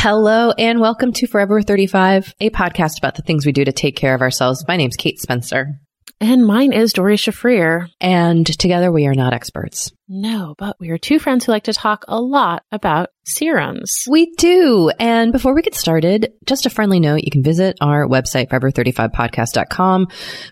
Hello 0.00 0.52
and 0.52 0.78
welcome 0.78 1.12
to 1.14 1.26
Forever 1.26 1.60
35, 1.60 2.32
a 2.38 2.50
podcast 2.50 2.98
about 2.98 3.16
the 3.16 3.22
things 3.22 3.44
we 3.44 3.50
do 3.50 3.64
to 3.64 3.72
take 3.72 3.96
care 3.96 4.14
of 4.14 4.20
ourselves. 4.20 4.64
My 4.68 4.76
name's 4.76 4.94
Kate 4.94 5.18
Spencer, 5.18 5.80
and 6.20 6.46
mine 6.46 6.72
is 6.72 6.92
Doree 6.92 7.16
Shafrir. 7.16 7.88
and 8.00 8.46
together 8.46 8.92
we 8.92 9.08
are 9.08 9.14
not 9.14 9.32
experts. 9.32 9.90
No, 10.10 10.54
but 10.56 10.76
we 10.80 10.88
are 10.88 10.96
two 10.96 11.18
friends 11.18 11.44
who 11.44 11.52
like 11.52 11.64
to 11.64 11.74
talk 11.74 12.06
a 12.08 12.18
lot 12.18 12.64
about 12.72 13.10
serums. 13.26 14.04
We 14.08 14.32
do. 14.36 14.90
And 14.98 15.32
before 15.32 15.54
we 15.54 15.60
get 15.60 15.74
started, 15.74 16.32
just 16.46 16.64
a 16.64 16.70
friendly 16.70 16.98
note, 16.98 17.20
you 17.24 17.30
can 17.30 17.42
visit 17.42 17.76
our 17.82 18.06
website, 18.06 18.48
forever35podcast.com 18.48 20.06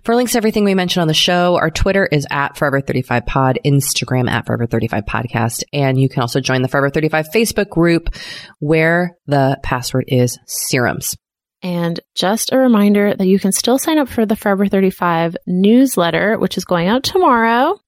for 0.05 0.15
links 0.15 0.33
to 0.33 0.39
everything 0.39 0.65
we 0.65 0.75
mentioned 0.75 1.01
on 1.01 1.09
the 1.09 1.15
show. 1.15 1.57
Our 1.57 1.71
Twitter 1.71 2.05
is 2.05 2.27
at 2.31 2.57
forever35pod, 2.57 3.57
Instagram 3.65 4.29
at 4.29 4.45
forever35podcast, 4.45 5.63
and 5.73 5.99
you 5.99 6.11
can 6.11 6.21
also 6.21 6.41
join 6.41 6.61
the 6.61 6.69
Forever 6.69 6.91
35 6.91 7.31
Facebook 7.31 7.71
group 7.71 8.15
where 8.59 9.17
the 9.27 9.59
password 9.63 10.05
is 10.09 10.39
serums. 10.47 11.17
And 11.63 11.99
just 12.15 12.53
a 12.53 12.59
reminder 12.59 13.15
that 13.15 13.27
you 13.27 13.39
can 13.39 13.53
still 13.53 13.79
sign 13.79 13.97
up 13.97 14.09
for 14.09 14.27
the 14.27 14.37
Forever 14.37 14.67
35 14.67 15.37
newsletter, 15.47 16.39
which 16.39 16.59
is 16.59 16.67
going 16.67 16.89
out 16.89 17.05
tomorrow. 17.05 17.81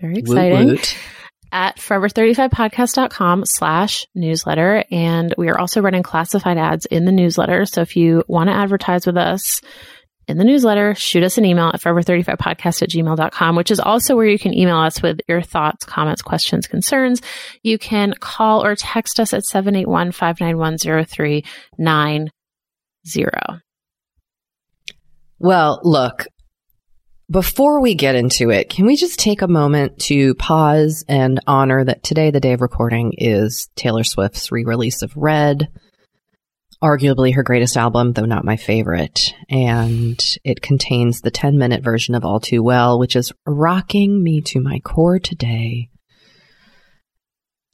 Very 0.00 0.18
exciting. 0.18 0.66
Woot 0.66 0.78
woot. 0.78 0.96
at 1.52 1.76
forever35podcast.com 1.78 3.44
slash 3.44 4.06
newsletter. 4.14 4.84
And 4.90 5.34
we 5.36 5.48
are 5.48 5.58
also 5.58 5.80
running 5.80 6.02
classified 6.02 6.58
ads 6.58 6.86
in 6.86 7.04
the 7.04 7.12
newsletter. 7.12 7.66
So 7.66 7.80
if 7.82 7.96
you 7.96 8.22
want 8.28 8.48
to 8.48 8.54
advertise 8.54 9.06
with 9.06 9.16
us 9.16 9.60
in 10.28 10.38
the 10.38 10.44
newsletter, 10.44 10.94
shoot 10.94 11.24
us 11.24 11.38
an 11.38 11.44
email 11.44 11.68
at 11.68 11.80
forever35podcast 11.80 12.82
at 12.82 12.90
gmail.com, 12.90 13.56
which 13.56 13.72
is 13.72 13.80
also 13.80 14.14
where 14.14 14.26
you 14.28 14.38
can 14.38 14.54
email 14.54 14.76
us 14.76 15.02
with 15.02 15.18
your 15.26 15.42
thoughts, 15.42 15.84
comments, 15.84 16.22
questions, 16.22 16.68
concerns. 16.68 17.20
You 17.62 17.78
can 17.78 18.14
call 18.20 18.64
or 18.64 18.76
text 18.76 19.18
us 19.18 19.34
at 19.34 19.44
781 19.44 20.12
591 20.12 20.78
0390. 20.78 22.30
Well, 25.40 25.80
look, 25.82 26.26
before 27.30 27.80
we 27.80 27.94
get 27.94 28.16
into 28.16 28.50
it, 28.50 28.68
can 28.68 28.86
we 28.86 28.96
just 28.96 29.18
take 29.18 29.40
a 29.40 29.48
moment 29.48 29.98
to 30.00 30.34
pause 30.34 31.04
and 31.08 31.40
honor 31.46 31.84
that 31.84 32.02
today, 32.02 32.30
the 32.30 32.40
day 32.40 32.54
of 32.54 32.60
recording, 32.60 33.12
is 33.16 33.68
Taylor 33.76 34.02
Swift's 34.02 34.50
re 34.50 34.64
release 34.64 35.02
of 35.02 35.16
Red, 35.16 35.68
arguably 36.82 37.34
her 37.34 37.44
greatest 37.44 37.76
album, 37.76 38.14
though 38.14 38.24
not 38.24 38.44
my 38.44 38.56
favorite. 38.56 39.32
And 39.48 40.20
it 40.42 40.60
contains 40.60 41.20
the 41.20 41.30
10 41.30 41.56
minute 41.56 41.84
version 41.84 42.16
of 42.16 42.24
All 42.24 42.40
Too 42.40 42.64
Well, 42.64 42.98
which 42.98 43.14
is 43.14 43.32
rocking 43.46 44.22
me 44.22 44.40
to 44.42 44.60
my 44.60 44.80
core 44.80 45.20
today. 45.20 45.88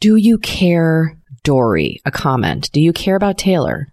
Do 0.00 0.16
you 0.16 0.36
care, 0.36 1.16
Doree? 1.44 2.02
A 2.04 2.10
comment. 2.10 2.70
Do 2.72 2.80
you 2.82 2.92
care 2.92 3.16
about 3.16 3.38
Taylor? 3.38 3.88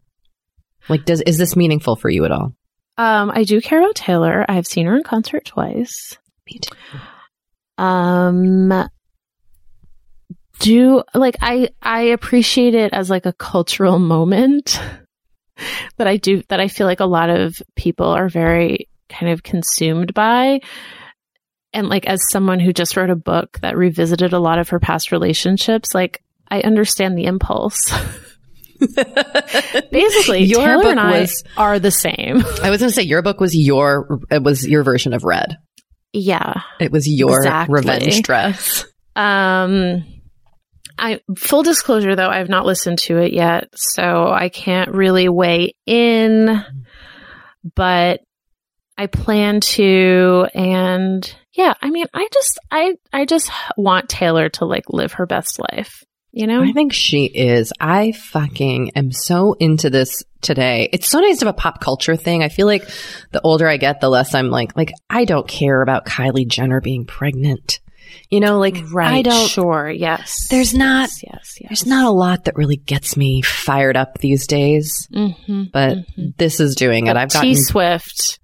Like, 0.89 1.05
does 1.05 1.21
is 1.21 1.37
this 1.37 1.55
meaningful 1.55 1.95
for 1.95 2.09
you 2.09 2.25
at 2.25 2.31
all? 2.31 2.53
Um, 2.97 3.31
I 3.33 3.43
do 3.43 3.59
care 3.61 3.79
about 3.81 3.95
Taylor. 3.95 4.45
I've 4.47 4.67
seen 4.67 4.85
her 4.85 4.95
in 4.95 5.03
concert 5.03 5.45
twice. 5.45 6.17
Me 6.49 6.59
too. 6.59 6.75
um 7.77 8.89
do 10.59 11.01
like 11.15 11.35
i 11.41 11.69
i 11.81 12.01
appreciate 12.01 12.75
it 12.75 12.93
as 12.93 13.09
like 13.09 13.25
a 13.25 13.33
cultural 13.33 13.97
moment 13.99 14.79
that 15.97 16.07
i 16.07 16.17
do 16.17 16.43
that 16.49 16.59
i 16.59 16.67
feel 16.67 16.85
like 16.85 16.99
a 16.99 17.05
lot 17.05 17.29
of 17.29 17.55
people 17.75 18.05
are 18.07 18.29
very 18.29 18.87
kind 19.09 19.31
of 19.31 19.41
consumed 19.43 20.13
by 20.13 20.59
and 21.73 21.89
like 21.89 22.05
as 22.05 22.21
someone 22.29 22.59
who 22.59 22.71
just 22.71 22.95
wrote 22.95 23.09
a 23.09 23.15
book 23.15 23.57
that 23.61 23.75
revisited 23.77 24.33
a 24.33 24.39
lot 24.39 24.59
of 24.59 24.69
her 24.69 24.79
past 24.79 25.11
relationships 25.11 25.93
like 25.95 26.21
i 26.49 26.61
understand 26.61 27.17
the 27.17 27.25
impulse 27.25 27.91
basically 29.91 30.43
Your 30.43 30.59
taylor 30.65 30.83
book 30.83 30.91
and 30.91 30.99
i 30.99 31.21
was- 31.21 31.43
are 31.57 31.79
the 31.79 31.91
same 31.91 32.37
I 32.61 32.69
was 32.69 32.79
going 32.79 32.89
to 32.89 32.91
say 32.91 33.03
your 33.03 33.21
book 33.21 33.39
was 33.39 33.55
your 33.55 34.19
it 34.31 34.43
was 34.43 34.67
your 34.67 34.83
version 34.83 35.13
of 35.13 35.23
Red. 35.23 35.57
yeah 36.11 36.61
It 36.79 36.91
was 36.91 37.07
your 37.07 37.37
Exactly. 37.39 37.73
revenge 37.75 38.21
dress. 38.23 38.85
Um, 39.15 40.05
I 40.97 41.21
full 41.37 41.63
disclosure 41.63 42.15
though, 42.15 42.29
I've 42.29 42.49
not 42.49 42.65
listened 42.65 42.99
to 42.99 43.17
it 43.17 43.33
yet, 43.33 43.69
so 43.75 44.27
I 44.31 44.49
can't 44.49 44.91
really 44.91 45.27
weigh 45.29 45.73
in. 45.85 46.63
But 47.75 48.21
I 48.97 49.07
plan 49.07 49.59
to, 49.61 50.47
and 50.53 51.35
yeah, 51.53 51.73
I 51.81 51.89
mean, 51.89 52.05
I 52.13 52.27
just, 52.31 52.59
I, 52.71 52.95
I 53.11 53.25
just 53.25 53.49
want 53.77 54.09
Taylor 54.09 54.49
to 54.49 54.65
like 54.65 54.83
live 54.89 55.13
her 55.13 55.25
best 55.25 55.59
life. 55.59 56.03
You 56.35 56.47
know, 56.47 56.63
I 56.63 56.71
think 56.71 56.93
she 56.93 57.25
is. 57.25 57.71
I 57.79 58.11
fucking 58.11 58.93
am 58.95 59.11
so 59.11 59.53
into 59.59 59.91
this 59.91 60.23
today. 60.41 60.89
It's 60.91 61.07
so 61.07 61.19
nice 61.19 61.37
to 61.39 61.45
have 61.45 61.53
a 61.53 61.57
pop 61.57 61.79
culture 61.79 62.15
thing. 62.15 62.41
I 62.41 62.49
feel 62.49 62.65
like 62.65 62.89
the 63.31 63.39
older 63.43 63.67
I 63.67 63.77
get, 63.77 64.01
the 64.01 64.09
less 64.09 64.33
I'm 64.33 64.49
like, 64.49 64.75
like, 64.75 64.91
I 65.11 65.25
don't 65.25 65.47
care 65.47 65.83
about 65.83 66.07
Kylie 66.07 66.47
Jenner 66.47 66.81
being 66.81 67.05
pregnant. 67.05 67.79
You 68.31 68.39
know, 68.39 68.57
like, 68.57 68.77
right? 68.91 69.13
I 69.13 69.21
don't, 69.21 69.47
Sure. 69.47 69.91
Yes. 69.91 70.47
there's 70.49 70.73
not, 70.73 71.09
Yes. 71.09 71.19
Yes. 71.23 71.57
yes. 71.61 71.69
there's 71.69 71.85
not 71.85 72.07
a 72.07 72.11
lot 72.11 72.45
that 72.45 72.55
really 72.55 72.77
gets 72.77 73.15
me 73.15 73.43
fired 73.43 73.95
up 73.95 74.17
these 74.17 74.47
days, 74.47 75.07
Mm-hmm. 75.13 75.65
but 75.71 75.99
this 76.37 76.59
is 76.59 76.75
doing 76.75 77.05
it. 77.07 77.15
I've 77.15 77.31
gotten 77.31 77.49
T 77.49 77.55
Swift. 77.55 78.39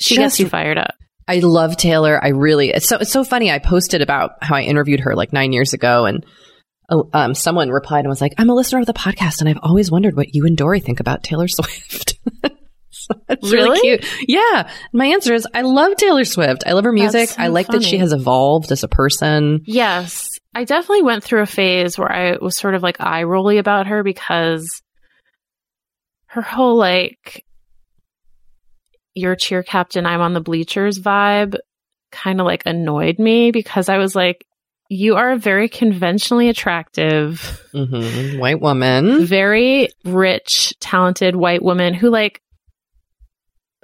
She 0.00 0.16
just 0.16 0.36
gets 0.36 0.40
you 0.40 0.48
fired 0.48 0.78
up. 0.78 0.94
I 1.28 1.38
love 1.40 1.76
Taylor. 1.76 2.18
I 2.22 2.30
really 2.30 2.70
it's 2.70 2.88
so 2.88 2.96
it's 2.96 3.12
so 3.12 3.22
funny. 3.22 3.50
I 3.52 3.60
posted 3.60 4.02
about 4.02 4.32
how 4.42 4.56
I 4.56 4.62
interviewed 4.62 5.00
her 5.00 5.14
like 5.14 5.32
nine 5.32 5.52
years 5.52 5.72
ago, 5.74 6.06
and 6.06 6.24
um, 6.88 7.34
someone 7.34 7.70
replied 7.70 8.00
and 8.00 8.08
was 8.08 8.20
like, 8.20 8.34
"I'm 8.38 8.50
a 8.50 8.54
listener 8.54 8.80
of 8.80 8.86
the 8.86 8.92
podcast, 8.94 9.40
and 9.40 9.48
I've 9.48 9.58
always 9.62 9.90
wondered 9.90 10.16
what 10.16 10.34
you 10.34 10.46
and 10.46 10.56
Doree 10.56 10.80
think 10.80 11.00
about 11.00 11.22
Taylor 11.22 11.48
Swift." 11.48 12.18
so 12.90 13.14
it's 13.28 13.52
really? 13.52 13.68
Really? 13.68 13.98
cute. 13.98 14.28
Yeah. 14.28 14.70
My 14.92 15.06
answer 15.06 15.34
is 15.34 15.46
I 15.52 15.62
love 15.62 15.96
Taylor 15.96 16.24
Swift. 16.24 16.64
I 16.66 16.72
love 16.72 16.84
her 16.84 16.92
music. 16.92 17.30
So 17.30 17.42
I 17.42 17.48
like 17.48 17.68
that 17.68 17.82
she 17.82 17.98
has 17.98 18.12
evolved 18.12 18.72
as 18.72 18.82
a 18.82 18.88
person. 18.88 19.60
Yes. 19.64 20.28
I 20.54 20.64
definitely 20.64 21.02
went 21.02 21.22
through 21.22 21.42
a 21.42 21.46
phase 21.46 21.98
where 21.98 22.10
I 22.10 22.36
was 22.38 22.56
sort 22.56 22.74
of 22.74 22.82
like 22.82 23.00
eye 23.00 23.22
rolly 23.22 23.58
about 23.58 23.86
her 23.86 24.02
because 24.02 24.66
her 26.26 26.42
whole 26.42 26.76
like 26.76 27.44
your 29.14 29.36
cheer 29.36 29.62
captain, 29.62 30.06
I'm 30.06 30.20
on 30.20 30.32
the 30.32 30.40
bleachers 30.40 30.98
vibe 30.98 31.56
kind 32.10 32.40
of 32.40 32.46
like 32.46 32.62
annoyed 32.66 33.18
me 33.18 33.50
because 33.50 33.88
I 33.88 33.98
was 33.98 34.14
like, 34.14 34.44
you 34.88 35.16
are 35.16 35.32
a 35.32 35.38
very 35.38 35.68
conventionally 35.68 36.48
attractive, 36.48 37.62
hmm 37.72 38.38
White 38.38 38.60
woman. 38.60 39.26
very 39.26 39.88
rich, 40.04 40.74
talented 40.80 41.36
white 41.36 41.62
woman 41.62 41.94
who 41.94 42.10
like 42.10 42.40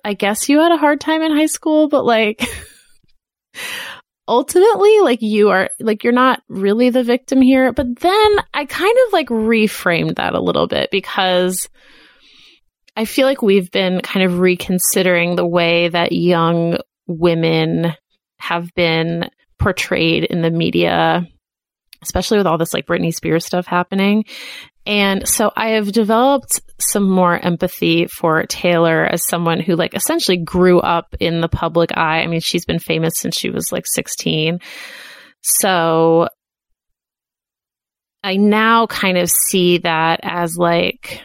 I 0.04 0.12
guess 0.14 0.48
you 0.48 0.60
had 0.60 0.72
a 0.72 0.76
hard 0.76 1.00
time 1.00 1.22
in 1.22 1.32
high 1.32 1.46
school, 1.46 1.88
but 1.88 2.04
like 2.04 2.46
ultimately 4.28 5.00
like 5.00 5.20
you 5.22 5.50
are 5.50 5.70
like 5.80 6.04
you're 6.04 6.12
not 6.12 6.42
really 6.48 6.90
the 6.90 7.04
victim 7.04 7.40
here. 7.40 7.72
But 7.72 8.00
then 8.00 8.36
I 8.52 8.64
kind 8.66 8.96
of 9.06 9.12
like 9.12 9.28
reframed 9.28 10.16
that 10.16 10.34
a 10.34 10.40
little 10.40 10.66
bit 10.66 10.90
because 10.90 11.68
I 12.96 13.06
feel 13.06 13.26
like 13.26 13.42
we've 13.42 13.70
been 13.70 14.00
kind 14.00 14.24
of 14.24 14.38
reconsidering 14.38 15.36
the 15.36 15.46
way 15.46 15.88
that 15.88 16.12
young 16.12 16.78
women 17.06 17.92
have 18.38 18.72
been 18.74 19.28
portrayed 19.64 20.25
in 20.25 20.43
the 20.43 20.50
media, 20.50 21.26
especially 22.02 22.37
with 22.37 22.46
all 22.46 22.58
this 22.58 22.75
like 22.75 22.87
Britney 22.87 23.14
Spears 23.14 23.46
stuff 23.46 23.66
happening. 23.66 24.26
And 24.84 25.26
so 25.26 25.50
I 25.56 25.70
have 25.70 25.90
developed 25.90 26.61
some 26.78 27.08
more 27.08 27.38
empathy 27.38 28.06
for 28.06 28.44
Taylor 28.44 29.06
as 29.06 29.26
someone 29.26 29.61
who 29.61 29.75
like 29.75 29.94
essentially 29.94 30.37
grew 30.37 30.81
up 30.81 31.16
in 31.19 31.40
the 31.40 31.49
public 31.49 31.96
eye. 31.96 32.20
I 32.20 32.26
mean, 32.26 32.40
she's 32.40 32.66
been 32.66 32.78
famous 32.78 33.14
since 33.16 33.38
she 33.38 33.49
was 33.49 33.72
like 33.72 33.87
16. 33.87 34.58
So 35.40 36.28
I 38.22 38.37
now 38.37 38.87
kind 38.87 39.16
of 39.16 39.31
see 39.31 39.78
that 39.78 40.20
as 40.22 40.58
like 40.58 41.22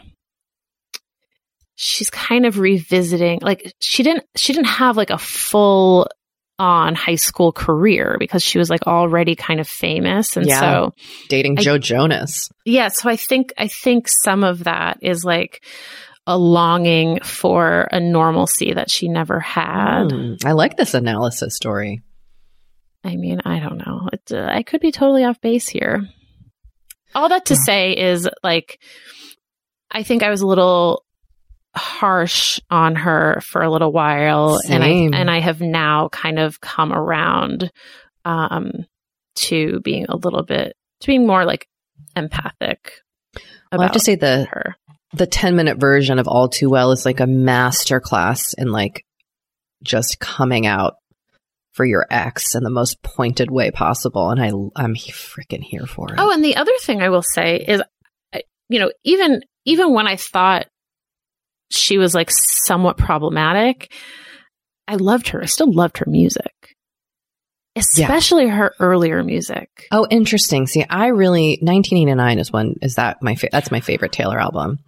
she's 1.75 2.09
kind 2.09 2.45
of 2.45 2.57
revisiting 2.59 3.39
like 3.41 3.74
she 3.80 4.03
didn't 4.03 4.25
she 4.36 4.51
didn't 4.51 4.68
have 4.68 4.97
like 4.97 5.09
a 5.09 5.18
full 5.18 6.09
on 6.59 6.94
high 6.94 7.15
school 7.15 7.51
career 7.53 8.17
because 8.19 8.44
she 8.44 8.57
was 8.59 8.69
like 8.69 8.85
already 8.85 9.35
kind 9.35 9.59
of 9.61 9.67
famous 9.67 10.35
and 10.38 10.45
Yeah. 10.45 10.59
so 10.59 10.94
Dating 11.29 11.57
I- 11.57 11.61
Joe 11.61 11.77
Jonas. 11.77 12.50
yeah 12.65 12.89
so 12.89 13.09
i 13.09 13.15
think 13.15 13.53
i 13.57 13.67
think 13.69 14.07
some 14.09 14.44
of 14.44 14.65
that 14.65 15.00
is 15.01 15.23
like 15.23 15.63
a 16.27 16.38
longing 16.38 17.21
for 17.21 17.88
a 17.91 18.00
normalcy 18.00 18.73
that 18.73 18.91
she 18.91 19.07
never 19.07 19.39
had 19.39 20.09
Mm, 20.09 20.45
I 20.45 20.51
like 20.51 20.75
this 20.77 20.94
analysis 20.94 21.56
story. 21.56 22.01
i 23.05 23.15
mean 23.15 23.39
i 23.45 23.59
don't 23.59 23.77
know 23.77 24.09
it, 24.12 24.31
uh, 24.33 24.45
i 24.51 24.62
could 24.63 24.81
be 24.81 24.91
totally 24.91 25.23
off 25.23 25.39
base 25.41 25.69
here 25.69 26.07
all 27.15 27.29
that 27.29 27.45
to 27.45 27.53
Yeah. 27.53 27.59
say 27.65 27.94
is 27.97 28.29
like 28.44 28.79
i 29.89 30.03
think 30.03 30.21
i 30.23 30.29
was 30.29 30.41
a 30.41 30.47
little 30.47 31.03
harsh 31.75 32.60
on 32.69 32.95
her 32.95 33.39
for 33.42 33.62
a 33.62 33.69
little 33.69 33.92
while 33.92 34.60
and 34.68 34.83
i 34.83 34.88
and 34.88 35.30
i 35.30 35.39
have 35.39 35.62
now 35.62 36.10
kind 36.10 36.39
of 36.39 36.60
come 36.60 36.92
around 36.92 37.71
um 38.25 38.71
to 39.36 39.80
being 39.81 40.06
a 40.10 40.16
little 40.16 40.44
bit 40.44 40.75
to 41.00 41.07
being 41.07 41.27
more 41.27 41.45
like 41.45 41.68
empathic 42.16 42.94
Well, 43.71 43.81
I 43.81 43.83
have 43.83 43.92
to 43.94 44.00
say 44.00 44.16
the 44.16 44.48
her 44.50 44.75
the 45.13 45.27
10 45.27 45.56
minute 45.56 45.80
version 45.80 46.19
of 46.19 46.27
All 46.27 46.50
Too 46.50 46.69
Well 46.69 46.92
is 46.92 47.06
like 47.06 47.19
a 47.19 47.27
master 47.27 48.00
class 48.00 48.54
in 48.54 48.72
like 48.72 49.06
just 49.83 50.19
coming 50.19 50.68
out 50.68 50.95
for 51.72 51.86
your 51.86 52.06
ex 52.12 52.56
in 52.56 52.63
the 52.63 52.69
most 52.69 53.01
pointed 53.01 53.50
way 53.50 53.72
possible. 53.72 54.30
And 54.30 54.42
I, 54.42 54.50
I'm 54.75 54.95
freaking 54.95 55.63
here 55.63 55.86
for 55.86 56.13
it. 56.13 56.15
Oh, 56.19 56.31
and 56.31 56.44
the 56.44 56.57
other 56.57 56.74
thing 56.81 57.01
I 57.01 57.10
will 57.10 57.24
say 57.24 57.57
is, 57.57 57.81
you 58.68 58.80
know, 58.80 58.92
even 59.04 59.42
even 59.65 59.94
when 59.94 60.07
I 60.07 60.15
thought 60.15 60.68
she 61.69 61.98
was 61.98 62.13
like 62.16 62.30
somewhat 62.31 62.98
problematic, 62.98 63.92
I 64.88 64.95
loved 64.95 65.30
her. 65.30 65.42
I 65.42 65.45
still 65.45 65.71
loved 65.71 66.00
her 66.00 66.06
music, 66.07 66.75
especially 67.75 68.48
her 68.48 68.74
earlier 68.80 69.24
music. 69.24 69.88
Oh, 69.92 70.07
interesting. 70.10 70.68
See, 70.68 70.83
I 70.89 71.07
really 71.07 71.60
1989 71.62 72.39
is 72.39 72.51
one. 72.51 72.75
Is 72.81 72.95
that 72.95 73.21
my 73.21 73.36
fa- 73.36 73.50
that's 73.51 73.71
my 73.71 73.80
favorite 73.81 74.12
Taylor 74.12 74.39
album? 74.39 74.80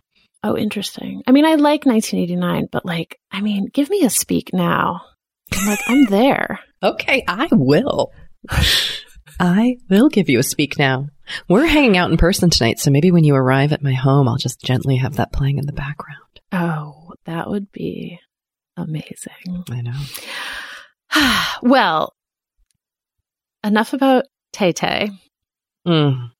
Oh, 0.44 0.58
interesting. 0.58 1.22
I 1.28 1.32
mean, 1.32 1.46
I 1.46 1.54
like 1.56 1.86
1989, 1.86 2.68
but 2.72 2.84
like, 2.84 3.20
I 3.32 3.42
mean, 3.42 3.68
give 3.72 3.92
me 3.92 4.04
a 4.04 4.10
speak 4.10 4.50
now. 4.54 5.02
I'm 5.54 5.68
like, 5.68 5.80
I'm 5.88 6.06
there. 6.06 6.60
Okay, 6.84 7.24
I 7.28 7.48
will. 7.52 8.12
I 9.40 9.76
will 9.88 10.10
give 10.10 10.30
you 10.30 10.40
a 10.40 10.44
speak 10.44 10.80
now. 10.80 11.10
We're 11.48 11.66
hanging 11.66 11.98
out 11.98 12.12
in 12.12 12.18
person 12.18 12.50
tonight, 12.50 12.80
so 12.80 12.92
maybe 12.92 13.12
when 13.12 13.24
you 13.24 13.36
arrive 13.36 13.72
at 13.74 13.84
my 13.84 13.94
home, 13.94 14.28
I'll 14.28 14.38
just 14.38 14.62
gently 14.62 14.98
have 14.98 15.16
that 15.18 15.32
playing 15.34 15.58
in 15.58 15.66
the 15.66 15.74
background. 15.74 16.18
Oh, 16.52 17.14
that 17.26 17.50
would 17.50 17.72
be 17.72 18.20
amazing. 18.78 19.64
I 19.70 19.82
know. 19.82 20.00
well, 21.62 22.14
enough 23.64 23.94
about 23.94 24.26
Tay 24.54 24.72
Tay. 24.74 25.10
Mm. 25.88 26.32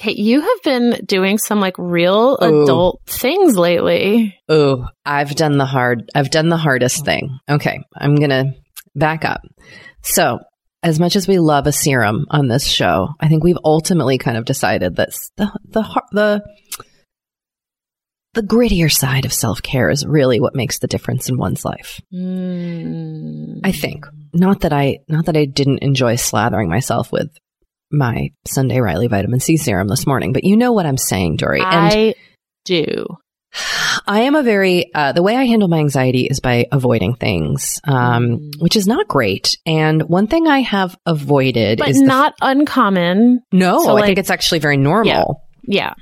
Okay, 0.00 0.12
you 0.12 0.40
have 0.40 0.62
been 0.64 1.04
doing 1.04 1.36
some 1.38 1.60
like 1.60 1.74
real 1.78 2.38
Oh. 2.40 2.62
adult 2.64 3.00
things 3.06 3.56
lately. 3.56 4.34
Oh, 4.48 4.86
I've 5.04 5.34
done 5.36 5.58
the 5.58 5.66
hard. 5.66 6.10
I've 6.14 6.30
done 6.30 6.48
the 6.48 6.56
hardest 6.56 7.04
thing. 7.04 7.38
Okay, 7.48 7.80
I'm 7.94 8.16
gonna 8.16 8.54
back 8.94 9.24
up. 9.24 9.42
So, 10.02 10.38
as 10.82 10.98
much 10.98 11.16
as 11.16 11.28
we 11.28 11.38
love 11.38 11.66
a 11.66 11.72
serum 11.72 12.26
on 12.30 12.48
this 12.48 12.66
show, 12.66 13.08
I 13.20 13.28
think 13.28 13.44
we've 13.44 13.58
ultimately 13.64 14.18
kind 14.18 14.36
of 14.36 14.44
decided 14.44 14.96
that 14.96 15.10
the 15.36 15.58
the 15.64 16.02
the 16.12 16.42
the 18.34 18.42
grittier 18.42 18.92
side 18.92 19.24
of 19.24 19.32
self 19.32 19.62
care 19.62 19.90
is 19.90 20.06
really 20.06 20.40
what 20.40 20.54
makes 20.54 20.78
the 20.78 20.86
difference 20.86 21.28
in 21.28 21.36
one's 21.36 21.64
life. 21.64 22.00
Mm. 22.12 23.60
I 23.64 23.72
think 23.72 24.06
not 24.32 24.60
that 24.60 24.72
I 24.72 25.00
not 25.08 25.26
that 25.26 25.36
I 25.36 25.44
didn't 25.44 25.82
enjoy 25.82 26.14
slathering 26.14 26.68
myself 26.68 27.12
with 27.12 27.30
my 27.90 28.30
Sunday 28.46 28.80
Riley 28.80 29.08
vitamin 29.08 29.40
C 29.40 29.56
serum 29.56 29.88
this 29.88 30.06
morning, 30.06 30.32
but 30.32 30.44
you 30.44 30.56
know 30.56 30.72
what 30.72 30.86
I'm 30.86 30.96
saying, 30.96 31.36
Doree. 31.36 31.60
And 31.60 31.68
I 31.68 32.14
do. 32.64 33.06
I 34.06 34.20
am 34.22 34.34
a 34.36 34.42
very 34.42 34.92
uh, 34.94 35.12
the 35.12 35.22
way 35.22 35.34
I 35.36 35.44
handle 35.44 35.68
my 35.68 35.78
anxiety 35.78 36.26
is 36.30 36.40
by 36.40 36.66
avoiding 36.70 37.14
things, 37.14 37.80
um, 37.84 38.38
Mm. 38.38 38.50
which 38.60 38.76
is 38.76 38.86
not 38.86 39.08
great. 39.08 39.56
And 39.66 40.02
one 40.08 40.26
thing 40.28 40.46
I 40.46 40.60
have 40.60 40.96
avoided 41.06 41.78
But 41.78 41.88
is 41.90 41.96
the 41.98 42.04
f- 42.04 42.08
not 42.08 42.34
uncommon. 42.40 43.40
no. 43.52 43.80
so, 43.80 43.90
I 43.90 43.92
like- 43.94 44.04
think 44.06 44.18
it's 44.18 44.30
actually 44.30 44.60
very 44.60 44.76
normal. 44.76 45.42
Yeah. 45.66 45.94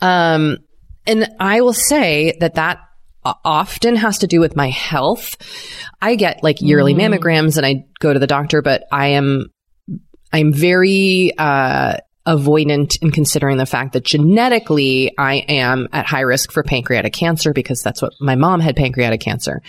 Um, 0.00 0.58
and 1.06 1.28
I 1.40 1.60
will 1.62 1.72
say 1.72 2.36
that 2.40 2.54
that 2.54 2.78
often 3.44 3.96
has 3.96 4.18
to 4.18 4.26
do 4.26 4.40
with 4.40 4.54
my 4.56 4.68
health. 4.70 5.36
I 6.00 6.14
get 6.14 6.42
like 6.42 6.60
yearly 6.60 6.94
Mm. 6.94 7.00
mammograms 7.18 7.56
and 7.56 7.64
I 7.66 7.86
go 8.00 8.12
to 8.12 8.18
the 8.18 8.26
doctor, 8.26 8.62
but 8.62 8.84
I 8.92 9.08
am, 9.08 9.46
I'm 10.32 10.52
very, 10.52 11.32
uh, 11.36 11.96
avoidant 12.26 12.96
in 13.02 13.10
considering 13.10 13.56
the 13.56 13.66
fact 13.66 13.92
that 13.92 14.04
genetically 14.04 15.12
I 15.16 15.36
am 15.48 15.88
at 15.92 16.06
high 16.06 16.20
risk 16.22 16.52
for 16.52 16.62
pancreatic 16.62 17.12
cancer 17.12 17.52
because 17.52 17.80
that's 17.82 18.02
what 18.02 18.12
my 18.20 18.34
mom 18.34 18.60
had 18.60 18.76
pancreatic 18.76 19.20
cancer. 19.20 19.62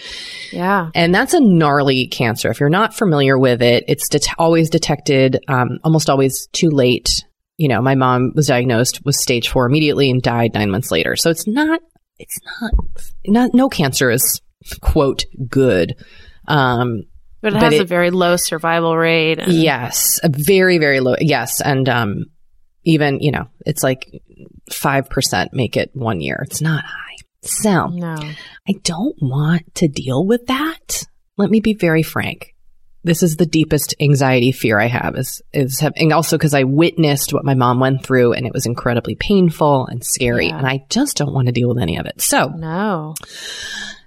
Yeah. 0.52 0.90
And 0.96 1.14
that's 1.14 1.34
a 1.34 1.40
gnarly 1.40 2.08
cancer. 2.08 2.50
If 2.50 2.60
you're 2.60 2.70
not 2.70 2.96
familiar 2.96 3.38
with 3.38 3.62
it, 3.62 3.84
it's 3.88 4.10
det- 4.10 4.28
always 4.38 4.70
detected, 4.70 5.40
um, 5.48 5.78
almost 5.84 6.10
always 6.10 6.48
too 6.54 6.70
late. 6.70 7.10
You 7.58 7.68
know, 7.70 7.82
my 7.82 7.96
mom 7.96 8.34
was 8.36 8.48
diagnosed 8.48 9.06
with 9.06 9.16
stage 9.16 9.50
four 9.50 9.66
immediately 9.66 10.10
and 10.12 10.22
died 10.22 10.54
nine 10.54 10.70
months 10.70 10.92
later. 10.92 11.16
So 11.16 11.30
it's 11.30 11.48
not, 11.48 11.80
it's 12.20 12.40
not, 12.62 12.72
not, 13.26 13.54
no 13.54 13.70
cancer 13.70 14.10
is 14.12 14.42
quote 14.82 15.26
good. 15.48 15.96
Um, 16.48 17.04
But 17.42 17.50
it 17.50 17.54
But 17.54 17.64
has 17.64 17.74
it- 17.76 17.82
a 17.82 17.86
very 17.86 18.10
low 18.12 18.36
survival 18.36 18.98
rate. 18.98 19.40
and- 19.40 19.54
Yes, 19.54 20.20
a 20.24 20.30
very 20.32 20.78
very 20.80 21.00
low. 21.00 21.16
Yes, 21.20 21.62
and 21.62 21.88
um, 21.88 22.26
even 22.88 23.20
you 23.20 23.32
know, 23.32 23.48
it's 23.66 23.84
like 23.84 24.10
five 24.72 25.10
percent 25.10 25.54
make 25.54 25.78
it 25.78 25.92
one 25.94 26.22
year. 26.22 26.40
It's 26.46 26.62
not 26.62 26.84
high. 26.84 27.16
So 27.42 27.88
No. 27.88 28.16
I 28.68 28.74
don't 28.84 29.16
want 29.22 29.76
to 29.76 29.88
deal 29.88 30.26
with 30.26 30.48
that. 30.48 31.04
Let 31.38 31.50
me 31.52 31.60
be 31.60 31.74
very 31.74 32.02
frank. 32.04 32.54
This 33.04 33.24
is 33.24 33.38
the 33.38 33.46
deepest 33.46 33.96
anxiety 34.02 34.52
fear 34.52 34.80
I 34.80 34.88
have 34.88 35.16
is 35.16 35.42
is 35.54 35.80
have, 35.80 35.94
and 35.96 36.12
also 36.12 36.38
because 36.38 36.54
I 36.54 36.64
witnessed 36.64 37.32
what 37.34 37.46
my 37.46 37.54
mom 37.54 37.80
went 37.80 38.04
through 38.04 38.34
and 38.34 38.46
it 38.46 38.54
was 38.54 38.66
incredibly 38.66 39.16
painful 39.16 39.86
and 39.88 40.04
scary, 40.04 40.48
Yeah. 40.48 40.58
and 40.58 40.68
I 40.68 40.80
just 40.90 41.16
don't 41.18 41.34
want 41.34 41.46
to 41.48 41.54
deal 41.54 41.70
with 41.70 41.80
any 41.82 41.98
of 41.98 42.06
it. 42.06 42.20
So 42.22 42.48
No. 42.50 43.14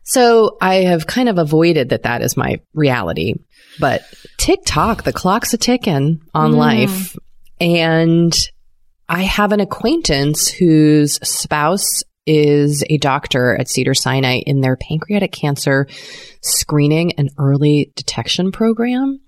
so 0.05 0.57
I 0.61 0.77
have 0.91 1.07
kind 1.07 1.29
of 1.29 1.39
avoided 1.39 1.91
that 1.91 2.03
that 2.03 2.21
is 2.23 2.37
my 2.37 2.61
reality. 2.75 3.35
But 3.79 4.03
TikTok, 4.37 5.05
the 5.05 5.13
clock's 5.13 5.55
a 5.55 5.59
ticking 5.59 6.21
on 6.35 6.53
Mm. 6.53 6.57
life. 6.57 7.17
And 7.61 8.35
I 9.11 9.23
have 9.23 9.51
an 9.51 9.59
acquaintance 9.59 10.49
whose 10.49 11.15
spouse 11.29 12.05
is 12.27 12.85
a 12.89 12.97
doctor 12.99 13.57
at 13.57 13.69
Cedars-Sinai 13.69 14.43
in 14.47 14.61
their 14.61 14.77
pancreatic 14.77 15.33
cancer 15.33 15.89
screening 16.43 17.15
and 17.19 17.29
early 17.37 17.93
detection 17.97 18.53
program, 18.53 19.19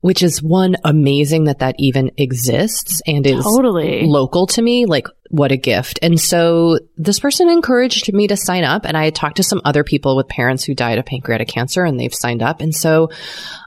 which 0.00 0.24
is 0.24 0.42
one 0.42 0.74
amazing 0.82 1.44
that 1.44 1.60
that 1.60 1.76
even 1.78 2.10
exists 2.16 3.00
and 3.06 3.24
is 3.28 3.44
Totally. 3.44 4.06
local 4.06 4.48
to 4.48 4.60
me. 4.60 4.86
Like, 4.86 5.06
what 5.28 5.52
a 5.52 5.56
gift. 5.56 6.00
And 6.02 6.20
so 6.20 6.80
this 6.96 7.20
person 7.20 7.48
encouraged 7.48 8.12
me 8.12 8.26
to 8.26 8.36
sign 8.36 8.64
up. 8.64 8.84
And 8.84 8.96
I 8.96 9.04
had 9.04 9.14
talked 9.14 9.36
to 9.36 9.44
some 9.44 9.60
other 9.64 9.84
people 9.84 10.16
with 10.16 10.26
parents 10.26 10.64
who 10.64 10.74
died 10.74 10.98
of 10.98 11.06
pancreatic 11.06 11.46
cancer 11.46 11.84
and 11.84 12.00
they've 12.00 12.12
signed 12.12 12.42
up. 12.42 12.60
And 12.60 12.74
so 12.74 13.10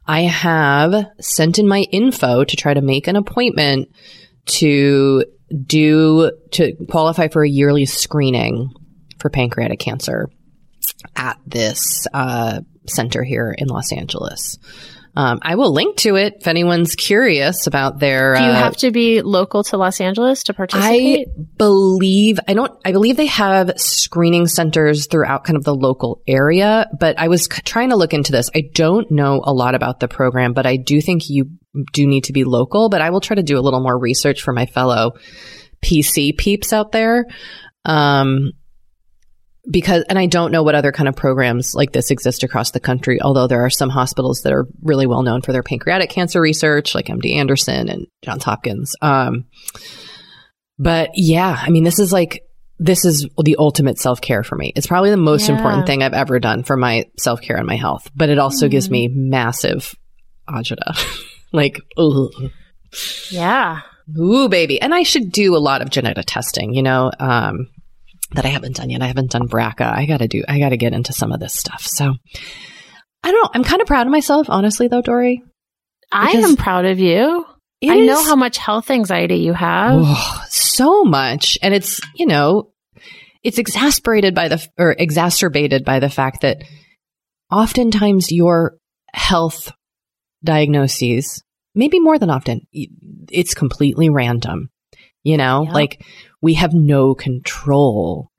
I 0.06 0.24
have 0.24 1.06
sent 1.22 1.60
in 1.60 1.68
my 1.70 1.84
info 1.94 2.44
to 2.44 2.56
try 2.58 2.74
to 2.74 2.82
make 2.82 3.08
an 3.08 3.16
appointment 3.16 3.88
to 4.46 5.26
do, 5.66 6.32
to 6.52 6.74
qualify 6.90 7.28
for 7.28 7.44
a 7.44 7.50
yearly 7.50 7.86
screening 7.86 8.72
for 9.20 9.30
pancreatic 9.30 9.80
cancer 9.80 10.30
at 11.16 11.38
this 11.46 12.08
uh, 12.14 12.62
center 12.88 13.24
here 13.24 13.54
in 13.58 13.68
Los 13.68 13.92
Angeles. 13.92 14.58
Um, 15.16 15.40
I 15.44 15.56
will 15.56 15.72
link 15.72 15.98
to 15.98 16.16
it 16.16 16.38
if 16.40 16.48
anyone's 16.48 16.96
curious 16.96 17.68
about 17.68 18.00
their. 18.00 18.36
Do 18.36 18.44
you 18.44 18.50
uh, 18.50 18.54
have 18.56 18.78
to 18.78 18.90
be 18.90 19.22
local 19.22 19.64
to 19.66 19.78
Los 19.78 20.02
Angeles 20.02 20.44
to 20.46 20.54
participate? 20.54 21.28
I 21.28 21.32
believe 21.58 22.40
I 22.48 22.54
don't. 22.56 22.72
I 22.84 22.92
believe 22.92 23.16
they 23.18 23.28
have 23.28 23.80
screening 23.80 24.48
centers 24.48 25.06
throughout 25.08 25.44
kind 25.44 25.56
of 25.56 25.64
the 25.64 25.76
local 25.76 26.22
area. 26.28 26.90
But 27.00 27.20
I 27.20 27.28
was 27.28 27.46
c- 27.46 27.62
trying 27.62 27.90
to 27.90 27.96
look 27.96 28.14
into 28.14 28.32
this. 28.32 28.50
I 28.56 28.64
don't 28.74 29.12
know 29.12 29.42
a 29.44 29.54
lot 29.54 29.76
about 29.76 30.00
the 30.00 30.08
program, 30.08 30.54
but 30.54 30.66
I 30.66 30.78
do 30.78 31.00
think 31.00 31.30
you 31.30 31.52
do 31.92 32.08
need 32.08 32.24
to 32.26 32.34
be 32.34 32.44
local. 32.44 32.90
But 32.90 33.02
I 33.02 33.12
will 33.12 33.22
try 33.22 33.36
to 33.36 33.44
do 33.44 33.60
a 33.60 33.62
little 33.62 33.82
more 33.82 33.98
research 33.98 34.42
for 34.42 34.52
my 34.52 34.66
fellow 34.66 35.12
PC 35.84 36.36
peeps 36.36 36.74
out 36.74 36.92
there. 36.92 37.26
Um, 37.86 38.54
because, 39.70 40.04
and 40.10 40.20
I 40.20 40.26
don't 40.26 40.52
know 40.52 40.64
what 40.64 40.76
other 40.76 40.92
kind 40.92 41.08
of 41.08 41.16
programs 41.16 41.74
like 41.74 41.92
this 41.94 42.12
exist 42.12 42.44
across 42.44 42.72
the 42.72 42.80
country, 42.80 43.22
although 43.22 43.48
there 43.48 43.64
are 43.66 43.70
some 43.70 43.90
hospitals 43.90 44.42
that 44.42 44.54
are 44.54 44.68
really 44.82 45.08
well 45.08 45.24
known 45.24 45.42
for 45.42 45.52
their 45.54 45.64
pancreatic 45.64 46.10
cancer 46.10 46.42
research, 46.42 46.94
like 46.94 47.06
MD 47.08 47.36
Anderson 47.36 47.88
and 47.90 48.08
Johns 48.24 48.44
Hopkins. 48.44 48.96
Um, 49.02 49.46
but 50.78 51.12
yeah, 51.16 51.58
I 51.60 51.70
mean, 51.70 51.84
this 51.84 52.00
is 52.00 52.12
like, 52.12 52.44
this 52.80 53.06
is 53.06 53.28
the 53.42 53.56
ultimate 53.58 54.00
self 54.00 54.20
care 54.20 54.44
for 54.44 54.56
me. 54.56 54.74
It's 54.76 54.88
probably 54.88 55.12
the 55.12 55.18
most 55.18 55.48
Yeah. 55.48 55.56
important 55.56 55.86
thing 55.86 56.04
I've 56.04 56.14
ever 56.14 56.40
done 56.40 56.64
for 56.64 56.76
my 56.76 57.06
self 57.18 57.42
care 57.42 57.56
and 57.58 57.68
my 57.68 57.76
health, 57.78 58.10
but 58.16 58.30
it 58.30 58.40
also 58.40 58.68
gives 58.68 58.90
me 58.90 59.08
massive 59.08 59.96
agita. 60.50 60.98
like, 61.54 61.80
ugh. 61.98 62.32
yeah. 63.30 63.82
Ooh, 64.20 64.50
baby. 64.50 64.82
And 64.82 64.94
I 64.94 65.04
should 65.04 65.32
do 65.32 65.56
a 65.56 65.60
lot 65.60 65.82
of 65.82 65.90
genetic 65.90 66.26
testing, 66.28 66.74
you 66.74 66.84
know, 66.84 67.12
um, 67.20 67.70
that 68.36 68.46
I 68.46 68.50
haven't 68.50 68.76
done 68.78 68.90
yet. 68.90 69.02
I 69.02 69.08
haven't 69.08 69.32
done 69.32 69.48
BRCA. 69.48 69.82
I 69.94 70.06
gotta 70.06 70.28
do, 70.28 70.44
I 70.48 70.60
gotta 70.60 70.78
get 70.78 70.94
into 70.94 71.14
some 71.14 71.32
of 71.32 71.40
this 71.40 71.54
stuff. 71.56 71.82
So 71.86 72.14
I 73.24 73.32
don't 73.32 73.44
know. 73.44 73.50
I'm 73.54 73.64
kind 73.64 73.82
of 73.82 73.88
proud 73.88 74.06
of 74.08 74.12
myself, 74.12 74.48
honestly, 74.50 74.88
though, 74.88 75.02
Doree. 75.02 75.42
I 76.12 76.32
am 76.32 76.56
proud 76.56 76.86
of 76.86 77.00
you. 77.00 77.46
I 77.84 78.00
know 78.00 78.24
how 78.24 78.36
much 78.36 78.58
health 78.58 78.90
anxiety 78.92 79.38
you 79.38 79.54
have. 79.54 80.02
Oh, 80.04 80.44
so 80.50 81.04
much. 81.04 81.58
And 81.62 81.74
it's, 81.74 82.00
you 82.16 82.26
know, 82.26 82.72
it's 83.44 83.58
exasperated 83.58 84.34
by 84.36 84.48
the, 84.48 84.66
or 84.78 84.96
exacerbated 84.98 85.84
by 85.84 86.00
the 86.00 86.10
fact 86.10 86.42
that 86.42 86.64
oftentimes 87.52 88.32
your 88.32 88.78
health 89.14 89.72
diagnoses, 90.44 91.44
maybe 91.76 92.00
more 92.00 92.18
than 92.20 92.30
often, 92.30 92.62
it's 92.72 93.54
completely 93.54 94.10
random. 94.10 94.70
You 95.24 95.38
know, 95.38 95.64
Yeah. 95.64 95.72
like 95.72 96.06
we 96.44 96.56
have 96.56 96.74
no 96.74 97.16
control 97.16 98.30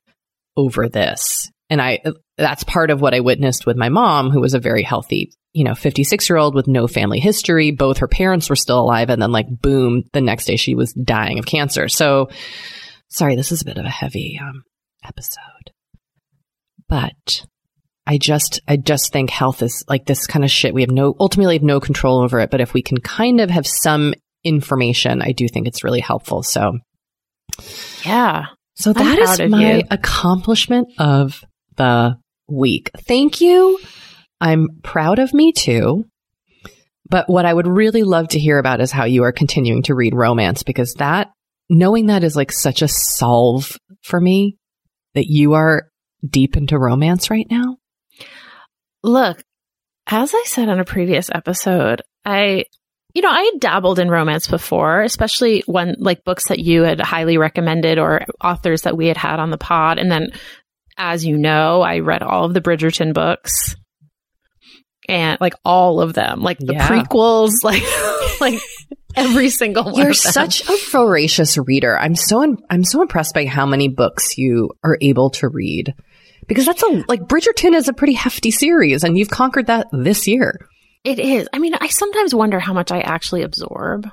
over 0.58 0.90
this. 0.90 1.50
And 1.70 1.80
I, 1.80 2.00
that's 2.36 2.62
part 2.62 2.90
of 2.90 3.00
what 3.00 3.14
I 3.14 3.20
witnessed 3.20 3.64
with 3.64 3.78
my 3.78 3.88
mom, 3.88 4.30
who 4.30 4.42
was 4.42 4.52
a 4.52 4.60
very 4.60 4.82
healthy, 4.82 5.32
you 5.54 5.64
know, 5.64 5.74
56 5.74 6.28
year 6.28 6.36
old 6.36 6.54
with 6.54 6.68
no 6.68 6.86
family 6.86 7.18
history. 7.18 7.70
Both 7.70 7.98
her 7.98 8.06
parents 8.06 8.50
were 8.50 8.56
still 8.56 8.78
alive. 8.78 9.08
And 9.08 9.22
then 9.22 9.32
like, 9.32 9.46
boom, 9.48 10.04
the 10.12 10.20
next 10.20 10.44
day 10.44 10.56
she 10.56 10.74
was 10.74 10.92
dying 10.92 11.38
of 11.38 11.46
cancer. 11.46 11.88
So 11.88 12.28
sorry, 13.08 13.36
this 13.36 13.50
is 13.50 13.62
a 13.62 13.64
bit 13.64 13.78
of 13.78 13.86
a 13.86 13.90
heavy, 13.90 14.38
um, 14.40 14.64
episode, 15.02 15.72
but 16.88 17.46
I 18.06 18.18
just, 18.18 18.60
I 18.68 18.76
just 18.76 19.12
think 19.14 19.30
health 19.30 19.62
is 19.62 19.82
like 19.88 20.04
this 20.04 20.26
kind 20.26 20.44
of 20.44 20.50
shit. 20.50 20.74
We 20.74 20.82
have 20.82 20.90
no, 20.90 21.14
ultimately 21.18 21.54
have 21.54 21.62
no 21.62 21.80
control 21.80 22.20
over 22.20 22.38
it. 22.40 22.50
But 22.50 22.60
if 22.60 22.74
we 22.74 22.82
can 22.82 22.98
kind 22.98 23.40
of 23.40 23.48
have 23.48 23.66
some 23.66 24.12
information, 24.44 25.22
I 25.22 25.32
do 25.32 25.48
think 25.48 25.66
it's 25.66 25.84
really 25.84 26.00
helpful. 26.00 26.42
So, 26.42 26.80
Yeah. 28.04 28.46
so 28.74 28.92
that 28.92 29.18
is 29.18 29.50
my 29.50 29.76
you. 29.76 29.82
accomplishment 29.90 30.88
of 30.98 31.44
the 31.76 32.18
week. 32.48 32.90
Thank 33.06 33.40
you. 33.40 33.78
I'm 34.40 34.80
proud 34.82 35.18
of 35.18 35.32
me 35.32 35.52
too. 35.52 36.04
But 37.08 37.28
what 37.28 37.44
I 37.44 37.52
would 37.52 37.66
really 37.66 38.02
love 38.02 38.28
to 38.28 38.38
hear 38.38 38.58
about 38.58 38.80
is 38.80 38.90
how 38.90 39.04
you 39.04 39.24
are 39.24 39.32
continuing 39.32 39.82
to 39.84 39.94
read 39.94 40.14
romance 40.14 40.62
because 40.62 40.94
that, 40.94 41.30
knowing 41.68 42.06
that 42.06 42.24
is 42.24 42.34
like 42.34 42.50
such 42.50 42.82
a 42.82 42.88
solve 42.88 43.78
for 44.02 44.20
me 44.20 44.56
that 45.14 45.26
you 45.26 45.52
are 45.52 45.88
deep 46.28 46.56
into 46.56 46.78
romance 46.78 47.30
right 47.30 47.46
now. 47.50 47.76
Look, 49.02 49.42
as 50.06 50.32
I 50.34 50.44
said 50.46 50.68
on 50.68 50.80
a 50.80 50.84
previous 50.84 51.30
episode, 51.32 52.02
I, 52.24 52.64
you 53.14 53.22
know, 53.22 53.30
I 53.30 53.42
had 53.52 53.60
dabbled 53.60 53.98
in 53.98 54.10
romance 54.10 54.46
before, 54.48 55.02
especially 55.02 55.62
when 55.66 55.94
like 55.98 56.24
books 56.24 56.48
that 56.48 56.58
you 56.58 56.82
had 56.82 57.00
highly 57.00 57.38
recommended 57.38 57.98
or 57.98 58.22
authors 58.42 58.82
that 58.82 58.96
we 58.96 59.06
had 59.06 59.16
had 59.16 59.38
on 59.38 59.50
the 59.50 59.56
pod. 59.58 59.98
And 59.98 60.10
then, 60.10 60.32
as 60.98 61.24
you 61.24 61.36
know, 61.38 61.80
I 61.82 62.00
read 62.00 62.22
all 62.22 62.44
of 62.44 62.54
the 62.54 62.60
Bridgerton 62.60 63.14
books 63.14 63.76
and 65.08 65.38
like 65.40 65.54
all 65.64 66.00
of 66.00 66.14
them, 66.14 66.40
like 66.40 66.58
the 66.58 66.74
Yeah. 66.74 66.88
prequels, 66.88 67.50
like, 67.62 67.82
like 68.40 68.60
every 69.14 69.50
single 69.50 69.84
one. 69.84 69.94
You're 69.94 70.10
of 70.10 70.22
them. 70.22 70.32
such 70.32 70.68
a 70.68 70.76
voracious 70.90 71.56
reader. 71.58 71.98
I'm 71.98 72.16
so 72.16 72.56
I'm 72.70 72.84
so 72.84 73.00
impressed 73.02 73.34
by 73.34 73.46
how 73.46 73.66
many 73.66 73.88
books 73.88 74.36
you 74.38 74.70
are 74.82 74.98
able 75.00 75.30
to 75.30 75.48
read. 75.48 75.94
Because 76.48 76.66
that's 76.66 76.82
a 76.82 77.04
like 77.08 77.20
Bridgerton 77.22 77.74
is 77.74 77.88
a 77.88 77.92
pretty 77.94 78.12
hefty 78.14 78.50
series 78.50 79.02
and 79.04 79.16
you've 79.16 79.30
conquered 79.30 79.66
that 79.68 79.86
this 79.92 80.26
year. 80.26 80.58
It 81.04 81.18
is. 81.18 81.48
I 81.52 81.58
mean, 81.58 81.74
I 81.78 81.88
sometimes 81.88 82.34
wonder 82.34 82.58
how 82.58 82.72
much 82.72 82.90
I 82.90 83.00
actually 83.00 83.42
absorb. 83.42 84.08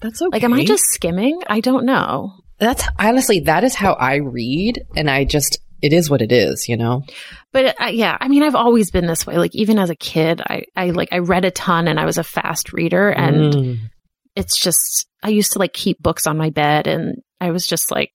That's 0.00 0.20
okay. 0.20 0.28
Like, 0.36 0.44
am 0.44 0.52
I 0.52 0.64
just 0.64 0.84
skimming? 0.84 1.40
I 1.46 1.60
don't 1.60 1.86
know. 1.86 2.34
That's 2.58 2.86
honestly 2.98 3.40
that 3.40 3.64
is 3.64 3.74
how 3.74 3.94
I 3.94 4.16
read 4.16 4.82
and 4.96 5.10
I 5.10 5.24
just 5.24 5.58
it 5.82 5.92
is 5.92 6.08
what 6.10 6.22
it 6.22 6.32
is, 6.32 6.68
you 6.68 6.76
know. 6.76 7.02
But 7.52 7.80
uh, 7.80 7.86
yeah, 7.86 8.16
I 8.20 8.28
mean, 8.28 8.42
I've 8.42 8.54
always 8.54 8.90
been 8.90 9.06
this 9.06 9.26
way. 9.26 9.36
Like 9.38 9.54
even 9.54 9.78
as 9.78 9.90
a 9.90 9.94
kid, 9.96 10.40
I, 10.40 10.64
I 10.74 10.90
like 10.90 11.10
I 11.12 11.18
read 11.18 11.44
a 11.44 11.50
ton 11.50 11.88
and 11.88 11.98
I 12.00 12.04
was 12.06 12.18
a 12.18 12.24
fast 12.24 12.72
reader, 12.72 13.08
and 13.10 13.52
Mm. 13.54 13.78
it's 14.34 14.58
just 14.60 15.06
I 15.22 15.28
used 15.30 15.52
to 15.52 15.58
like 15.58 15.72
keep 15.72 16.02
books 16.02 16.26
on 16.26 16.36
my 16.38 16.50
bed, 16.50 16.86
and 16.86 17.16
I 17.40 17.50
was 17.50 17.66
just 17.66 17.90
like 17.90 18.12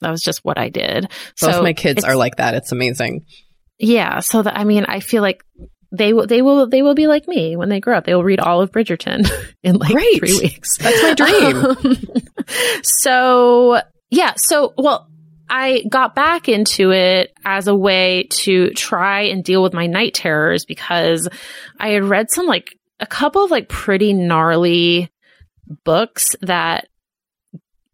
that 0.00 0.10
was 0.10 0.22
just 0.22 0.40
what 0.42 0.58
I 0.58 0.68
did. 0.68 1.04
both 1.40 1.54
so 1.54 1.62
my 1.62 1.72
kids 1.72 2.04
are 2.04 2.16
like 2.16 2.36
that. 2.36 2.54
It's 2.54 2.72
amazing. 2.72 3.24
yeah. 3.78 4.20
So 4.20 4.42
that 4.42 4.56
I 4.58 4.64
mean, 4.64 4.84
I 4.86 5.00
feel 5.00 5.22
like 5.22 5.42
they 5.92 6.12
will 6.12 6.26
they 6.26 6.42
will 6.42 6.66
they 6.66 6.82
will 6.82 6.94
be 6.94 7.06
like 7.06 7.28
me 7.28 7.54
when 7.54 7.68
they 7.68 7.80
grow 7.80 7.96
up. 7.96 8.04
They 8.04 8.14
will 8.14 8.24
read 8.24 8.40
all 8.40 8.60
of 8.62 8.72
Bridgerton 8.72 9.30
in 9.62 9.76
like 9.76 9.92
Great. 9.92 10.18
three 10.18 10.38
weeks. 10.38 10.78
That's 10.78 11.02
my 11.02 11.14
dream. 11.14 12.16
Um, 12.42 12.82
so 12.82 13.80
yeah, 14.10 14.32
so 14.36 14.74
well, 14.76 15.08
I 15.48 15.84
got 15.88 16.14
back 16.14 16.48
into 16.48 16.90
it 16.90 17.32
as 17.44 17.68
a 17.68 17.74
way 17.74 18.24
to 18.30 18.70
try 18.70 19.22
and 19.22 19.44
deal 19.44 19.62
with 19.62 19.72
my 19.72 19.86
night 19.86 20.14
terrors 20.14 20.64
because 20.64 21.28
I 21.78 21.90
had 21.90 22.04
read 22.04 22.30
some 22.30 22.46
like 22.46 22.76
a 23.00 23.06
couple 23.06 23.44
of 23.44 23.50
like 23.50 23.68
pretty 23.68 24.12
gnarly 24.12 25.10
books 25.84 26.34
that 26.40 26.88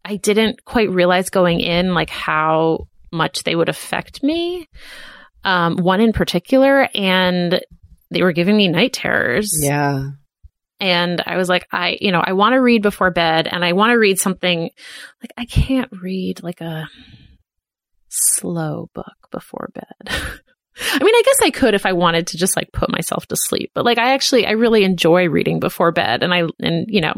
I 0.03 0.15
didn't 0.15 0.65
quite 0.65 0.89
realize 0.89 1.29
going 1.29 1.59
in 1.59 1.93
like 1.93 2.09
how 2.09 2.87
much 3.11 3.43
they 3.43 3.55
would 3.55 3.69
affect 3.69 4.23
me. 4.23 4.67
Um, 5.43 5.77
one 5.77 6.01
in 6.01 6.11
particular, 6.11 6.89
and 6.93 7.61
they 8.11 8.23
were 8.23 8.31
giving 8.31 8.57
me 8.57 8.67
night 8.67 8.93
terrors. 8.93 9.51
yeah. 9.61 10.11
And 10.81 11.21
I 11.25 11.35
was 11.35 11.49
like, 11.49 11.67
I, 11.73 11.97
you 11.99 12.11
know, 12.11 12.23
I 12.25 12.33
want 12.33 12.53
to 12.53 12.61
read 12.61 12.81
before 12.81 13.11
bed 13.11 13.47
and 13.51 13.65
I 13.65 13.73
want 13.73 13.91
to 13.91 13.99
read 13.99 14.17
something 14.17 14.69
like 15.21 15.31
I 15.37 15.45
can't 15.45 15.91
read 15.91 16.41
like 16.41 16.61
a 16.61 16.87
slow 18.07 18.89
book 18.93 19.15
before 19.31 19.71
bed. 19.73 20.15
I 20.81 21.03
mean, 21.03 21.13
I 21.15 21.21
guess 21.25 21.39
I 21.43 21.51
could 21.51 21.73
if 21.73 21.85
I 21.85 21.91
wanted 21.91 22.27
to 22.27 22.37
just 22.37 22.55
like 22.55 22.71
put 22.71 22.89
myself 22.89 23.25
to 23.27 23.35
sleep, 23.35 23.71
but 23.75 23.83
like 23.83 23.97
I 23.97 24.13
actually, 24.13 24.45
I 24.45 24.51
really 24.51 24.85
enjoy 24.85 25.27
reading 25.27 25.59
before 25.59 25.91
bed 25.91 26.23
and 26.23 26.33
I, 26.33 26.43
and 26.59 26.85
you 26.87 27.01
know, 27.01 27.13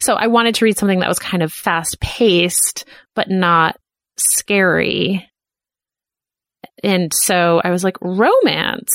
so 0.00 0.14
I 0.14 0.26
wanted 0.26 0.56
to 0.56 0.66
read 0.66 0.76
something 0.76 0.98
that 1.00 1.08
was 1.08 1.18
kind 1.18 1.42
of 1.42 1.50
fast 1.50 1.98
paced, 2.00 2.84
but 3.14 3.30
not 3.30 3.78
scary. 4.18 5.26
And 6.84 7.12
so 7.14 7.60
I 7.64 7.70
was 7.70 7.82
like, 7.84 7.96
romance, 8.00 8.92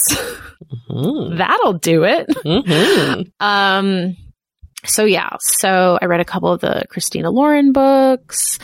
Mhm. 0.90 1.38
that'll 1.38 1.74
do 1.74 2.04
it. 2.04 2.28
Mhm. 2.30 3.32
Um, 3.40 4.16
so 4.86 5.04
yeah, 5.06 5.30
so 5.42 5.98
I 6.02 6.06
read 6.06 6.22
a 6.22 6.26
couple 6.26 6.52
of 6.52 6.62
the 6.62 6.84
Christina 6.90 7.30
Lauren 7.32 7.72
books, 7.72 8.58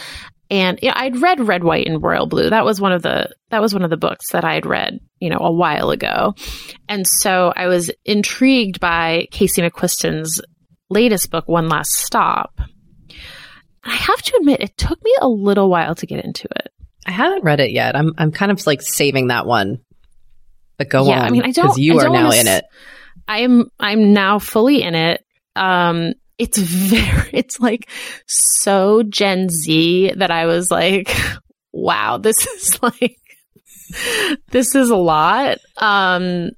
and 0.50 0.80
yeah, 0.82 0.94
I'd 0.96 1.18
read 1.22 1.40
Red, 1.48 1.64
White, 1.64 1.88
and 1.88 2.02
Royal 2.02 2.26
Blue. 2.26 2.50
That 2.50 2.66
was 2.66 2.80
one 2.82 2.92
of 2.92 3.02
the 3.02 3.30
that 3.50 3.62
was 3.62 3.74
one 3.74 3.84
of 3.84 3.90
the 3.90 3.98
books 3.98 4.32
that 4.32 4.44
I 4.46 4.54
had 4.56 4.66
read, 4.66 5.00
you 5.20 5.30
know, 5.30 5.40
a 5.40 5.52
while 5.52 5.90
ago, 5.92 6.34
and 6.90 7.06
so 7.08 7.52
I 7.56 7.68
was 7.68 7.92
intrigued 8.06 8.80
by 8.80 9.28
Casey 9.32 9.62
McQuiston's 9.62 10.42
latest 10.90 11.30
book, 11.32 11.48
One 11.48 11.70
Last 11.70 11.92
Stop. 11.94 12.60
I 13.84 13.96
have 13.96 14.22
to 14.22 14.38
admit, 14.40 14.62
it 14.62 14.78
took 14.78 15.02
me 15.04 15.14
a 15.22 15.28
little 15.28 15.70
while 15.70 15.96
to 15.96 16.06
get 16.06 16.24
into 16.26 16.48
it. 16.56 16.72
I 17.08 17.12
haven't 17.12 17.44
read 17.44 17.60
it 17.62 17.72
yet. 17.72 17.96
I'm 17.96 18.14
I'm 18.18 18.32
kind 18.32 18.52
of 18.52 18.66
like 18.68 18.82
saving 18.82 19.28
that 19.28 19.46
one. 19.46 19.80
But 20.78 20.90
go 20.90 21.08
Yeah, 21.08 21.22
on. 21.22 21.26
I 21.26 21.30
mean, 21.32 21.44
I 21.44 21.52
don't- 21.52 21.66
because 21.68 21.80
you 21.80 22.00
I 22.00 22.06
are 22.06 22.10
now 22.10 22.32
in 22.32 22.48
it. 22.48 22.66
I'm 23.28 23.72
I'm 23.80 24.14
now 24.14 24.40
fully 24.40 24.82
in 24.84 24.94
it. 24.94 25.26
Um 25.56 26.14
it's 26.38 26.58
very 26.60 27.30
it's 27.34 27.60
like 27.60 27.90
so 28.28 29.04
Gen 29.04 29.50
Z 29.50 30.14
that 30.18 30.30
I 30.32 30.46
was 30.46 30.70
like, 30.70 31.16
wow, 31.72 32.18
this 32.18 32.46
is 32.48 32.80
like 32.84 33.18
this 34.52 34.76
is 34.76 34.90
a 34.90 34.96
lot. 34.98 35.58
Um 35.78 36.52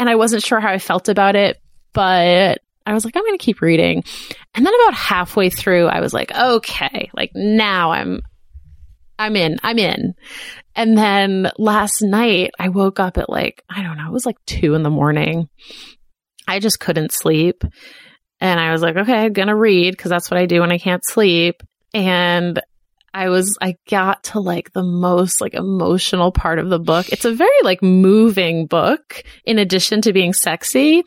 and 0.00 0.08
I 0.08 0.14
wasn't 0.14 0.44
sure 0.44 0.60
how 0.60 0.70
I 0.70 0.78
felt 0.78 1.08
about 1.08 1.34
it, 1.36 1.60
but 1.92 2.60
I 2.86 2.94
was 2.94 3.04
like, 3.04 3.16
I'm 3.16 3.24
going 3.24 3.36
to 3.36 3.44
keep 3.44 3.60
reading. 3.60 4.04
And 4.54 4.64
then 4.64 4.72
about 4.72 4.94
halfway 4.94 5.50
through, 5.50 5.86
I 5.86 6.00
was 6.00 6.14
like, 6.14 6.32
okay, 6.32 7.10
like 7.14 7.32
now 7.34 7.90
I'm, 7.90 8.20
I'm 9.18 9.36
in, 9.36 9.58
I'm 9.62 9.78
in. 9.78 10.14
And 10.74 10.96
then 10.96 11.50
last 11.58 12.02
night, 12.02 12.52
I 12.58 12.68
woke 12.68 13.00
up 13.00 13.18
at 13.18 13.28
like, 13.28 13.64
I 13.68 13.82
don't 13.82 13.96
know, 13.96 14.06
it 14.06 14.12
was 14.12 14.26
like 14.26 14.38
two 14.46 14.74
in 14.74 14.82
the 14.82 14.90
morning. 14.90 15.48
I 16.46 16.60
just 16.60 16.80
couldn't 16.80 17.12
sleep. 17.12 17.64
And 18.40 18.60
I 18.60 18.70
was 18.70 18.80
like, 18.80 18.96
okay, 18.96 19.24
I'm 19.24 19.32
going 19.32 19.48
to 19.48 19.56
read 19.56 19.90
because 19.90 20.10
that's 20.10 20.30
what 20.30 20.38
I 20.38 20.46
do 20.46 20.60
when 20.60 20.70
I 20.70 20.78
can't 20.78 21.04
sleep. 21.04 21.62
And 21.92 22.60
I 23.12 23.30
was, 23.30 23.58
I 23.60 23.74
got 23.88 24.24
to 24.24 24.40
like 24.40 24.72
the 24.72 24.84
most 24.84 25.40
like 25.40 25.54
emotional 25.54 26.30
part 26.30 26.60
of 26.60 26.68
the 26.68 26.78
book. 26.78 27.08
It's 27.08 27.24
a 27.24 27.34
very 27.34 27.50
like 27.64 27.82
moving 27.82 28.66
book 28.66 29.24
in 29.44 29.58
addition 29.58 30.02
to 30.02 30.12
being 30.12 30.32
sexy. 30.32 31.02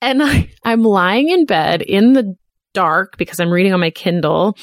And 0.00 0.22
I, 0.22 0.50
I'm 0.64 0.82
lying 0.82 1.28
in 1.28 1.44
bed 1.44 1.82
in 1.82 2.14
the 2.14 2.36
dark 2.72 3.18
because 3.18 3.40
I'm 3.40 3.50
reading 3.50 3.74
on 3.74 3.80
my 3.80 3.90
Kindle 3.90 4.56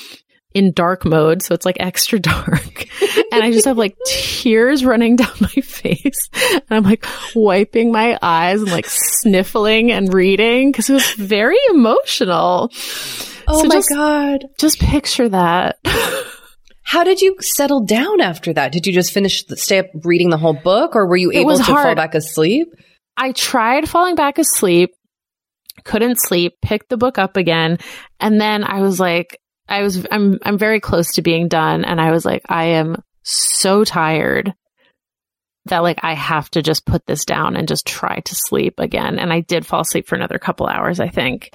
in 0.55 0.71
dark 0.71 1.05
mode. 1.05 1.43
So 1.43 1.53
it's 1.53 1.65
like 1.65 1.77
extra 1.79 2.17
dark. 2.33 2.88
and 3.31 3.44
I 3.44 3.51
just 3.51 3.65
have 3.65 3.77
like 3.77 3.96
tears 4.07 4.83
running 4.83 5.18
down 5.18 5.29
my 5.39 5.48
face. 5.50 6.29
And 6.51 6.63
I'm 6.72 6.83
like 6.83 7.05
wiping 7.35 7.91
my 7.91 8.18
eyes 8.22 8.61
and 8.61 8.72
like 8.72 8.87
sniffling 8.87 9.91
and 9.91 10.11
reading 10.11 10.72
because 10.72 10.89
it 10.89 10.94
was 10.94 11.11
very 11.11 11.57
emotional. 11.70 12.72
Oh 13.48 13.61
So 13.61 13.68
my 13.68 13.75
just- 13.75 13.89
god. 13.94 14.46
Just 14.57 14.79
picture 14.79 15.29
that. 15.29 15.77
How 16.87 17.03
did 17.03 17.20
you 17.20 17.35
settle 17.41 17.83
down 17.83 18.22
after 18.22 18.53
that? 18.53 18.72
Did 18.72 18.85
you 18.87 18.94
just 18.94 19.11
finish 19.11 19.44
the, 19.46 19.57
stay 19.57 19.79
up 19.79 19.87
reading 20.03 20.29
the 20.29 20.37
whole 20.37 20.53
book 20.53 20.96
or 20.96 21.07
were 21.07 21.18
you 21.18 21.31
able 21.31 21.57
to 21.57 21.63
fall 21.63 21.96
back 21.96 22.15
asleep? 22.15 22.68
I 23.18 23.31
tried 23.31 23.89
falling 23.89 24.15
back 24.15 24.37
asleep, 24.37 24.91
couldn't 25.83 26.18
sleep, 26.22 26.53
picked 26.61 26.89
the 26.89 26.98
book 26.98 27.18
up 27.18 27.37
again, 27.37 27.79
and 28.20 28.39
then 28.39 28.63
I 28.63 28.81
was 28.81 29.00
like, 29.00 29.39
I 29.67 29.81
was, 29.81 30.05
I'm, 30.11 30.39
I'm 30.43 30.57
very 30.57 30.79
close 30.79 31.13
to 31.13 31.21
being 31.21 31.47
done, 31.47 31.85
and 31.85 31.99
I 31.99 32.11
was 32.11 32.23
like, 32.25 32.43
I 32.47 32.65
am 32.65 33.01
so 33.23 33.83
tired 33.83 34.53
that 35.65 35.79
like 35.79 35.99
I 36.03 36.13
have 36.13 36.49
to 36.51 36.61
just 36.61 36.85
put 36.85 37.05
this 37.07 37.25
down 37.25 37.55
and 37.55 37.67
just 37.67 37.87
try 37.87 38.19
to 38.19 38.35
sleep 38.35 38.75
again. 38.79 39.17
And 39.17 39.33
I 39.33 39.39
did 39.39 39.65
fall 39.65 39.81
asleep 39.81 40.07
for 40.07 40.13
another 40.15 40.37
couple 40.37 40.67
hours, 40.67 40.99
I 40.99 41.07
think. 41.09 41.49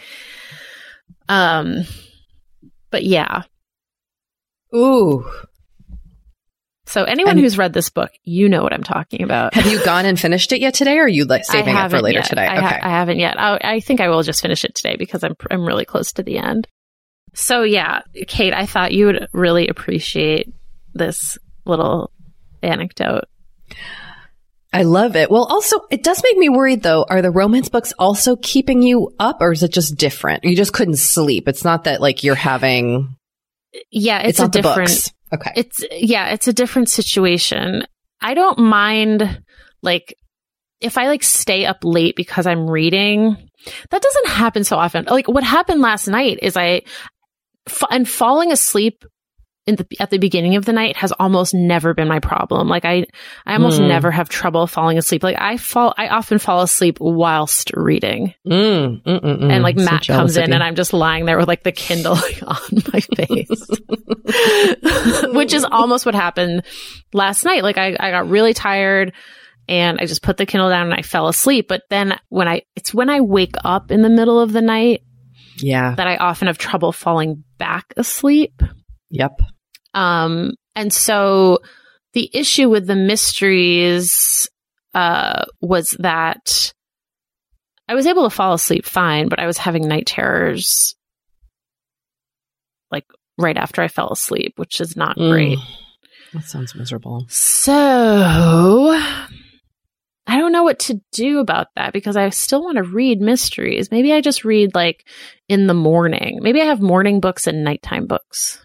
Um, 1.29 1.85
but 2.91 3.05
yeah. 3.05 3.43
Ooh. 4.75 5.25
So 6.87 7.05
anyone 7.05 7.33
And- 7.33 7.41
who's 7.41 7.57
read 7.57 7.73
this 7.73 7.89
book, 7.91 8.11
you 8.25 8.49
know 8.49 8.65
what 8.65 8.73
I'm 8.73 8.83
talking 8.83 9.23
about. 9.23 9.55
Have 9.55 9.67
you 9.67 9.85
gone 9.85 10.07
and 10.07 10.19
finished 10.19 10.51
it 10.51 10.61
yet 10.61 10.75
today 10.75 10.99
or 10.99 11.05
are 11.05 11.09
you 11.09 11.25
like 11.25 11.45
saving 11.45 11.77
it 11.77 11.91
for 11.91 12.01
later 12.03 12.19
yet. 12.19 12.29
today? 12.29 12.47
I, 12.49 12.61
ha- 12.61 12.79
I 12.83 12.89
haven't 12.91 13.21
yet. 13.21 13.39
I, 13.39 13.61
I 13.63 13.81
think 13.81 14.01
I 14.01 14.09
will 14.09 14.25
just 14.25 14.43
finish 14.43 14.65
it 14.65 14.75
today 14.75 14.97
because 14.99 15.23
I'm 15.23 15.37
I'm 15.53 15.65
really 15.65 15.85
close 15.85 16.11
to 16.15 16.25
the 16.25 16.39
end. 16.39 16.67
So 17.35 17.63
yeah, 17.63 18.01
Kate, 18.27 18.55
I 18.55 18.67
thought 18.67 18.93
you 18.93 19.07
would 19.07 19.29
really 19.33 19.69
appreciate 19.69 20.53
this 20.95 21.39
little 21.65 22.11
anecdote. 22.63 23.25
I 24.73 24.85
love 24.85 25.17
it. 25.17 25.31
Well, 25.31 25.45
also, 25.45 25.81
it 25.91 26.05
does 26.05 26.23
make 26.23 26.37
me 26.37 26.49
worried 26.49 26.83
though. 26.83 27.05
Are 27.09 27.23
the 27.23 27.31
romance 27.31 27.69
books 27.69 27.93
also 27.99 28.37
keeping 28.37 28.83
you 28.83 29.13
up 29.19 29.39
or 29.41 29.53
is 29.53 29.63
it 29.63 29.73
just 29.73 29.97
different? 29.97 30.45
You 30.45 30.57
just 30.57 30.73
couldn't 30.73 30.99
sleep. 30.99 31.49
It's 31.49 31.65
not 31.65 31.85
that 31.85 32.01
like 32.01 32.23
you're 32.23 32.37
having, 32.37 33.17
Yeah, 33.91 34.21
it's, 34.21 34.39
it's, 34.39 34.41
a 34.41 34.49
different. 34.49 35.13
Okay. 35.33 35.53
It's 35.57 35.85
yeah, 35.91 36.29
it's 36.29 36.47
a 36.47 36.53
different 36.53 36.89
situation. 36.89 37.85
I 38.21 38.35
don't 38.35 38.59
mind 38.59 39.43
like 39.83 40.15
if 40.81 40.99
I 40.99 41.09
like 41.09 41.23
stay 41.25 41.67
up 41.67 41.79
late 41.83 42.15
because 42.15 42.47
I'm 42.47 42.71
reading. 42.71 43.37
That 43.91 44.03
doesn't 44.03 44.29
happen 44.29 44.65
so 44.65 44.77
often. 44.77 45.05
Like 45.05 45.29
what 45.29 45.45
happened 45.45 45.81
last 45.81 46.07
night 46.07 46.39
is 46.43 46.57
I 46.57 46.83
f- 47.69 47.85
and 47.91 48.09
falling 48.09 48.53
asleep 48.53 49.05
in 49.67 49.77
the 49.77 49.87
at 50.01 50.09
the 50.11 50.17
beginning 50.19 50.57
of 50.57 50.65
the 50.65 50.73
night 50.73 50.97
has 50.97 51.13
almost 51.13 51.53
never 51.55 51.93
been 51.93 52.09
my 52.09 52.19
problem. 52.19 52.67
Like 52.67 52.85
I 52.87 53.05
I 53.47 53.53
almost 53.55 53.79
Hmm. 53.79 53.89
never 53.89 54.11
have 54.11 54.29
trouble 54.31 54.67
falling 54.67 54.97
asleep. 54.97 55.23
Like 55.23 55.37
I 55.39 55.59
fall 55.59 55.93
I 55.99 56.09
often 56.09 56.39
fall 56.39 56.63
asleep 56.63 56.97
whilst 56.99 57.71
reading. 57.75 58.35
Mm, 58.49 59.03
mm, 59.03 59.21
mm, 59.21 59.23
mm. 59.23 59.53
And 59.53 59.63
like 59.63 59.79
So 59.79 59.85
Matt 59.85 60.07
comes 60.07 60.37
in 60.39 60.53
and 60.53 60.63
I'm 60.63 60.75
just 60.77 60.93
lying 60.95 61.27
there 61.27 61.37
with 61.39 61.47
like 61.47 61.63
the 61.63 61.73
Kindle 61.73 62.15
like, 62.15 62.43
on 62.47 62.83
my 62.93 63.01
face. 63.01 63.69
Which 65.35 65.53
is 65.55 65.65
almost 65.71 66.07
what 66.07 66.15
happened 66.15 66.63
last 67.13 67.45
night. 67.45 67.63
Like 67.63 67.79
I, 67.79 67.97
I 67.99 68.11
got 68.11 68.29
really 68.29 68.55
tired 68.55 69.13
and 69.69 69.99
I 70.01 70.07
just 70.07 70.23
put 70.23 70.37
the 70.37 70.47
Kindle 70.47 70.71
down 70.71 70.87
and 70.91 70.95
I 70.95 71.03
fell 71.03 71.29
asleep. 71.29 71.69
But 71.69 71.83
then 71.91 72.19
when 72.29 72.49
I, 72.49 72.63
it's 72.77 72.95
when 72.95 73.11
I 73.11 73.21
wake 73.21 73.55
up 73.63 73.91
in 73.91 74.03
the 74.03 74.09
middle 74.09 74.41
of 74.41 74.53
the 74.53 74.63
night 74.63 75.03
yeah. 75.57 75.95
that 75.97 76.07
I 76.07 76.17
often 76.17 76.47
have 76.49 76.59
trouble 76.59 76.93
falling 76.93 77.45
back 77.59 77.93
asleep. 77.97 78.63
Yep. 79.11 79.41
Um, 79.95 80.53
and 80.77 80.93
so 80.93 81.59
the 82.13 82.31
issue 82.33 82.69
with 82.69 82.87
the 82.87 82.97
mysteries, 82.97 84.49
uh, 84.95 85.45
was 85.61 85.91
that 86.01 86.73
I 87.89 87.95
was 87.95 88.07
able 88.07 88.25
to 88.25 88.35
fall 88.35 88.55
asleep 88.55 88.85
fine, 88.87 89.29
but 89.29 89.39
I 89.41 89.47
was 89.47 89.59
having 89.59 89.87
night 89.89 90.07
terrors 90.07 90.95
like 92.91 93.05
right 93.39 93.57
after 93.57 93.83
I 93.83 93.89
fell 93.89 94.11
asleep, 94.11 94.55
which 94.57 94.81
is 94.81 94.97
not 94.97 95.17
Mm. 95.17 95.31
great. 95.31 95.59
That 96.33 96.45
sounds 96.45 96.75
miserable. 96.75 97.27
So 97.29 99.01
I 100.31 100.39
don't 100.39 100.53
know 100.53 100.63
what 100.63 100.79
to 100.81 101.01
do 101.11 101.41
about 101.41 101.67
that 101.75 101.93
because 101.93 102.17
I 102.17 102.29
still 102.31 102.63
want 102.63 102.77
to 102.77 102.85
read 102.85 103.21
mysteries. 103.21 103.91
Maybe 103.91 104.13
I 104.13 104.21
just 104.21 104.45
read 104.45 104.77
like 104.77 105.05
in 105.49 105.67
the 105.67 105.75
morning. 105.75 106.39
Maybe 106.41 106.61
I 106.61 106.67
have 106.67 106.81
morning 106.81 107.19
books 107.19 107.49
and 107.49 107.65
nighttime 107.65 108.07
books. 108.07 108.65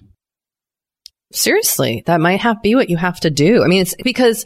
Seriously, 1.34 2.04
that 2.06 2.22
might 2.22 2.42
have 2.42 2.62
be 2.62 2.76
what 2.76 2.92
you 2.92 2.98
have 2.98 3.20
to 3.22 3.32
do. 3.32 3.64
I 3.64 3.68
mean, 3.68 3.82
it's 3.82 3.96
because 4.04 4.46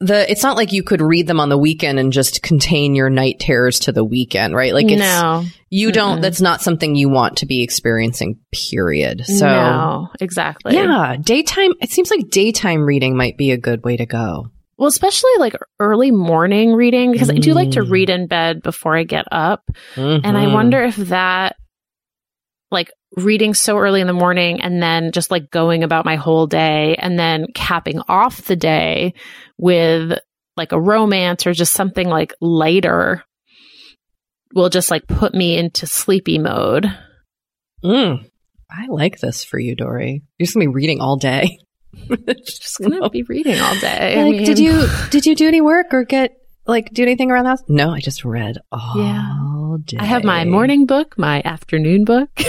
the 0.00 0.30
it's 0.30 0.42
not 0.42 0.56
like 0.56 0.72
you 0.72 0.82
could 0.82 1.02
read 1.02 1.26
them 1.26 1.40
on 1.40 1.50
the 1.50 1.58
weekend 1.58 1.98
and 1.98 2.10
just 2.10 2.42
contain 2.42 2.94
your 2.94 3.10
night 3.10 3.38
terrors 3.38 3.80
to 3.80 3.92
the 3.92 4.02
weekend, 4.02 4.54
right? 4.54 4.72
Like 4.72 4.90
it's 4.90 4.98
no, 4.98 5.44
you 5.68 5.92
don't 5.92 6.20
Mm-mm. 6.20 6.22
that's 6.22 6.40
not 6.40 6.62
something 6.62 6.94
you 6.94 7.10
want 7.10 7.36
to 7.38 7.46
be 7.46 7.62
experiencing 7.62 8.40
period. 8.50 9.26
So 9.26 9.46
no, 9.46 10.08
exactly. 10.20 10.74
yeah, 10.74 11.16
daytime 11.20 11.72
it 11.82 11.90
seems 11.90 12.10
like 12.10 12.30
daytime 12.30 12.86
reading 12.86 13.14
might 13.14 13.36
be 13.36 13.50
a 13.50 13.58
good 13.58 13.84
way 13.84 13.98
to 13.98 14.06
go. 14.06 14.50
Well, 14.78 14.88
especially 14.88 15.30
like 15.38 15.54
early 15.80 16.10
morning 16.10 16.72
reading 16.74 17.12
because 17.12 17.30
I 17.30 17.34
do 17.38 17.54
like 17.54 17.70
to 17.72 17.80
Mm. 17.80 17.90
read 17.90 18.10
in 18.10 18.26
bed 18.26 18.62
before 18.62 18.96
I 18.96 19.04
get 19.04 19.24
up. 19.32 19.62
And 19.96 20.22
Mm-hmm. 20.22 20.36
I 20.36 20.52
wonder 20.52 20.82
if 20.82 20.96
that, 20.96 21.56
like 22.70 22.90
reading 23.16 23.54
so 23.54 23.78
early 23.78 24.00
in 24.02 24.06
the 24.06 24.12
morning 24.12 24.60
and 24.60 24.82
then 24.82 25.12
just 25.12 25.30
like 25.30 25.50
going 25.50 25.82
about 25.84 26.04
my 26.04 26.16
whole 26.16 26.46
day 26.46 26.96
and 26.98 27.18
then 27.18 27.46
capping 27.54 28.00
off 28.08 28.42
the 28.42 28.56
day 28.56 29.14
with 29.56 30.18
like 30.56 30.72
a 30.72 30.80
romance 30.80 31.46
or 31.46 31.52
just 31.54 31.72
something 31.72 32.08
like 32.08 32.34
lighter 32.40 33.24
will 34.54 34.68
just 34.68 34.90
like 34.90 35.06
put 35.06 35.32
me 35.34 35.56
into 35.56 35.86
sleepy 35.86 36.38
mode. 36.38 36.86
Mm. 37.84 38.28
I 38.70 38.86
like 38.88 39.20
this 39.20 39.44
for 39.44 39.58
you, 39.58 39.74
Doree. 39.76 40.22
You're 40.38 40.44
just 40.46 40.54
gonna 40.54 40.66
be 40.66 40.72
reading 40.74 41.00
all 41.00 41.16
day. 41.16 41.58
It's 41.92 42.58
just 42.60 42.78
gonna 42.78 43.08
be 43.10 43.22
reading 43.22 43.60
all 43.60 43.74
day. 43.78 44.20
I 44.20 44.24
like, 44.24 44.44
did 44.44 44.58
you 44.58 44.86
did 45.10 45.26
you 45.26 45.34
do 45.34 45.48
any 45.48 45.60
work 45.60 45.92
or 45.92 46.04
get 46.04 46.36
like 46.66 46.90
do 46.92 47.02
anything 47.02 47.30
around 47.30 47.44
the 47.44 47.50
house? 47.50 47.62
No, 47.68 47.90
I 47.90 48.00
just 48.00 48.24
read 48.24 48.58
all 48.72 49.78
day. 49.84 49.96
I 49.98 50.04
have 50.04 50.24
my 50.24 50.44
morning 50.44 50.86
book, 50.86 51.18
my 51.18 51.42
afternoon 51.44 52.04
book, 52.04 52.30
my 52.38 52.44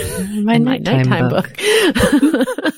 and 0.56 0.66
my 0.66 0.78
nighttime 0.78 1.10
nighttime 1.10 1.30
book. 1.30 1.58
book. 2.32 2.74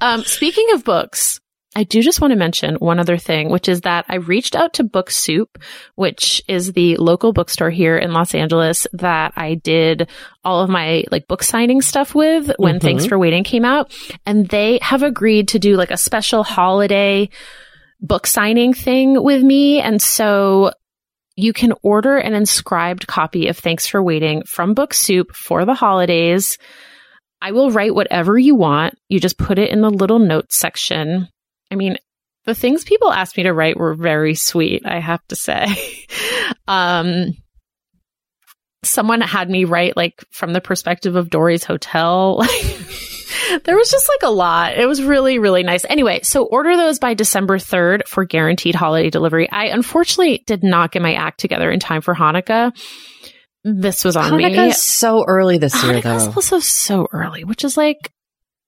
um, 0.00 0.24
speaking 0.24 0.66
of 0.74 0.84
books, 0.84 1.40
I 1.76 1.84
do 1.84 2.00
just 2.00 2.22
want 2.22 2.30
to 2.30 2.38
mention 2.38 2.76
one 2.76 2.98
other 2.98 3.18
thing, 3.18 3.50
which 3.50 3.68
is 3.68 3.82
that 3.82 4.06
I 4.08 4.14
reached 4.14 4.56
out 4.56 4.72
to 4.74 4.82
Book 4.82 5.10
Soup, 5.10 5.62
which 5.94 6.42
is 6.48 6.72
the 6.72 6.96
local 6.96 7.34
bookstore 7.34 7.68
here 7.68 7.98
in 7.98 8.12
Los 8.12 8.34
Angeles 8.34 8.86
that 8.94 9.34
I 9.36 9.56
did 9.56 10.08
all 10.42 10.62
of 10.62 10.70
my 10.70 11.04
like 11.10 11.28
book 11.28 11.42
signing 11.42 11.82
stuff 11.82 12.14
with 12.14 12.50
when 12.56 12.76
Mhm. 12.76 12.80
Thanks 12.80 13.04
for 13.04 13.18
Waiting 13.18 13.44
came 13.44 13.66
out. 13.66 13.92
And 14.24 14.48
they 14.48 14.78
have 14.80 15.02
agreed 15.02 15.48
to 15.48 15.58
do 15.58 15.76
like 15.76 15.90
a 15.90 15.98
special 15.98 16.44
holiday 16.44 17.28
book 18.00 18.26
signing 18.26 18.72
thing 18.72 19.22
with 19.22 19.42
me. 19.42 19.78
And 19.78 20.00
so 20.00 20.72
you 21.36 21.52
can 21.52 21.74
order 21.82 22.16
an 22.16 22.32
inscribed 22.32 23.06
copy 23.06 23.48
of 23.48 23.58
Thanks 23.58 23.86
for 23.86 24.02
Waiting 24.02 24.44
from 24.46 24.72
Book 24.72 24.94
Soup 24.94 25.30
for 25.36 25.66
the 25.66 25.74
holidays. 25.74 26.56
I 27.42 27.52
will 27.52 27.70
write 27.70 27.94
whatever 27.94 28.38
you 28.38 28.54
want. 28.54 28.94
You 29.10 29.20
just 29.20 29.36
put 29.36 29.58
it 29.58 29.68
in 29.68 29.82
the 29.82 29.90
little 29.90 30.18
notes 30.18 30.58
section. 30.58 31.28
I 31.70 31.74
mean, 31.74 31.96
the 32.44 32.54
things 32.54 32.84
people 32.84 33.12
asked 33.12 33.36
me 33.36 33.42
to 33.44 33.52
write 33.52 33.76
were 33.76 33.94
very 33.94 34.34
sweet, 34.34 34.82
I 34.86 35.00
have 35.00 35.26
to 35.28 35.36
say. 35.36 35.66
um, 36.68 37.32
someone 38.84 39.20
had 39.20 39.50
me 39.50 39.64
write 39.64 39.96
like 39.96 40.24
from 40.30 40.52
the 40.52 40.60
perspective 40.60 41.16
of 41.16 41.28
Doree's 41.28 41.64
hotel. 41.64 42.38
there 43.64 43.76
was 43.76 43.90
just 43.90 44.08
like 44.08 44.22
a 44.22 44.32
lot. 44.32 44.78
It 44.78 44.86
was 44.86 45.02
really, 45.02 45.38
really 45.38 45.62
nice. 45.62 45.84
Anyway, 45.84 46.20
so 46.22 46.44
order 46.44 46.76
those 46.76 46.98
by 46.98 47.14
December 47.14 47.58
3rd 47.58 48.06
for 48.06 48.24
guaranteed 48.24 48.74
holiday 48.74 49.10
delivery. 49.10 49.50
I 49.50 49.66
unfortunately 49.66 50.44
did 50.46 50.62
not 50.62 50.92
get 50.92 51.02
my 51.02 51.14
act 51.14 51.40
together 51.40 51.70
in 51.70 51.80
time 51.80 52.00
for 52.00 52.14
Hanukkah. 52.14 52.72
This 53.64 54.04
was 54.04 54.14
on 54.14 54.36
me. 54.36 54.44
Hanukkah's 54.44 54.80
so 54.80 55.24
early 55.24 55.58
this 55.58 55.74
year, 55.82 55.94
Hanukkah's 55.94 56.26
though. 56.26 56.34
also 56.36 56.60
so 56.60 57.08
early, 57.12 57.42
which 57.42 57.64
is 57.64 57.76
like 57.76 58.12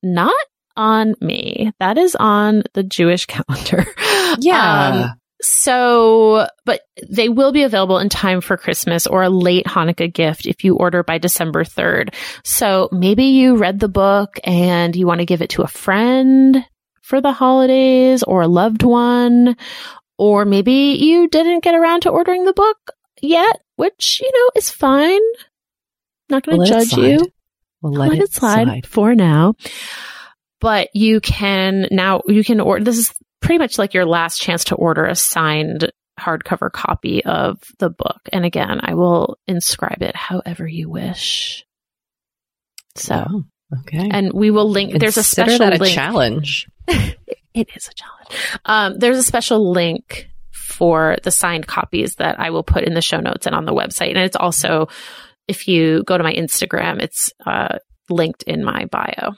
not 0.03 0.35
on 0.79 1.15
me. 1.21 1.73
That 1.81 1.99
is 1.99 2.17
on 2.19 2.63
the 2.73 2.83
Jewish 2.83 3.27
calendar. 3.27 3.87
Yeah. 4.39 5.11
Um, 5.11 5.21
so, 5.41 6.49
but 6.65 6.81
they 7.09 7.29
will 7.29 7.53
be 7.53 7.63
available 7.63 7.99
in 7.99 8.09
time 8.09 8.41
for 8.41 8.57
Christmas 8.57 9.07
or 9.07 9.23
a 9.23 9.31
late 9.31 9.67
Hanukkah 9.67 10.13
gift 10.13 10.47
if 10.47 10.65
you 10.65 10.75
order 10.77 11.05
by 11.05 11.19
December 11.19 11.63
3rd. 11.63 12.15
So 12.45 12.89
maybe 12.91 13.25
you 13.25 13.57
read 13.57 13.79
the 13.79 13.89
book 13.89 14.41
and 14.43 14.97
you 14.97 15.07
want 15.07 15.21
to 15.21 15.27
give 15.27 15.43
it 15.43 15.51
to 15.51 15.63
a 15.63 15.69
friend 15.69 16.65
for 17.03 17.21
the 17.21 17.33
holidays 17.33 18.23
or 18.23 18.43
a 18.43 18.49
loved 18.49 18.83
one, 18.83 19.57
or 20.19 20.45
maybe 20.45 20.99
you 21.01 21.29
didn't 21.29 21.63
get 21.63 21.75
around 21.75 22.03
to 22.03 22.11
ordering 22.11 22.45
the 22.45 22.53
book 22.53 22.93
yet, 23.23 23.61
which, 23.77 24.21
you 24.21 24.31
know, 24.33 24.51
is 24.57 24.71
fine. 24.71 25.21
Not 26.29 26.45
going 26.45 26.57
to 26.57 26.59
We'll 26.59 26.85
judge 26.85 26.93
you. 26.93 27.27
We'll 27.81 27.93
let, 27.93 28.11
Let, 28.11 28.19
it 28.19 28.33
slide, 28.33 28.87
for 28.87 29.15
now. 29.15 29.55
But 30.61 30.89
you 30.95 31.21
can 31.21 31.87
now, 31.91 32.23
you 32.27 32.43
can 32.43 32.61
order, 32.61 32.85
this 32.85 32.99
is 32.99 33.15
pretty 33.41 33.59
much 33.59 33.79
like 33.79 33.95
your 33.95 34.07
last 34.07 34.41
chance 34.41 34.65
to 34.65 34.75
order 34.75 35.05
a 35.05 35.15
signed 35.15 35.91
hardcover 36.19 36.71
copy 36.71 37.25
of 37.25 37.61
the 37.79 37.91
book. 37.91 38.21
And 38.33 38.45
again, 38.45 38.81
I 38.83 38.95
will 38.95 39.39
inscribe 39.47 40.03
it 40.03 40.17
however 40.17 40.67
you 40.67 40.91
wish. 40.91 41.65
So, 42.97 43.25
Oh, 43.31 43.45
okay. 43.81 44.09
and 44.11 44.33
we 44.33 44.51
will 44.51 44.69
link, 44.69 44.99
there's 44.99 45.17
a 45.17 45.23
special 45.23 45.59
that 45.59 45.75
a 45.75 45.79
link. 45.79 45.95
challenge. 45.95 46.67
it 46.89 47.69
is 47.77 47.89
a 47.89 47.95
challenge. 47.95 48.59
Um, 48.65 48.99
there's 48.99 49.19
a 49.19 49.23
special 49.23 49.71
link 49.71 50.29
for 50.53 51.17
the 51.23 51.31
signed 51.31 51.67
copies 51.67 52.17
that 52.17 52.41
I 52.41 52.51
will 52.51 52.65
put 52.65 52.85
in 52.85 52.95
the 52.95 53.03
show 53.03 53.21
notes 53.21 53.47
and 53.47 53.55
on 53.55 53.65
the 53.65 53.73
website. 53.75 54.09
And 54.11 54.19
it's 54.19 54.37
also, 54.37 54.89
if 55.47 55.69
you 55.69 56.03
go 56.05 56.19
to 56.19 56.25
my 56.25 56.33
Instagram, 56.33 57.01
it's 57.01 57.33
uh, 57.47 57.79
linked 58.11 58.43
in 58.43 58.65
my 58.65 58.87
bio. 58.87 59.35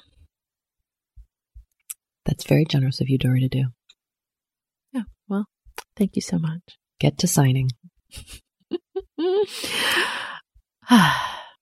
That's 2.24 2.44
very 2.44 2.64
generous 2.64 3.00
of 3.00 3.08
you, 3.08 3.18
Doree, 3.18 3.40
to 3.40 3.48
do. 3.48 3.64
Yeah. 4.92 5.02
Well, 5.28 5.46
thank 5.96 6.16
you 6.16 6.22
so 6.22 6.38
much. 6.38 6.60
Get 6.98 7.18
to 7.18 7.26
signing. 7.26 7.70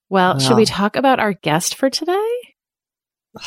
well, 0.09 0.39
should 0.39 0.57
we 0.57 0.65
talk 0.65 0.97
about 0.97 1.21
our 1.21 1.33
guest 1.33 1.75
for 1.75 1.91
today? 1.91 2.35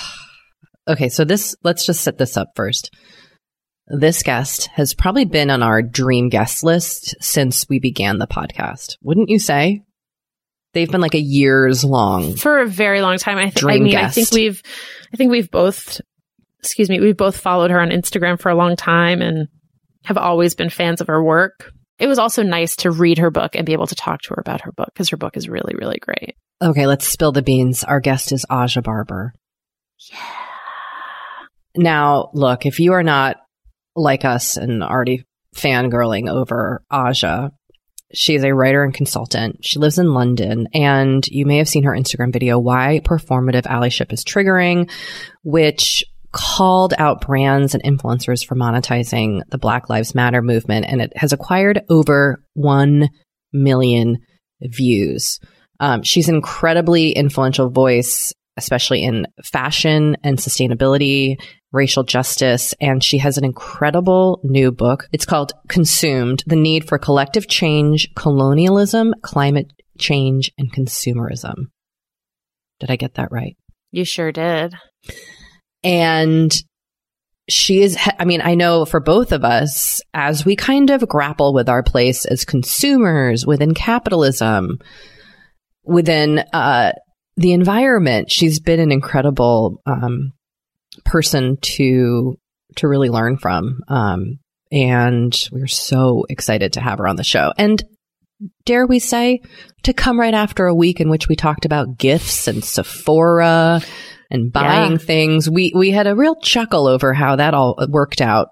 Okay, 0.87 1.09
so 1.09 1.23
this, 1.23 1.55
let's 1.63 1.85
just 1.85 2.01
set 2.01 2.17
this 2.17 2.35
up 2.35 2.49
first. 2.55 2.89
This 3.87 4.23
guest 4.23 4.67
has 4.73 4.95
probably 4.95 5.25
been 5.25 5.51
on 5.51 5.61
our 5.61 5.83
dream 5.83 6.29
guest 6.29 6.63
list 6.63 7.15
since 7.21 7.69
we 7.69 7.79
began 7.79 8.17
the 8.17 8.27
podcast. 8.27 8.97
Wouldn't 9.03 9.29
you 9.29 9.37
say? 9.37 9.83
They've 10.73 10.89
been 10.89 11.01
like 11.01 11.13
a 11.13 11.21
years 11.21 11.83
long. 11.83 12.35
For 12.35 12.59
a 12.59 12.65
very 12.65 13.01
long 13.01 13.19
time. 13.19 13.37
I, 13.37 13.49
th- 13.49 13.63
I 13.63 13.77
mean, 13.77 13.95
I 13.95 14.09
think 14.09 14.31
we've, 14.31 14.61
I 15.13 15.17
think 15.17 15.29
we've 15.29 15.51
both, 15.51 16.01
excuse 16.61 16.89
me, 16.89 16.99
we've 16.99 17.17
both 17.17 17.37
followed 17.37 17.71
her 17.71 17.79
on 17.79 17.89
Instagram 17.89 18.39
for 18.39 18.49
a 18.49 18.55
long 18.55 18.75
time 18.75 19.21
and 19.21 19.47
have 20.03 20.17
always 20.17 20.55
been 20.55 20.69
fans 20.69 21.01
of 21.01 21.07
her 21.07 21.23
work. 21.23 21.71
It 21.99 22.07
was 22.07 22.19
also 22.19 22.43
nice 22.43 22.75
to 22.77 22.91
read 22.91 23.19
her 23.19 23.31
book 23.31 23.55
and 23.55 23.65
be 23.65 23.73
able 23.73 23.87
to 23.87 23.95
talk 23.95 24.21
to 24.23 24.29
her 24.29 24.41
about 24.41 24.61
her 24.61 24.71
book 24.71 24.89
because 24.93 25.09
her 25.09 25.17
book 25.17 25.37
is 25.37 25.49
really, 25.49 25.75
really 25.75 25.99
great. 25.99 26.35
Okay, 26.61 26.87
let's 26.87 27.07
spill 27.07 27.31
the 27.31 27.41
beans. 27.41 27.83
Our 27.83 27.99
guest 27.99 28.31
is 28.31 28.45
Aja 28.49 28.81
Barber. 28.81 29.33
Yeah. 30.11 30.17
Now, 31.75 32.29
look, 32.33 32.65
if 32.65 32.79
you 32.79 32.93
are 32.93 33.03
not 33.03 33.37
like 33.95 34.25
us 34.25 34.57
and 34.57 34.83
already 34.83 35.25
fangirling 35.55 36.29
over 36.29 36.83
Aja, 36.91 37.51
she's 38.13 38.43
a 38.43 38.53
writer 38.53 38.83
and 38.83 38.93
consultant. 38.93 39.63
She 39.63 39.79
lives 39.79 39.97
in 39.97 40.13
London, 40.13 40.67
and 40.73 41.25
you 41.27 41.45
may 41.45 41.57
have 41.57 41.69
seen 41.69 41.83
her 41.83 41.91
Instagram 41.91 42.33
video, 42.33 42.59
Why 42.59 43.01
Performative 43.03 43.63
Allyship 43.63 44.11
is 44.11 44.23
Triggering, 44.23 44.89
which 45.43 46.03
called 46.31 46.93
out 46.97 47.21
brands 47.21 47.73
and 47.75 47.83
influencers 47.83 48.45
for 48.45 48.55
monetizing 48.55 49.41
the 49.49 49.57
Black 49.57 49.89
Lives 49.89 50.15
Matter 50.15 50.41
movement, 50.41 50.85
and 50.87 51.01
it 51.01 51.11
has 51.15 51.33
acquired 51.33 51.81
over 51.89 52.43
1 52.53 53.09
million 53.53 54.19
views. 54.61 55.39
Um, 55.79 56.03
she's 56.03 56.29
an 56.29 56.35
incredibly 56.35 57.11
influential 57.11 57.69
voice, 57.69 58.33
especially 58.55 59.03
in 59.03 59.27
fashion 59.43 60.15
and 60.23 60.37
sustainability, 60.37 61.41
racial 61.71 62.03
justice, 62.03 62.73
and 62.79 63.03
she 63.03 63.17
has 63.17 63.37
an 63.37 63.45
incredible 63.45 64.39
new 64.43 64.71
book. 64.71 65.07
It's 65.11 65.25
called 65.25 65.53
Consumed 65.67 66.43
The 66.45 66.55
Need 66.55 66.87
for 66.87 66.97
Collective 66.97 67.47
Change, 67.47 68.13
Colonialism, 68.15 69.15
Climate 69.21 69.71
Change, 69.97 70.51
and 70.57 70.71
Consumerism. 70.71 71.67
Did 72.79 72.91
I 72.91 72.95
get 72.95 73.15
that 73.15 73.31
right? 73.31 73.57
You 73.91 74.05
sure 74.05 74.31
did. 74.31 74.75
And 75.83 76.51
she 77.49 77.81
is, 77.81 77.97
I 78.19 78.25
mean, 78.25 78.41
I 78.41 78.55
know 78.55 78.85
for 78.85 78.99
both 78.99 79.31
of 79.31 79.43
us, 79.43 80.01
as 80.13 80.45
we 80.45 80.55
kind 80.55 80.89
of 80.89 81.07
grapple 81.07 81.53
with 81.53 81.69
our 81.69 81.83
place 81.83 82.25
as 82.25 82.45
consumers 82.45 83.45
within 83.45 83.73
capitalism, 83.73 84.79
within 85.83 86.39
uh, 86.53 86.93
the 87.37 87.53
environment, 87.53 88.31
she's 88.31 88.59
been 88.59 88.79
an 88.79 88.91
incredible 88.91 89.81
um, 89.85 90.33
person 91.03 91.57
to 91.61 92.37
to 92.77 92.87
really 92.87 93.09
learn 93.09 93.37
from. 93.37 93.81
Um, 93.89 94.39
and 94.71 95.35
we're 95.51 95.67
so 95.67 96.25
excited 96.29 96.73
to 96.73 96.81
have 96.81 96.99
her 96.99 97.07
on 97.07 97.17
the 97.17 97.23
show. 97.23 97.51
And 97.57 97.83
dare 98.65 98.87
we 98.87 98.99
say, 98.99 99.41
to 99.83 99.93
come 99.93 100.19
right 100.19 100.33
after 100.33 100.67
a 100.67 100.75
week 100.75 101.01
in 101.01 101.09
which 101.09 101.27
we 101.27 101.35
talked 101.35 101.65
about 101.65 101.97
gifts 101.97 102.47
and 102.47 102.63
Sephora 102.63 103.81
and 104.31 104.51
buying 104.51 104.93
Yeah. 104.93 104.97
things. 104.97 105.49
We 105.49 105.71
we 105.75 105.91
had 105.91 106.07
a 106.07 106.15
real 106.15 106.35
chuckle 106.35 106.87
over 106.87 107.13
how 107.13 107.35
that 107.35 107.53
all 107.53 107.77
worked 107.89 108.21
out. 108.21 108.49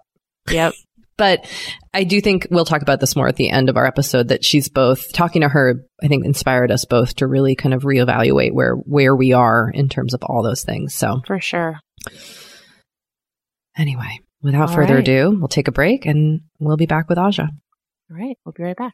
Yep. 0.49 0.73
But 1.17 1.45
I 1.93 2.05
do 2.05 2.21
think 2.21 2.47
we'll 2.49 2.63
talk 2.63 2.81
about 2.81 3.01
this 3.01 3.13
more 3.13 3.27
at 3.27 3.35
the 3.35 3.49
end 3.49 3.67
of 3.67 3.75
our 3.75 3.85
episode 3.85 4.29
that 4.29 4.45
she's 4.45 4.69
both 4.69 5.11
talking 5.11 5.41
to 5.41 5.49
her, 5.49 5.83
I 6.01 6.07
think 6.07 6.23
inspired 6.23 6.71
us 6.71 6.85
both 6.85 7.13
to 7.17 7.27
really 7.27 7.55
kind 7.57 7.73
of 7.73 7.83
reevaluate 7.83 8.53
where, 8.53 8.75
where 8.75 9.13
we 9.13 9.33
are 9.33 9.69
in 9.69 9.89
terms 9.89 10.13
of 10.13 10.23
all 10.23 10.43
those 10.43 10.63
things. 10.63 10.95
So 10.95 11.19
For 11.27 11.41
sure. 11.41 11.81
anyway, 13.77 14.19
without 14.41 14.69
All 14.69 14.75
further 14.75 14.93
right. 14.95 15.01
ado, 15.07 15.35
we'll 15.37 15.49
take 15.49 15.67
a 15.67 15.73
break 15.73 16.05
and 16.05 16.39
we'll 16.57 16.77
be 16.77 16.85
back 16.85 17.09
with 17.09 17.17
Aja. 17.17 17.49
All 18.09 18.17
right. 18.17 18.37
We'll 18.45 18.53
be 18.53 18.63
right 18.63 18.77
back. 18.77 18.93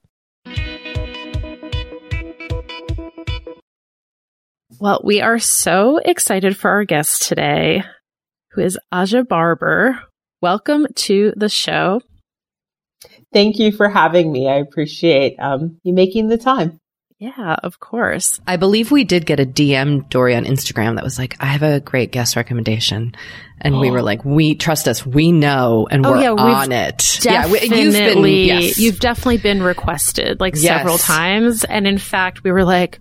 Well, 4.79 5.01
we 5.03 5.21
are 5.21 5.39
so 5.39 5.97
excited 5.97 6.57
for 6.57 6.71
our 6.71 6.85
guest 6.85 7.23
today, 7.27 7.83
who 8.51 8.61
is 8.61 8.79
Aja 8.91 9.23
Barber. 9.23 9.99
Welcome 10.41 10.87
to 10.95 11.33
the 11.35 11.49
show. 11.49 12.01
Thank 13.33 13.59
you 13.59 13.71
for 13.71 13.89
having 13.89 14.31
me. 14.31 14.49
I 14.49 14.55
appreciate 14.55 15.35
um, 15.39 15.77
you 15.83 15.93
making 15.93 16.27
the 16.29 16.37
time. 16.37 16.79
Yeah, 17.19 17.55
of 17.61 17.79
course. 17.79 18.39
I 18.47 18.57
believe 18.57 18.89
we 18.89 19.03
did 19.03 19.27
get 19.27 19.39
a 19.39 19.45
DM 19.45 20.09
Doree 20.09 20.35
on 20.35 20.45
Instagram 20.45 20.95
that 20.95 21.03
was 21.03 21.19
like, 21.19 21.35
I 21.39 21.45
have 21.45 21.61
a 21.61 21.79
great 21.79 22.11
guest 22.11 22.35
recommendation. 22.35 23.13
And 23.59 23.79
we 23.79 23.91
were 23.91 24.01
like, 24.01 24.25
we 24.25 24.55
trust 24.55 24.87
us. 24.87 25.05
We 25.05 25.31
know 25.31 25.87
and 25.91 26.03
Oh, 26.03 26.13
we're 26.13 26.21
yeah, 26.21 26.31
on 26.31 26.71
it. 26.71 27.19
Definitely, 27.21 27.77
you've 27.79 27.93
been, 27.93 28.23
yes. 28.63 28.77
you've 28.79 28.99
definitely 28.99 29.37
been 29.37 29.61
requested 29.61 30.39
like 30.39 30.55
Yes. 30.55 30.63
several 30.63 30.97
times. 30.97 31.63
And 31.63 31.85
in 31.85 31.99
fact, 31.99 32.43
we 32.43 32.51
were 32.51 32.63
like, 32.63 32.99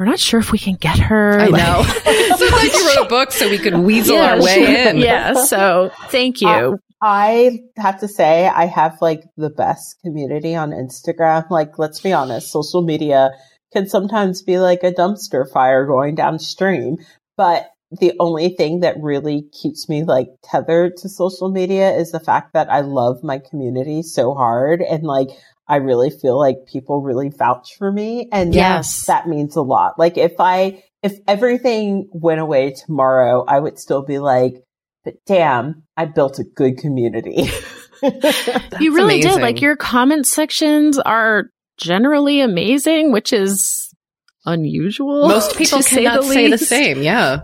we're 0.00 0.06
not 0.06 0.18
sure 0.18 0.40
if 0.40 0.50
we 0.50 0.56
can 0.58 0.76
get 0.76 0.98
her. 0.98 1.38
I 1.38 1.46
Like- 1.48 1.62
know. 1.62 1.82
so 2.36 2.48
glad 2.48 2.72
you 2.72 2.88
wrote 2.88 3.06
a 3.06 3.08
book 3.08 3.32
so 3.32 3.50
we 3.50 3.58
could 3.58 3.76
weasel 3.76 4.16
Yeah, 4.16 4.32
our 4.32 4.42
way 4.42 4.64
sure. 4.64 4.74
in. 4.88 4.96
Yeah. 4.96 5.34
So 5.44 5.92
thank 6.08 6.40
you. 6.40 6.48
Uh, 6.48 6.72
I 7.02 7.60
have 7.76 8.00
to 8.00 8.08
say, 8.08 8.46
I 8.48 8.64
have 8.64 8.96
like 9.02 9.24
the 9.36 9.50
best 9.50 9.96
community 10.02 10.54
on 10.56 10.70
Instagram. 10.70 11.50
Like, 11.50 11.78
let's 11.78 12.00
be 12.00 12.14
honest, 12.14 12.50
social 12.50 12.80
media 12.80 13.30
can 13.74 13.86
sometimes 13.88 14.42
be 14.42 14.58
like 14.58 14.82
a 14.84 14.92
dumpster 14.92 15.50
fire 15.50 15.84
going 15.86 16.14
downstream. 16.14 16.96
But 17.36 17.70
the 18.00 18.14
only 18.20 18.50
thing 18.50 18.80
that 18.80 18.96
really 19.02 19.44
keeps 19.52 19.86
me 19.86 20.04
like 20.04 20.28
tethered 20.42 20.96
to 20.98 21.10
social 21.10 21.50
media 21.50 21.90
is 21.90 22.10
the 22.10 22.20
fact 22.20 22.54
that 22.54 22.70
I 22.70 22.80
love 22.80 23.22
my 23.22 23.38
community 23.50 24.02
so 24.02 24.32
hard. 24.32 24.80
And 24.80 25.02
like, 25.02 25.28
I 25.70 25.76
really 25.76 26.10
feel 26.10 26.36
like 26.36 26.56
people 26.66 27.00
really 27.00 27.30
vouch 27.30 27.76
for 27.78 27.92
me. 27.92 28.28
And 28.32 28.52
Yes. 28.54 29.06
that 29.06 29.28
means 29.28 29.54
a 29.54 29.62
lot. 29.62 29.98
Like, 29.98 30.18
if 30.18 30.34
I, 30.40 30.82
if 31.02 31.16
everything 31.28 32.08
went 32.12 32.40
away 32.40 32.72
tomorrow, 32.72 33.44
I 33.46 33.60
would 33.60 33.78
still 33.78 34.04
be 34.04 34.18
like, 34.18 34.54
but 35.04 35.14
damn, 35.26 35.84
I 35.96 36.06
built 36.06 36.40
a 36.40 36.44
good 36.44 36.76
community. 36.78 37.48
you 38.80 38.94
really 38.94 39.20
did. 39.20 39.40
Like 39.40 39.60
your 39.60 39.76
comment 39.76 40.26
sections 40.26 40.98
are 40.98 41.44
generally 41.78 42.40
amazing, 42.40 43.12
which 43.12 43.32
is 43.32 43.94
unusual. 44.44 45.28
Most 45.28 45.56
people 45.56 45.78
to 45.78 45.84
say 45.84 46.04
cannot 46.04 46.22
the 46.22 46.28
say 46.28 46.50
the 46.50 46.58
same. 46.58 47.02
Yeah. 47.02 47.40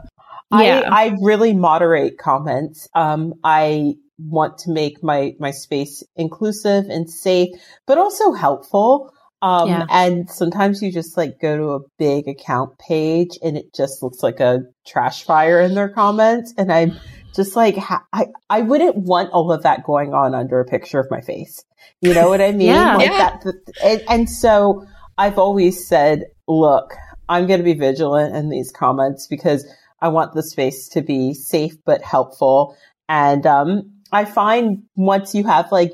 Yeah. 0.53 0.83
I, 0.87 1.07
I 1.07 1.17
really 1.21 1.55
moderate 1.55 2.19
comments. 2.19 2.89
Um, 2.95 3.35
I 3.43 3.95
want 4.19 4.59
to 4.59 4.73
make 4.73 5.03
my, 5.03 5.33
my 5.39 5.51
space 5.51 6.03
inclusive 6.17 6.87
and 6.89 7.09
safe, 7.11 7.49
but 7.87 7.99
also 7.99 8.33
helpful. 8.33 9.13
Um, 9.43 9.69
Yeah. 9.69 9.87
and 9.91 10.31
sometimes 10.31 10.83
you 10.83 10.91
just 10.91 11.17
like 11.17 11.41
go 11.41 11.57
to 11.57 11.65
a 11.73 11.81
big 11.99 12.27
account 12.27 12.79
page 12.79 13.39
and 13.43 13.57
it 13.57 13.75
just 13.75 14.03
looks 14.03 14.23
like 14.23 14.41
a 14.41 14.61
trash 14.87 15.25
fire 15.25 15.61
in 15.61 15.75
their 15.75 15.91
comments. 15.91 16.55
And 16.57 16.73
I'm 16.73 16.99
just 17.35 17.55
like, 17.55 17.77
ha- 17.77 18.05
I, 18.15 18.29
I 18.49 18.63
wouldn't 18.63 18.97
want 18.97 19.31
all 19.33 19.53
of 19.53 19.63
that 19.65 19.85
going 19.85 20.15
on 20.15 20.35
under 20.35 20.59
a 20.59 20.65
picture 20.65 20.99
of 20.99 21.11
my 21.11 21.21
face. 21.21 21.63
You 22.01 22.15
know 22.15 22.31
what 22.31 22.41
I 22.41 22.53
mean? 22.53 22.69
Yeah. 22.69 22.97
Like 22.97 23.11
Yeah. 23.11 23.39
that. 23.45 23.55
And, 23.85 24.03
and 24.09 24.31
so 24.31 24.87
I've 25.19 25.39
always 25.39 25.87
said, 25.87 26.25
look, 26.49 26.95
I'm 27.29 27.47
going 27.47 27.61
to 27.61 27.65
be 27.65 27.75
vigilant 27.75 28.35
in 28.35 28.49
these 28.49 28.73
comments 28.73 29.27
because 29.27 29.67
I 30.01 30.09
want 30.09 30.33
the 30.33 30.43
space 30.43 30.89
to 30.91 31.03
be 31.03 31.35
safe 31.35 31.75
but 31.85 32.03
helpful. 32.03 32.77
And 33.09 33.47
um, 33.47 33.93
I 34.13 34.25
find 34.25 34.83
once 34.95 35.35
you 35.35 35.45
have 35.45 35.73
like 35.73 35.93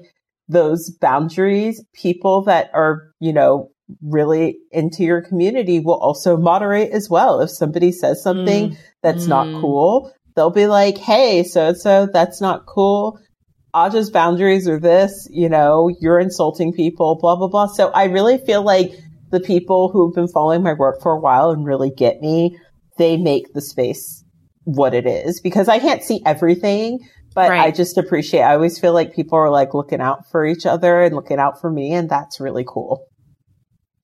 those 0.49 0.91
boundaries, 0.91 1.83
people 1.95 2.45
that 2.45 2.71
are, 2.75 3.13
you 3.21 3.33
know, 3.33 3.71
really 4.03 4.57
into 4.71 5.03
your 5.03 5.23
community 5.23 5.81
will 5.81 5.99
also 5.99 6.37
moderate 6.37 6.93
as 6.93 7.09
well. 7.11 7.41
If 7.41 7.51
somebody 7.51 7.93
says 7.93 8.23
something 8.23 8.77
that's 9.03 9.27
Mm. 9.27 9.31
not 9.31 9.61
cool, 9.61 10.13
they'll 10.35 10.51
be 10.51 10.67
like, 10.67 10.99
hey, 10.99 11.43
so 11.43 11.69
and 11.69 11.79
so, 11.79 12.07
that's 12.13 12.41
not 12.41 12.67
cool. 12.67 13.19
Aja's 13.75 14.11
boundaries 14.11 14.69
are 14.69 14.79
this, 14.79 15.27
you 15.31 15.49
know, 15.49 15.91
you're 16.01 16.21
insulting 16.21 16.73
people, 16.73 17.19
blah, 17.21 17.37
blah, 17.37 17.49
blah. 17.49 17.67
So 17.67 17.91
I 17.91 18.05
really 18.05 18.39
feel 18.39 18.63
like 18.63 18.93
the 19.31 19.41
people 19.41 19.91
who've 19.91 20.15
been 20.15 20.29
following 20.29 20.63
my 20.63 20.75
work 20.75 21.01
for 21.03 21.13
a 21.13 21.21
while 21.21 21.51
and 21.51 21.65
really 21.65 21.91
get 21.91 22.21
me, 22.21 22.59
they 22.99 23.17
make 23.17 23.53
the 23.55 23.63
space 23.63 24.23
what 24.65 24.95
it 24.95 25.07
is 25.07 25.41
because 25.41 25.69
I 25.69 25.79
can't 25.79 26.03
see 26.03 26.21
everything, 26.27 27.01
but 27.35 27.51
right. 27.51 27.67
I 27.67 27.71
just 27.71 27.99
appreciate, 27.99 28.43
I 28.43 28.55
always 28.55 28.79
feel 28.79 28.93
like 28.93 29.15
people 29.15 29.39
are 29.39 29.51
like 29.51 29.75
looking 29.75 30.01
out 30.01 30.31
for 30.31 30.45
each 30.45 30.67
other 30.67 31.03
and 31.03 31.15
looking 31.15 31.39
out 31.39 31.61
for 31.61 31.71
me. 31.71 31.93
And 31.93 32.09
that's 32.09 32.41
really 32.41 32.65
cool. 32.67 33.07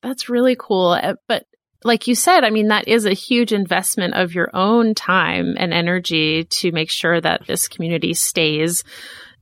That's 0.03 0.29
really 0.29 0.57
cool. 0.59 0.91
Uh, 0.93 1.15
but 1.27 1.45
like 1.85 2.07
you 2.07 2.15
said, 2.15 2.45
I 2.45 2.51
mean, 2.51 2.69
that 2.69 2.89
is 2.89 3.05
a 3.05 3.13
huge 3.13 3.53
investment 3.53 4.15
of 4.15 4.35
your 4.35 4.51
own 4.55 4.95
time 4.95 5.55
and 5.57 5.73
energy 5.73 6.45
to 6.45 6.73
make 6.73 6.91
sure 6.91 7.21
that 7.21 7.47
this 7.47 7.69
community 7.69 8.15
stays 8.15 8.83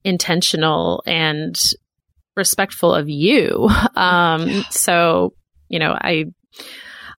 intentional 0.05 1.03
and 1.07 1.59
respectful 2.37 2.95
of 2.95 3.09
you. 3.09 3.69
Um, 3.97 4.63
so, 4.69 5.33
you 5.69 5.79
know, 5.79 5.93
I, 5.99 6.27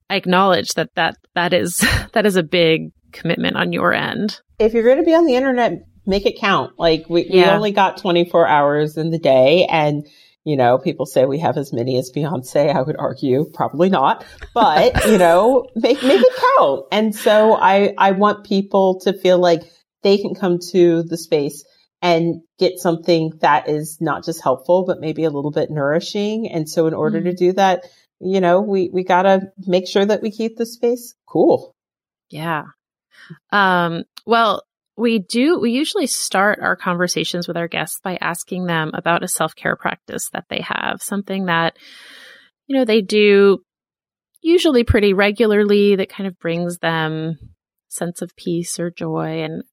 I 0.09 0.15
acknowledge 0.15 0.69
that, 0.75 0.95
that, 0.95 1.17
that 1.35 1.53
is, 1.53 1.77
that 2.13 2.25
is 2.25 2.37
a 2.37 2.43
big 2.43 2.91
commitment 3.11 3.57
on 3.57 3.73
your 3.73 3.93
end. 3.93 4.39
If 4.59 4.73
you're 4.73 4.83
going 4.83 4.97
to 4.97 5.03
be 5.03 5.13
on 5.13 5.25
the 5.25 5.35
internet, 5.35 5.73
make 6.09 6.25
it 6.25 6.39
count. 6.39 6.77
Like 6.77 7.05
we, 7.07 7.25
yeah. 7.25 7.43
we 7.43 7.49
only 7.51 7.71
got 7.71 7.97
24 7.97 8.47
hours 8.47 8.97
in 8.97 9.11
the 9.11 9.19
day 9.19 9.65
and 9.69 10.05
you 10.45 10.55
know, 10.55 10.77
people 10.77 11.05
say 11.05 11.25
we 11.25 11.39
have 11.39 11.57
as 11.57 11.73
many 11.73 11.97
as 11.97 12.11
Beyonce. 12.11 12.73
I 12.73 12.81
would 12.81 12.95
argue 12.97 13.45
probably 13.53 13.89
not, 13.89 14.25
but 14.53 15.05
you 15.05 15.17
know, 15.19 15.67
make, 15.75 16.01
make 16.01 16.21
it 16.21 16.33
count. 16.57 16.85
And 16.91 17.13
so 17.13 17.53
I, 17.53 17.93
I 17.97 18.11
want 18.11 18.45
people 18.45 18.99
to 19.01 19.13
feel 19.13 19.37
like 19.37 19.61
they 20.01 20.17
can 20.17 20.33
come 20.33 20.57
to 20.71 21.03
the 21.03 21.17
space 21.17 21.65
and 22.01 22.41
get 22.57 22.79
something 22.79 23.33
that 23.41 23.67
is 23.67 23.97
not 23.99 24.23
just 24.23 24.41
helpful, 24.41 24.85
but 24.87 25.01
maybe 25.01 25.25
a 25.25 25.29
little 25.29 25.51
bit 25.51 25.69
nourishing. 25.69 26.49
And 26.49 26.69
so 26.69 26.87
in 26.87 26.93
order 26.93 27.19
mm-hmm. 27.19 27.29
to 27.29 27.35
do 27.35 27.53
that, 27.53 27.83
you 28.21 28.39
know, 28.39 28.61
we, 28.61 28.89
we 28.91 29.03
gotta 29.03 29.51
make 29.67 29.87
sure 29.87 30.05
that 30.05 30.21
we 30.21 30.31
keep 30.31 30.57
the 30.57 30.65
space 30.65 31.13
cool. 31.25 31.75
Yeah. 32.29 32.63
Um, 33.51 34.03
well, 34.25 34.63
we 34.99 35.19
do, 35.19 35.59
we 35.59 35.71
usually 35.71 36.07
start 36.07 36.59
our 36.61 36.75
conversations 36.75 37.47
with 37.47 37.57
our 37.57 37.67
guests 37.67 37.99
by 38.03 38.17
asking 38.19 38.65
them 38.65 38.91
about 38.93 39.23
a 39.23 39.27
self 39.27 39.55
care 39.55 39.75
practice 39.75 40.29
that 40.33 40.45
they 40.49 40.61
have, 40.61 41.01
something 41.01 41.45
that, 41.45 41.77
you 42.67 42.77
know, 42.77 42.85
they 42.85 43.01
do 43.01 43.59
usually 44.41 44.83
pretty 44.83 45.13
regularly 45.13 45.95
that 45.95 46.09
kind 46.09 46.27
of 46.27 46.37
brings 46.39 46.77
them 46.79 47.37
sense 47.87 48.21
of 48.21 48.35
peace 48.35 48.79
or 48.79 48.91
joy. 48.91 49.43
And 49.43 49.63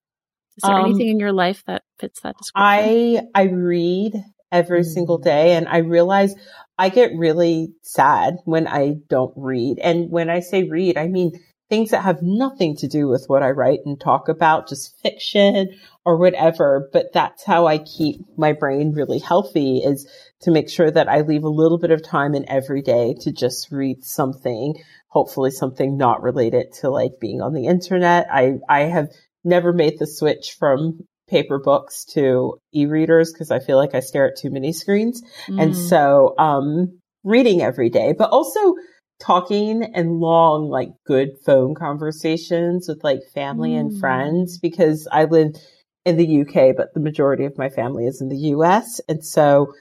is 0.56 0.62
there 0.62 0.74
um, 0.74 0.86
anything 0.86 1.08
in 1.08 1.20
your 1.20 1.32
life 1.32 1.62
that 1.66 1.82
fits 1.98 2.20
that 2.20 2.36
description? 2.38 2.54
I, 2.54 3.20
I 3.34 3.44
read 3.44 4.12
every 4.52 4.80
mm-hmm. 4.80 4.88
single 4.88 5.18
day 5.18 5.54
and 5.54 5.68
I 5.68 5.78
realize 5.78 6.34
I 6.78 6.88
get 6.88 7.10
really 7.16 7.72
sad 7.82 8.36
when 8.44 8.66
I 8.68 8.94
don't 9.08 9.34
read. 9.36 9.78
And 9.80 10.10
when 10.10 10.30
I 10.30 10.40
say 10.40 10.64
read, 10.64 10.96
I 10.96 11.08
mean 11.08 11.32
things 11.68 11.90
that 11.90 12.02
have 12.02 12.22
nothing 12.22 12.76
to 12.76 12.88
do 12.88 13.08
with 13.08 13.24
what 13.26 13.42
I 13.42 13.50
write 13.50 13.80
and 13.84 14.00
talk 14.00 14.28
about, 14.28 14.68
just 14.68 14.96
fiction 15.02 15.70
or 16.04 16.16
whatever. 16.16 16.88
But 16.92 17.12
that's 17.12 17.44
how 17.44 17.66
I 17.66 17.78
keep 17.78 18.20
my 18.36 18.52
brain 18.52 18.92
really 18.92 19.18
healthy 19.18 19.78
is 19.78 20.08
to 20.42 20.50
make 20.50 20.68
sure 20.68 20.90
that 20.90 21.08
I 21.08 21.22
leave 21.22 21.44
a 21.44 21.48
little 21.48 21.78
bit 21.78 21.90
of 21.90 22.04
time 22.04 22.34
in 22.34 22.48
every 22.48 22.82
day 22.82 23.14
to 23.22 23.32
just 23.32 23.72
read 23.72 24.04
something, 24.04 24.74
hopefully 25.08 25.50
something 25.50 25.96
not 25.96 26.22
related 26.22 26.72
to 26.80 26.90
like 26.90 27.12
being 27.20 27.40
on 27.40 27.52
the 27.52 27.66
internet. 27.66 28.28
I, 28.32 28.54
I 28.68 28.82
have 28.82 29.08
never 29.44 29.72
made 29.72 29.98
the 29.98 30.06
switch 30.06 30.56
from 30.58 31.00
paper 31.28 31.58
books 31.58 32.04
to 32.04 32.60
e-readers 32.72 33.32
because 33.32 33.50
I 33.50 33.58
feel 33.58 33.76
like 33.76 33.94
I 33.94 34.00
stare 34.00 34.28
at 34.28 34.36
too 34.36 34.50
many 34.50 34.72
screens. 34.72 35.22
Mm. 35.48 35.62
And 35.62 35.76
so, 35.76 36.34
um, 36.38 37.00
reading 37.24 37.60
every 37.60 37.90
day, 37.90 38.14
but 38.16 38.30
also 38.30 38.76
talking 39.18 39.82
and 39.82 40.20
long, 40.20 40.68
like 40.68 40.90
good 41.06 41.30
phone 41.44 41.74
conversations 41.74 42.88
with 42.88 43.02
like 43.02 43.20
family 43.34 43.70
mm. 43.70 43.80
and 43.80 44.00
friends 44.00 44.58
because 44.58 45.08
I 45.10 45.24
live 45.24 45.56
in 46.04 46.16
the 46.16 46.42
UK, 46.42 46.76
but 46.76 46.94
the 46.94 47.00
majority 47.00 47.44
of 47.44 47.58
my 47.58 47.68
family 47.68 48.06
is 48.06 48.20
in 48.20 48.28
the 48.28 48.36
US. 48.54 49.00
And 49.08 49.24
so 49.24 49.72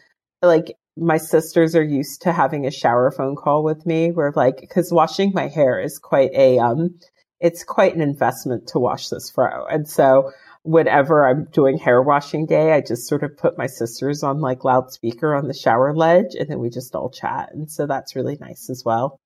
like 0.41 0.75
my 0.97 1.17
sisters 1.17 1.75
are 1.75 1.83
used 1.83 2.21
to 2.21 2.31
having 2.31 2.65
a 2.65 2.71
shower 2.71 3.11
phone 3.11 3.35
call 3.35 3.63
with 3.63 3.85
me 3.85 4.11
where 4.11 4.31
like, 4.35 4.67
cause 4.73 4.91
washing 4.91 5.31
my 5.33 5.47
hair 5.47 5.79
is 5.79 5.99
quite 5.99 6.31
a, 6.33 6.57
um, 6.59 6.97
it's 7.39 7.63
quite 7.63 7.95
an 7.95 8.01
investment 8.01 8.67
to 8.69 8.79
wash 8.79 9.09
this 9.09 9.29
fro. 9.29 9.65
And 9.67 9.87
so 9.87 10.31
whenever 10.63 11.27
I'm 11.27 11.45
doing 11.51 11.77
hair 11.77 12.01
washing 12.01 12.47
day, 12.47 12.71
I 12.71 12.81
just 12.81 13.07
sort 13.07 13.23
of 13.23 13.37
put 13.37 13.57
my 13.57 13.67
sisters 13.67 14.23
on 14.23 14.39
like 14.39 14.63
loudspeaker 14.63 15.35
on 15.35 15.47
the 15.47 15.53
shower 15.53 15.93
ledge 15.93 16.33
and 16.39 16.49
then 16.49 16.59
we 16.59 16.69
just 16.69 16.95
all 16.95 17.11
chat. 17.11 17.49
And 17.53 17.69
so 17.69 17.85
that's 17.85 18.15
really 18.15 18.37
nice 18.39 18.69
as 18.69 18.83
well. 18.83 19.19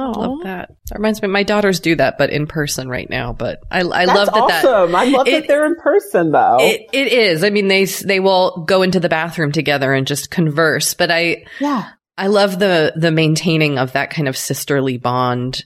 Oh, 0.00 0.12
I 0.12 0.26
love 0.26 0.42
that. 0.44 0.70
That 0.88 0.98
reminds 0.98 1.20
me, 1.20 1.26
my 1.26 1.42
daughters 1.42 1.80
do 1.80 1.96
that, 1.96 2.18
but 2.18 2.30
in 2.30 2.46
person 2.46 2.88
right 2.88 3.10
now. 3.10 3.32
But 3.32 3.58
I, 3.68 3.80
I 3.80 4.04
love 4.04 4.28
that. 4.28 4.34
Awesome. 4.34 4.92
That, 4.92 4.98
I 4.98 5.04
love 5.06 5.26
it, 5.26 5.40
that 5.40 5.48
they're 5.48 5.66
in 5.66 5.74
person 5.74 6.30
though. 6.30 6.58
It, 6.60 6.82
it 6.92 7.12
is. 7.12 7.42
I 7.42 7.50
mean, 7.50 7.66
they 7.66 7.84
they 7.84 8.20
will 8.20 8.64
go 8.64 8.82
into 8.82 9.00
the 9.00 9.08
bathroom 9.08 9.50
together 9.50 9.92
and 9.92 10.06
just 10.06 10.30
converse. 10.30 10.94
But 10.94 11.10
I, 11.10 11.46
yeah, 11.58 11.90
I 12.16 12.28
love 12.28 12.60
the 12.60 12.92
the 12.94 13.10
maintaining 13.10 13.76
of 13.76 13.92
that 13.92 14.10
kind 14.10 14.28
of 14.28 14.36
sisterly 14.36 14.98
bond. 14.98 15.64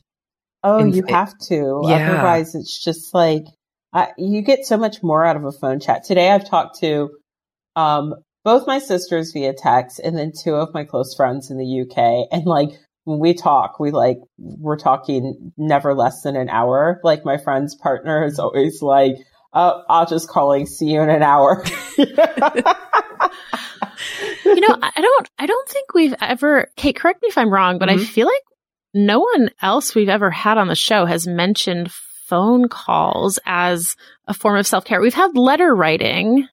Oh, 0.64 0.82
you 0.82 1.04
have 1.08 1.36
to. 1.48 1.82
Yeah. 1.84 2.12
Otherwise, 2.12 2.54
it's 2.54 2.82
just 2.82 3.12
like 3.12 3.44
I, 3.92 4.12
you 4.16 4.40
get 4.40 4.64
so 4.64 4.78
much 4.78 5.02
more 5.02 5.26
out 5.26 5.36
of 5.36 5.44
a 5.44 5.52
phone 5.52 5.78
chat. 5.78 6.04
Today, 6.04 6.30
I've 6.30 6.48
talked 6.48 6.80
to 6.80 7.10
um, 7.76 8.14
both 8.44 8.66
my 8.66 8.78
sisters 8.78 9.32
via 9.32 9.52
text, 9.52 10.00
and 10.02 10.16
then 10.16 10.32
two 10.32 10.54
of 10.54 10.72
my 10.72 10.84
close 10.84 11.14
friends 11.14 11.50
in 11.50 11.58
the 11.58 11.82
UK, 11.82 12.28
and 12.32 12.46
like 12.46 12.70
when 13.04 13.18
we 13.18 13.34
talk, 13.34 13.80
we 13.80 13.90
like, 13.90 14.18
we're 14.38 14.78
talking 14.78 15.52
never 15.56 15.94
less 15.94 16.22
than 16.22 16.36
an 16.36 16.48
hour. 16.48 17.00
Like 17.02 17.24
my 17.24 17.36
friend's 17.36 17.74
partner 17.74 18.24
is 18.24 18.38
always 18.38 18.80
like, 18.80 19.16
oh, 19.52 19.82
I'll 19.88 20.06
just 20.06 20.28
calling, 20.28 20.66
see 20.66 20.86
you 20.86 21.00
in 21.02 21.10
an 21.10 21.22
hour. 21.22 21.64
you 21.98 22.06
know, 22.14 22.24
I 24.82 25.00
don't, 25.00 25.30
I 25.38 25.46
don't 25.46 25.68
think 25.68 25.94
we've 25.94 26.14
ever, 26.20 26.70
Kate, 26.76 26.96
correct 26.96 27.22
me 27.22 27.28
if 27.28 27.38
I'm 27.38 27.52
wrong, 27.52 27.78
but 27.78 27.88
mm-hmm. 27.88 28.00
I 28.00 28.04
feel 28.04 28.26
like 28.26 28.42
no 28.94 29.20
one 29.20 29.50
else 29.60 29.94
we've 29.94 30.08
ever 30.08 30.30
had 30.30 30.58
on 30.58 30.68
the 30.68 30.74
show 30.74 31.06
has 31.06 31.26
mentioned 31.26 31.92
phone 31.92 32.68
calls 32.68 33.38
as 33.44 33.96
a 34.26 34.34
form 34.34 34.56
of 34.56 34.66
self 34.66 34.84
care. 34.84 35.00
We've 35.00 35.14
had 35.14 35.36
letter 35.36 35.74
writing. 35.74 36.46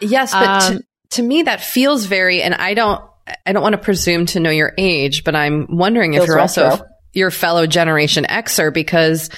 Yes, 0.00 0.32
but 0.32 0.46
um, 0.46 0.76
to, 0.78 0.84
to 1.10 1.22
me, 1.22 1.42
that 1.42 1.60
feels 1.60 2.06
very, 2.06 2.42
and 2.42 2.54
I 2.54 2.74
don't, 2.74 3.02
I 3.46 3.52
don't 3.52 3.62
want 3.62 3.74
to 3.74 3.80
presume 3.80 4.26
to 4.26 4.40
know 4.40 4.50
your 4.50 4.72
age, 4.78 5.24
but 5.24 5.34
I'm 5.34 5.66
wondering 5.70 6.14
if 6.14 6.26
you're 6.26 6.36
retro. 6.36 6.64
also 6.64 6.84
your 7.12 7.30
fellow 7.30 7.66
Generation 7.66 8.24
Xer 8.24 8.72
because 8.72 9.30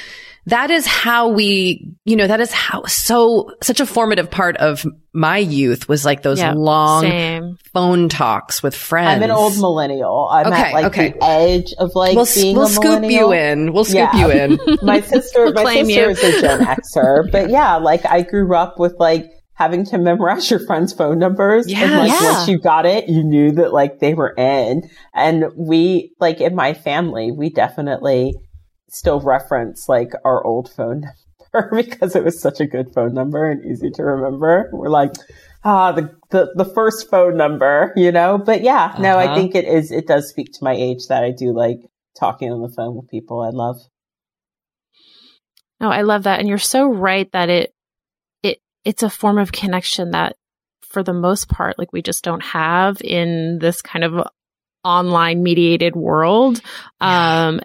that 0.46 0.70
is 0.70 0.86
how 0.86 1.28
we, 1.28 1.94
you 2.04 2.16
know, 2.16 2.26
that 2.26 2.40
is 2.40 2.50
how 2.50 2.84
so 2.86 3.52
such 3.62 3.78
a 3.78 3.86
formative 3.86 4.28
part 4.28 4.56
of 4.56 4.84
my 5.12 5.38
youth 5.38 5.88
was 5.88 6.04
like 6.04 6.22
those 6.22 6.38
yep, 6.38 6.56
long 6.56 7.02
same. 7.02 7.56
phone 7.72 8.08
talks 8.08 8.60
with 8.60 8.74
friends. 8.74 9.08
I'm 9.08 9.22
an 9.22 9.30
old 9.30 9.56
millennial. 9.58 10.28
I'm 10.32 10.48
okay, 10.48 10.62
at 10.62 10.72
like 10.72 10.84
okay. 10.86 11.10
the 11.10 11.24
edge 11.24 11.72
of 11.78 11.94
like 11.94 12.16
we'll, 12.16 12.26
being 12.34 12.56
we'll 12.56 12.66
scoop 12.66 13.04
you 13.04 13.32
in. 13.32 13.72
We'll 13.72 13.84
scoop 13.84 14.10
yeah. 14.12 14.26
you 14.26 14.30
in. 14.32 14.78
my 14.82 15.00
sister, 15.00 15.44
we'll 15.54 15.62
my 15.62 15.74
sister 15.74 15.92
you. 15.92 16.08
is 16.10 16.24
a 16.24 16.40
Gen 16.40 16.60
Xer, 16.60 17.30
but 17.30 17.50
yeah, 17.50 17.76
like 17.76 18.04
I 18.04 18.22
grew 18.22 18.56
up 18.56 18.80
with 18.80 18.96
like 18.98 19.30
having 19.62 19.84
to 19.84 19.96
memorize 19.96 20.50
your 20.50 20.58
friends' 20.58 20.92
phone 20.92 21.20
numbers. 21.20 21.70
Yeah, 21.70 21.84
and 21.84 21.98
like 21.98 22.10
yeah. 22.10 22.32
once 22.32 22.48
you 22.48 22.58
got 22.58 22.84
it, 22.84 23.08
you 23.08 23.22
knew 23.22 23.52
that 23.52 23.72
like 23.72 24.00
they 24.00 24.12
were 24.12 24.34
in. 24.36 24.90
And 25.14 25.44
we, 25.56 26.14
like 26.18 26.40
in 26.40 26.56
my 26.56 26.74
family, 26.74 27.30
we 27.30 27.48
definitely 27.48 28.34
still 28.88 29.20
reference 29.20 29.88
like 29.88 30.10
our 30.24 30.44
old 30.44 30.68
phone 30.68 31.04
number 31.52 31.70
because 31.82 32.16
it 32.16 32.24
was 32.24 32.40
such 32.40 32.58
a 32.58 32.66
good 32.66 32.92
phone 32.92 33.14
number 33.14 33.48
and 33.48 33.64
easy 33.64 33.90
to 33.90 34.02
remember. 34.02 34.68
We're 34.72 34.88
like, 34.88 35.12
ah, 35.62 35.92
the, 35.92 36.12
the, 36.30 36.52
the 36.56 36.64
first 36.64 37.08
phone 37.08 37.36
number, 37.36 37.92
you 37.94 38.10
know? 38.10 38.38
But 38.38 38.62
yeah, 38.62 38.86
uh-huh. 38.86 39.02
no, 39.02 39.16
I 39.16 39.26
uh-huh. 39.26 39.36
think 39.36 39.54
it 39.54 39.64
is, 39.64 39.92
it 39.92 40.08
does 40.08 40.28
speak 40.28 40.52
to 40.54 40.64
my 40.64 40.74
age 40.74 41.06
that 41.06 41.22
I 41.22 41.30
do 41.30 41.52
like 41.52 41.78
talking 42.18 42.50
on 42.50 42.62
the 42.62 42.68
phone 42.68 42.96
with 42.96 43.08
people 43.08 43.40
I 43.40 43.50
love. 43.50 43.76
Oh, 45.80 45.88
I 45.88 46.02
love 46.02 46.24
that. 46.24 46.40
And 46.40 46.48
you're 46.48 46.58
so 46.58 46.88
right 46.88 47.30
that 47.30 47.48
it 47.48 47.72
it's 48.84 49.02
a 49.02 49.10
form 49.10 49.38
of 49.38 49.52
connection 49.52 50.12
that 50.12 50.36
for 50.82 51.02
the 51.02 51.12
most 51.12 51.48
part, 51.48 51.78
like 51.78 51.92
we 51.92 52.02
just 52.02 52.24
don't 52.24 52.42
have 52.42 53.00
in 53.02 53.58
this 53.58 53.82
kind 53.82 54.04
of 54.04 54.26
online 54.84 55.42
mediated 55.42 55.96
world. 55.96 56.60
Yeah. 57.00 57.46
Um, 57.48 57.60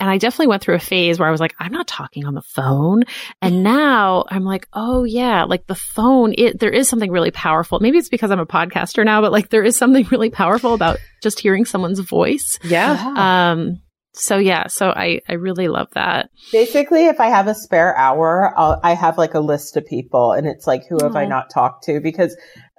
and 0.00 0.10
I 0.10 0.18
definitely 0.18 0.48
went 0.48 0.64
through 0.64 0.74
a 0.74 0.80
phase 0.80 1.20
where 1.20 1.28
I 1.28 1.30
was 1.30 1.40
like, 1.40 1.54
I'm 1.60 1.70
not 1.70 1.86
talking 1.86 2.26
on 2.26 2.34
the 2.34 2.42
phone. 2.42 3.04
And 3.40 3.62
now 3.62 4.24
I'm 4.28 4.44
like, 4.44 4.66
oh 4.72 5.04
yeah, 5.04 5.44
like 5.44 5.68
the 5.68 5.76
phone, 5.76 6.34
it, 6.36 6.58
there 6.58 6.72
is 6.72 6.88
something 6.88 7.12
really 7.12 7.30
powerful. 7.30 7.78
Maybe 7.78 7.98
it's 7.98 8.08
because 8.08 8.32
I'm 8.32 8.40
a 8.40 8.46
podcaster 8.46 9.04
now, 9.04 9.20
but 9.20 9.30
like 9.30 9.48
there 9.48 9.62
is 9.62 9.78
something 9.78 10.04
really 10.10 10.30
powerful 10.30 10.74
about 10.74 10.98
just 11.22 11.38
hearing 11.38 11.64
someone's 11.64 12.00
voice. 12.00 12.58
Yeah. 12.64 13.52
Um, 13.52 13.80
so 14.12 14.36
yeah, 14.36 14.66
so 14.66 14.88
I, 14.88 15.20
I 15.28 15.34
really 15.34 15.68
love 15.68 15.88
that. 15.94 16.30
Basically, 16.50 17.06
if 17.06 17.18
I 17.18 17.28
have 17.28 17.48
a 17.48 17.54
spare 17.54 17.96
hour, 17.96 18.52
I'll, 18.56 18.80
I 18.82 18.94
have 18.94 19.18
like 19.18 19.34
a 19.34 19.40
list 19.40 19.76
of 19.76 19.86
people 19.86 20.32
and 20.32 20.46
it's 20.46 20.66
like, 20.66 20.82
who 20.88 20.98
have 21.02 21.16
I 21.16 21.24
not 21.24 21.50
talked 21.50 21.84
to? 21.84 22.00
Because 22.00 22.36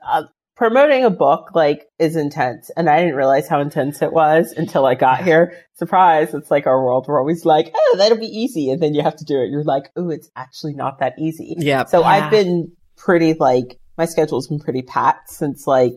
uh, 0.08 0.24
promoting 0.56 1.04
a 1.04 1.10
book 1.10 1.50
like 1.56 1.88
is 1.98 2.16
intense 2.16 2.70
and 2.78 2.88
I 2.90 3.00
didn't 3.00 3.16
realize 3.16 3.48
how 3.48 3.62
intense 3.62 4.02
it 4.02 4.14
was 4.14 4.54
until 4.56 4.86
I 4.86 4.94
got 4.96 5.24
here. 5.24 5.58
Surprise. 5.74 6.34
It's 6.34 6.52
like 6.52 6.68
our 6.68 6.84
world. 6.84 7.06
We're 7.08 7.20
always 7.20 7.46
like, 7.46 7.72
oh, 7.74 7.96
that'll 7.98 8.20
be 8.20 8.28
easy. 8.28 8.70
And 8.70 8.82
then 8.82 8.94
you 8.94 9.02
have 9.02 9.16
to 9.16 9.26
do 9.26 9.42
it. 9.42 9.50
You're 9.50 9.64
like, 9.64 9.92
oh, 9.96 10.10
it's 10.10 10.30
actually 10.36 10.76
not 10.76 11.00
that 11.00 11.14
easy. 11.18 11.56
Yeah. 11.58 11.86
So 11.86 12.02
yeah. 12.02 12.08
I've 12.08 12.32
been 12.32 12.72
pretty 12.96 13.34
like, 13.34 13.80
my 13.98 14.06
schedule's 14.06 14.48
been 14.48 14.60
pretty 14.60 14.84
packed 14.84 15.32
since 15.32 15.66
like 15.66 15.94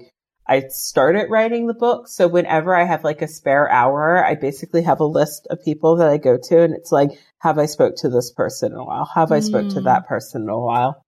I 0.48 0.64
started 0.68 1.30
writing 1.30 1.66
the 1.66 1.74
book. 1.74 2.08
So 2.08 2.28
whenever 2.28 2.74
I 2.74 2.84
have 2.84 3.04
like 3.04 3.22
a 3.22 3.28
spare 3.28 3.70
hour, 3.70 4.24
I 4.24 4.34
basically 4.34 4.82
have 4.82 5.00
a 5.00 5.04
list 5.04 5.46
of 5.50 5.64
people 5.64 5.96
that 5.96 6.08
I 6.08 6.18
go 6.18 6.38
to 6.40 6.62
and 6.62 6.74
it's 6.74 6.92
like, 6.92 7.10
have 7.38 7.58
I 7.58 7.66
spoke 7.66 7.96
to 7.98 8.08
this 8.08 8.32
person 8.32 8.72
in 8.72 8.78
a 8.78 8.84
while? 8.84 9.10
Have 9.14 9.32
I 9.32 9.40
spoke 9.40 9.68
to 9.70 9.80
mm. 9.80 9.84
that 9.84 10.06
person 10.06 10.42
in 10.42 10.48
a 10.48 10.58
while? 10.58 11.04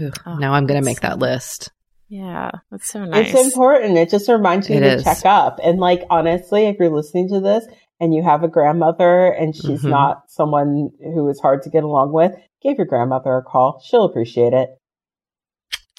Ugh, 0.00 0.18
oh, 0.26 0.36
now 0.36 0.54
I'm 0.54 0.66
going 0.66 0.80
to 0.80 0.84
make 0.84 1.00
that 1.00 1.18
list. 1.18 1.70
Yeah, 2.08 2.50
that's 2.70 2.90
so 2.90 3.04
nice. 3.04 3.34
It's 3.34 3.44
important. 3.44 3.98
It 3.98 4.10
just 4.10 4.28
reminds 4.28 4.68
you 4.68 4.76
it 4.76 4.80
to 4.80 4.94
is. 4.94 5.04
check 5.04 5.24
up. 5.24 5.58
And 5.62 5.78
like, 5.78 6.02
honestly, 6.10 6.66
if 6.66 6.76
you're 6.78 6.90
listening 6.90 7.28
to 7.30 7.40
this 7.40 7.66
and 7.98 8.14
you 8.14 8.22
have 8.22 8.42
a 8.44 8.48
grandmother 8.48 9.26
and 9.28 9.54
she's 9.54 9.80
mm-hmm. 9.80 9.90
not 9.90 10.22
someone 10.28 10.90
who 11.00 11.28
is 11.28 11.40
hard 11.40 11.62
to 11.62 11.70
get 11.70 11.82
along 11.82 12.12
with, 12.12 12.32
give 12.62 12.76
your 12.76 12.86
grandmother 12.86 13.36
a 13.36 13.42
call. 13.42 13.82
She'll 13.84 14.04
appreciate 14.04 14.52
it. 14.52 14.68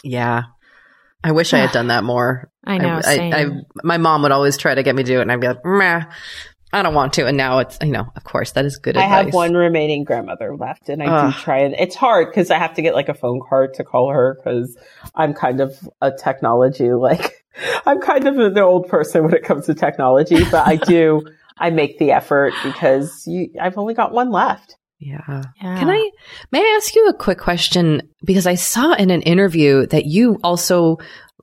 Yeah. 0.04 0.44
I 1.26 1.32
wish 1.32 1.54
I 1.54 1.58
had 1.58 1.72
done 1.74 1.88
that 1.88 2.04
more. 2.04 2.52
I 2.64 2.78
know. 2.78 3.02
I, 3.04 3.18
I, 3.18 3.42
I, 3.42 3.46
my 3.84 3.98
mom 3.98 4.22
would 4.22 4.32
always 4.32 4.58
try 4.58 4.76
to 4.76 4.84
get 4.84 4.96
me 4.96 5.04
to 5.04 5.08
do 5.08 5.20
it, 5.20 5.24
and 5.24 5.32
I'd 5.32 5.42
be 5.42 5.48
like, 5.48 5.66
Meh, 5.66 6.04
I 6.72 6.84
don't 6.84 6.94
want 6.94 7.14
to. 7.14 7.26
And 7.26 7.36
now 7.36 7.60
it's, 7.60 7.80
you 7.82 7.92
know, 7.92 8.12
of 8.16 8.24
course, 8.24 8.52
that 8.52 8.64
is 8.64 8.78
good 8.78 8.96
I 8.96 9.06
advice. 9.06 9.26
have 9.26 9.34
one 9.34 9.54
remaining 9.56 10.04
grandmother 10.04 10.56
left, 10.56 10.88
and 10.88 11.02
I 11.02 11.08
Ugh. 11.08 11.34
do 11.34 11.40
try 11.40 11.60
and 11.60 11.74
it's 11.80 11.96
hard 11.96 12.28
because 12.30 12.52
I 12.52 12.60
have 12.60 12.76
to 12.76 12.84
get 12.84 12.94
like 12.94 13.10
a 13.10 13.16
phone 13.16 13.42
card 13.48 13.74
to 13.76 13.84
call 13.84 14.12
her 14.12 14.38
because 14.38 14.78
I'm 15.16 15.34
kind 15.34 15.62
of 15.62 15.78
a 16.02 16.12
technology 16.12 16.92
like 16.92 17.46
I'm 17.86 18.02
kind 18.02 18.28
of 18.28 18.38
an 18.38 18.58
old 18.60 18.88
person 18.88 19.24
when 19.24 19.34
it 19.34 19.44
comes 19.44 19.66
to 19.66 19.74
technology, 19.74 20.44
but 20.52 20.68
I 20.68 20.76
do 20.76 21.26
I 21.58 21.72
make 21.72 21.98
the 21.98 22.12
effort 22.12 22.54
because 22.64 23.24
you, 23.26 23.50
I've 23.60 23.78
only 23.78 23.94
got 23.94 24.12
one 24.12 24.30
left. 24.30 24.76
Yeah. 25.06 25.44
yeah. 25.62 25.80
Can 25.80 25.90
I, 25.90 26.10
may 26.52 26.60
I 26.60 26.76
ask 26.78 26.96
you 26.96 27.08
a 27.08 27.14
quick 27.14 27.38
question? 27.38 28.10
Because 28.24 28.48
I 28.48 28.56
saw 28.56 28.94
in 28.94 29.12
an 29.12 29.22
interview 29.22 29.86
that 29.88 30.06
you 30.06 30.40
also 30.44 30.98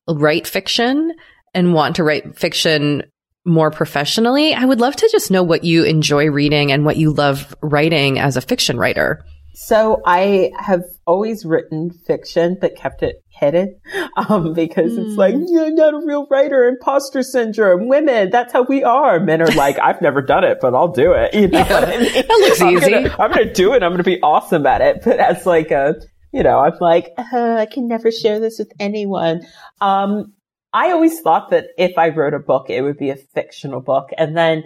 write 0.08 0.48
fiction 0.48 1.12
and 1.54 1.72
want 1.72 1.96
to 1.96 2.04
write 2.04 2.36
fiction 2.36 3.04
more 3.44 3.70
professionally. 3.70 4.52
I 4.52 4.64
would 4.64 4.80
love 4.80 4.96
to 4.96 5.08
just 5.12 5.30
know 5.30 5.44
what 5.44 5.62
you 5.62 5.84
enjoy 5.84 6.30
reading 6.30 6.72
and 6.72 6.84
what 6.84 6.96
you 6.96 7.12
love 7.12 7.54
writing 7.62 8.18
as 8.18 8.36
a 8.36 8.40
fiction 8.40 8.78
writer. 8.78 9.24
So 9.54 10.00
I 10.04 10.50
have 10.58 10.82
always 11.06 11.44
written 11.44 11.90
fiction, 11.90 12.56
but 12.60 12.74
kept 12.74 13.02
it 13.02 13.22
hidden, 13.42 13.78
um, 14.16 14.54
because 14.54 14.92
mm. 14.92 15.04
it's 15.04 15.16
like, 15.16 15.34
hmm. 15.34 15.44
you're 15.48 15.72
not 15.72 15.94
a 15.94 16.00
real 16.06 16.26
writer, 16.30 16.64
imposter 16.64 17.22
syndrome, 17.22 17.88
women, 17.88 18.30
that's 18.30 18.52
how 18.52 18.62
we 18.62 18.84
are. 18.84 19.18
Men 19.20 19.42
are 19.42 19.52
like, 19.52 19.78
I've 19.80 20.00
never 20.00 20.22
done 20.22 20.44
it, 20.44 20.58
but 20.60 20.74
I'll 20.74 20.92
do 20.92 21.12
it. 21.12 21.34
You 21.34 21.48
know 21.48 21.58
yeah, 21.58 21.78
I 21.78 21.98
mean? 21.98 22.12
That 22.12 22.28
looks 22.28 22.60
I'm 22.62 22.76
easy. 22.76 22.90
Gonna, 22.90 23.16
I'm 23.18 23.32
going 23.32 23.48
to 23.48 23.52
do 23.52 23.74
it. 23.74 23.82
I'm 23.82 23.90
going 23.90 23.98
to 23.98 24.04
be 24.04 24.20
awesome 24.22 24.64
at 24.66 24.80
it. 24.80 25.02
But 25.04 25.18
as 25.18 25.44
like 25.44 25.70
a, 25.70 25.96
you 26.32 26.42
know, 26.42 26.60
I'm 26.60 26.74
like, 26.80 27.12
uh, 27.18 27.56
I 27.58 27.66
can 27.66 27.88
never 27.88 28.10
share 28.10 28.40
this 28.40 28.58
with 28.58 28.72
anyone. 28.78 29.42
Um, 29.80 30.32
I 30.72 30.92
always 30.92 31.20
thought 31.20 31.50
that 31.50 31.66
if 31.76 31.98
I 31.98 32.08
wrote 32.08 32.34
a 32.34 32.38
book, 32.38 32.70
it 32.70 32.82
would 32.82 32.96
be 32.96 33.10
a 33.10 33.16
fictional 33.34 33.80
book. 33.80 34.08
And 34.16 34.36
then 34.36 34.62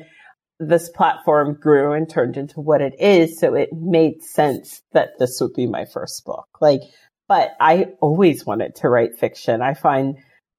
this 0.60 0.88
platform 0.88 1.58
grew 1.60 1.92
and 1.92 2.08
turned 2.08 2.36
into 2.36 2.60
what 2.60 2.80
it 2.80 2.94
is. 2.98 3.38
So 3.40 3.54
it 3.54 3.70
made 3.72 4.22
sense 4.22 4.82
that 4.92 5.10
this 5.18 5.38
would 5.40 5.52
be 5.54 5.66
my 5.66 5.84
first 5.84 6.24
book. 6.24 6.46
Like, 6.60 6.80
but 7.28 7.56
I 7.60 7.88
always 8.00 8.46
wanted 8.46 8.76
to 8.76 8.88
write 8.88 9.18
fiction. 9.18 9.62
I 9.62 9.74
find 9.74 10.16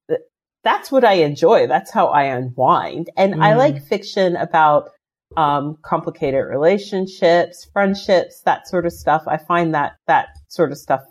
that 0.10 0.22
that's 0.64 0.92
what 0.92 1.04
I 1.04 1.14
enjoy. 1.14 1.68
That's 1.68 1.92
how 1.92 2.08
I 2.08 2.24
unwind. 2.24 3.10
And 3.16 3.36
mm. 3.36 3.44
I 3.44 3.56
like 3.56 3.86
fiction 3.86 4.36
about, 4.36 4.90
um, 5.36 5.78
complicated 5.84 6.46
relationships, 6.48 7.68
friendships, 7.74 8.42
that 8.46 8.68
sort 8.68 8.86
of 8.86 8.94
stuff. 8.94 9.24
I 9.28 9.38
find 9.38 9.74
that, 9.74 9.94
that 10.08 10.30
sort 10.48 10.72
of 10.72 10.78
stuff 10.78 11.02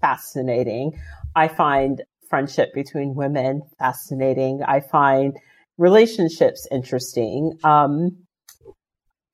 fascinating. 0.00 0.92
I 1.36 1.48
find 1.48 2.02
friendship 2.28 2.72
between 2.74 3.14
women 3.14 3.62
fascinating. 3.78 4.62
I 4.66 4.80
find 4.80 5.36
relationships 5.78 6.66
interesting. 6.70 7.58
Um, 7.62 8.24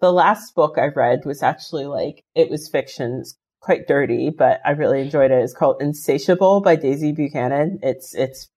the 0.00 0.12
last 0.12 0.54
book 0.54 0.78
I 0.78 0.88
read 0.88 1.20
was 1.24 1.42
actually 1.42 1.86
like, 1.86 2.24
it 2.34 2.50
was 2.50 2.68
fiction, 2.68 3.22
quite 3.60 3.86
dirty, 3.86 4.30
but 4.30 4.60
I 4.64 4.70
really 4.72 5.00
enjoyed 5.00 5.30
it. 5.30 5.42
It's 5.42 5.54
called 5.54 5.80
Insatiable 5.80 6.60
by 6.60 6.76
Daisy 6.76 7.12
Buchanan. 7.12 7.78
It's, 7.82 8.14
it's, 8.14 8.48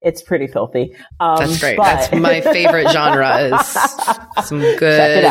it's 0.00 0.22
pretty 0.22 0.46
filthy. 0.46 0.94
Um, 1.18 1.38
That's 1.38 1.58
great. 1.58 1.76
But... 1.76 1.84
That's 1.84 2.14
my 2.14 2.40
favorite 2.40 2.90
genre 2.90 3.38
is 3.38 3.66
some 4.44 4.60
good 4.60 5.24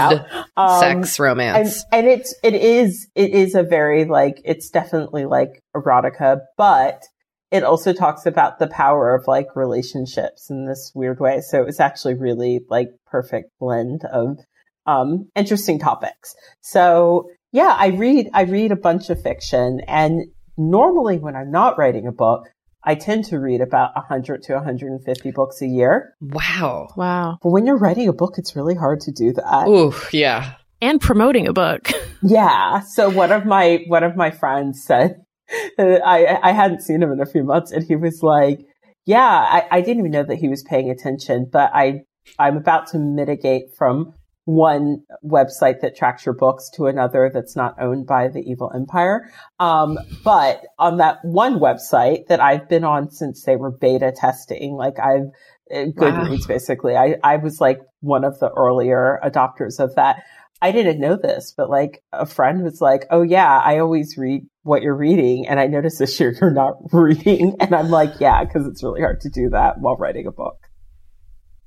um, 0.57 0.79
sex 0.79 1.19
romance. 1.19 1.83
And, 1.91 2.05
and 2.05 2.19
it's, 2.19 2.35
it 2.43 2.55
is, 2.55 3.07
it 3.15 3.31
is 3.31 3.55
a 3.55 3.63
very 3.63 4.05
like, 4.05 4.41
it's 4.43 4.69
definitely 4.69 5.25
like 5.25 5.61
erotica, 5.75 6.39
but 6.57 7.03
it 7.51 7.63
also 7.63 7.93
talks 7.93 8.25
about 8.25 8.57
the 8.57 8.67
power 8.67 9.13
of 9.13 9.27
like 9.27 9.55
relationships 9.55 10.49
in 10.49 10.65
this 10.65 10.91
weird 10.95 11.19
way. 11.19 11.39
So 11.41 11.61
it's 11.63 11.79
actually 11.79 12.15
really 12.15 12.61
like 12.67 12.89
perfect 13.05 13.51
blend 13.59 14.01
of 14.11 14.39
um, 14.87 15.29
interesting 15.35 15.77
topics. 15.77 16.33
So 16.61 17.29
yeah, 17.53 17.75
I 17.77 17.87
read 17.87 18.29
I 18.33 18.41
read 18.41 18.71
a 18.71 18.75
bunch 18.75 19.09
of 19.09 19.21
fiction, 19.21 19.79
and 19.87 20.25
normally 20.57 21.19
when 21.19 21.35
I'm 21.35 21.51
not 21.51 21.77
writing 21.77 22.07
a 22.07 22.11
book, 22.11 22.49
I 22.83 22.95
tend 22.95 23.25
to 23.25 23.39
read 23.39 23.61
about 23.61 23.95
100 23.95 24.41
to 24.43 24.55
150 24.55 25.31
books 25.31 25.61
a 25.61 25.67
year. 25.67 26.15
Wow. 26.19 26.89
Wow. 26.97 27.37
But 27.41 27.51
when 27.51 27.65
you're 27.65 27.77
writing 27.77 28.09
a 28.09 28.13
book, 28.13 28.33
it's 28.37 28.55
really 28.55 28.75
hard 28.75 28.99
to 29.01 29.11
do 29.11 29.31
that. 29.33 29.67
Ooh, 29.67 29.93
yeah. 30.11 30.55
And 30.81 30.99
promoting 30.99 31.47
a 31.47 31.53
book. 31.53 31.91
yeah. 32.23 32.81
So 32.81 33.09
one 33.09 33.31
of 33.31 33.45
my 33.45 33.85
one 33.87 34.03
of 34.03 34.17
my 34.17 34.31
friends 34.31 34.83
said 34.83 35.21
I, 35.79 36.39
I 36.41 36.51
hadn't 36.51 36.81
seen 36.81 37.01
him 37.03 37.11
in 37.11 37.21
a 37.21 37.25
few 37.25 37.43
months 37.43 37.71
and 37.71 37.85
he 37.85 37.95
was 37.95 38.23
like, 38.23 38.59
yeah, 39.05 39.19
I, 39.21 39.67
I 39.69 39.81
didn't 39.81 39.99
even 39.99 40.11
know 40.11 40.23
that 40.23 40.37
he 40.37 40.47
was 40.47 40.63
paying 40.63 40.89
attention, 40.89 41.49
but 41.51 41.71
I, 41.73 42.01
I'm 42.39 42.57
about 42.57 42.87
to 42.87 42.99
mitigate 42.99 43.75
from 43.77 44.13
one 44.45 45.03
website 45.25 45.81
that 45.81 45.95
tracks 45.95 46.25
your 46.25 46.35
books 46.35 46.69
to 46.71 46.87
another 46.87 47.31
that's 47.33 47.55
not 47.55 47.81
owned 47.81 48.05
by 48.05 48.27
the 48.27 48.41
evil 48.41 48.71
empire. 48.73 49.31
Um, 49.59 49.97
but 50.23 50.61
on 50.77 50.97
that 50.97 51.19
one 51.23 51.59
website 51.59 52.27
that 52.27 52.41
I've 52.41 52.67
been 52.67 52.83
on 52.83 53.09
since 53.09 53.43
they 53.43 53.55
were 53.55 53.71
beta 53.71 54.11
testing, 54.15 54.73
like 54.73 54.99
I've, 54.99 55.27
uh, 55.73 55.91
Goodreads 55.97 56.41
wow. 56.41 56.47
basically, 56.47 56.95
I, 56.95 57.15
I 57.23 57.37
was 57.37 57.61
like 57.61 57.79
one 58.01 58.25
of 58.25 58.37
the 58.39 58.49
earlier 58.49 59.19
adopters 59.23 59.79
of 59.79 59.95
that. 59.95 60.23
I 60.61 60.71
didn't 60.71 60.99
know 60.99 61.17
this, 61.17 61.53
but 61.55 61.69
like 61.69 62.03
a 62.11 62.25
friend 62.25 62.63
was 62.63 62.81
like, 62.81 63.05
Oh 63.09 63.21
yeah, 63.21 63.59
I 63.59 63.79
always 63.79 64.17
read 64.17 64.45
what 64.63 64.81
you're 64.81 64.95
reading. 64.95 65.47
And 65.47 65.59
I 65.59 65.67
noticed 65.67 65.99
this 65.99 66.19
year 66.19 66.35
you're 66.41 66.51
not 66.51 66.75
reading. 66.91 67.55
And 67.59 67.73
I'm 67.73 67.89
like, 67.89 68.19
yeah, 68.19 68.43
cause 68.45 68.67
it's 68.67 68.83
really 68.83 69.01
hard 69.01 69.21
to 69.21 69.29
do 69.29 69.49
that 69.49 69.79
while 69.79 69.95
writing 69.95 70.27
a 70.27 70.31
book. 70.31 70.57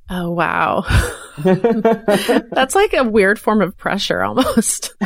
Oh, 0.09 0.31
wow. 0.31 0.85
That's 1.39 2.75
like 2.75 2.95
a 2.95 3.05
weird 3.05 3.39
form 3.39 3.61
of 3.61 3.77
pressure 3.77 4.23
almost. 4.23 4.95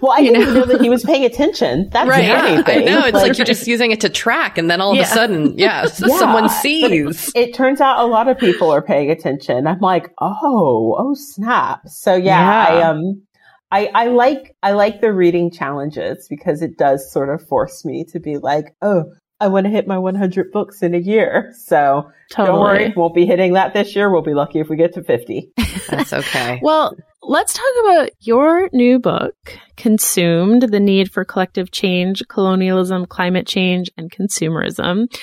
well, 0.00 0.12
I 0.12 0.18
you 0.18 0.32
didn't 0.32 0.54
know? 0.54 0.60
know? 0.60 0.66
that 0.66 0.80
he 0.80 0.88
was 0.88 1.04
paying 1.04 1.24
attention. 1.24 1.88
That's 1.90 2.08
right. 2.08 2.24
Yeah, 2.24 2.62
I 2.66 2.80
know. 2.80 3.04
It's 3.04 3.14
like, 3.14 3.28
like, 3.28 3.38
you're 3.38 3.44
just 3.44 3.66
using 3.66 3.92
it 3.92 4.00
to 4.00 4.08
track 4.08 4.58
and 4.58 4.68
then 4.70 4.80
all 4.80 4.90
of 4.90 4.96
yeah. 4.96 5.02
a 5.04 5.06
sudden, 5.06 5.58
yeah, 5.58 5.82
yeah 5.98 6.16
someone 6.18 6.48
sees. 6.48 7.28
It, 7.28 7.48
it, 7.48 7.54
turns 7.54 7.80
out 7.80 8.04
a 8.04 8.06
lot 8.06 8.28
of 8.28 8.38
people 8.38 8.70
are 8.70 8.82
paying 8.82 9.10
attention. 9.10 9.66
I'm 9.66 9.80
like, 9.80 10.10
oh, 10.20 10.96
oh 10.98 11.14
snap. 11.14 11.82
So 11.86 12.14
yeah, 12.14 12.22
yeah. 12.40 12.78
I, 12.78 12.82
um, 12.90 13.22
I, 13.70 13.90
I 13.94 14.06
like, 14.06 14.56
I 14.62 14.72
like 14.72 15.00
the 15.00 15.12
reading 15.12 15.50
challenges 15.50 16.26
because 16.28 16.60
it 16.60 16.76
does 16.76 17.10
sort 17.12 17.28
of 17.28 17.46
force 17.46 17.84
me 17.84 18.04
to 18.10 18.20
be 18.20 18.38
like, 18.38 18.74
oh, 18.82 19.04
I 19.44 19.48
want 19.48 19.66
to 19.66 19.70
hit 19.70 19.86
my 19.86 19.98
100 19.98 20.52
books 20.52 20.82
in 20.82 20.94
a 20.94 20.98
year. 20.98 21.52
So 21.54 22.10
totally. 22.30 22.46
don't 22.46 22.60
worry, 22.62 22.86
We 22.88 22.94
won't 22.94 23.14
be 23.14 23.26
hitting 23.26 23.52
that 23.52 23.74
this 23.74 23.94
year. 23.94 24.10
We'll 24.10 24.22
be 24.22 24.32
lucky 24.32 24.58
if 24.58 24.70
we 24.70 24.76
get 24.76 24.94
to 24.94 25.04
50. 25.04 25.52
That's 25.90 26.14
okay. 26.14 26.60
well, 26.62 26.96
let's 27.22 27.52
talk 27.52 27.84
about 27.84 28.10
your 28.20 28.70
new 28.72 28.98
book, 28.98 29.34
Consumed, 29.76 30.62
The 30.62 30.80
Need 30.80 31.12
for 31.12 31.26
Collective 31.26 31.70
Change, 31.70 32.22
Colonialism, 32.28 33.04
Climate 33.04 33.46
Change, 33.46 33.90
and 33.98 34.10
Consumerism, 34.10 35.14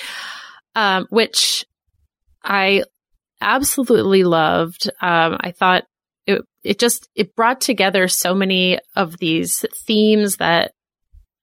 um, 0.76 1.08
which 1.10 1.66
I 2.44 2.84
absolutely 3.42 4.24
loved. 4.24 4.88
Um, 5.02 5.38
I 5.40 5.50
thought 5.50 5.86
it, 6.28 6.44
it 6.64 6.78
just, 6.78 7.10
it 7.16 7.36
brought 7.36 7.60
together 7.60 8.08
so 8.08 8.36
many 8.36 8.78
of 8.96 9.18
these 9.18 9.66
themes 9.88 10.36
that 10.36 10.74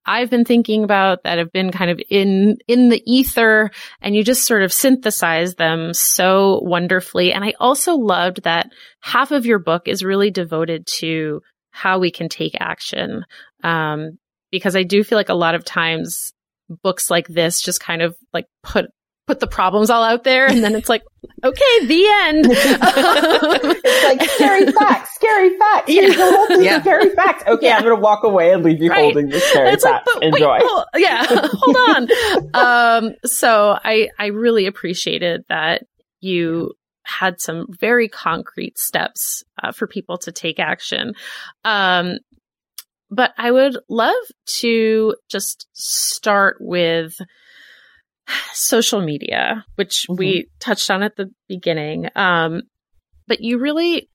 I've 0.07 0.31
been 0.31 0.45
thinking 0.45 0.85
about 0.85 1.25
that 1.25 1.39
have 1.39 1.53
been 1.53 1.71
kind 1.71 1.91
of 1.91 2.01
in, 2.09 2.57
in 2.67 2.89
the 2.89 3.03
ether 3.05 3.71
and 4.01 4.17
you 4.17 4.25
just 4.25 4.47
sort 4.47 4.63
of 4.63 4.73
synthesize 4.73 5.55
them 5.57 5.93
so 5.93 6.61
wonderfully. 6.63 7.33
And 7.33 7.45
I 7.45 7.55
also 7.61 7.95
loved 7.95 8.45
that 8.45 8.71
half 9.01 9.33
of 9.33 9.45
your 9.45 9.59
book 9.59 9.87
is 9.87 10.03
really 10.03 10.31
devoted 10.31 10.87
to 10.99 11.43
how 11.71 11.99
we 11.99 12.11
can 12.11 12.29
take 12.29 12.55
action. 12.59 13.25
Um, 13.63 14.19
because 14.51 14.77
I 14.77 14.83
do 14.83 15.05
feel 15.05 15.19
like 15.19 15.29
a 15.29 15.35
lot 15.35 15.55
of 15.55 15.65
times 15.65 16.33
books 16.83 17.11
like 17.11 17.27
this 17.29 17.61
just 17.61 17.81
kind 17.81 18.03
of 18.03 18.17
like 18.33 18.47
put 18.63 18.87
put 19.29 19.41
the 19.41 19.47
problems 19.47 19.91
all 19.91 20.03
out 20.03 20.25
there 20.25 20.47
and 20.47 20.65
then 20.65 20.75
it's 20.75 20.89
like 20.89 21.03
okay 21.45 21.87
the 21.87 22.03
end 22.23 22.47
it's 22.51 24.05
like 24.05 24.31
scary 24.31 24.73
facts 24.73 25.15
scary 25.17 25.57
facts 25.59 25.93
yeah. 25.93 26.07
the 26.09 26.59
yeah. 26.63 26.81
scary 26.81 27.11
facts 27.11 27.45
okay 27.47 27.67
yeah. 27.67 27.77
i'm 27.77 27.83
gonna 27.83 27.95
walk 27.95 28.25
away 28.25 28.55
and 28.55 28.65
leave 28.65 28.83
you 28.83 28.89
right. 28.89 29.03
holding 29.03 29.29
the 29.29 29.39
scary 29.39 29.69
it's 29.69 29.85
facts 29.85 30.11
like, 30.15 30.25
enjoy 30.25 30.55
wait, 30.55 30.63
hold, 30.65 30.85
yeah 30.97 31.27
hold 31.53 31.77
on 31.77 32.09
um 32.55 33.15
so 33.23 33.79
i 33.85 34.09
i 34.19 34.29
really 34.29 34.65
appreciated 34.65 35.43
that 35.51 35.83
you 36.21 36.73
had 37.03 37.39
some 37.39 37.67
very 37.69 38.09
concrete 38.09 38.79
steps 38.79 39.45
uh, 39.63 39.73
for 39.73 39.87
people 39.87 40.17
to 40.17 40.33
take 40.33 40.59
action 40.59 41.13
um 41.67 42.17
but 43.11 43.33
I 43.39 43.51
would 43.51 43.79
love 43.89 44.13
to 44.61 45.15
just 45.31 45.67
start 45.73 46.59
with 46.61 47.15
social 48.53 49.01
media, 49.01 49.65
which 49.77 50.07
mm-hmm. 50.09 50.19
we 50.19 50.49
touched 50.61 50.91
on 50.91 51.03
at 51.03 51.17
the 51.17 51.31
beginning. 51.49 52.09
Um, 52.15 52.63
but 53.27 53.41
you 53.41 53.59
really, 53.59 54.09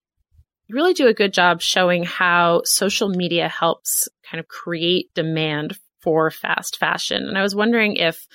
really 0.70 0.94
do 0.94 1.08
a 1.08 1.14
good 1.14 1.34
job 1.34 1.62
showing 1.62 2.04
how 2.04 2.62
social 2.66 3.10
media 3.10 3.48
helps 3.48 4.08
kind 4.30 4.40
of 4.40 4.48
create 4.48 5.14
demand 5.14 5.78
for 6.02 6.32
fast 6.32 6.78
fashion. 6.78 7.28
And 7.28 7.38
I 7.38 7.42
was 7.42 7.56
wondering 7.56 7.96
if, 7.96 8.28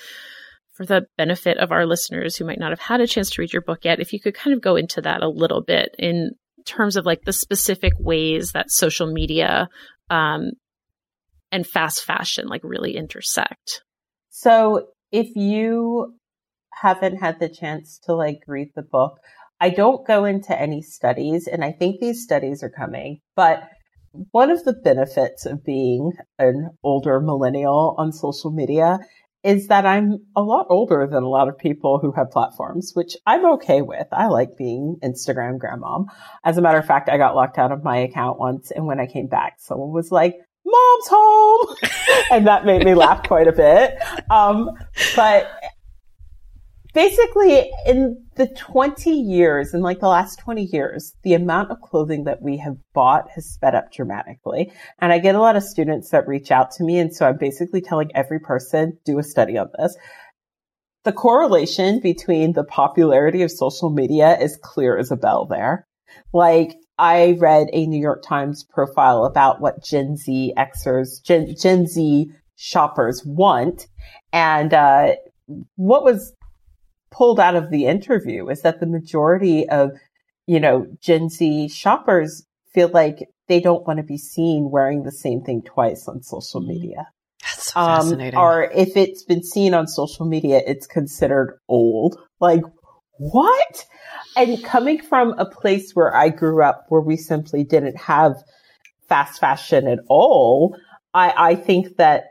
for 0.75 0.87
the 0.87 1.07
benefit 1.17 1.59
of 1.59 1.73
our 1.73 1.87
listeners 1.87 2.37
who 2.37 2.45
might 2.45 2.61
not 2.61 2.71
have 2.71 2.81
had 2.81 3.01
a 3.01 3.07
chance 3.07 3.31
to 3.31 3.43
read 3.43 3.53
your 3.53 3.63
book 3.63 3.81
yet, 3.85 4.01
if 4.01 4.13
you 4.13 4.21
could 4.21 4.35
kind 4.35 4.55
of 4.55 4.63
go 4.63 4.77
into 4.77 5.01
that 5.03 5.23
a 5.23 5.29
little 5.29 5.63
bit 5.63 5.95
in 5.99 6.31
terms 6.65 6.97
of 6.97 7.05
like 7.05 7.23
the 7.23 7.33
specific 7.33 7.93
ways 7.99 8.53
that 8.53 8.71
social 8.71 9.13
media 9.13 9.69
um, 10.11 10.53
and 11.51 11.67
fast 11.67 12.05
fashion 12.05 12.47
like 12.47 12.63
really 12.63 12.97
intersect. 12.97 13.83
So 14.31 14.89
if 15.13 15.35
you 15.37 16.15
haven't 16.73 17.17
had 17.17 17.41
the 17.41 17.49
chance 17.49 17.99
to 18.05 18.15
like 18.15 18.41
read 18.47 18.69
the 18.75 18.83
book, 18.83 19.19
I 19.61 19.71
don't 19.71 20.07
go 20.07 20.25
into 20.25 20.59
any 20.59 20.83
studies 20.83 21.49
and 21.49 21.65
I 21.65 21.73
think 21.73 22.01
these 22.01 22.23
studies 22.23 22.63
are 22.63 22.71
coming, 22.71 23.21
but 23.35 23.69
one 24.31 24.51
of 24.51 24.65
the 24.65 24.73
benefits 24.73 25.47
of 25.47 25.65
being 25.65 26.13
an 26.39 26.71
older 26.83 27.21
millennial 27.21 27.95
on 27.99 28.13
social 28.13 28.51
media 28.51 29.01
is 29.45 29.69
that 29.69 29.87
I'm 29.87 30.19
a 30.35 30.43
lot 30.43 30.67
older 30.69 31.07
than 31.11 31.23
a 31.23 31.29
lot 31.29 31.49
of 31.49 31.59
people 31.59 31.99
who 32.01 32.13
have 32.13 32.31
platforms, 32.31 32.93
which 32.95 33.17
I'm 33.27 33.45
okay 33.53 33.83
with. 33.83 34.07
I 34.11 34.27
like 34.27 34.57
being 34.57 34.97
Instagram 35.03 35.59
grandmom. 35.59 36.07
As 36.45 36.59
a 36.59 36.63
matter 36.63 36.79
of 36.79 36.87
fact, 36.87 37.09
I 37.09 37.19
got 37.19 37.37
locked 37.37 37.59
out 37.59 37.71
of 37.71 37.85
my 37.85 37.99
account 37.99 38.39
once 38.39 38.71
and 38.71 38.87
when 38.87 38.99
I 38.99 39.07
came 39.07 39.29
back, 39.29 39.55
someone 39.59 39.93
was 39.93 40.11
like, 40.11 40.35
mom's 40.71 41.09
home. 41.09 41.77
and 42.31 42.47
that 42.47 42.65
made 42.65 42.85
me 42.85 42.95
laugh 42.95 43.23
quite 43.27 43.49
a 43.49 43.53
bit. 43.53 43.99
Um, 44.31 44.71
but 45.17 45.51
basically 46.95 47.71
in 47.87 48.25
the 48.37 48.49
20 48.49 49.11
years, 49.11 49.75
in 49.75 49.83
like 49.83 50.01
the 50.01 50.09
last 50.09 50.39
20 50.41 50.63
years, 50.63 51.15
the 51.23 51.35
amount 51.35 51.71
of 51.71 51.81
clothing 51.81 52.25
that 52.25 52.43
we 52.43 52.57
have 52.59 52.77
bought 52.95 53.31
has 53.31 53.47
sped 53.47 53.75
up 53.75 53.93
dramatically. 53.93 54.73
And 54.99 55.13
I 55.13 55.19
get 55.19 55.35
a 55.35 55.41
lot 55.41 55.57
of 55.57 55.63
students 55.63 56.11
that 56.11 56.27
reach 56.27 56.51
out 56.51 56.71
to 56.73 56.85
me. 56.85 56.99
And 56.99 57.15
so 57.15 57.27
I'm 57.27 57.39
basically 57.39 57.81
telling 57.81 58.11
every 58.15 58.41
person, 58.41 58.99
do 59.05 59.19
a 59.19 59.23
study 59.23 59.57
on 59.57 59.69
this. 59.79 59.97
The 61.05 61.13
correlation 61.13 62.01
between 62.01 62.53
the 62.53 62.65
popularity 62.65 63.43
of 63.43 63.51
social 63.51 63.91
media 63.91 64.37
is 64.39 64.59
clear 64.61 64.99
as 64.99 65.11
a 65.11 65.17
bell 65.17 65.47
there. 65.47 65.87
Like 66.33 66.75
I 66.99 67.37
read 67.39 67.69
a 67.73 67.87
New 67.87 68.01
York 68.01 68.23
Times 68.23 68.65
profile 68.65 69.25
about 69.25 69.61
what 69.61 69.85
Gen 69.85 70.17
Z 70.17 70.53
Xers, 70.57 71.23
Gen, 71.23 71.55
Gen 71.61 71.87
Z 71.87 72.31
shoppers 72.57 73.23
want. 73.25 73.87
And, 74.33 74.75
uh, 74.75 75.15
what 75.77 76.05
was 76.05 76.35
pulled 77.11 77.41
out 77.41 77.57
of 77.57 77.71
the 77.71 77.87
interview 77.87 78.49
is 78.49 78.63
that 78.63 78.81
the 78.81 78.87
majority 78.87 79.69
of, 79.69 79.93
you 80.47 80.61
know, 80.61 80.87
Gen 81.01 81.29
Z 81.29 81.69
shoppers 81.69 82.45
feel 82.75 82.89
like 82.89 83.29
they 83.47 83.61
don't 83.61 83.87
want 83.87 83.97
to 83.97 84.03
be 84.03 84.19
seen 84.19 84.71
wearing 84.71 85.05
the 85.05 85.13
same 85.13 85.43
thing 85.43 85.63
twice 85.63 86.07
on 86.07 86.23
social 86.23 86.61
mm-hmm. 86.61 86.71
media. 86.71 87.09
That's 87.43 87.73
so 87.73 87.81
um, 87.81 88.03
fascinating. 88.03 88.39
Or 88.39 88.65
if 88.65 88.97
it's 88.97 89.23
been 89.23 89.43
seen 89.43 89.73
on 89.73 89.87
social 89.87 90.27
media, 90.27 90.61
it's 90.67 90.87
considered 90.87 91.59
old. 91.69 92.19
Like, 92.41 92.63
what? 93.19 93.85
And 94.37 94.63
coming 94.65 95.03
from 95.03 95.35
a 95.39 95.47
place 95.47 95.93
where 95.93 96.15
I 96.15 96.29
grew 96.29 96.63
up 96.63 96.87
where 96.89 97.01
we 97.01 97.17
simply 97.17 97.65
didn't 97.65 97.97
have 97.97 98.35
fast 99.09 99.41
fashion 99.41 99.87
at 99.87 99.99
all, 100.09 100.77
I, 101.13 101.35
I 101.37 101.55
think 101.57 101.97
that 101.97 102.25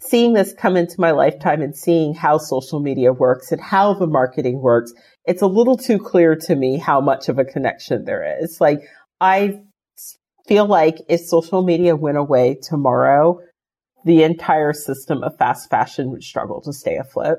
seeing 0.00 0.32
this 0.32 0.52
come 0.52 0.76
into 0.76 1.00
my 1.00 1.10
lifetime 1.10 1.62
and 1.62 1.76
seeing 1.76 2.14
how 2.14 2.38
social 2.38 2.80
media 2.80 3.12
works 3.12 3.50
and 3.50 3.60
how 3.60 3.94
the 3.94 4.06
marketing 4.06 4.60
works, 4.60 4.92
it's 5.24 5.42
a 5.42 5.46
little 5.46 5.76
too 5.76 5.98
clear 5.98 6.36
to 6.36 6.54
me 6.54 6.78
how 6.78 7.00
much 7.00 7.28
of 7.28 7.38
a 7.38 7.44
connection 7.44 8.04
there 8.04 8.38
is. 8.40 8.60
Like 8.60 8.80
I 9.20 9.60
feel 10.46 10.66
like 10.66 10.96
if 11.08 11.20
social 11.20 11.62
media 11.62 11.96
went 11.96 12.16
away 12.16 12.58
tomorrow, 12.62 13.40
the 14.04 14.22
entire 14.22 14.72
system 14.72 15.22
of 15.22 15.36
fast 15.36 15.68
fashion 15.68 16.10
would 16.10 16.22
struggle 16.22 16.62
to 16.62 16.72
stay 16.72 16.96
afloat. 16.96 17.38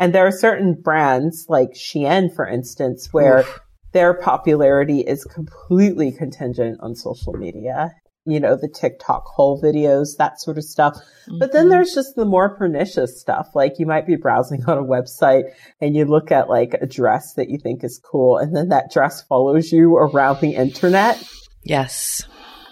And 0.00 0.14
there 0.14 0.26
are 0.26 0.32
certain 0.32 0.74
brands 0.74 1.44
like 1.50 1.74
Shein, 1.74 2.34
for 2.34 2.48
instance, 2.48 3.10
where 3.12 3.40
Oof. 3.40 3.60
their 3.92 4.14
popularity 4.14 5.00
is 5.00 5.24
completely 5.24 6.10
contingent 6.10 6.80
on 6.80 6.96
social 6.96 7.34
media. 7.34 7.90
You 8.24 8.40
know, 8.40 8.56
the 8.56 8.68
TikTok 8.68 9.26
haul 9.26 9.60
videos, 9.62 10.16
that 10.16 10.40
sort 10.40 10.56
of 10.56 10.64
stuff. 10.64 10.94
Mm-hmm. 10.94 11.38
But 11.38 11.52
then 11.52 11.64
mm-hmm. 11.64 11.70
there's 11.70 11.94
just 11.94 12.16
the 12.16 12.24
more 12.24 12.56
pernicious 12.56 13.20
stuff. 13.20 13.50
Like 13.54 13.78
you 13.78 13.84
might 13.84 14.06
be 14.06 14.16
browsing 14.16 14.64
on 14.64 14.78
a 14.78 14.82
website 14.82 15.52
and 15.82 15.94
you 15.94 16.06
look 16.06 16.32
at 16.32 16.48
like 16.48 16.74
a 16.80 16.86
dress 16.86 17.34
that 17.34 17.50
you 17.50 17.58
think 17.58 17.84
is 17.84 18.00
cool 18.02 18.38
and 18.38 18.56
then 18.56 18.70
that 18.70 18.90
dress 18.90 19.22
follows 19.22 19.70
you 19.70 19.96
around 19.96 20.40
the 20.40 20.54
internet. 20.54 21.22
Yes. 21.62 22.22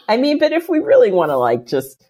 I 0.08 0.16
mean, 0.16 0.38
but 0.38 0.52
if 0.52 0.70
we 0.70 0.78
really 0.78 1.12
want 1.12 1.30
to 1.30 1.36
like 1.36 1.66
just 1.66 2.02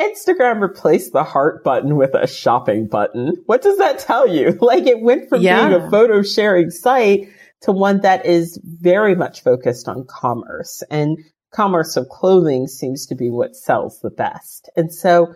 Instagram 0.00 0.60
replaced 0.60 1.12
the 1.12 1.22
heart 1.22 1.62
button 1.62 1.96
with 1.96 2.14
a 2.14 2.26
shopping 2.26 2.88
button. 2.88 3.32
What 3.46 3.62
does 3.62 3.78
that 3.78 3.98
tell 4.00 4.28
you? 4.28 4.58
Like 4.64 4.86
it 4.86 5.02
went 5.02 5.28
from 5.28 5.42
yeah. 5.42 5.68
being 5.68 5.80
a 5.80 5.90
photo 5.90 6.22
sharing 6.22 6.70
site 6.70 7.28
to 7.62 7.72
one 7.72 8.00
that 8.00 8.24
is 8.24 8.58
very 8.64 9.14
much 9.14 9.42
focused 9.42 9.88
on 9.88 10.06
commerce 10.08 10.82
and 10.90 11.18
commerce 11.52 11.96
of 11.96 12.08
clothing 12.08 12.66
seems 12.66 13.06
to 13.06 13.14
be 13.14 13.30
what 13.30 13.54
sells 13.54 14.00
the 14.00 14.10
best. 14.10 14.70
And 14.74 14.92
so 14.92 15.34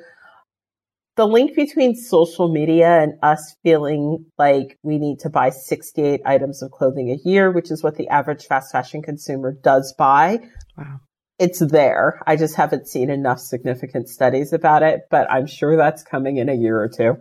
the 1.17 1.27
link 1.27 1.55
between 1.55 1.95
social 1.95 2.51
media 2.51 3.01
and 3.01 3.15
us 3.23 3.55
feeling 3.63 4.25
like 4.39 4.79
we 4.83 4.99
need 4.99 5.19
to 5.21 5.31
buy 5.31 5.51
68 5.51 6.21
items 6.25 6.63
of 6.63 6.71
clothing 6.71 7.11
a 7.11 7.29
year, 7.29 7.53
which 7.53 7.71
is 7.71 7.83
what 7.83 7.97
the 7.97 8.09
average 8.09 8.47
fast 8.47 8.73
fashion 8.73 9.03
consumer 9.03 9.53
does 9.63 9.95
buy. 9.99 10.39
Wow 10.77 11.01
it's 11.39 11.61
there. 11.61 12.20
I 12.26 12.36
just 12.36 12.57
haven't 12.57 12.89
seen 12.89 13.11
enough 13.11 13.39
significant 13.39 14.09
studies 14.09 14.53
about 14.53 14.82
it, 14.82 15.03
but 15.11 15.30
I'm 15.30 15.47
sure 15.47 15.76
that's 15.76 16.03
coming 16.03 16.36
in 16.36 16.49
a 16.49 16.55
year 16.55 16.80
or 16.80 16.89
two. 16.89 17.16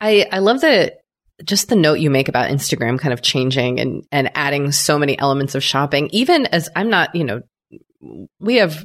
I, 0.00 0.26
I 0.30 0.38
love 0.38 0.60
that 0.62 0.98
just 1.44 1.68
the 1.68 1.76
note 1.76 2.00
you 2.00 2.10
make 2.10 2.28
about 2.28 2.50
Instagram 2.50 2.98
kind 2.98 3.12
of 3.12 3.22
changing 3.22 3.78
and, 3.78 4.04
and 4.10 4.30
adding 4.34 4.72
so 4.72 4.98
many 4.98 5.18
elements 5.18 5.54
of 5.54 5.62
shopping, 5.62 6.08
even 6.12 6.46
as 6.46 6.68
I'm 6.74 6.90
not, 6.90 7.14
you 7.14 7.24
know, 7.24 7.42
we 8.40 8.56
have 8.56 8.84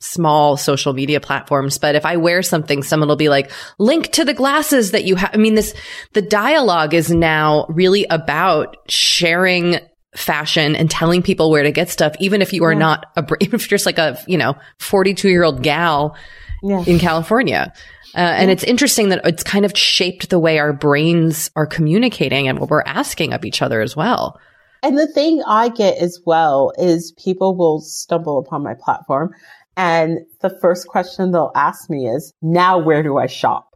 small 0.00 0.56
social 0.56 0.92
media 0.92 1.20
platforms, 1.20 1.78
but 1.78 1.94
if 1.94 2.04
I 2.04 2.16
wear 2.16 2.42
something, 2.42 2.82
someone 2.82 3.08
will 3.08 3.16
be 3.16 3.28
like, 3.28 3.50
link 3.78 4.10
to 4.12 4.24
the 4.24 4.34
glasses 4.34 4.90
that 4.90 5.04
you 5.04 5.16
have. 5.16 5.30
I 5.32 5.36
mean, 5.38 5.54
this, 5.54 5.74
the 6.12 6.22
dialogue 6.22 6.94
is 6.94 7.10
now 7.10 7.66
really 7.68 8.06
about 8.10 8.76
sharing 8.88 9.78
fashion 10.14 10.76
and 10.76 10.90
telling 10.90 11.22
people 11.22 11.50
where 11.50 11.62
to 11.62 11.72
get 11.72 11.88
stuff, 11.88 12.14
even 12.20 12.42
if 12.42 12.52
you 12.52 12.64
are 12.64 12.72
yeah. 12.72 12.78
not 12.78 13.06
a, 13.16 13.26
even 13.40 13.56
if 13.56 13.70
you're 13.70 13.76
just 13.76 13.86
like 13.86 13.98
a, 13.98 14.18
you 14.26 14.38
know, 14.38 14.56
42 14.78 15.28
year 15.28 15.44
old 15.44 15.62
gal 15.62 16.16
yeah. 16.62 16.82
in 16.86 16.98
California. 16.98 17.72
Uh, 18.16 18.18
and 18.20 18.50
it's 18.50 18.62
interesting 18.62 19.08
that 19.08 19.20
it's 19.24 19.42
kind 19.42 19.64
of 19.64 19.76
shaped 19.76 20.30
the 20.30 20.38
way 20.38 20.58
our 20.58 20.72
brains 20.72 21.50
are 21.56 21.66
communicating 21.66 22.46
and 22.46 22.60
what 22.60 22.70
we're 22.70 22.82
asking 22.82 23.32
of 23.32 23.44
each 23.44 23.60
other 23.60 23.80
as 23.80 23.96
well. 23.96 24.40
And 24.84 24.96
the 24.96 25.08
thing 25.08 25.42
I 25.46 25.68
get 25.70 25.98
as 25.98 26.20
well 26.24 26.72
is 26.78 27.12
people 27.12 27.56
will 27.56 27.80
stumble 27.80 28.38
upon 28.38 28.62
my 28.62 28.74
platform 28.74 29.34
and 29.76 30.20
the 30.40 30.50
first 30.60 30.86
question 30.86 31.32
they'll 31.32 31.52
ask 31.54 31.90
me 31.90 32.06
is, 32.06 32.32
now 32.42 32.78
where 32.78 33.02
do 33.02 33.18
I 33.18 33.26
shop? 33.26 33.73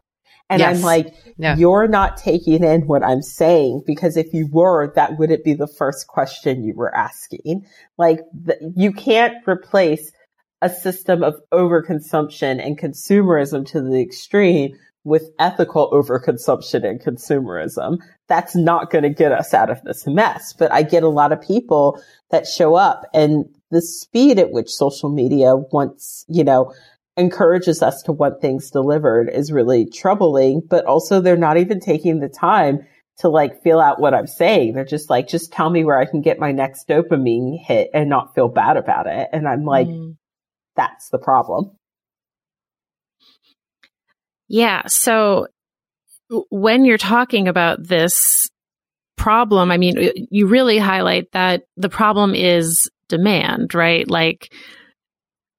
And 0.51 0.61
yes. 0.61 0.77
I'm 0.77 0.83
like, 0.83 1.15
yeah. 1.37 1.57
you're 1.57 1.89
not 1.89 2.17
taking 2.17 2.65
in 2.65 2.87
what 2.87 3.03
I'm 3.03 3.23
saying 3.23 3.83
because 3.87 4.17
if 4.17 4.33
you 4.33 4.49
were, 4.51 4.93
that 4.95 5.19
wouldn't 5.19 5.45
be 5.45 5.53
the 5.53 5.67
first 5.67 6.07
question 6.07 6.65
you 6.65 6.75
were 6.75 6.95
asking. 6.95 7.67
Like 7.99 8.21
the, 8.33 8.73
you 8.75 8.93
can't 8.93 9.47
replace 9.47 10.11
a 10.63 10.71
system 10.71 11.23
of 11.23 11.35
overconsumption 11.53 12.65
and 12.65 12.79
consumerism 12.79 13.67
to 13.67 13.81
the 13.83 14.01
extreme 14.01 14.77
with 15.05 15.31
ethical 15.39 15.91
overconsumption 15.91 16.85
and 16.85 17.01
consumerism. 17.01 17.99
That's 18.27 18.57
not 18.57 18.91
going 18.91 19.05
to 19.05 19.11
get 19.11 19.33
us 19.33 19.55
out 19.55 19.71
of 19.71 19.83
this 19.83 20.07
mess. 20.07 20.55
But 20.59 20.73
I 20.73 20.83
get 20.83 21.03
a 21.03 21.09
lot 21.09 21.33
of 21.33 21.41
people 21.41 22.03
that 22.31 22.47
show 22.47 22.75
up 22.75 23.05
and 23.15 23.45
the 23.71 23.83
speed 23.83 24.39
at 24.39 24.51
which 24.51 24.71
social 24.71 25.11
media 25.11 25.57
wants, 25.57 26.25
you 26.29 26.45
know, 26.45 26.73
encourages 27.19 27.83
us 27.83 28.03
to 28.03 28.13
want 28.13 28.41
things 28.41 28.71
delivered 28.71 29.29
is 29.29 29.53
really 29.53 29.87
troubling, 29.87 30.63
but 30.69 30.85
also 30.85 31.21
they're 31.21 31.37
not 31.37 31.59
even 31.59 31.81
taking 31.81 32.21
the 32.21 32.29
time 32.29 32.87
to 33.19 33.29
like 33.29 33.63
feel 33.63 33.81
out 33.81 34.01
what 34.01 34.15
I'm 34.15 34.29
saying. 34.29 34.75
They're 34.75 34.85
just 34.85 35.11
like, 35.11 35.27
just 35.29 35.53
tell 35.53 35.69
me 35.69 35.85
where 35.85 35.99
I 35.99 36.05
can 36.05 36.23
get 36.23 36.39
my 36.39 36.53
next 36.53 36.87
dopamine 36.89 37.59
hit 37.61 37.91
and 37.93 38.09
not 38.09 38.35
feel 38.35 38.49
bad 38.49 38.77
about 38.77 39.07
it. 39.09 39.29
And 39.33 39.49
I'm 39.49 39.65
like, 39.65 39.89
mm. 39.89 40.17
that's 40.77 41.09
the 41.11 41.19
problem. 41.19 41.73
Yeah. 44.47 44.87
So 44.87 45.49
when 46.51 46.85
you're 46.85 46.97
talking 46.97 47.49
about 47.49 47.83
this 47.83 48.49
problem, 49.17 49.71
I 49.71 49.77
mean, 49.77 50.29
you 50.31 50.47
really 50.47 50.79
highlight 50.79 51.33
that 51.33 51.65
the 51.77 51.89
problem 51.89 52.35
is 52.35 52.89
demand, 53.09 53.75
right? 53.75 54.09
Like 54.09 54.53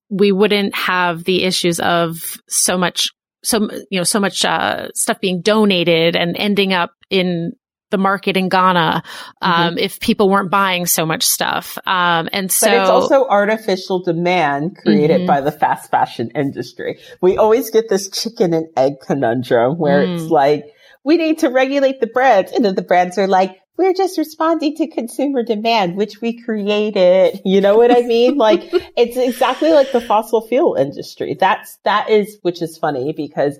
we 0.09 0.31
wouldn't 0.31 0.75
have 0.75 1.23
the 1.23 1.43
issues 1.43 1.79
of 1.79 2.37
so 2.47 2.77
much, 2.77 3.09
so, 3.43 3.69
you 3.89 3.99
know, 3.99 4.03
so 4.03 4.19
much, 4.19 4.43
uh, 4.43 4.87
stuff 4.95 5.19
being 5.19 5.41
donated 5.41 6.15
and 6.15 6.35
ending 6.37 6.73
up 6.73 6.91
in 7.09 7.53
the 7.91 7.97
market 7.97 8.37
in 8.37 8.49
Ghana 8.49 9.03
um, 9.41 9.51
mm-hmm. 9.51 9.77
if 9.79 9.99
people 9.99 10.29
weren't 10.29 10.51
buying 10.51 10.85
so 10.85 11.05
much 11.05 11.23
stuff. 11.23 11.77
Um, 11.87 12.29
and 12.31 12.51
so, 12.51 12.67
but 12.67 12.81
it's 12.81 12.89
also 12.89 13.27
artificial 13.27 14.03
demand 14.03 14.77
created 14.77 15.19
mm-hmm. 15.19 15.27
by 15.27 15.41
the 15.41 15.51
fast 15.51 15.89
fashion 15.89 16.31
industry. 16.35 16.99
We 17.21 17.37
always 17.37 17.69
get 17.71 17.89
this 17.89 18.09
chicken 18.09 18.53
and 18.53 18.67
egg 18.77 18.99
conundrum 19.05 19.77
where 19.77 20.05
mm. 20.05 20.15
it's 20.15 20.29
like 20.29 20.65
we 21.03 21.17
need 21.17 21.39
to 21.39 21.49
regulate 21.49 21.99
the 21.99 22.07
brands, 22.07 22.51
and 22.51 22.63
then 22.63 22.75
the 22.75 22.83
brands 22.83 23.17
are 23.17 23.27
like. 23.27 23.55
We're 23.79 23.93
just 23.93 24.17
responding 24.17 24.75
to 24.75 24.87
consumer 24.87 25.41
demand, 25.41 25.95
which 25.95 26.19
we 26.19 26.37
created. 26.41 27.39
You 27.45 27.61
know 27.61 27.77
what 27.77 27.95
I 27.95 28.01
mean? 28.01 28.35
like 28.37 28.69
it's 28.97 29.15
exactly 29.15 29.71
like 29.71 29.93
the 29.93 30.01
fossil 30.01 30.45
fuel 30.45 30.75
industry. 30.75 31.37
That's, 31.39 31.77
that 31.85 32.09
is, 32.09 32.39
which 32.41 32.61
is 32.61 32.77
funny 32.77 33.13
because 33.15 33.57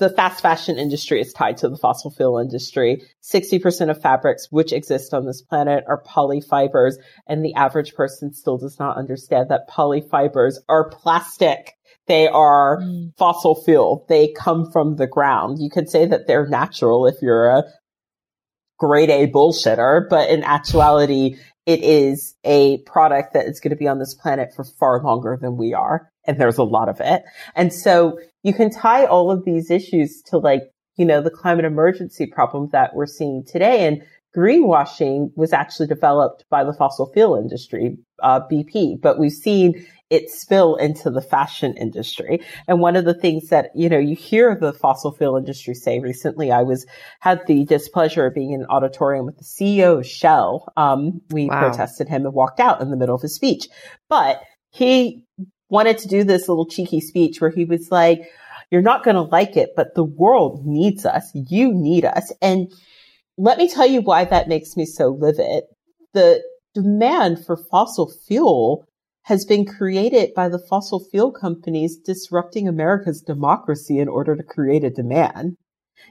the 0.00 0.10
fast 0.10 0.42
fashion 0.42 0.76
industry 0.76 1.18
is 1.18 1.32
tied 1.32 1.56
to 1.56 1.70
the 1.70 1.78
fossil 1.78 2.10
fuel 2.10 2.36
industry. 2.36 3.02
60% 3.22 3.88
of 3.88 4.02
fabrics 4.02 4.48
which 4.50 4.70
exist 4.70 5.14
on 5.14 5.24
this 5.24 5.40
planet 5.40 5.82
are 5.88 6.02
polyfibers, 6.02 6.96
and 7.26 7.42
the 7.42 7.54
average 7.54 7.94
person 7.94 8.34
still 8.34 8.58
does 8.58 8.78
not 8.78 8.98
understand 8.98 9.48
that 9.48 9.66
polyfibers 9.66 10.56
are 10.68 10.90
plastic. 10.90 11.72
They 12.06 12.28
are 12.28 12.80
mm. 12.82 13.16
fossil 13.16 13.62
fuel. 13.62 14.04
They 14.10 14.32
come 14.36 14.70
from 14.70 14.96
the 14.96 15.06
ground. 15.06 15.58
You 15.58 15.70
could 15.70 15.88
say 15.88 16.04
that 16.04 16.26
they're 16.26 16.46
natural 16.46 17.06
if 17.06 17.14
you're 17.22 17.48
a 17.48 17.64
grade 18.80 19.10
A 19.10 19.30
bullshitter, 19.30 20.08
but 20.08 20.30
in 20.30 20.42
actuality, 20.42 21.36
it 21.66 21.84
is 21.84 22.34
a 22.42 22.78
product 22.78 23.34
that 23.34 23.46
is 23.46 23.60
going 23.60 23.70
to 23.70 23.76
be 23.76 23.86
on 23.86 23.98
this 23.98 24.14
planet 24.14 24.54
for 24.56 24.64
far 24.64 25.02
longer 25.02 25.38
than 25.40 25.56
we 25.56 25.74
are. 25.74 26.10
And 26.26 26.40
there's 26.40 26.58
a 26.58 26.64
lot 26.64 26.88
of 26.88 26.98
it. 27.00 27.22
And 27.54 27.72
so 27.72 28.18
you 28.42 28.54
can 28.54 28.70
tie 28.70 29.04
all 29.04 29.30
of 29.30 29.44
these 29.44 29.70
issues 29.70 30.22
to 30.26 30.38
like, 30.38 30.62
you 30.96 31.04
know, 31.04 31.20
the 31.20 31.30
climate 31.30 31.66
emergency 31.66 32.26
problem 32.26 32.70
that 32.72 32.94
we're 32.94 33.06
seeing 33.06 33.44
today. 33.46 33.86
And 33.86 34.02
greenwashing 34.34 35.30
was 35.36 35.52
actually 35.52 35.88
developed 35.88 36.44
by 36.50 36.64
the 36.64 36.72
fossil 36.72 37.10
fuel 37.12 37.36
industry, 37.36 37.98
uh, 38.22 38.40
BP, 38.50 39.00
but 39.00 39.18
we've 39.18 39.30
seen 39.30 39.86
it 40.10 40.28
spill 40.28 40.74
into 40.74 41.08
the 41.08 41.22
fashion 41.22 41.76
industry. 41.76 42.40
And 42.66 42.80
one 42.80 42.96
of 42.96 43.04
the 43.04 43.14
things 43.14 43.48
that, 43.48 43.70
you 43.74 43.88
know, 43.88 43.98
you 43.98 44.16
hear 44.16 44.56
the 44.56 44.72
fossil 44.72 45.12
fuel 45.12 45.36
industry 45.36 45.74
say 45.74 46.00
recently, 46.00 46.50
I 46.50 46.62
was, 46.62 46.84
had 47.20 47.46
the 47.46 47.64
displeasure 47.64 48.26
of 48.26 48.34
being 48.34 48.52
in 48.52 48.62
an 48.62 48.66
auditorium 48.68 49.24
with 49.24 49.38
the 49.38 49.44
CEO 49.44 50.00
of 50.00 50.06
Shell. 50.06 50.72
Um, 50.76 51.20
we 51.30 51.46
wow. 51.46 51.60
protested 51.60 52.08
him 52.08 52.26
and 52.26 52.34
walked 52.34 52.58
out 52.58 52.80
in 52.80 52.90
the 52.90 52.96
middle 52.96 53.14
of 53.14 53.22
his 53.22 53.36
speech, 53.36 53.68
but 54.08 54.42
he 54.70 55.24
wanted 55.68 55.98
to 55.98 56.08
do 56.08 56.24
this 56.24 56.48
little 56.48 56.66
cheeky 56.66 57.00
speech 57.00 57.40
where 57.40 57.50
he 57.50 57.64
was 57.64 57.90
like, 57.92 58.22
you're 58.70 58.82
not 58.82 59.04
going 59.04 59.16
to 59.16 59.22
like 59.22 59.56
it, 59.56 59.70
but 59.76 59.94
the 59.94 60.04
world 60.04 60.66
needs 60.66 61.06
us. 61.06 61.30
You 61.34 61.72
need 61.72 62.04
us. 62.04 62.32
And 62.42 62.72
let 63.36 63.58
me 63.58 63.68
tell 63.68 63.86
you 63.86 64.00
why 64.00 64.24
that 64.24 64.48
makes 64.48 64.76
me 64.76 64.86
so 64.86 65.08
livid. 65.08 65.64
The 66.14 66.42
demand 66.74 67.44
for 67.44 67.56
fossil 67.70 68.12
fuel 68.26 68.86
has 69.24 69.44
been 69.44 69.64
created 69.64 70.32
by 70.34 70.48
the 70.48 70.58
fossil 70.58 71.04
fuel 71.10 71.32
companies 71.32 71.98
disrupting 71.98 72.66
America's 72.66 73.20
democracy 73.20 73.98
in 73.98 74.08
order 74.08 74.34
to 74.36 74.42
create 74.42 74.84
a 74.84 74.90
demand. 74.90 75.56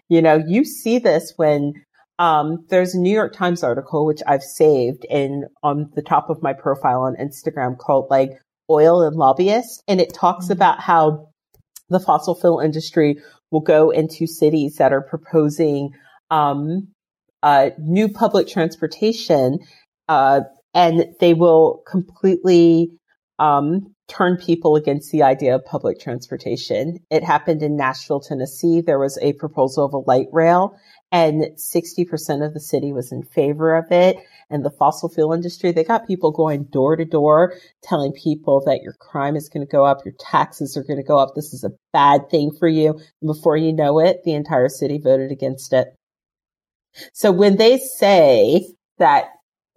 You 0.08 0.22
know, 0.22 0.42
you 0.48 0.64
see 0.64 1.00
this 1.00 1.34
when 1.36 1.74
um, 2.20 2.66
there's 2.70 2.94
a 2.94 3.00
New 3.00 3.14
York 3.14 3.34
Times 3.34 3.64
article 3.64 4.06
which 4.06 4.22
I've 4.28 4.44
saved 4.44 5.06
in 5.10 5.46
on 5.64 5.90
the 5.96 6.02
top 6.02 6.30
of 6.30 6.44
my 6.44 6.54
profile 6.54 7.02
on 7.02 7.16
Instagram 7.16 7.78
called 7.78 8.08
like 8.10 8.32
oil 8.70 9.02
and 9.02 9.16
lobbyists. 9.16 9.82
And 9.88 10.00
it 10.00 10.14
talks 10.14 10.46
mm-hmm. 10.46 10.54
about 10.54 10.80
how 10.80 11.30
the 11.90 12.00
fossil 12.00 12.36
fuel 12.36 12.60
industry 12.60 13.18
will 13.52 13.62
go 13.62 13.90
into 13.90 14.28
cities 14.28 14.76
that 14.76 14.94
are 14.94 15.02
proposing 15.02 15.92
um, 16.30 16.90
uh, 17.42 17.72
new 17.80 18.10
public 18.10 18.48
transportation, 18.48 19.60
uh, 20.08 20.42
and 20.74 21.06
they 21.20 21.34
will 21.34 21.84
completely 21.88 22.92
um, 23.40 23.94
turn 24.10 24.38
people 24.38 24.76
against 24.76 25.12
the 25.12 25.24
idea 25.24 25.56
of 25.56 25.64
public 25.66 26.00
transportation. 26.00 27.00
It 27.10 27.24
happened 27.24 27.64
in 27.64 27.78
Nashville, 27.78 28.20
Tennessee. 28.20 28.82
There 28.82 29.00
was 29.00 29.18
a 29.22 29.34
proposal 29.34 29.86
of 29.86 29.94
a 29.94 29.98
light 29.98 30.28
rail, 30.32 30.76
and 31.12 31.44
60% 31.56 32.46
of 32.46 32.54
the 32.54 32.60
city 32.60 32.92
was 32.92 33.12
in 33.12 33.24
favor 33.24 33.76
of 33.76 33.92
it. 33.92 34.18
And 34.50 34.66
the 34.66 34.72
fossil 34.72 35.10
fuel 35.10 35.32
industry, 35.32 35.72
they 35.72 35.84
got 35.84 36.08
people 36.08 36.32
going 36.32 36.66
door 36.66 36.96
to 36.96 37.06
door 37.06 37.54
telling 37.84 38.12
people 38.12 38.64
that 38.66 38.82
your 38.82 38.94
crime 38.94 39.36
is 39.36 39.48
going 39.48 39.66
to 39.66 39.72
go 39.72 39.86
up, 39.86 40.04
your 40.04 40.16
taxes 40.20 40.76
are 40.76 40.84
going 40.84 40.98
to 40.98 41.04
go 41.04 41.20
up, 41.20 41.36
this 41.36 41.54
is 41.54 41.64
a 41.64 41.72
bad 41.94 42.30
thing 42.30 42.52
for 42.52 42.68
you. 42.68 43.00
And 43.22 43.28
before 43.28 43.58
you 43.58 43.72
know 43.72 44.00
it, 44.00 44.24
the 44.26 44.34
entire 44.34 44.70
city 44.70 44.98
voted 44.98 45.32
against 45.32 45.72
it. 45.72 45.96
So 47.14 47.32
when 47.32 47.58
they 47.58 47.78
say 47.78 48.66
that 48.98 49.26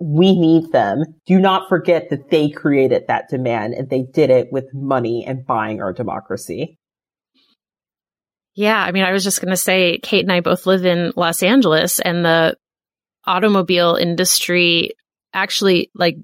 we 0.03 0.39
need 0.39 0.73
them, 0.73 1.05
do 1.27 1.39
not 1.39 1.69
forget 1.69 2.11
that 2.11 2.31
they 2.31 2.51
created 2.51 3.05
that 3.07 3.29
demand 3.29 3.75
and 3.75 3.89
they 3.89 4.03
did 4.03 4.31
it 4.31 4.49
with 4.51 4.67
money 4.75 5.25
and 5.27 5.47
buying 5.47 5.81
our 5.81 5.93
democracy. 5.93 6.79
Yeah, 8.55 8.83
I 8.83 8.93
mean, 8.93 9.05
I 9.05 9.13
was 9.13 9.25
just 9.25 9.41
going 9.41 9.51
to 9.51 9.57
say, 9.57 9.99
Kate 10.03 10.25
and 10.25 10.33
I 10.33 10.41
both 10.41 10.67
live 10.67 10.85
in 10.85 11.13
Los 11.17 11.43
Angeles, 11.43 12.01
and 12.01 12.25
the 12.25 12.57
automobile 13.25 13.95
industry 13.95 14.91
actually 15.33 15.91
like 15.95 16.17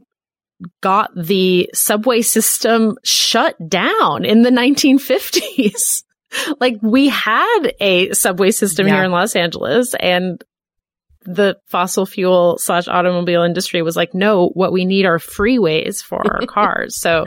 got 0.83 1.11
the 1.17 1.71
subway 1.73 2.21
system 2.21 2.99
shut 3.05 3.57
down 3.69 4.25
in 4.25 4.43
the 4.43 4.51
1950s. 4.51 6.03
like 6.61 6.77
we 6.83 7.09
had 7.09 7.73
a 7.81 8.13
subway 8.13 8.51
system 8.51 8.87
yeah. 8.87 8.97
here 8.97 9.05
in 9.05 9.13
Los 9.13 9.37
Angeles 9.37 9.95
and 9.99 10.43
the 11.29 11.57
fossil 11.67 12.07
fuel 12.07 12.57
slash 12.59 12.89
automobile 12.89 13.43
industry 13.43 13.83
was 13.83 13.97
like, 13.97 14.15
no, 14.15 14.49
what 14.55 14.73
we 14.73 14.87
need 14.87 15.05
are 15.05 15.19
freeways 15.19 16.03
for 16.03 16.21
our 16.27 16.41
cars. 16.47 16.99
So, 16.99 17.27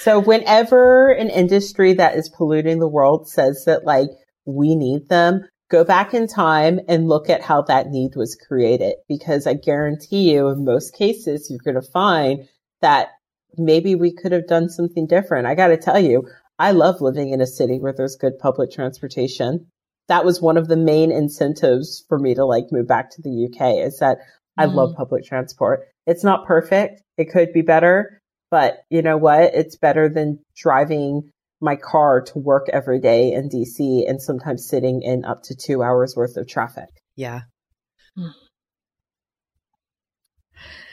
so 0.00 0.20
whenever 0.20 1.10
an 1.10 1.30
industry 1.30 1.94
that 1.94 2.16
is 2.16 2.28
polluting 2.28 2.78
the 2.78 2.88
world 2.88 3.28
says 3.28 3.64
that 3.64 3.86
like 3.86 4.10
we 4.44 4.76
need 4.76 5.08
them, 5.08 5.48
go 5.70 5.82
back 5.82 6.12
in 6.12 6.26
time 6.26 6.78
and 6.88 7.08
look 7.08 7.30
at 7.30 7.40
how 7.40 7.62
that 7.62 7.86
need 7.88 8.10
was 8.16 8.36
created. 8.36 8.96
Because 9.08 9.46
I 9.46 9.54
guarantee 9.54 10.30
you, 10.32 10.48
in 10.48 10.66
most 10.66 10.94
cases, 10.94 11.48
you're 11.48 11.64
going 11.64 11.82
to 11.82 11.90
find 11.90 12.46
that 12.82 13.08
maybe 13.56 13.94
we 13.94 14.12
could 14.12 14.32
have 14.32 14.46
done 14.46 14.68
something 14.68 15.06
different. 15.06 15.46
I 15.46 15.54
got 15.54 15.68
to 15.68 15.78
tell 15.78 15.98
you, 15.98 16.28
I 16.58 16.72
love 16.72 17.00
living 17.00 17.30
in 17.30 17.40
a 17.40 17.46
city 17.46 17.78
where 17.80 17.94
there's 17.96 18.16
good 18.16 18.38
public 18.38 18.70
transportation. 18.70 19.68
That 20.08 20.24
was 20.24 20.40
one 20.40 20.56
of 20.56 20.68
the 20.68 20.76
main 20.76 21.12
incentives 21.12 22.04
for 22.08 22.18
me 22.18 22.34
to 22.34 22.44
like 22.44 22.66
move 22.70 22.86
back 22.86 23.10
to 23.10 23.22
the 23.22 23.46
UK 23.46 23.86
is 23.86 23.98
that 23.98 24.18
I 24.58 24.66
mm. 24.66 24.74
love 24.74 24.94
public 24.96 25.24
transport. 25.24 25.88
It's 26.06 26.24
not 26.24 26.46
perfect. 26.46 27.02
It 27.16 27.30
could 27.30 27.52
be 27.52 27.62
better, 27.62 28.20
but 28.50 28.82
you 28.90 29.02
know 29.02 29.16
what? 29.16 29.54
It's 29.54 29.76
better 29.76 30.08
than 30.08 30.40
driving 30.56 31.30
my 31.60 31.76
car 31.76 32.20
to 32.20 32.38
work 32.38 32.68
every 32.72 32.98
day 32.98 33.32
in 33.32 33.48
DC 33.48 34.08
and 34.08 34.20
sometimes 34.20 34.68
sitting 34.68 35.02
in 35.02 35.24
up 35.24 35.44
to 35.44 35.54
two 35.54 35.82
hours 35.82 36.16
worth 36.16 36.36
of 36.36 36.48
traffic. 36.48 36.88
Yeah. 37.14 37.42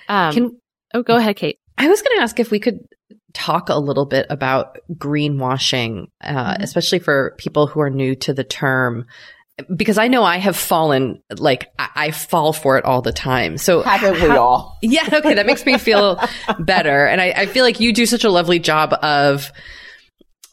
Um, 0.08 0.34
Can, 0.34 0.60
oh, 0.94 1.04
go 1.04 1.16
ahead, 1.16 1.36
Kate. 1.36 1.60
I 1.78 1.88
was 1.88 2.02
going 2.02 2.18
to 2.18 2.24
ask 2.24 2.40
if 2.40 2.52
we 2.52 2.60
could 2.60 2.80
talk 3.34 3.70
a 3.70 3.78
little 3.78 4.06
bit 4.06 4.26
about 4.30 4.80
greenwashing, 4.94 6.08
uh, 6.22 6.54
mm-hmm. 6.54 6.64
especially 6.64 7.00
for 7.00 7.36
people 7.38 7.68
who 7.68 7.82
are 7.82 7.90
new 7.90 8.16
to 8.16 8.34
the 8.34 8.44
term. 8.44 9.06
because 9.76 9.98
I 9.98 10.08
know 10.08 10.24
I 10.24 10.38
have 10.38 10.56
fallen, 10.56 11.22
like 11.38 11.68
I, 11.78 11.90
I 11.96 12.12
fall 12.12 12.54
for 12.54 12.78
it 12.78 12.86
all 12.86 13.02
the 13.02 13.12
time. 13.12 13.58
So 13.58 13.82
haven't 13.82 14.22
we 14.22 14.30
all? 14.30 14.78
Yeah. 14.82 15.08
Okay. 15.12 15.34
That 15.34 15.46
makes 15.46 15.66
me 15.66 15.78
feel 15.78 16.20
better. 16.60 17.06
And 17.06 17.20
I, 17.20 17.32
I, 17.32 17.46
feel 17.46 17.66
like 17.66 17.80
you 17.80 17.92
do 17.92 18.06
such 18.06 18.24
a 18.24 18.30
lovely 18.30 18.60
job 18.60 18.94
of, 19.02 19.52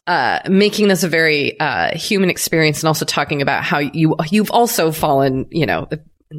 uh, 0.09 0.41
making 0.49 0.89
this 0.89 1.05
a 1.05 1.09
very, 1.09 1.59
uh, 1.61 1.97
human 1.97 2.31
experience 2.31 2.81
and 2.81 2.89
also 2.89 3.05
talking 3.05 3.43
about 3.43 3.65
how 3.65 3.79
you, 3.79 4.17
you've 4.31 4.51
also 4.51 4.93
fallen, 4.93 5.47
you 5.51 5.67
know, 5.67 5.89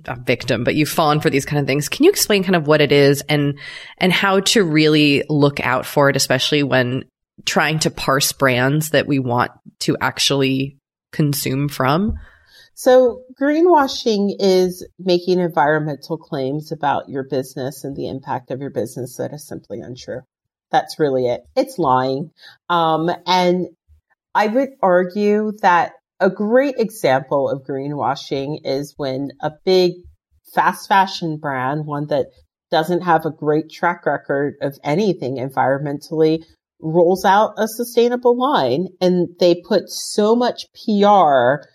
a 0.06 0.20
victim, 0.20 0.64
but 0.64 0.76
you've 0.76 0.90
fallen 0.90 1.20
for 1.20 1.30
these 1.30 1.46
kind 1.46 1.60
of 1.60 1.66
things. 1.66 1.90
Can 1.90 2.04
you 2.04 2.10
explain 2.10 2.44
kind 2.44 2.56
of 2.56 2.68
what 2.68 2.82
it 2.82 2.92
is 2.92 3.22
and, 3.30 3.58
and 3.98 4.12
how 4.12 4.42
to 4.42 4.64
really 4.64 5.24
look 5.30 5.60
out 5.60 5.86
for 5.86 6.10
it, 6.10 6.16
especially 6.16 6.64
when 6.64 7.06
trying 7.46 7.80
to 7.80 7.92
parse 7.92 8.32
brands 8.32 8.90
that 8.92 9.08
we 9.08 9.20
want 9.20 9.52
to 9.80 9.98
actually 10.02 10.78
consume 11.12 11.70
from? 11.70 12.14
So 12.74 13.24
greenwashing 13.42 14.36
is 14.40 14.88
making 15.00 15.40
environmental 15.40 16.18
claims 16.18 16.72
about 16.72 17.10
your 17.10 17.24
business 17.24 17.84
and 17.84 17.96
the 17.96 18.08
impact 18.08 18.52
of 18.52 18.62
your 18.62 18.70
business 18.70 19.18
that 19.18 19.34
is 19.34 19.48
simply 19.48 19.80
untrue. 19.80 20.22
That's 20.70 21.00
really 21.00 21.28
it. 21.28 21.42
It's 21.56 21.80
lying. 21.80 22.30
Um, 22.70 23.10
and 23.26 23.68
I 24.36 24.46
would 24.46 24.70
argue 24.82 25.54
that 25.62 25.94
a 26.20 26.30
great 26.30 26.76
example 26.78 27.50
of 27.50 27.64
greenwashing 27.64 28.60
is 28.64 28.94
when 28.98 29.30
a 29.42 29.52
big 29.66 29.94
fast 30.54 30.88
fashion 30.88 31.38
brand, 31.38 31.86
one 31.86 32.08
that 32.08 32.28
doesn't 32.72 33.02
have 33.02 33.26
a 33.26 33.32
great 33.32 33.70
track 33.70 34.06
record 34.06 34.56
of 34.62 34.78
anything 34.84 35.38
environmentally, 35.38 36.44
rolls 36.80 37.26
out 37.26 37.54
a 37.58 37.68
sustainable 37.68 38.38
line 38.38 38.88
and 39.02 39.30
they 39.40 39.62
put 39.68 39.90
so 39.90 40.36
much 40.36 40.66
PR 40.74 41.66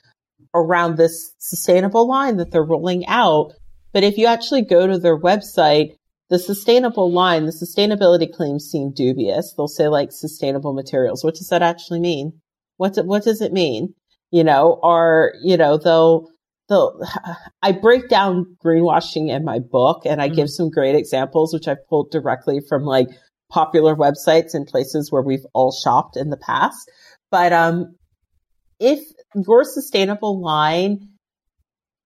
around 0.55 0.97
this 0.97 1.32
sustainable 1.38 2.09
line 2.09 2.36
that 2.36 2.51
they're 2.51 2.62
rolling 2.62 3.07
out. 3.07 3.53
But 3.93 4.05
if 4.05 4.16
you 4.16 4.26
actually 4.26 4.62
go 4.62 4.86
to 4.86 4.99
their 4.99 5.18
website, 5.18 5.95
the 6.30 6.38
sustainable 6.38 7.12
line, 7.12 7.47
the 7.47 7.53
sustainability 7.53 8.32
claims 8.32 8.64
seem 8.64 8.93
dubious. 8.93 9.55
They'll 9.57 9.68
say 9.68 9.88
like 9.88 10.12
sustainable 10.12 10.72
materials. 10.72 11.24
What 11.24 11.34
does 11.34 11.49
that 11.49 11.62
actually 11.62 12.01
mean? 12.01 12.40
What, 12.76 12.97
what 13.05 13.22
does 13.22 13.40
it 13.40 13.53
mean? 13.53 13.95
You 14.33 14.43
know, 14.43 14.80
or, 14.83 15.35
you 15.43 15.57
know, 15.57 15.76
they'll, 15.76 16.28
they'll, 16.68 17.01
I 17.62 17.70
break 17.72 18.09
down 18.09 18.57
greenwashing 18.64 19.30
in 19.30 19.45
my 19.45 19.61
book 19.61 20.03
and 20.05 20.20
I 20.20 20.26
mm-hmm. 20.26 20.37
give 20.37 20.51
some 20.51 20.70
great 20.70 20.97
examples, 20.97 21.55
which 21.55 21.68
I've 21.68 21.87
pulled 21.89 22.11
directly 22.11 22.61
from 22.68 22.83
like 22.83 23.09
popular 23.51 23.95
websites 23.95 24.55
and 24.55 24.66
places 24.66 25.12
where 25.12 25.22
we've 25.22 25.47
all 25.55 25.70
shopped 25.70 26.16
in 26.16 26.30
the 26.30 26.37
past. 26.37 26.91
But, 27.30 27.53
um, 27.53 27.95
if 28.80 28.99
your 29.37 29.62
sustainable 29.62 30.43
line 30.43 31.12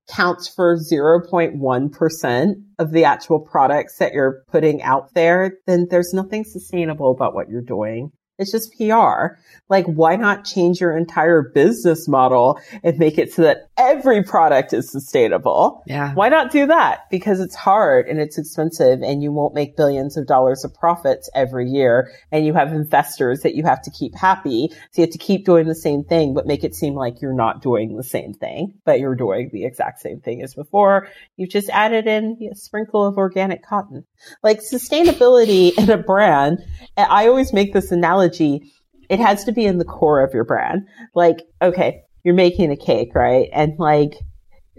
counts 0.08 0.48
for 0.48 0.76
0.1% 0.76 2.54
of 2.78 2.90
the 2.92 3.04
actual 3.04 3.40
products 3.40 3.98
that 3.98 4.12
you're 4.12 4.44
putting 4.48 4.82
out 4.82 5.12
there, 5.14 5.58
then 5.66 5.86
there's 5.90 6.12
nothing 6.12 6.44
sustainable 6.44 7.10
about 7.10 7.34
what 7.34 7.48
you're 7.48 7.62
doing. 7.62 8.10
It's 8.38 8.52
just 8.52 8.76
PR. 8.76 9.38
Like, 9.68 9.86
why 9.86 10.16
not 10.16 10.44
change 10.44 10.80
your 10.80 10.96
entire 10.96 11.42
business 11.42 12.06
model 12.06 12.60
and 12.82 12.98
make 12.98 13.18
it 13.18 13.32
so 13.32 13.42
that 13.42 13.65
every 13.78 14.22
product 14.22 14.72
is 14.72 14.90
sustainable? 14.90 15.82
Yeah. 15.86 16.14
Why 16.14 16.28
not 16.28 16.50
do 16.50 16.66
that? 16.66 17.10
Because 17.10 17.40
it's 17.40 17.54
hard 17.54 18.08
and 18.08 18.20
it's 18.20 18.38
expensive 18.38 19.02
and 19.02 19.22
you 19.22 19.32
won't 19.32 19.54
make 19.54 19.76
billions 19.76 20.16
of 20.16 20.26
dollars 20.26 20.64
of 20.64 20.74
profits 20.74 21.30
every 21.34 21.68
year. 21.68 22.10
And 22.32 22.44
you 22.44 22.54
have 22.54 22.72
investors 22.72 23.40
that 23.40 23.54
you 23.54 23.64
have 23.64 23.82
to 23.82 23.90
keep 23.90 24.14
happy. 24.14 24.68
So 24.70 25.02
you 25.02 25.02
have 25.02 25.12
to 25.12 25.18
keep 25.18 25.44
doing 25.44 25.66
the 25.66 25.74
same 25.74 26.04
thing, 26.04 26.34
but 26.34 26.46
make 26.46 26.64
it 26.64 26.74
seem 26.74 26.94
like 26.94 27.20
you're 27.20 27.32
not 27.32 27.62
doing 27.62 27.96
the 27.96 28.04
same 28.04 28.34
thing, 28.34 28.74
but 28.84 29.00
you're 29.00 29.14
doing 29.14 29.50
the 29.52 29.64
exact 29.64 30.00
same 30.00 30.20
thing 30.20 30.42
as 30.42 30.54
before. 30.54 31.08
You've 31.36 31.50
just 31.50 31.70
added 31.70 32.06
in 32.06 32.38
a 32.50 32.54
sprinkle 32.54 33.06
of 33.06 33.16
organic 33.16 33.64
cotton. 33.64 34.04
Like 34.42 34.60
sustainability 34.60 35.72
in 35.78 35.90
a 35.90 35.98
brand. 35.98 36.64
I 36.96 37.28
always 37.28 37.52
make 37.52 37.72
this 37.72 37.92
analogy 37.92 38.16
analogy, 38.16 38.72
it 39.08 39.20
has 39.20 39.44
to 39.44 39.52
be 39.52 39.64
in 39.64 39.78
the 39.78 39.84
core 39.84 40.22
of 40.22 40.34
your 40.34 40.44
brand. 40.44 40.88
Like, 41.14 41.38
okay, 41.62 42.02
you're 42.26 42.34
making 42.34 42.72
a 42.72 42.76
cake, 42.76 43.14
right? 43.14 43.48
And 43.52 43.78
like, 43.78 44.16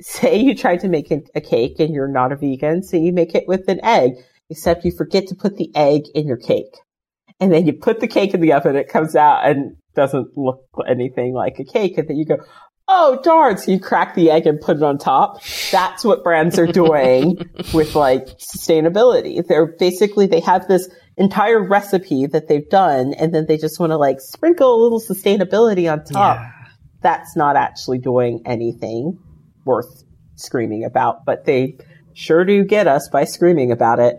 say 0.01 0.37
you 0.37 0.53
try 0.53 0.75
to 0.75 0.89
make 0.89 1.09
a 1.33 1.39
cake 1.39 1.79
and 1.79 1.93
you're 1.93 2.09
not 2.09 2.33
a 2.33 2.35
vegan, 2.35 2.83
so 2.83 2.97
you 2.97 3.13
make 3.13 3.33
it 3.35 3.47
with 3.47 3.69
an 3.69 3.79
egg, 3.83 4.15
except 4.49 4.83
you 4.83 4.91
forget 4.91 5.27
to 5.27 5.35
put 5.35 5.55
the 5.55 5.73
egg 5.73 6.01
in 6.13 6.27
your 6.27 6.35
cake. 6.35 6.75
And 7.39 7.53
then 7.53 7.65
you 7.65 7.71
put 7.71 8.01
the 8.01 8.07
cake 8.07 8.33
in 8.33 8.41
the 8.41 8.51
oven, 8.51 8.75
it 8.75 8.89
comes 8.89 9.15
out 9.15 9.47
and 9.47 9.77
doesn't 9.95 10.37
look 10.37 10.65
anything 10.89 11.33
like 11.33 11.57
a 11.59 11.63
cake. 11.63 11.97
And 11.97 12.09
then 12.09 12.17
you 12.17 12.25
go, 12.25 12.39
oh 12.89 13.21
darn. 13.23 13.57
So 13.57 13.71
you 13.71 13.79
crack 13.79 14.13
the 14.13 14.29
egg 14.29 14.45
and 14.45 14.59
put 14.59 14.75
it 14.75 14.83
on 14.83 14.97
top. 14.97 15.41
That's 15.71 16.03
what 16.03 16.25
brands 16.25 16.59
are 16.59 16.67
doing 16.67 17.37
with 17.73 17.95
like 17.95 18.25
sustainability. 18.39 19.41
They're 19.47 19.73
basically, 19.79 20.27
they 20.27 20.41
have 20.41 20.67
this 20.67 20.89
entire 21.15 21.65
recipe 21.65 22.25
that 22.25 22.49
they've 22.49 22.67
done 22.67 23.13
and 23.13 23.33
then 23.33 23.45
they 23.47 23.57
just 23.57 23.79
want 23.79 23.91
to 23.91 23.97
like 23.97 24.19
sprinkle 24.19 24.75
a 24.75 24.79
little 24.83 24.99
sustainability 24.99 25.89
on 25.89 26.03
top. 26.03 26.39
Yeah. 26.41 26.51
That's 27.01 27.35
not 27.35 27.55
actually 27.55 27.99
doing 27.99 28.41
anything 28.45 29.19
worth 29.65 30.03
screaming 30.35 30.83
about, 30.83 31.25
but 31.25 31.45
they 31.45 31.77
sure 32.13 32.45
do 32.45 32.63
get 32.63 32.87
us 32.87 33.09
by 33.09 33.25
screaming 33.25 33.71
about 33.71 33.99
it. 33.99 34.17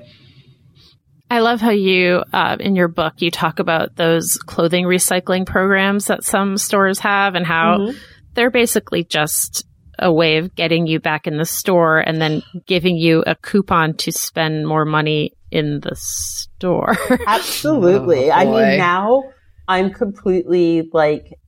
I 1.30 1.40
love 1.40 1.60
how 1.60 1.70
you, 1.70 2.22
uh, 2.32 2.56
in 2.58 2.74
your 2.74 2.88
book, 2.88 3.20
you 3.20 3.30
talk 3.30 3.58
about 3.58 3.96
those 3.96 4.36
clothing 4.36 4.84
recycling 4.86 5.44
programs 5.44 6.06
that 6.06 6.24
some 6.24 6.56
stores 6.56 7.00
have 7.00 7.34
and 7.34 7.46
how 7.46 7.78
mm-hmm. 7.78 7.98
they're 8.32 8.50
basically 8.50 9.04
just 9.04 9.66
a 9.98 10.12
way 10.12 10.38
of 10.38 10.54
getting 10.54 10.86
you 10.86 11.00
back 11.00 11.26
in 11.26 11.36
the 11.36 11.44
store 11.44 11.98
and 11.98 12.20
then 12.20 12.42
giving 12.66 12.96
you 12.96 13.22
a 13.26 13.34
coupon 13.34 13.94
to 13.94 14.12
spend 14.12 14.66
more 14.66 14.84
money 14.84 15.32
in 15.50 15.80
the 15.80 15.94
store. 15.96 16.96
Absolutely. 17.26 18.30
Oh, 18.30 18.34
I 18.34 18.44
mean, 18.44 18.78
now 18.78 19.24
I'm 19.66 19.92
completely 19.92 20.88
like, 20.92 21.38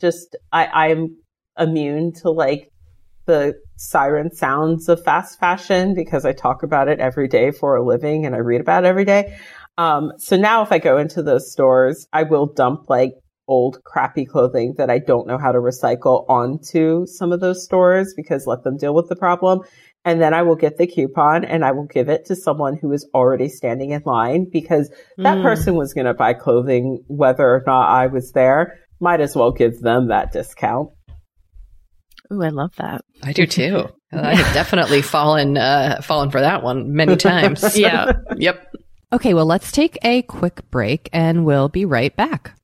just, 0.00 0.36
I, 0.52 0.66
I'm 0.66 1.16
immune 1.58 2.12
to 2.22 2.30
like 2.30 2.70
the 3.26 3.54
siren 3.76 4.30
sounds 4.30 4.88
of 4.88 5.02
fast 5.04 5.38
fashion 5.38 5.94
because 5.94 6.24
I 6.24 6.32
talk 6.32 6.62
about 6.62 6.88
it 6.88 7.00
every 7.00 7.28
day 7.28 7.50
for 7.50 7.76
a 7.76 7.84
living 7.84 8.26
and 8.26 8.34
I 8.34 8.38
read 8.38 8.60
about 8.60 8.84
it 8.84 8.88
every 8.88 9.04
day. 9.04 9.36
Um, 9.78 10.12
so 10.18 10.36
now 10.36 10.62
if 10.62 10.72
I 10.72 10.78
go 10.78 10.98
into 10.98 11.22
those 11.22 11.50
stores, 11.50 12.06
I 12.12 12.24
will 12.24 12.46
dump 12.46 12.88
like 12.88 13.12
old 13.48 13.82
crappy 13.84 14.24
clothing 14.24 14.74
that 14.78 14.90
I 14.90 14.98
don't 14.98 15.26
know 15.26 15.38
how 15.38 15.52
to 15.52 15.58
recycle 15.58 16.24
onto 16.28 17.06
some 17.06 17.32
of 17.32 17.40
those 17.40 17.64
stores 17.64 18.14
because 18.14 18.46
let 18.46 18.62
them 18.62 18.76
deal 18.76 18.94
with 18.94 19.08
the 19.08 19.16
problem. 19.16 19.60
And 20.04 20.20
then 20.20 20.32
I 20.32 20.42
will 20.42 20.56
get 20.56 20.78
the 20.78 20.86
coupon 20.86 21.44
and 21.44 21.64
I 21.64 21.72
will 21.72 21.86
give 21.86 22.08
it 22.08 22.24
to 22.26 22.36
someone 22.36 22.76
who 22.76 22.92
is 22.92 23.06
already 23.12 23.48
standing 23.48 23.90
in 23.90 24.02
line 24.06 24.46
because 24.50 24.90
that 25.18 25.38
mm. 25.38 25.42
person 25.42 25.74
was 25.74 25.92
going 25.92 26.06
to 26.06 26.14
buy 26.14 26.32
clothing 26.32 27.04
whether 27.08 27.44
or 27.44 27.62
not 27.66 27.88
I 27.90 28.06
was 28.06 28.32
there. 28.32 28.78
Might 29.00 29.20
as 29.20 29.34
well 29.34 29.50
give 29.52 29.80
them 29.80 30.08
that 30.08 30.32
discount. 30.32 30.90
Ooh, 32.32 32.42
I 32.42 32.48
love 32.48 32.74
that. 32.76 33.02
I 33.22 33.32
do 33.32 33.46
too. 33.46 33.88
I 34.12 34.34
have 34.34 34.54
definitely 34.54 35.02
fallen 35.02 35.56
uh, 35.56 36.00
fallen 36.02 36.30
for 36.30 36.40
that 36.40 36.62
one 36.62 36.94
many 36.94 37.16
times. 37.30 37.76
yeah. 37.76 38.12
yep. 38.36 38.72
Okay, 39.12 39.34
well, 39.34 39.46
let's 39.46 39.72
take 39.72 39.98
a 40.02 40.22
quick 40.22 40.70
break 40.70 41.08
and 41.12 41.44
we'll 41.44 41.68
be 41.68 41.84
right 41.84 42.14
back. 42.14 42.54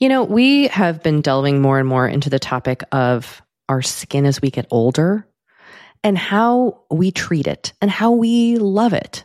You 0.00 0.08
know, 0.08 0.22
we 0.22 0.68
have 0.68 1.02
been 1.02 1.22
delving 1.22 1.60
more 1.60 1.78
and 1.78 1.88
more 1.88 2.06
into 2.06 2.30
the 2.30 2.38
topic 2.38 2.84
of 2.92 3.42
our 3.68 3.82
skin 3.82 4.26
as 4.26 4.40
we 4.40 4.50
get 4.50 4.66
older 4.70 5.26
and 6.04 6.16
how 6.16 6.82
we 6.90 7.10
treat 7.10 7.46
it 7.46 7.72
and 7.80 7.90
how 7.90 8.12
we 8.12 8.58
love 8.58 8.92
it. 8.92 9.24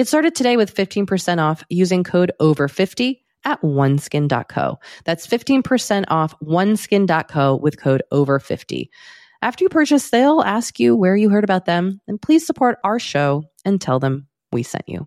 Get 0.00 0.08
started 0.08 0.34
today 0.34 0.56
with 0.56 0.74
15% 0.74 1.42
off 1.42 1.62
using 1.68 2.04
code 2.04 2.32
OVER50 2.40 3.20
at 3.44 3.60
oneskin.co. 3.60 4.78
That's 5.04 5.26
15% 5.26 6.04
off 6.08 6.34
oneskin.co 6.42 7.56
with 7.56 7.78
code 7.78 8.02
OVER50. 8.10 8.88
After 9.42 9.64
you 9.64 9.68
purchase, 9.68 10.08
they'll 10.08 10.40
ask 10.40 10.80
you 10.80 10.96
where 10.96 11.16
you 11.16 11.28
heard 11.28 11.44
about 11.44 11.66
them, 11.66 12.00
and 12.08 12.18
please 12.18 12.46
support 12.46 12.78
our 12.82 12.98
show 12.98 13.44
and 13.66 13.78
tell 13.78 13.98
them 13.98 14.26
we 14.52 14.62
sent 14.62 14.88
you. 14.88 15.06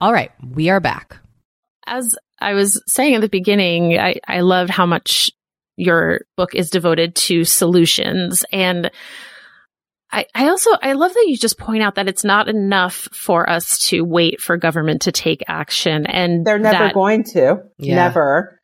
All 0.00 0.12
right, 0.12 0.30
we 0.42 0.68
are 0.68 0.80
back. 0.80 1.18
As 1.86 2.16
I 2.40 2.54
was 2.54 2.82
saying 2.86 3.14
at 3.14 3.20
the 3.20 3.28
beginning, 3.28 3.98
I, 3.98 4.16
I 4.26 4.40
love 4.40 4.68
how 4.68 4.86
much 4.86 5.30
your 5.76 6.22
book 6.36 6.54
is 6.54 6.70
devoted 6.70 7.14
to 7.14 7.44
solutions. 7.44 8.44
And 8.52 8.90
I, 10.10 10.26
I 10.34 10.48
also, 10.48 10.70
I 10.82 10.92
love 10.92 11.14
that 11.14 11.26
you 11.26 11.36
just 11.36 11.58
point 11.58 11.82
out 11.82 11.96
that 11.96 12.08
it's 12.08 12.24
not 12.24 12.48
enough 12.48 13.08
for 13.12 13.48
us 13.48 13.88
to 13.88 14.02
wait 14.02 14.40
for 14.40 14.56
government 14.56 15.02
to 15.02 15.12
take 15.12 15.42
action. 15.48 16.06
And 16.06 16.44
they're 16.44 16.58
never 16.58 16.84
that, 16.84 16.94
going 16.94 17.24
to. 17.24 17.62
Yeah. 17.78 17.94
Never. 17.94 18.60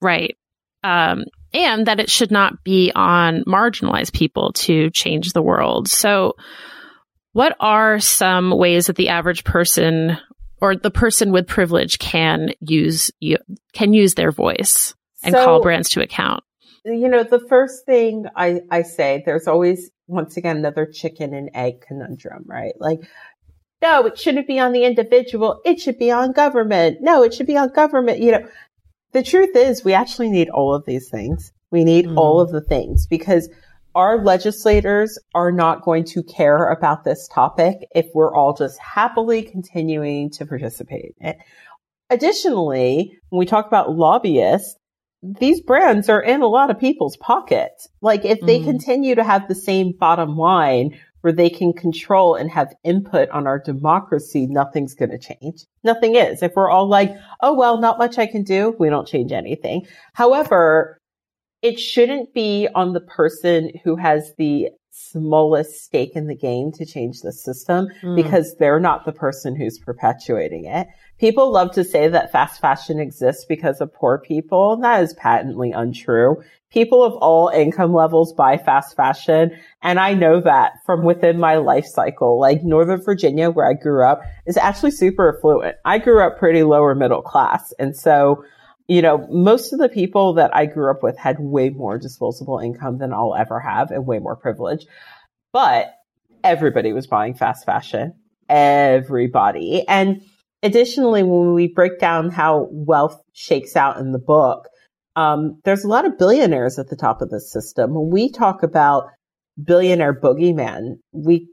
Right. 0.00 0.36
Um, 0.82 1.24
and 1.52 1.86
that 1.86 2.00
it 2.00 2.10
should 2.10 2.30
not 2.30 2.64
be 2.64 2.92
on 2.94 3.44
marginalized 3.44 4.12
people 4.12 4.52
to 4.52 4.90
change 4.90 5.32
the 5.32 5.42
world. 5.42 5.88
So, 5.88 6.34
what 7.32 7.56
are 7.58 7.98
some 7.98 8.56
ways 8.56 8.86
that 8.86 8.96
the 8.96 9.08
average 9.08 9.42
person 9.42 10.18
or 10.64 10.74
the 10.74 10.90
person 10.90 11.30
with 11.30 11.46
privilege 11.46 11.98
can 11.98 12.48
use 12.60 13.10
you 13.20 13.36
can 13.74 13.92
use 13.92 14.14
their 14.14 14.32
voice 14.32 14.94
and 15.22 15.34
so, 15.34 15.44
call 15.44 15.60
brands 15.60 15.90
to 15.90 16.00
account? 16.00 16.42
You 16.86 17.06
know, 17.08 17.22
the 17.22 17.38
first 17.38 17.84
thing 17.84 18.24
I, 18.34 18.62
I 18.70 18.80
say, 18.80 19.22
there's 19.26 19.46
always 19.46 19.90
once 20.06 20.38
again 20.38 20.56
another 20.56 20.86
chicken 20.86 21.34
and 21.34 21.50
egg 21.52 21.82
conundrum, 21.86 22.44
right? 22.46 22.72
Like, 22.80 23.00
no, 23.82 24.06
it 24.06 24.18
shouldn't 24.18 24.46
be 24.46 24.58
on 24.58 24.72
the 24.72 24.84
individual. 24.84 25.60
It 25.66 25.80
should 25.80 25.98
be 25.98 26.10
on 26.10 26.32
government. 26.32 26.98
No, 27.02 27.22
it 27.22 27.34
should 27.34 27.46
be 27.46 27.58
on 27.58 27.68
government. 27.68 28.20
You 28.20 28.32
know, 28.32 28.48
the 29.12 29.22
truth 29.22 29.54
is 29.54 29.84
we 29.84 29.92
actually 29.92 30.30
need 30.30 30.48
all 30.48 30.74
of 30.74 30.86
these 30.86 31.10
things. 31.10 31.52
We 31.70 31.84
need 31.84 32.06
mm. 32.06 32.16
all 32.16 32.40
of 32.40 32.50
the 32.50 32.62
things 32.62 33.06
because 33.06 33.50
our 33.94 34.22
legislators 34.22 35.18
are 35.34 35.52
not 35.52 35.82
going 35.82 36.04
to 36.04 36.22
care 36.22 36.68
about 36.70 37.04
this 37.04 37.28
topic 37.28 37.86
if 37.94 38.06
we're 38.14 38.34
all 38.34 38.54
just 38.54 38.78
happily 38.78 39.42
continuing 39.42 40.30
to 40.30 40.46
participate 40.46 41.14
in 41.20 41.28
it. 41.28 41.36
Additionally, 42.10 43.18
when 43.30 43.38
we 43.38 43.46
talk 43.46 43.66
about 43.66 43.96
lobbyists, 43.96 44.76
these 45.22 45.62
brands 45.62 46.08
are 46.08 46.20
in 46.20 46.42
a 46.42 46.46
lot 46.46 46.70
of 46.70 46.78
people's 46.78 47.16
pockets. 47.16 47.88
Like 48.02 48.24
if 48.24 48.40
they 48.40 48.60
mm. 48.60 48.64
continue 48.64 49.14
to 49.14 49.24
have 49.24 49.48
the 49.48 49.54
same 49.54 49.92
bottom 49.98 50.36
line 50.36 50.98
where 51.22 51.32
they 51.32 51.48
can 51.48 51.72
control 51.72 52.34
and 52.34 52.50
have 52.50 52.74
input 52.84 53.30
on 53.30 53.46
our 53.46 53.58
democracy, 53.58 54.46
nothing's 54.46 54.94
going 54.94 55.10
to 55.10 55.18
change. 55.18 55.64
Nothing 55.82 56.16
is. 56.16 56.42
If 56.42 56.52
we're 56.54 56.68
all 56.68 56.86
like, 56.86 57.16
oh, 57.40 57.54
well, 57.54 57.80
not 57.80 57.96
much 57.96 58.18
I 58.18 58.26
can 58.26 58.42
do, 58.42 58.76
we 58.78 58.90
don't 58.90 59.08
change 59.08 59.32
anything. 59.32 59.86
However, 60.12 61.00
it 61.64 61.80
shouldn't 61.80 62.34
be 62.34 62.68
on 62.74 62.92
the 62.92 63.00
person 63.00 63.70
who 63.82 63.96
has 63.96 64.34
the 64.36 64.68
smallest 64.90 65.82
stake 65.82 66.14
in 66.14 66.26
the 66.26 66.36
game 66.36 66.70
to 66.70 66.84
change 66.84 67.22
the 67.22 67.32
system 67.32 67.88
mm. 68.02 68.14
because 68.14 68.54
they're 68.58 68.78
not 68.78 69.06
the 69.06 69.12
person 69.12 69.56
who's 69.56 69.78
perpetuating 69.78 70.66
it. 70.66 70.86
People 71.18 71.50
love 71.50 71.72
to 71.72 71.82
say 71.82 72.06
that 72.06 72.30
fast 72.30 72.60
fashion 72.60 73.00
exists 73.00 73.46
because 73.48 73.80
of 73.80 73.94
poor 73.94 74.18
people. 74.18 74.76
That 74.76 75.02
is 75.02 75.14
patently 75.14 75.72
untrue. 75.72 76.36
People 76.70 77.02
of 77.02 77.14
all 77.14 77.48
income 77.48 77.94
levels 77.94 78.34
buy 78.34 78.58
fast 78.58 78.94
fashion. 78.94 79.50
And 79.80 79.98
I 79.98 80.12
know 80.12 80.42
that 80.42 80.74
from 80.84 81.02
within 81.02 81.40
my 81.40 81.56
life 81.56 81.86
cycle. 81.86 82.38
Like 82.38 82.62
Northern 82.62 83.00
Virginia, 83.00 83.50
where 83.50 83.66
I 83.66 83.72
grew 83.72 84.06
up, 84.06 84.20
is 84.46 84.58
actually 84.58 84.90
super 84.90 85.34
affluent. 85.34 85.76
I 85.86 85.96
grew 85.98 86.22
up 86.22 86.38
pretty 86.38 86.62
lower 86.62 86.94
middle 86.94 87.22
class. 87.22 87.72
And 87.78 87.96
so 87.96 88.44
you 88.86 89.00
know, 89.00 89.26
most 89.30 89.72
of 89.72 89.78
the 89.78 89.88
people 89.88 90.34
that 90.34 90.54
I 90.54 90.66
grew 90.66 90.90
up 90.90 91.02
with 91.02 91.16
had 91.16 91.36
way 91.38 91.70
more 91.70 91.98
disposable 91.98 92.58
income 92.58 92.98
than 92.98 93.12
I'll 93.12 93.34
ever 93.34 93.60
have 93.60 93.90
and 93.90 94.06
way 94.06 94.18
more 94.18 94.36
privilege. 94.36 94.86
But 95.52 95.94
everybody 96.42 96.92
was 96.92 97.06
buying 97.06 97.34
fast 97.34 97.64
fashion. 97.64 98.14
Everybody. 98.48 99.88
And 99.88 100.22
additionally, 100.62 101.22
when 101.22 101.54
we 101.54 101.68
break 101.68 101.98
down 101.98 102.30
how 102.30 102.68
wealth 102.70 103.22
shakes 103.32 103.74
out 103.74 103.96
in 103.98 104.12
the 104.12 104.18
book, 104.18 104.68
um, 105.16 105.60
there's 105.64 105.84
a 105.84 105.88
lot 105.88 106.04
of 106.04 106.18
billionaires 106.18 106.78
at 106.78 106.88
the 106.88 106.96
top 106.96 107.22
of 107.22 107.30
the 107.30 107.40
system. 107.40 107.94
When 107.94 108.10
we 108.10 108.30
talk 108.30 108.62
about 108.62 109.04
billionaire 109.62 110.18
boogeyman, 110.18 110.96
we 111.12 111.48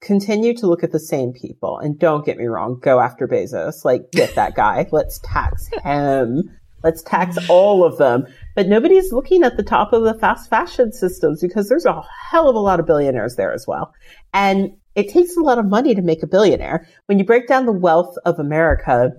continue 0.00 0.54
to 0.54 0.66
look 0.66 0.82
at 0.82 0.90
the 0.90 0.98
same 0.98 1.32
people. 1.32 1.78
And 1.78 1.98
don't 1.98 2.24
get 2.24 2.36
me 2.36 2.46
wrong, 2.46 2.80
go 2.82 3.00
after 3.00 3.28
Bezos. 3.28 3.84
Like, 3.84 4.10
get 4.10 4.34
that 4.34 4.54
guy. 4.54 4.88
Let's 4.90 5.20
tax 5.22 5.68
him. 5.82 6.50
Let's 6.84 7.02
tax 7.02 7.38
all 7.48 7.82
of 7.82 7.96
them. 7.96 8.26
But 8.54 8.68
nobody's 8.68 9.10
looking 9.10 9.42
at 9.42 9.56
the 9.56 9.62
top 9.62 9.92
of 9.94 10.04
the 10.04 10.14
fast 10.14 10.50
fashion 10.50 10.92
systems 10.92 11.40
because 11.40 11.68
there's 11.68 11.86
a 11.86 12.02
hell 12.30 12.48
of 12.48 12.54
a 12.54 12.60
lot 12.60 12.78
of 12.78 12.86
billionaires 12.86 13.36
there 13.36 13.52
as 13.52 13.64
well. 13.66 13.92
And 14.34 14.72
it 14.94 15.08
takes 15.08 15.36
a 15.36 15.40
lot 15.40 15.58
of 15.58 15.66
money 15.66 15.94
to 15.94 16.02
make 16.02 16.22
a 16.22 16.28
billionaire. 16.28 16.86
When 17.06 17.18
you 17.18 17.24
break 17.24 17.48
down 17.48 17.64
the 17.64 17.72
wealth 17.72 18.14
of 18.26 18.38
America, 18.38 19.12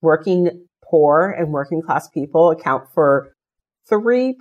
working 0.00 0.66
poor 0.82 1.34
and 1.36 1.52
working 1.52 1.82
class 1.82 2.08
people 2.08 2.50
account 2.50 2.84
for 2.94 3.34
3% 3.90 4.34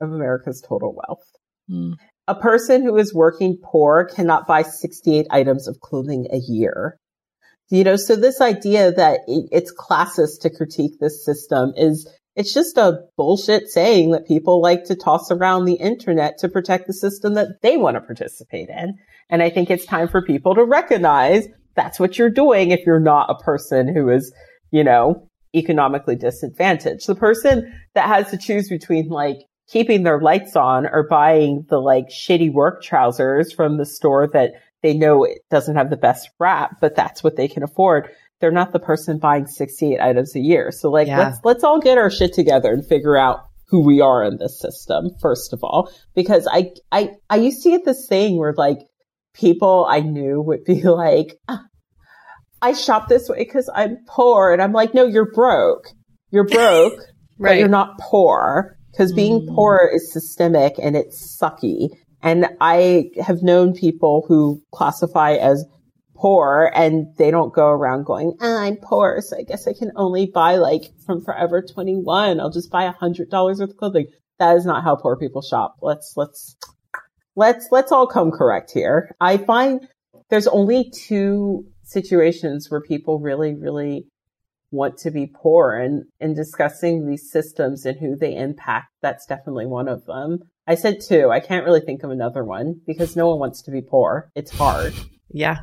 of 0.00 0.12
America's 0.12 0.62
total 0.66 0.94
wealth. 0.96 1.24
Mm. 1.70 1.94
A 2.26 2.34
person 2.34 2.82
who 2.82 2.96
is 2.96 3.14
working 3.14 3.58
poor 3.62 4.04
cannot 4.04 4.46
buy 4.46 4.62
68 4.62 5.26
items 5.30 5.68
of 5.68 5.78
clothing 5.80 6.26
a 6.32 6.38
year. 6.38 6.98
You 7.70 7.84
know, 7.84 7.96
so 7.96 8.16
this 8.16 8.40
idea 8.40 8.92
that 8.92 9.20
it's 9.26 9.74
classist 9.74 10.40
to 10.42 10.50
critique 10.50 11.00
this 11.00 11.24
system 11.24 11.72
is, 11.76 12.08
it's 12.36 12.52
just 12.52 12.76
a 12.76 13.00
bullshit 13.16 13.68
saying 13.68 14.10
that 14.10 14.26
people 14.26 14.60
like 14.60 14.84
to 14.84 14.96
toss 14.96 15.30
around 15.30 15.64
the 15.64 15.74
internet 15.74 16.38
to 16.38 16.48
protect 16.48 16.86
the 16.86 16.92
system 16.92 17.34
that 17.34 17.62
they 17.62 17.76
want 17.76 17.96
to 17.96 18.00
participate 18.00 18.68
in. 18.68 18.98
And 19.30 19.42
I 19.42 19.50
think 19.50 19.70
it's 19.70 19.86
time 19.86 20.08
for 20.08 20.20
people 20.20 20.54
to 20.54 20.64
recognize 20.64 21.46
that's 21.74 21.98
what 21.98 22.18
you're 22.18 22.30
doing 22.30 22.70
if 22.70 22.84
you're 22.86 23.00
not 23.00 23.30
a 23.30 23.42
person 23.42 23.92
who 23.92 24.10
is, 24.10 24.32
you 24.70 24.84
know, 24.84 25.28
economically 25.54 26.16
disadvantaged. 26.16 27.06
The 27.06 27.14
person 27.14 27.72
that 27.94 28.08
has 28.08 28.30
to 28.30 28.38
choose 28.38 28.68
between 28.68 29.08
like 29.08 29.38
keeping 29.68 30.02
their 30.02 30.20
lights 30.20 30.56
on 30.56 30.86
or 30.86 31.06
buying 31.08 31.64
the 31.70 31.78
like 31.78 32.08
shitty 32.08 32.52
work 32.52 32.82
trousers 32.82 33.52
from 33.52 33.78
the 33.78 33.86
store 33.86 34.28
that 34.32 34.52
they 34.84 34.92
know 34.92 35.24
it 35.24 35.38
doesn't 35.50 35.76
have 35.76 35.88
the 35.88 35.96
best 35.96 36.28
wrap, 36.38 36.78
but 36.78 36.94
that's 36.94 37.24
what 37.24 37.36
they 37.36 37.48
can 37.48 37.62
afford. 37.62 38.10
They're 38.40 38.52
not 38.52 38.70
the 38.70 38.78
person 38.78 39.18
buying 39.18 39.46
68 39.46 39.98
items 39.98 40.36
a 40.36 40.40
year. 40.40 40.70
So 40.72 40.90
like, 40.90 41.08
yeah. 41.08 41.20
let's, 41.20 41.38
let's 41.42 41.64
all 41.64 41.80
get 41.80 41.96
our 41.96 42.10
shit 42.10 42.34
together 42.34 42.70
and 42.70 42.86
figure 42.86 43.16
out 43.16 43.46
who 43.68 43.80
we 43.80 44.02
are 44.02 44.22
in 44.22 44.36
this 44.36 44.60
system, 44.60 45.08
first 45.22 45.54
of 45.54 45.64
all, 45.64 45.90
because 46.14 46.46
I, 46.46 46.72
I, 46.92 47.12
I 47.30 47.36
used 47.36 47.62
to 47.62 47.70
get 47.70 47.86
this 47.86 48.06
thing 48.06 48.36
where 48.36 48.52
like 48.54 48.80
people 49.32 49.86
I 49.88 50.00
knew 50.00 50.42
would 50.42 50.64
be 50.64 50.82
like, 50.82 51.38
ah, 51.48 51.64
I 52.60 52.74
shop 52.74 53.08
this 53.08 53.26
way 53.26 53.38
because 53.38 53.70
I'm 53.74 54.04
poor. 54.06 54.52
And 54.52 54.60
I'm 54.60 54.72
like, 54.72 54.92
no, 54.92 55.06
you're 55.06 55.32
broke. 55.32 55.88
You're 56.30 56.46
broke, 56.46 56.98
right. 56.98 57.08
but 57.38 57.58
you're 57.58 57.68
not 57.68 57.98
poor 57.98 58.76
because 58.90 59.14
being 59.14 59.46
mm. 59.46 59.54
poor 59.54 59.90
is 59.94 60.12
systemic 60.12 60.74
and 60.78 60.94
it's 60.94 61.38
sucky. 61.40 61.88
And 62.24 62.48
I 62.58 63.10
have 63.20 63.42
known 63.42 63.74
people 63.74 64.24
who 64.26 64.62
classify 64.72 65.34
as 65.34 65.66
poor 66.16 66.72
and 66.74 67.14
they 67.18 67.30
don't 67.30 67.52
go 67.52 67.68
around 67.68 68.06
going, 68.06 68.32
ah, 68.40 68.62
I'm 68.62 68.76
poor. 68.76 69.20
So 69.20 69.36
I 69.36 69.42
guess 69.42 69.68
I 69.68 69.74
can 69.74 69.92
only 69.94 70.24
buy 70.24 70.56
like 70.56 70.84
from 71.04 71.22
Forever 71.22 71.60
21. 71.60 72.40
I'll 72.40 72.50
just 72.50 72.70
buy 72.70 72.84
a 72.84 72.92
hundred 72.92 73.28
dollars 73.28 73.60
worth 73.60 73.70
of 73.70 73.76
clothing. 73.76 74.06
That 74.38 74.56
is 74.56 74.64
not 74.64 74.82
how 74.82 74.96
poor 74.96 75.18
people 75.18 75.42
shop. 75.42 75.76
Let's, 75.82 76.14
let's, 76.16 76.56
let's, 77.36 77.68
let's 77.70 77.92
all 77.92 78.06
come 78.06 78.30
correct 78.30 78.70
here. 78.72 79.14
I 79.20 79.36
find 79.36 79.86
there's 80.30 80.46
only 80.46 80.90
two 80.90 81.66
situations 81.82 82.70
where 82.70 82.80
people 82.80 83.20
really, 83.20 83.54
really 83.54 84.06
want 84.70 84.96
to 84.98 85.10
be 85.10 85.26
poor 85.26 85.74
and, 85.74 86.04
in 86.20 86.32
discussing 86.32 87.06
these 87.06 87.30
systems 87.30 87.84
and 87.84 87.98
who 88.00 88.16
they 88.16 88.34
impact. 88.34 88.86
That's 89.02 89.26
definitely 89.26 89.66
one 89.66 89.88
of 89.88 90.06
them. 90.06 90.40
I 90.66 90.74
said 90.76 90.98
two. 91.06 91.30
I 91.30 91.40
can't 91.40 91.64
really 91.64 91.80
think 91.80 92.02
of 92.02 92.10
another 92.10 92.44
one 92.44 92.80
because 92.86 93.16
no 93.16 93.28
one 93.28 93.38
wants 93.38 93.62
to 93.62 93.70
be 93.70 93.82
poor. 93.82 94.30
It's 94.34 94.50
hard. 94.50 94.94
yeah. 95.30 95.58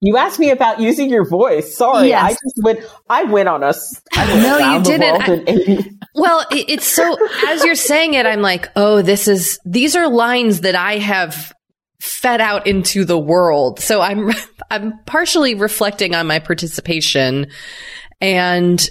You 0.00 0.18
asked 0.18 0.38
me 0.38 0.50
about 0.50 0.80
using 0.80 1.08
your 1.08 1.26
voice. 1.26 1.74
Sorry, 1.74 2.08
yes. 2.08 2.22
I 2.22 2.30
just 2.32 2.62
went. 2.62 2.80
I 3.08 3.24
went 3.24 3.48
on 3.48 3.62
a. 3.62 3.72
I 4.12 4.42
no, 4.42 4.74
you 4.74 4.82
didn't. 4.82 5.48
I, 5.48 5.90
well, 6.14 6.44
it, 6.50 6.68
it's 6.68 6.86
so. 6.86 7.16
As 7.48 7.64
you're 7.64 7.74
saying 7.74 8.12
it, 8.12 8.26
I'm 8.26 8.42
like, 8.42 8.68
oh, 8.76 9.00
this 9.00 9.28
is. 9.28 9.58
These 9.64 9.96
are 9.96 10.06
lines 10.06 10.60
that 10.60 10.74
I 10.74 10.98
have 10.98 11.54
fed 12.02 12.42
out 12.42 12.66
into 12.66 13.06
the 13.06 13.18
world. 13.18 13.80
So 13.80 14.02
I'm. 14.02 14.30
I'm 14.70 14.98
partially 15.06 15.54
reflecting 15.54 16.14
on 16.14 16.26
my 16.26 16.38
participation 16.38 17.46
and 18.20 18.90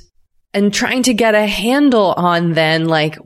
and 0.53 0.73
trying 0.73 1.03
to 1.03 1.13
get 1.13 1.35
a 1.35 1.45
handle 1.45 2.13
on 2.13 2.53
then 2.53 2.85
like 2.85 3.17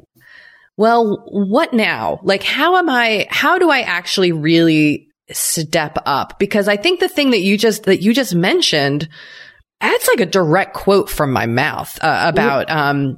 well 0.78 1.24
what 1.28 1.74
now? 1.74 2.20
Like 2.24 2.44
how 2.44 2.78
am 2.78 2.90
i 2.90 3.28
how 3.30 3.58
do 3.60 3.70
i 3.70 3.82
actually 3.82 4.32
really 4.32 5.10
step 5.32 5.98
up? 6.06 6.40
Because 6.40 6.68
i 6.68 6.78
think 6.78 7.00
the 7.00 7.10
thing 7.10 7.32
that 7.32 7.42
you 7.42 7.58
just 7.58 7.84
that 7.84 8.02
you 8.02 8.14
just 8.14 8.34
mentioned 8.34 9.10
that's 9.80 10.08
like 10.08 10.22
a 10.22 10.26
direct 10.26 10.74
quote 10.74 11.10
from 11.10 11.32
my 11.32 11.46
mouth 11.46 12.00
uh, 12.02 12.26
about 12.28 12.70
um 12.72 13.18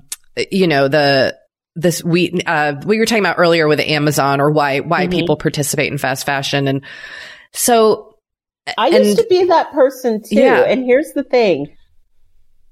you 0.51 0.67
know 0.67 0.87
the 0.87 1.37
this 1.75 2.03
we 2.03 2.41
uh 2.45 2.75
we 2.85 2.99
were 2.99 3.05
talking 3.05 3.23
about 3.23 3.39
earlier 3.39 3.67
with 3.67 3.79
Amazon 3.79 4.41
or 4.41 4.51
why 4.51 4.79
why 4.79 5.03
mm-hmm. 5.03 5.11
people 5.11 5.37
participate 5.37 5.91
in 5.91 5.97
fast 5.97 6.25
fashion. 6.25 6.67
And 6.67 6.83
so 7.53 8.17
I 8.77 8.89
and, 8.89 9.05
used 9.05 9.17
to 9.17 9.27
be 9.29 9.45
that 9.45 9.71
person 9.71 10.21
too. 10.21 10.35
Yeah. 10.35 10.61
and 10.61 10.83
here's 10.83 11.13
the 11.13 11.23
thing 11.23 11.75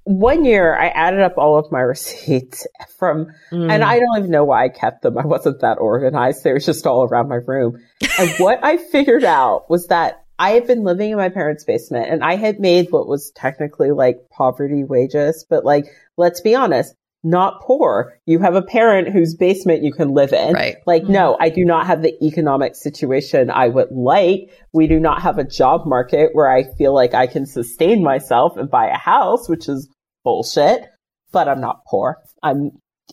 one 0.08 0.46
year 0.46 0.74
I 0.74 0.88
added 0.88 1.20
up 1.20 1.38
all 1.38 1.60
of 1.60 1.72
my 1.72 1.82
receipts 1.82 2.66
from, 2.98 3.28
mm. 3.52 3.72
and 3.72 3.84
I 3.84 4.00
don't 4.00 4.18
even 4.18 4.32
know 4.32 4.46
why 4.46 4.64
I 4.66 4.70
kept 4.70 5.02
them. 5.02 5.18
I 5.18 5.26
wasn't 5.26 5.62
that 5.62 5.78
organized. 5.80 6.44
They 6.44 6.54
were 6.54 6.60
just 6.60 6.88
all 6.88 7.04
around 7.04 7.28
my 7.28 7.36
room. 7.36 7.78
And 8.18 8.30
what 8.38 8.60
I 8.64 8.78
figured 8.78 9.26
out 9.26 9.70
was 9.70 9.88
that 9.88 10.24
I 10.40 10.52
had 10.52 10.68
been 10.68 10.84
living 10.84 11.12
in 11.12 11.18
my 11.18 11.30
parents' 11.30 11.66
basement 11.66 12.10
and 12.10 12.24
I 12.24 12.36
had 12.36 12.60
made 12.60 12.92
what 12.92 13.08
was 13.08 13.32
technically 13.36 13.92
like 13.92 14.18
poverty 14.32 14.84
wages, 14.84 15.46
but 15.50 15.66
like, 15.66 15.88
let's 16.16 16.42
be 16.42 16.56
honest, 16.56 16.94
not 17.24 17.62
poor. 17.62 18.14
You 18.26 18.40
have 18.40 18.56
a 18.56 18.62
parent 18.62 19.10
whose 19.10 19.36
basement 19.36 19.84
you 19.84 19.92
can 19.92 20.14
live 20.14 20.32
in. 20.32 20.54
Right. 20.54 20.78
Like, 20.86 21.04
mm 21.04 21.10
no, 21.10 21.36
I 21.40 21.50
do 21.50 21.66
not 21.66 21.88
have 21.88 22.04
the 22.04 22.14
economic 22.24 22.76
situation 22.76 23.50
I 23.50 23.68
would 23.68 23.92
like. 23.92 24.52
We 24.72 24.88
do 24.88 25.00
not 25.00 25.24
have 25.24 25.40
a 25.40 25.44
job 25.44 25.88
market 25.88 26.30
where 26.34 26.50
I 26.50 26.64
feel 26.78 26.94
like 26.94 27.16
I 27.16 27.26
can 27.26 27.48
sustain 27.48 28.04
myself 28.04 28.56
and 28.56 28.70
buy 28.70 28.88
a 28.88 28.98
house, 28.98 29.50
which 29.50 29.68
is 29.68 29.90
bullshit, 30.24 30.86
but 31.32 31.48
I'm 31.48 31.62
not 31.62 31.86
poor. 31.86 32.18
I'm, 32.44 32.72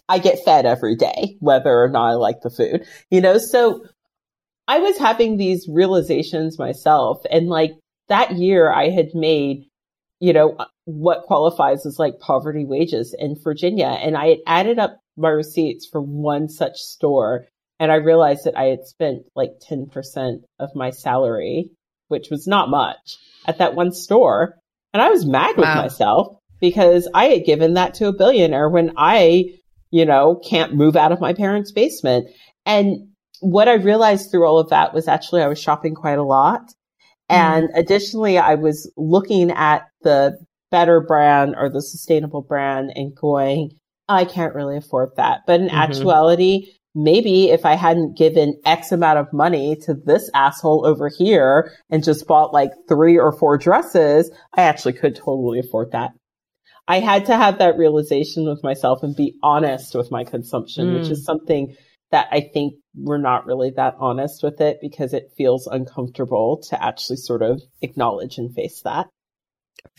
I 0.08 0.18
get 0.18 0.44
fed 0.44 0.66
every 0.66 0.96
day, 0.96 1.36
whether 1.40 1.82
or 1.82 1.88
not 1.88 2.10
I 2.10 2.14
like 2.14 2.40
the 2.42 2.50
food, 2.50 2.86
you 3.10 3.20
know? 3.20 3.38
So 3.38 3.84
I 4.66 4.78
was 4.78 4.98
having 4.98 5.36
these 5.36 5.68
realizations 5.68 6.58
myself 6.58 7.22
and 7.30 7.48
like 7.48 7.72
that 8.08 8.32
year 8.32 8.72
I 8.72 8.90
had 8.90 9.14
made, 9.14 9.66
you 10.20 10.32
know, 10.32 10.54
uh, 10.58 10.66
what 10.84 11.24
qualifies 11.24 11.86
as 11.86 11.98
like 11.98 12.20
poverty 12.20 12.64
wages 12.64 13.14
in 13.18 13.36
Virginia. 13.42 13.86
And 13.86 14.16
I 14.16 14.28
had 14.28 14.38
added 14.46 14.78
up 14.78 14.98
my 15.16 15.30
receipts 15.30 15.88
for 15.90 16.00
one 16.00 16.48
such 16.48 16.76
store. 16.76 17.46
And 17.80 17.90
I 17.90 17.96
realized 17.96 18.44
that 18.44 18.58
I 18.58 18.64
had 18.64 18.84
spent 18.84 19.22
like 19.34 19.52
10% 19.68 20.42
of 20.58 20.70
my 20.74 20.90
salary, 20.90 21.70
which 22.08 22.30
was 22.30 22.46
not 22.46 22.70
much 22.70 23.18
at 23.46 23.58
that 23.58 23.74
one 23.74 23.92
store. 23.92 24.56
And 24.92 25.02
I 25.02 25.10
was 25.10 25.26
mad 25.26 25.56
wow. 25.56 25.74
with 25.74 25.84
myself 25.84 26.36
because 26.64 27.06
I 27.12 27.26
had 27.26 27.44
given 27.44 27.74
that 27.74 27.92
to 27.94 28.08
a 28.08 28.12
billionaire 28.12 28.70
when 28.70 28.94
I, 28.96 29.50
you 29.90 30.06
know, 30.06 30.40
can't 30.48 30.74
move 30.74 30.96
out 30.96 31.12
of 31.12 31.20
my 31.20 31.34
parents' 31.34 31.72
basement. 31.72 32.28
And 32.64 33.08
what 33.40 33.68
I 33.68 33.74
realized 33.74 34.30
through 34.30 34.46
all 34.46 34.58
of 34.58 34.70
that 34.70 34.94
was 34.94 35.06
actually 35.06 35.42
I 35.42 35.48
was 35.48 35.60
shopping 35.60 35.94
quite 35.94 36.18
a 36.18 36.24
lot. 36.24 36.62
Mm-hmm. 36.62 37.34
And 37.34 37.68
additionally, 37.74 38.38
I 38.38 38.54
was 38.54 38.90
looking 38.96 39.50
at 39.50 39.82
the 40.00 40.38
better 40.70 41.02
brand 41.02 41.54
or 41.54 41.68
the 41.68 41.82
sustainable 41.82 42.40
brand 42.40 42.92
and 42.94 43.14
going, 43.14 43.72
I 44.08 44.24
can't 44.24 44.54
really 44.54 44.78
afford 44.78 45.10
that. 45.18 45.40
But 45.46 45.60
in 45.60 45.66
mm-hmm. 45.66 45.76
actuality, 45.76 46.68
maybe 46.94 47.50
if 47.50 47.66
I 47.66 47.74
hadn't 47.74 48.16
given 48.16 48.58
X 48.64 48.90
amount 48.90 49.18
of 49.18 49.34
money 49.34 49.76
to 49.82 49.92
this 49.92 50.30
asshole 50.32 50.86
over 50.86 51.10
here 51.10 51.72
and 51.90 52.02
just 52.02 52.26
bought 52.26 52.54
like 52.54 52.70
three 52.88 53.18
or 53.18 53.36
four 53.36 53.58
dresses, 53.58 54.30
I 54.56 54.62
actually 54.62 54.94
could 54.94 55.14
totally 55.14 55.58
afford 55.58 55.92
that. 55.92 56.12
I 56.86 57.00
had 57.00 57.26
to 57.26 57.36
have 57.36 57.58
that 57.58 57.78
realization 57.78 58.46
with 58.46 58.62
myself 58.62 59.02
and 59.02 59.16
be 59.16 59.38
honest 59.42 59.94
with 59.94 60.10
my 60.10 60.24
consumption, 60.24 60.88
mm. 60.88 61.00
which 61.00 61.10
is 61.10 61.22
mm. 61.22 61.24
something 61.24 61.76
that 62.10 62.28
I 62.30 62.42
think 62.52 62.74
we're 62.94 63.18
not 63.18 63.46
really 63.46 63.70
that 63.70 63.96
honest 63.98 64.42
with 64.42 64.60
it 64.60 64.78
because 64.80 65.14
it 65.14 65.32
feels 65.36 65.66
uncomfortable 65.66 66.62
to 66.68 66.82
actually 66.82 67.16
sort 67.16 67.42
of 67.42 67.62
acknowledge 67.82 68.38
and 68.38 68.54
face 68.54 68.82
that. 68.82 69.08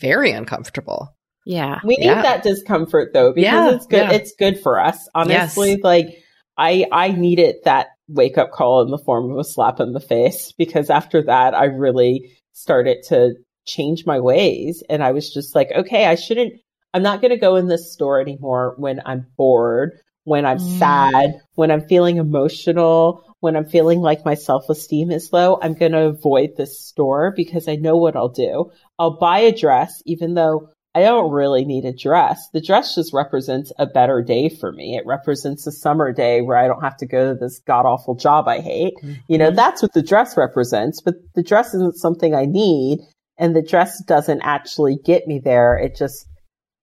Very 0.00 0.30
uncomfortable. 0.30 1.14
Yeah. 1.44 1.80
We 1.84 1.96
need 1.96 2.06
yeah. 2.06 2.22
that 2.22 2.42
discomfort 2.42 3.12
though, 3.12 3.32
because 3.32 3.44
yeah, 3.44 3.74
it's 3.74 3.86
good. 3.86 3.96
Yeah. 3.96 4.12
It's 4.12 4.34
good 4.38 4.60
for 4.60 4.80
us. 4.80 5.08
Honestly, 5.14 5.72
yes. 5.72 5.80
like 5.82 6.22
I, 6.56 6.86
I 6.90 7.12
needed 7.12 7.56
that 7.64 7.88
wake 8.08 8.38
up 8.38 8.50
call 8.50 8.82
in 8.82 8.90
the 8.90 8.98
form 8.98 9.30
of 9.30 9.38
a 9.38 9.44
slap 9.44 9.80
in 9.80 9.92
the 9.92 10.00
face 10.00 10.52
because 10.56 10.90
after 10.90 11.22
that, 11.22 11.54
I 11.54 11.64
really 11.64 12.32
started 12.52 12.98
to 13.08 13.34
change 13.66 14.06
my 14.06 14.20
ways. 14.20 14.82
And 14.88 15.02
I 15.02 15.12
was 15.12 15.32
just 15.32 15.54
like, 15.54 15.70
okay, 15.70 16.06
I 16.06 16.14
shouldn't 16.14 16.54
I'm 16.96 17.02
not 17.02 17.20
going 17.20 17.30
to 17.30 17.36
go 17.36 17.56
in 17.56 17.68
this 17.68 17.92
store 17.92 18.22
anymore 18.22 18.72
when 18.78 19.02
I'm 19.04 19.26
bored, 19.36 20.00
when 20.24 20.46
I'm 20.46 20.56
mm. 20.56 20.78
sad, 20.78 21.42
when 21.54 21.70
I'm 21.70 21.86
feeling 21.86 22.16
emotional, 22.16 23.22
when 23.40 23.54
I'm 23.54 23.66
feeling 23.66 24.00
like 24.00 24.24
my 24.24 24.32
self 24.32 24.70
esteem 24.70 25.10
is 25.10 25.30
low. 25.30 25.58
I'm 25.60 25.74
going 25.74 25.92
to 25.92 26.06
avoid 26.06 26.56
this 26.56 26.80
store 26.80 27.34
because 27.36 27.68
I 27.68 27.76
know 27.76 27.98
what 27.98 28.16
I'll 28.16 28.30
do. 28.30 28.70
I'll 28.98 29.18
buy 29.18 29.40
a 29.40 29.54
dress, 29.54 30.02
even 30.06 30.32
though 30.32 30.70
I 30.94 31.02
don't 31.02 31.30
really 31.30 31.66
need 31.66 31.84
a 31.84 31.92
dress. 31.92 32.48
The 32.54 32.62
dress 32.62 32.94
just 32.94 33.12
represents 33.12 33.72
a 33.78 33.84
better 33.84 34.22
day 34.22 34.48
for 34.48 34.72
me. 34.72 34.96
It 34.96 35.04
represents 35.04 35.66
a 35.66 35.72
summer 35.72 36.14
day 36.14 36.40
where 36.40 36.56
I 36.56 36.66
don't 36.66 36.82
have 36.82 36.96
to 36.96 37.06
go 37.06 37.34
to 37.34 37.38
this 37.38 37.58
god 37.66 37.84
awful 37.84 38.14
job 38.14 38.48
I 38.48 38.60
hate. 38.60 38.94
Mm-hmm. 39.02 39.20
You 39.28 39.36
know, 39.36 39.50
that's 39.50 39.82
what 39.82 39.92
the 39.92 40.00
dress 40.02 40.38
represents, 40.38 41.02
but 41.02 41.16
the 41.34 41.42
dress 41.42 41.74
isn't 41.74 41.98
something 41.98 42.34
I 42.34 42.46
need 42.46 43.00
and 43.36 43.54
the 43.54 43.60
dress 43.60 44.02
doesn't 44.02 44.40
actually 44.40 44.96
get 45.04 45.26
me 45.26 45.40
there. 45.44 45.76
It 45.76 45.94
just 45.94 46.26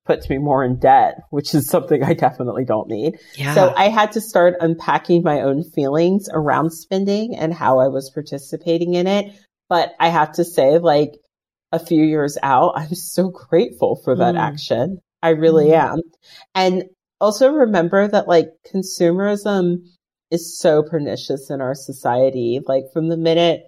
puts 0.06 0.30
me 0.30 0.38
more 0.38 0.64
in 0.64 0.80
debt, 0.80 1.22
which 1.30 1.54
is 1.54 1.68
something 1.68 2.04
I 2.04 2.14
definitely 2.14 2.66
don't 2.66 2.90
need. 2.90 3.20
Yeah. 3.36 3.56
So 3.56 3.74
I 3.76 3.90
had 3.90 4.14
to 4.14 4.22
start 4.22 4.56
unpacking 4.60 5.24
my 5.24 5.42
own 5.42 5.64
feelings 5.64 6.28
around 6.32 6.72
spending 6.72 7.36
and 7.36 7.54
how 7.54 7.80
I 7.80 7.88
was 7.88 8.10
participating 8.10 8.96
in 8.96 9.08
it. 9.08 9.34
But 9.70 9.94
I 10.00 10.10
have 10.10 10.34
to 10.34 10.46
say, 10.46 10.78
like 10.78 11.14
a 11.72 11.80
few 11.80 12.04
years 12.04 12.38
out, 12.44 12.74
I'm 12.76 12.94
so 12.94 13.30
grateful 13.30 14.00
for 14.04 14.16
that 14.16 14.36
mm. 14.36 14.40
action. 14.40 15.00
I 15.22 15.30
really 15.30 15.68
mm. 15.68 15.92
am. 15.92 16.00
And 16.54 16.84
also 17.20 17.50
remember 17.50 18.08
that 18.08 18.28
like 18.28 18.48
consumerism 18.72 19.78
is 20.30 20.60
so 20.60 20.84
pernicious 20.84 21.50
in 21.50 21.62
our 21.62 21.76
society. 21.76 22.60
Like 22.66 22.84
from 22.92 23.08
the 23.08 23.18
minute 23.18 23.62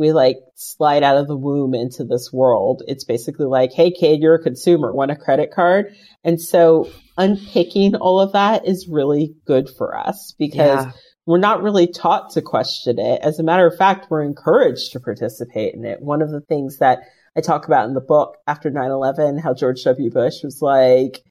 we 0.00 0.12
like 0.12 0.38
slide 0.56 1.02
out 1.02 1.18
of 1.18 1.28
the 1.28 1.36
womb 1.36 1.74
into 1.74 2.04
this 2.04 2.32
world. 2.32 2.82
It's 2.88 3.04
basically 3.04 3.44
like, 3.44 3.72
Hey 3.72 3.90
kid, 3.90 4.20
you're 4.20 4.34
a 4.34 4.42
consumer, 4.42 4.92
want 4.92 5.10
a 5.10 5.16
credit 5.16 5.52
card? 5.52 5.94
And 6.24 6.40
so 6.40 6.90
unpicking 7.18 7.94
all 7.96 8.18
of 8.18 8.32
that 8.32 8.66
is 8.66 8.88
really 8.88 9.34
good 9.46 9.68
for 9.68 9.94
us 9.94 10.34
because 10.38 10.86
yeah. 10.86 10.92
we're 11.26 11.38
not 11.38 11.62
really 11.62 11.86
taught 11.86 12.30
to 12.30 12.40
question 12.40 12.98
it. 12.98 13.20
As 13.22 13.38
a 13.38 13.42
matter 13.42 13.66
of 13.66 13.76
fact, 13.76 14.06
we're 14.10 14.24
encouraged 14.24 14.92
to 14.92 15.00
participate 15.00 15.74
in 15.74 15.84
it. 15.84 16.00
One 16.00 16.22
of 16.22 16.30
the 16.30 16.40
things 16.40 16.78
that 16.78 17.00
I 17.36 17.42
talk 17.42 17.66
about 17.66 17.86
in 17.86 17.92
the 17.92 18.00
book 18.00 18.38
after 18.46 18.70
9-11, 18.70 19.42
how 19.42 19.52
George 19.52 19.84
W. 19.84 20.10
Bush 20.10 20.42
was 20.42 20.60
like, 20.62 21.22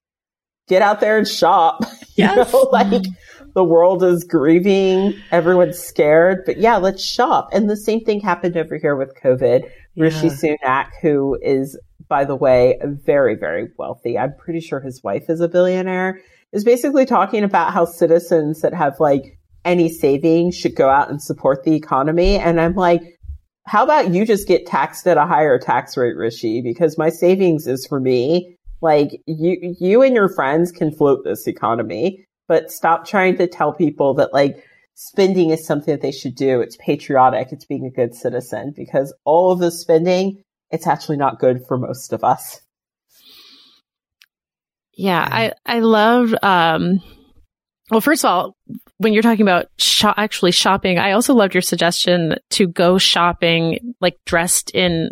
get 0.68 0.84
out 0.84 1.00
there 1.00 1.18
and 1.18 1.28
shop. 1.28 1.82
Yes. 2.16 2.52
you 2.52 2.60
know, 2.60 2.70
like 2.70 3.06
the 3.60 3.64
world 3.66 4.02
is 4.06 4.24
grieving, 4.24 5.14
everyone's 5.32 5.78
scared, 5.78 6.44
but 6.46 6.56
yeah, 6.60 6.78
let's 6.78 7.04
shop. 7.04 7.50
And 7.52 7.70
the 7.70 7.76
same 7.76 8.00
thing 8.06 8.22
happened 8.22 8.56
over 8.56 8.78
here 8.78 8.96
with 8.96 9.14
COVID. 9.22 9.64
Yeah. 9.96 10.04
Rishi 10.06 10.30
Sunak, 10.30 10.92
who 11.02 11.38
is, 11.42 11.78
by 12.08 12.24
the 12.24 12.38
way, 12.38 12.80
very, 12.82 13.36
very 13.36 13.68
wealthy. 13.78 14.18
I'm 14.18 14.34
pretty 14.38 14.62
sure 14.62 14.80
his 14.80 15.04
wife 15.04 15.26
is 15.28 15.42
a 15.42 15.50
billionaire, 15.50 16.22
is 16.54 16.64
basically 16.64 17.06
talking 17.06 17.44
about 17.44 17.74
how 17.74 17.84
citizens 17.84 18.62
that 18.62 18.74
have 18.74 18.98
like 19.02 19.38
any 19.66 19.90
savings 19.90 20.56
should 20.56 20.78
go 20.78 20.88
out 20.90 21.10
and 21.10 21.22
support 21.22 21.66
the 21.66 21.76
economy. 21.76 22.38
And 22.38 22.62
I'm 22.62 22.76
like, 22.76 23.02
how 23.68 23.84
about 23.84 24.14
you 24.14 24.26
just 24.26 24.48
get 24.48 24.68
taxed 24.68 25.06
at 25.06 25.18
a 25.18 25.26
higher 25.26 25.60
tax 25.60 25.98
rate, 25.98 26.16
Rishi? 26.16 26.62
Because 26.62 26.98
my 26.98 27.10
savings 27.10 27.68
is 27.68 27.86
for 27.86 28.00
me 28.00 28.56
like 28.82 29.22
you, 29.28 29.76
you 29.82 30.02
and 30.02 30.16
your 30.16 30.30
friends 30.30 30.72
can 30.72 30.94
float 30.94 31.26
this 31.26 31.46
economy, 31.46 32.26
but 32.50 32.72
stop 32.72 33.08
trying 33.08 33.38
to 33.38 33.48
tell 33.48 33.72
people 33.72 34.16
that 34.16 34.34
like 34.34 34.66
spending 34.96 35.52
is 35.52 35.66
something 35.66 35.94
that 35.94 36.02
they 36.02 36.12
should 36.12 36.36
do. 36.36 36.60
It's 36.60 36.76
patriotic. 36.78 37.54
It's 37.54 37.64
being 37.64 37.86
a 37.86 37.96
good 37.96 38.14
citizen 38.14 38.74
because 38.76 39.14
all 39.24 39.52
of 39.52 39.60
the 39.60 39.72
spending, 39.72 40.44
it's 40.72 40.88
actually 40.88 41.18
not 41.18 41.40
good 41.40 41.62
for 41.68 41.78
most 41.78 42.12
of 42.12 42.24
us. 42.24 42.60
Yeah, 44.94 45.22
I, 45.22 45.54
I 45.66 45.80
love, 45.80 46.34
um, 46.42 47.00
well, 47.90 48.02
first 48.02 48.26
of 48.26 48.30
all, 48.30 48.58
when 48.98 49.14
you're 49.14 49.24
talking 49.24 49.46
about 49.46 49.68
actually 50.04 50.52
shopping, 50.52 50.98
I 50.98 51.12
also 51.14 51.34
loved 51.34 51.54
your 51.54 51.62
suggestion 51.62 52.36
to 52.50 52.68
go 52.68 52.98
shopping 52.98 53.94
like 54.02 54.18
dressed 54.26 54.72
in 54.72 55.12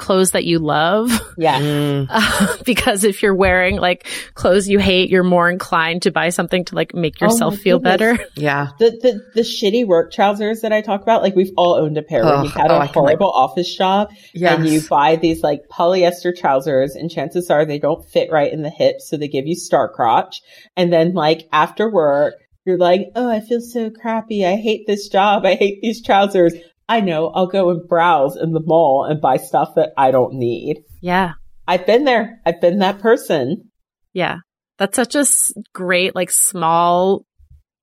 clothes 0.00 0.32
that 0.32 0.44
you 0.44 0.58
love. 0.58 1.10
Yeah. 1.38 1.60
Mm. 1.70 2.06
Uh, 2.08 2.56
because 2.64 3.04
if 3.04 3.22
you're 3.22 3.34
wearing 3.34 3.76
like 3.76 4.06
clothes 4.34 4.66
you 4.68 4.78
hate, 4.78 5.10
you're 5.10 5.22
more 5.22 5.50
inclined 5.50 6.02
to 6.02 6.10
buy 6.10 6.30
something 6.30 6.64
to 6.64 6.74
like 6.74 6.94
make 6.94 7.16
oh 7.20 7.26
yourself 7.26 7.54
oh 7.54 7.56
feel 7.56 7.78
goodness. 7.78 8.18
better. 8.18 8.24
Yeah. 8.34 8.68
The, 8.78 8.90
the, 8.90 9.20
the 9.34 9.40
shitty 9.42 9.86
work 9.86 10.10
trousers 10.10 10.62
that 10.62 10.72
I 10.72 10.80
talk 10.80 11.02
about, 11.02 11.22
like 11.22 11.36
we've 11.36 11.52
all 11.56 11.74
owned 11.74 11.98
a 11.98 12.02
pair 12.02 12.24
oh, 12.24 12.34
when 12.34 12.44
you've 12.44 12.54
had 12.54 12.70
oh, 12.70 12.78
a 12.78 12.86
horrible 12.86 13.26
like, 13.26 13.36
office 13.36 13.76
job 13.76 14.10
yes. 14.32 14.56
and 14.56 14.66
you 14.66 14.80
buy 14.80 15.16
these 15.16 15.42
like 15.42 15.62
polyester 15.70 16.36
trousers 16.36 16.94
and 16.94 17.10
chances 17.10 17.50
are 17.50 17.64
they 17.64 17.78
don't 17.78 18.08
fit 18.08 18.30
right 18.30 18.52
in 18.52 18.62
the 18.62 18.70
hips. 18.70 19.08
So 19.08 19.16
they 19.16 19.28
give 19.28 19.46
you 19.46 19.54
star 19.54 19.88
crotch. 19.92 20.40
And 20.76 20.92
then 20.92 21.12
like 21.12 21.48
after 21.52 21.90
work, 21.90 22.34
you're 22.66 22.78
like, 22.78 23.08
oh, 23.16 23.30
I 23.30 23.40
feel 23.40 23.60
so 23.60 23.90
crappy. 23.90 24.44
I 24.44 24.56
hate 24.56 24.86
this 24.86 25.08
job. 25.08 25.44
I 25.46 25.54
hate 25.54 25.80
these 25.80 26.02
trousers. 26.02 26.54
I 26.90 27.00
know 27.00 27.28
I'll 27.28 27.46
go 27.46 27.70
and 27.70 27.86
browse 27.86 28.36
in 28.36 28.50
the 28.50 28.60
mall 28.60 29.06
and 29.08 29.20
buy 29.20 29.36
stuff 29.36 29.76
that 29.76 29.92
I 29.96 30.10
don't 30.10 30.34
need. 30.34 30.82
Yeah. 31.00 31.34
I've 31.68 31.86
been 31.86 32.04
there. 32.04 32.40
I've 32.44 32.60
been 32.60 32.80
that 32.80 32.98
person. 32.98 33.70
Yeah. 34.12 34.38
That's 34.76 34.96
such 34.96 35.14
a 35.14 35.24
great, 35.72 36.16
like, 36.16 36.32
small 36.32 37.24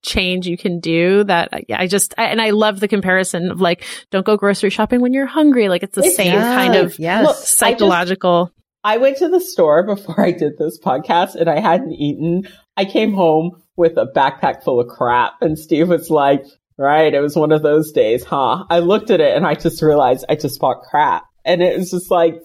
change 0.03 0.45
you 0.45 0.57
can 0.57 0.81
do 0.81 1.23
that 1.23 1.53
uh, 1.53 1.59
I 1.73 1.87
just, 1.87 2.13
I, 2.17 2.25
and 2.25 2.41
I 2.41 2.49
love 2.49 2.81
the 2.81 2.87
comparison 2.87 3.49
of 3.49 3.61
like, 3.61 3.85
don't 4.11 4.25
go 4.25 4.35
grocery 4.35 4.69
shopping 4.69 4.99
when 4.99 5.13
you're 5.13 5.25
hungry. 5.25 5.69
Like, 5.69 5.83
it's 5.83 5.95
the 5.95 6.03
same 6.03 6.37
kind 6.37 6.75
of 6.75 6.99
yes. 6.99 7.25
Look, 7.25 7.37
psychological. 7.37 8.51
I, 8.83 8.95
just, 8.95 8.97
I 8.97 8.97
went 8.97 9.17
to 9.19 9.29
the 9.29 9.39
store 9.39 9.83
before 9.83 10.19
I 10.19 10.31
did 10.31 10.57
this 10.57 10.79
podcast 10.81 11.35
and 11.35 11.49
I 11.49 11.61
hadn't 11.61 11.93
eaten. 11.93 12.49
I 12.75 12.83
came 12.83 13.13
home 13.13 13.63
with 13.77 13.93
a 13.95 14.07
backpack 14.13 14.63
full 14.63 14.81
of 14.81 14.89
crap 14.89 15.41
and 15.41 15.57
Steve 15.57 15.87
was 15.87 16.09
like, 16.09 16.43
Right. 16.77 17.13
It 17.13 17.21
was 17.21 17.35
one 17.35 17.51
of 17.51 17.63
those 17.63 17.91
days, 17.91 18.23
huh? 18.23 18.65
I 18.69 18.79
looked 18.79 19.09
at 19.09 19.19
it 19.19 19.35
and 19.35 19.47
I 19.47 19.55
just 19.55 19.81
realized 19.81 20.25
I 20.29 20.35
just 20.35 20.59
bought 20.59 20.83
crap. 20.83 21.23
And 21.43 21.61
it 21.63 21.77
was 21.77 21.91
just 21.91 22.11
like, 22.11 22.35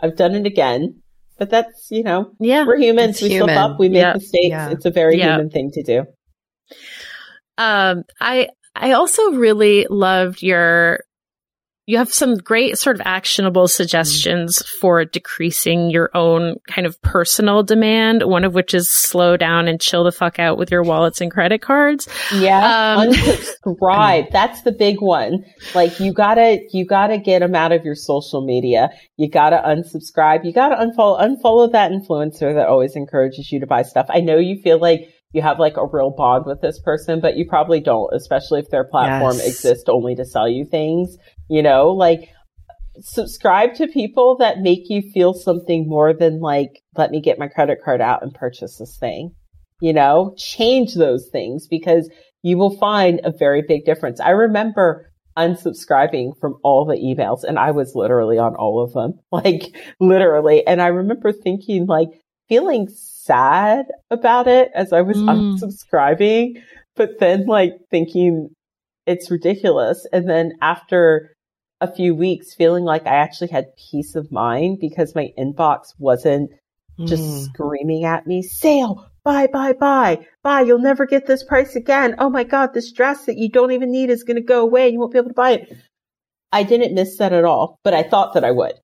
I've 0.00 0.16
done 0.16 0.34
it 0.34 0.46
again. 0.46 1.02
But 1.38 1.50
that's, 1.50 1.88
you 1.90 2.02
know, 2.02 2.32
yeah, 2.38 2.66
we're 2.66 2.78
humans. 2.78 3.20
We 3.20 3.30
human. 3.30 3.48
slip 3.48 3.58
up. 3.58 3.80
We 3.80 3.88
make 3.88 4.14
mistakes. 4.14 4.50
Yeah. 4.50 4.70
It's 4.70 4.84
a 4.84 4.90
very 4.90 5.18
human 5.18 5.50
thing 5.50 5.70
to 5.72 5.82
do. 5.82 6.04
Um, 7.56 8.04
I, 8.20 8.48
I 8.76 8.92
also 8.92 9.32
really 9.32 9.86
loved 9.88 10.42
your 10.42 11.00
you 11.90 11.98
have 11.98 12.14
some 12.14 12.36
great 12.36 12.78
sort 12.78 12.94
of 12.94 13.02
actionable 13.04 13.66
suggestions 13.66 14.58
mm. 14.58 14.66
for 14.80 15.04
decreasing 15.04 15.90
your 15.90 16.08
own 16.14 16.54
kind 16.68 16.86
of 16.86 17.00
personal 17.02 17.64
demand, 17.64 18.22
one 18.22 18.44
of 18.44 18.54
which 18.54 18.74
is 18.74 18.88
slow 18.88 19.36
down 19.36 19.66
and 19.66 19.80
chill 19.80 20.04
the 20.04 20.12
fuck 20.12 20.38
out 20.38 20.56
with 20.56 20.70
your 20.70 20.84
wallets 20.84 21.20
and 21.20 21.32
credit 21.32 21.60
cards. 21.60 22.08
Yeah. 22.32 22.94
Um, 22.96 23.08
unsubscribe. 23.08 24.30
That's 24.32 24.62
the 24.62 24.70
big 24.70 25.00
one. 25.00 25.44
Like 25.74 25.98
you 25.98 26.12
gotta, 26.12 26.60
you 26.72 26.86
gotta 26.86 27.18
get 27.18 27.40
them 27.40 27.56
out 27.56 27.72
of 27.72 27.84
your 27.84 27.96
social 27.96 28.46
media. 28.46 28.90
You 29.16 29.28
gotta 29.28 29.56
unsubscribe. 29.56 30.44
You 30.44 30.52
gotta 30.52 30.76
unfollow, 30.76 31.20
unfollow 31.20 31.72
that 31.72 31.90
influencer 31.90 32.54
that 32.54 32.68
always 32.68 32.94
encourages 32.94 33.50
you 33.50 33.58
to 33.58 33.66
buy 33.66 33.82
stuff. 33.82 34.06
I 34.10 34.20
know 34.20 34.36
you 34.38 34.62
feel 34.62 34.78
like 34.78 35.08
you 35.32 35.42
have 35.42 35.58
like 35.58 35.76
a 35.76 35.86
real 35.86 36.10
bond 36.10 36.44
with 36.46 36.60
this 36.60 36.80
person, 36.80 37.20
but 37.20 37.36
you 37.36 37.46
probably 37.48 37.80
don't, 37.80 38.12
especially 38.14 38.60
if 38.60 38.68
their 38.70 38.84
platform 38.84 39.36
yes. 39.36 39.46
exists 39.46 39.88
only 39.88 40.14
to 40.16 40.24
sell 40.24 40.48
you 40.48 40.64
things. 40.64 41.16
You 41.50 41.62
know, 41.62 41.90
like 41.90 42.30
subscribe 43.00 43.74
to 43.74 43.88
people 43.88 44.36
that 44.36 44.60
make 44.60 44.88
you 44.88 45.02
feel 45.02 45.34
something 45.34 45.88
more 45.88 46.14
than 46.14 46.40
like, 46.40 46.82
let 46.96 47.10
me 47.10 47.20
get 47.20 47.38
my 47.38 47.48
credit 47.48 47.78
card 47.84 48.00
out 48.00 48.22
and 48.22 48.32
purchase 48.32 48.78
this 48.78 48.96
thing. 48.96 49.34
You 49.80 49.92
know, 49.92 50.34
change 50.36 50.94
those 50.94 51.28
things 51.28 51.66
because 51.66 52.08
you 52.42 52.56
will 52.56 52.76
find 52.76 53.20
a 53.24 53.32
very 53.32 53.62
big 53.66 53.84
difference. 53.84 54.20
I 54.20 54.30
remember 54.30 55.10
unsubscribing 55.36 56.38
from 56.38 56.56
all 56.62 56.84
the 56.84 56.96
emails 56.96 57.44
and 57.44 57.58
I 57.58 57.70
was 57.70 57.94
literally 57.94 58.38
on 58.38 58.54
all 58.54 58.82
of 58.82 58.92
them, 58.92 59.18
like 59.32 59.74
literally. 59.98 60.66
And 60.66 60.80
I 60.80 60.88
remember 60.88 61.32
thinking 61.32 61.86
like 61.86 62.08
feeling 62.48 62.88
sad 62.88 63.86
about 64.10 64.46
it 64.46 64.70
as 64.74 64.92
I 64.92 65.00
was 65.00 65.16
mm. 65.16 65.58
unsubscribing, 65.58 66.62
but 66.94 67.18
then 67.18 67.46
like 67.46 67.72
thinking 67.90 68.50
it's 69.06 69.30
ridiculous. 69.30 70.06
And 70.12 70.28
then 70.28 70.52
after 70.60 71.34
a 71.80 71.92
few 71.92 72.14
weeks 72.14 72.54
feeling 72.54 72.84
like 72.84 73.06
I 73.06 73.16
actually 73.16 73.48
had 73.48 73.76
peace 73.90 74.14
of 74.14 74.30
mind 74.30 74.78
because 74.80 75.14
my 75.14 75.32
inbox 75.38 75.94
wasn't 75.98 76.50
just 77.06 77.22
mm. 77.22 77.44
screaming 77.44 78.04
at 78.04 78.26
me, 78.26 78.42
sale, 78.42 79.10
buy, 79.24 79.46
buy, 79.46 79.72
buy, 79.72 80.26
buy. 80.42 80.60
You'll 80.60 80.80
never 80.80 81.06
get 81.06 81.26
this 81.26 81.42
price 81.42 81.76
again. 81.76 82.16
Oh 82.18 82.28
my 82.28 82.44
God, 82.44 82.74
this 82.74 82.92
dress 82.92 83.26
that 83.26 83.38
you 83.38 83.48
don't 83.48 83.72
even 83.72 83.90
need 83.90 84.10
is 84.10 84.24
going 84.24 84.36
to 84.36 84.42
go 84.42 84.62
away 84.62 84.84
and 84.84 84.92
you 84.92 85.00
won't 85.00 85.12
be 85.12 85.18
able 85.18 85.30
to 85.30 85.34
buy 85.34 85.52
it. 85.52 85.76
I 86.52 86.64
didn't 86.64 86.94
miss 86.94 87.16
that 87.18 87.32
at 87.32 87.44
all, 87.44 87.78
but 87.84 87.94
I 87.94 88.02
thought 88.02 88.34
that 88.34 88.44
I 88.44 88.50
would. 88.50 88.74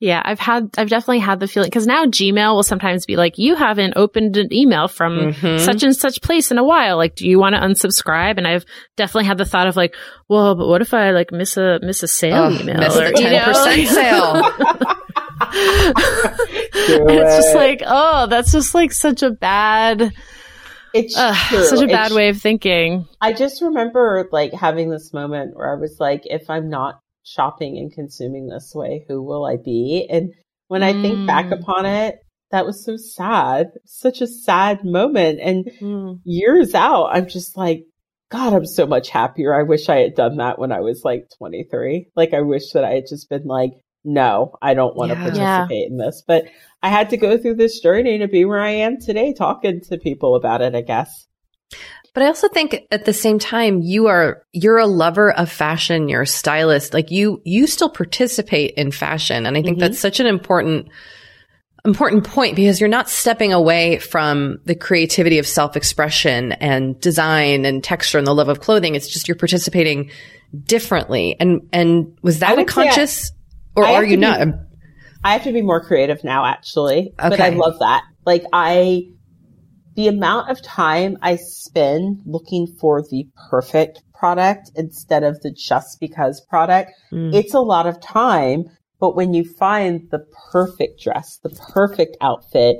Yeah, 0.00 0.22
I've 0.24 0.38
had, 0.38 0.70
I've 0.78 0.88
definitely 0.88 1.18
had 1.18 1.40
the 1.40 1.48
feeling 1.48 1.66
because 1.66 1.86
now 1.86 2.06
Gmail 2.06 2.54
will 2.54 2.62
sometimes 2.62 3.04
be 3.04 3.16
like, 3.16 3.36
you 3.36 3.56
haven't 3.56 3.94
opened 3.96 4.36
an 4.36 4.52
email 4.52 4.86
from 4.86 5.32
mm-hmm. 5.32 5.58
such 5.58 5.82
and 5.82 5.96
such 5.96 6.22
place 6.22 6.52
in 6.52 6.58
a 6.58 6.62
while. 6.62 6.96
Like, 6.96 7.16
do 7.16 7.28
you 7.28 7.40
want 7.40 7.56
to 7.56 7.60
unsubscribe? 7.60 8.38
And 8.38 8.46
I've 8.46 8.64
definitely 8.96 9.26
had 9.26 9.38
the 9.38 9.44
thought 9.44 9.66
of 9.66 9.74
like, 9.74 9.96
well, 10.28 10.54
but 10.54 10.68
what 10.68 10.82
if 10.82 10.94
I 10.94 11.10
like 11.10 11.32
miss 11.32 11.56
a, 11.56 11.80
miss 11.82 12.04
a 12.04 12.08
sale 12.08 12.44
oh, 12.44 12.50
email 12.50 12.78
miss 12.78 12.96
or, 12.96 13.10
10% 13.10 13.86
sale? 13.86 14.42
it's 17.10 17.36
just 17.36 17.54
like, 17.56 17.82
oh, 17.84 18.28
that's 18.28 18.52
just 18.52 18.76
like 18.76 18.92
such 18.92 19.24
a 19.24 19.32
bad, 19.32 20.12
it's 20.94 21.16
uh, 21.16 21.34
such 21.34 21.82
a 21.82 21.88
bad 21.88 22.06
it's, 22.06 22.14
way 22.14 22.28
of 22.28 22.40
thinking. 22.40 23.08
I 23.20 23.32
just 23.32 23.62
remember 23.62 24.28
like 24.30 24.52
having 24.52 24.90
this 24.90 25.12
moment 25.12 25.56
where 25.56 25.72
I 25.72 25.80
was 25.80 25.96
like, 25.98 26.22
if 26.24 26.48
I'm 26.48 26.68
not 26.70 27.00
shopping 27.32 27.76
and 27.78 27.92
consuming 27.92 28.48
this 28.48 28.72
way, 28.74 29.04
who 29.08 29.22
will 29.22 29.44
I 29.44 29.56
be? 29.56 30.06
And 30.10 30.32
when 30.68 30.82
I 30.82 30.92
think 30.92 31.26
back 31.26 31.46
mm. 31.46 31.60
upon 31.60 31.86
it, 31.86 32.16
that 32.50 32.66
was 32.66 32.84
so 32.84 32.96
sad, 32.96 33.68
such 33.84 34.20
a 34.20 34.26
sad 34.26 34.84
moment. 34.84 35.40
And 35.40 35.70
mm. 35.80 36.20
years 36.24 36.74
out, 36.74 37.08
I'm 37.12 37.28
just 37.28 37.56
like, 37.56 37.84
God, 38.30 38.52
I'm 38.52 38.66
so 38.66 38.86
much 38.86 39.08
happier. 39.08 39.54
I 39.54 39.62
wish 39.62 39.88
I 39.88 39.96
had 39.96 40.14
done 40.14 40.36
that 40.36 40.58
when 40.58 40.72
I 40.72 40.80
was 40.80 41.02
like 41.04 41.28
23. 41.38 42.10
Like, 42.14 42.34
I 42.34 42.42
wish 42.42 42.72
that 42.72 42.84
I 42.84 42.90
had 42.90 43.04
just 43.08 43.28
been 43.28 43.44
like, 43.44 43.72
no, 44.04 44.54
I 44.62 44.74
don't 44.74 44.96
want 44.96 45.10
to 45.10 45.16
participate 45.16 45.38
yeah. 45.70 45.86
in 45.86 45.96
this. 45.96 46.22
But 46.26 46.44
I 46.82 46.88
had 46.88 47.10
to 47.10 47.16
go 47.16 47.38
through 47.38 47.56
this 47.56 47.80
journey 47.80 48.18
to 48.18 48.28
be 48.28 48.44
where 48.44 48.60
I 48.60 48.70
am 48.70 49.00
today, 49.00 49.32
talking 49.32 49.80
to 49.88 49.98
people 49.98 50.36
about 50.36 50.60
it, 50.60 50.74
I 50.74 50.82
guess. 50.82 51.26
But 52.18 52.24
I 52.24 52.28
also 52.30 52.48
think 52.48 52.84
at 52.90 53.04
the 53.04 53.12
same 53.12 53.38
time, 53.38 53.80
you 53.80 54.08
are, 54.08 54.42
you're 54.50 54.78
a 54.78 54.88
lover 54.88 55.30
of 55.30 55.48
fashion. 55.48 56.08
You're 56.08 56.22
a 56.22 56.26
stylist. 56.26 56.92
Like 56.92 57.12
you, 57.12 57.40
you 57.44 57.68
still 57.68 57.88
participate 57.88 58.74
in 58.76 58.90
fashion. 58.90 59.46
And 59.46 59.56
I 59.56 59.62
think 59.62 59.76
mm-hmm. 59.76 59.82
that's 59.82 60.00
such 60.00 60.18
an 60.18 60.26
important, 60.26 60.88
important 61.84 62.24
point 62.24 62.56
because 62.56 62.80
you're 62.80 62.88
not 62.88 63.08
stepping 63.08 63.52
away 63.52 64.00
from 64.00 64.58
the 64.64 64.74
creativity 64.74 65.38
of 65.38 65.46
self-expression 65.46 66.50
and 66.54 67.00
design 67.00 67.64
and 67.64 67.84
texture 67.84 68.18
and 68.18 68.26
the 68.26 68.34
love 68.34 68.48
of 68.48 68.58
clothing. 68.58 68.96
It's 68.96 69.06
just 69.06 69.28
you're 69.28 69.36
participating 69.36 70.10
differently? 70.64 71.36
And 71.38 71.68
and 71.72 72.18
was 72.20 72.40
that 72.40 72.58
a 72.58 72.64
conscious 72.64 73.30
I, 73.30 73.80
or 73.80 73.84
I 73.86 73.94
are 73.94 74.04
you 74.04 74.16
not? 74.16 74.44
Be, 74.44 74.52
I 75.22 75.34
have 75.34 75.44
to 75.44 75.52
be 75.52 75.62
more 75.62 75.84
creative 75.84 76.24
now 76.24 76.44
actually. 76.46 77.12
Okay. 77.16 77.28
But 77.28 77.40
I 77.40 77.50
love 77.50 77.78
that. 77.78 78.02
Like 78.26 78.42
I 78.52 79.04
the 79.98 80.06
amount 80.06 80.48
of 80.48 80.62
time 80.62 81.16
I 81.22 81.34
spend 81.34 82.20
looking 82.24 82.68
for 82.78 83.02
the 83.02 83.26
perfect 83.50 84.00
product 84.14 84.70
instead 84.76 85.24
of 85.24 85.40
the 85.40 85.50
just 85.50 85.98
because 85.98 86.40
product, 86.48 86.92
mm. 87.12 87.34
it's 87.34 87.52
a 87.52 87.58
lot 87.58 87.88
of 87.88 88.00
time. 88.00 88.66
But 89.00 89.16
when 89.16 89.34
you 89.34 89.42
find 89.42 90.08
the 90.12 90.24
perfect 90.52 91.02
dress, 91.02 91.40
the 91.42 91.50
perfect 91.72 92.16
outfit, 92.20 92.76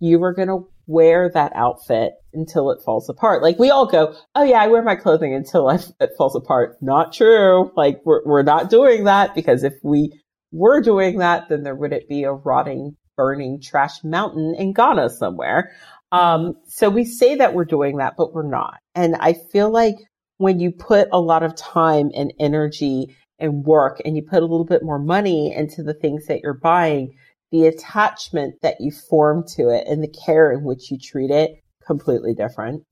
you 0.00 0.24
are 0.24 0.32
going 0.32 0.48
to 0.48 0.66
wear 0.86 1.30
that 1.34 1.52
outfit 1.54 2.12
until 2.32 2.70
it 2.70 2.80
falls 2.82 3.10
apart. 3.10 3.42
Like 3.42 3.58
we 3.58 3.68
all 3.68 3.84
go, 3.84 4.14
oh 4.34 4.44
yeah, 4.44 4.62
I 4.62 4.68
wear 4.68 4.82
my 4.82 4.96
clothing 4.96 5.34
until 5.34 5.68
I, 5.68 5.74
it 6.00 6.12
falls 6.16 6.34
apart. 6.34 6.78
Not 6.80 7.12
true. 7.12 7.72
Like 7.76 8.00
we're, 8.06 8.24
we're 8.24 8.42
not 8.42 8.70
doing 8.70 9.04
that 9.04 9.34
because 9.34 9.64
if 9.64 9.74
we 9.82 10.18
were 10.50 10.80
doing 10.80 11.18
that, 11.18 11.50
then 11.50 11.62
there 11.62 11.74
wouldn't 11.74 12.08
be 12.08 12.24
a 12.24 12.32
rotting, 12.32 12.96
burning 13.18 13.60
trash 13.62 14.02
mountain 14.02 14.54
in 14.58 14.72
Ghana 14.72 15.10
somewhere. 15.10 15.70
Um, 16.14 16.54
so 16.68 16.90
we 16.90 17.04
say 17.04 17.34
that 17.36 17.54
we're 17.54 17.64
doing 17.64 17.96
that, 17.96 18.14
but 18.16 18.32
we're 18.32 18.48
not. 18.48 18.78
And 18.94 19.16
I 19.16 19.34
feel 19.52 19.70
like 19.70 19.96
when 20.38 20.60
you 20.60 20.70
put 20.70 21.08
a 21.12 21.20
lot 21.20 21.42
of 21.42 21.56
time 21.56 22.10
and 22.14 22.32
energy 22.38 23.16
and 23.38 23.64
work 23.64 24.00
and 24.04 24.16
you 24.16 24.22
put 24.22 24.42
a 24.42 24.46
little 24.46 24.64
bit 24.64 24.82
more 24.82 24.98
money 24.98 25.52
into 25.52 25.82
the 25.82 25.94
things 25.94 26.26
that 26.26 26.40
you're 26.42 26.58
buying, 26.58 27.14
the 27.50 27.66
attachment 27.66 28.54
that 28.62 28.76
you 28.80 28.90
form 28.90 29.44
to 29.56 29.68
it 29.68 29.86
and 29.86 30.02
the 30.02 30.14
care 30.24 30.52
in 30.52 30.64
which 30.64 30.90
you 30.90 30.98
treat 30.98 31.30
it 31.30 31.52
completely 31.86 32.34
different 32.34 32.82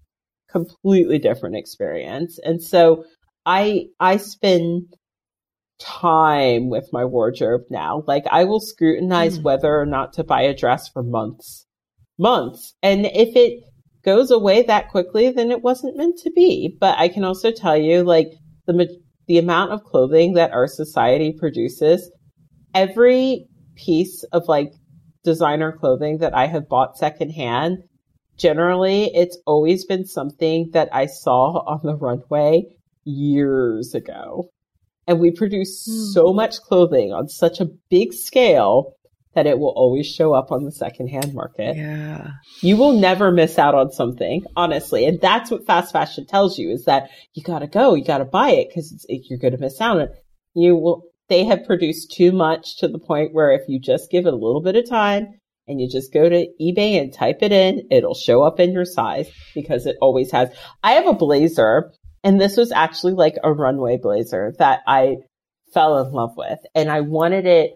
completely 0.51 1.19
different 1.19 1.57
experience 1.57 2.39
and 2.45 2.63
so 2.63 3.05
i 3.47 3.87
i 3.99 4.19
spend 4.19 4.83
time 5.81 6.69
with 6.69 6.89
my 6.93 7.05
wardrobe 7.05 7.63
now 7.71 8.05
like 8.07 8.25
i 8.31 8.45
will 8.45 8.61
scrutinize 8.61 9.39
mm. 9.39 9.43
whether 9.43 9.81
or 9.81 9.87
not 9.87 10.13
to 10.13 10.23
buy 10.23 10.43
a 10.43 10.55
dress 10.55 10.89
for 10.89 11.03
months 11.03 11.67
months 12.19 12.75
and 12.83 13.07
if 13.07 13.35
it 13.37 13.63
goes 14.05 14.31
away 14.31 14.63
that 14.63 14.89
quickly 14.89 15.31
then 15.31 15.51
it 15.51 15.63
wasn't 15.63 15.97
meant 15.97 16.19
to 16.19 16.31
be 16.33 16.77
but 16.81 16.99
i 16.99 17.09
can 17.09 17.25
also 17.25 17.51
tell 17.51 17.77
you 17.77 18.03
like 18.03 18.29
the 18.67 18.89
the 19.27 19.39
amount 19.39 19.73
of 19.73 19.85
clothing 19.85 20.35
that 20.35 20.53
our 20.53 20.67
society 20.67 21.33
produces 21.39 22.11
every 22.75 23.47
piece 23.77 24.25
of 24.25 24.45
like 24.49 24.73
designer 25.25 25.73
clothing 25.73 26.19
that 26.19 26.35
I 26.35 26.47
have 26.47 26.69
bought 26.69 26.99
secondhand, 26.99 27.79
generally 28.37 29.05
it's 29.15 29.39
always 29.47 29.85
been 29.85 30.07
something 30.07 30.71
that 30.73 30.89
I 30.93 31.07
saw 31.07 31.59
on 31.67 31.81
the 31.83 31.97
runway 31.97 32.65
years 33.05 33.95
ago. 33.95 34.51
And 35.07 35.19
we 35.19 35.33
produce 35.33 35.89
mm. 35.89 36.13
so 36.13 36.33
much 36.33 36.61
clothing 36.61 37.13
on 37.13 37.29
such 37.29 37.61
a 37.61 37.69
big 37.91 38.13
scale 38.13 38.95
that 39.35 39.47
it 39.47 39.59
will 39.59 39.73
always 39.75 40.07
show 40.07 40.35
up 40.35 40.53
on 40.53 40.65
the 40.65 40.73
secondhand 40.73 41.35
market. 41.35 41.77
Yeah. 41.77 42.29
You 42.61 42.77
will 42.77 42.93
never 42.93 43.31
miss 43.33 43.59
out 43.59 43.75
on 43.75 43.91
something, 43.91 44.45
honestly. 44.57 45.07
And 45.07 45.21
that's 45.21 45.51
what 45.51 45.67
fast 45.67 45.93
fashion 45.93 46.27
tells 46.27 46.59
you 46.59 46.71
is 46.71 46.85
that 46.85 47.11
you 47.35 47.43
gotta 47.43 47.67
go, 47.67 47.95
you 47.95 48.05
gotta 48.05 48.25
buy 48.25 48.51
it 48.51 48.69
because 48.69 49.07
you're 49.09 49.39
going 49.39 49.53
to 49.53 49.59
miss 49.59 49.81
out 49.81 49.97
on 49.97 50.03
it. 50.03 50.11
You 50.55 50.77
will 50.77 51.05
they 51.29 51.45
have 51.45 51.65
produced 51.65 52.13
too 52.13 52.31
much 52.31 52.77
to 52.79 52.89
the 52.89 52.99
point 52.99 53.33
where 53.33 53.53
if 53.53 53.63
you 53.67 53.81
just 53.81 54.11
give 54.11 54.27
it 54.27 54.35
a 54.35 54.37
little 54.37 54.61
bit 54.61 54.77
of 54.77 54.87
time 54.87 55.29
and 55.67 55.81
you 55.81 55.89
just 55.89 56.13
go 56.13 56.29
to 56.29 56.47
eBay 56.61 57.01
and 57.01 57.15
type 57.15 57.39
it 57.41 57.53
in, 57.53 57.87
it'll 57.91 58.15
show 58.15 58.43
up 58.43 58.61
in 58.61 58.73
your 58.73 58.85
size 58.85 59.31
because 59.55 59.87
it 59.87 59.97
always 60.03 60.31
has. 60.31 60.51
I 60.83 60.93
have 60.93 61.07
a 61.07 61.15
blazer 61.15 61.91
and 62.23 62.39
this 62.39 62.57
was 62.59 62.71
actually 62.71 63.15
like 63.15 63.37
a 63.43 63.53
runway 63.53 63.97
blazer 63.97 64.53
that 64.59 64.81
I 64.87 65.17
fell 65.73 66.05
in 66.05 66.13
love 66.13 66.33
with 66.37 66.59
and 66.75 66.91
I 66.91 67.01
wanted 67.01 67.47
it 67.47 67.73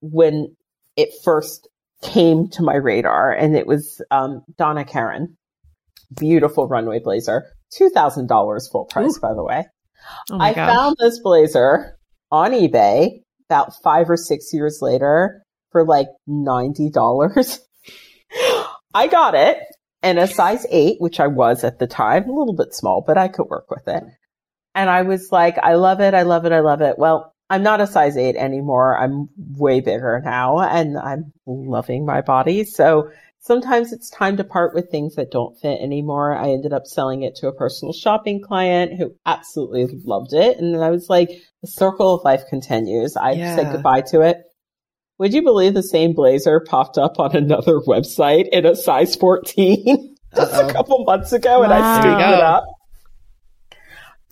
when 0.00 0.56
it 0.96 1.10
first 1.24 1.68
came 2.02 2.48
to 2.50 2.62
my 2.62 2.74
radar 2.76 3.32
and 3.32 3.56
it 3.56 3.66
was 3.66 4.02
um, 4.10 4.42
Donna 4.56 4.84
Karan, 4.84 5.36
Beautiful 6.16 6.68
runway 6.68 7.00
blazer. 7.00 7.46
$2,000 7.78 8.70
full 8.70 8.84
price, 8.84 9.16
Ooh. 9.16 9.20
by 9.20 9.34
the 9.34 9.42
way. 9.42 9.66
Oh 10.30 10.38
I 10.38 10.52
gosh. 10.52 10.72
found 10.72 10.96
this 11.00 11.18
blazer 11.20 11.98
on 12.30 12.52
eBay 12.52 13.22
about 13.48 13.72
five 13.82 14.08
or 14.08 14.16
six 14.16 14.52
years 14.52 14.78
later 14.80 15.42
for 15.72 15.84
like 15.84 16.06
$90. 16.28 17.58
I 18.94 19.08
got 19.08 19.34
it 19.34 19.58
in 20.02 20.18
a 20.18 20.26
size 20.26 20.64
eight, 20.70 21.00
which 21.00 21.18
I 21.18 21.26
was 21.26 21.64
at 21.64 21.78
the 21.78 21.86
time, 21.86 22.28
a 22.28 22.32
little 22.32 22.54
bit 22.54 22.72
small, 22.72 23.02
but 23.04 23.18
I 23.18 23.28
could 23.28 23.48
work 23.48 23.70
with 23.70 23.88
it. 23.88 24.04
And 24.74 24.90
I 24.90 25.02
was 25.02 25.32
like, 25.32 25.58
I 25.58 25.74
love 25.74 26.00
it. 26.00 26.14
I 26.14 26.22
love 26.22 26.44
it. 26.44 26.52
I 26.52 26.60
love 26.60 26.82
it. 26.82 26.98
Well, 26.98 27.34
I'm 27.48 27.62
not 27.62 27.80
a 27.80 27.86
size 27.86 28.16
eight 28.16 28.36
anymore. 28.36 28.98
I'm 28.98 29.28
way 29.36 29.80
bigger 29.80 30.20
now 30.24 30.58
and 30.60 30.98
I'm 30.98 31.32
loving 31.46 32.04
my 32.04 32.20
body. 32.20 32.64
So 32.64 33.10
sometimes 33.38 33.92
it's 33.92 34.10
time 34.10 34.36
to 34.38 34.44
part 34.44 34.74
with 34.74 34.90
things 34.90 35.14
that 35.14 35.30
don't 35.30 35.56
fit 35.58 35.80
anymore. 35.80 36.36
I 36.36 36.50
ended 36.50 36.72
up 36.72 36.86
selling 36.86 37.22
it 37.22 37.36
to 37.36 37.46
a 37.46 37.54
personal 37.54 37.92
shopping 37.92 38.42
client 38.42 38.98
who 38.98 39.14
absolutely 39.24 39.86
loved 40.04 40.32
it. 40.32 40.58
And 40.58 40.82
I 40.82 40.90
was 40.90 41.08
like, 41.08 41.30
the 41.62 41.68
circle 41.68 42.14
of 42.14 42.24
life 42.24 42.42
continues. 42.50 43.16
I 43.16 43.32
yeah. 43.32 43.54
said 43.54 43.72
goodbye 43.72 44.02
to 44.08 44.22
it. 44.22 44.38
Would 45.18 45.32
you 45.32 45.42
believe 45.42 45.74
the 45.74 45.82
same 45.82 46.12
blazer 46.12 46.60
popped 46.60 46.98
up 46.98 47.18
on 47.20 47.36
another 47.36 47.78
website 47.86 48.48
in 48.48 48.66
a 48.66 48.74
size 48.74 49.14
14 49.14 50.16
just 50.34 50.52
Uh-oh. 50.52 50.68
a 50.68 50.72
couple 50.72 51.04
months 51.04 51.32
ago 51.32 51.60
wow. 51.60 51.64
and 51.64 51.72
I 51.72 52.00
scooped 52.00 52.20
it 52.20 52.40
up? 52.42 52.64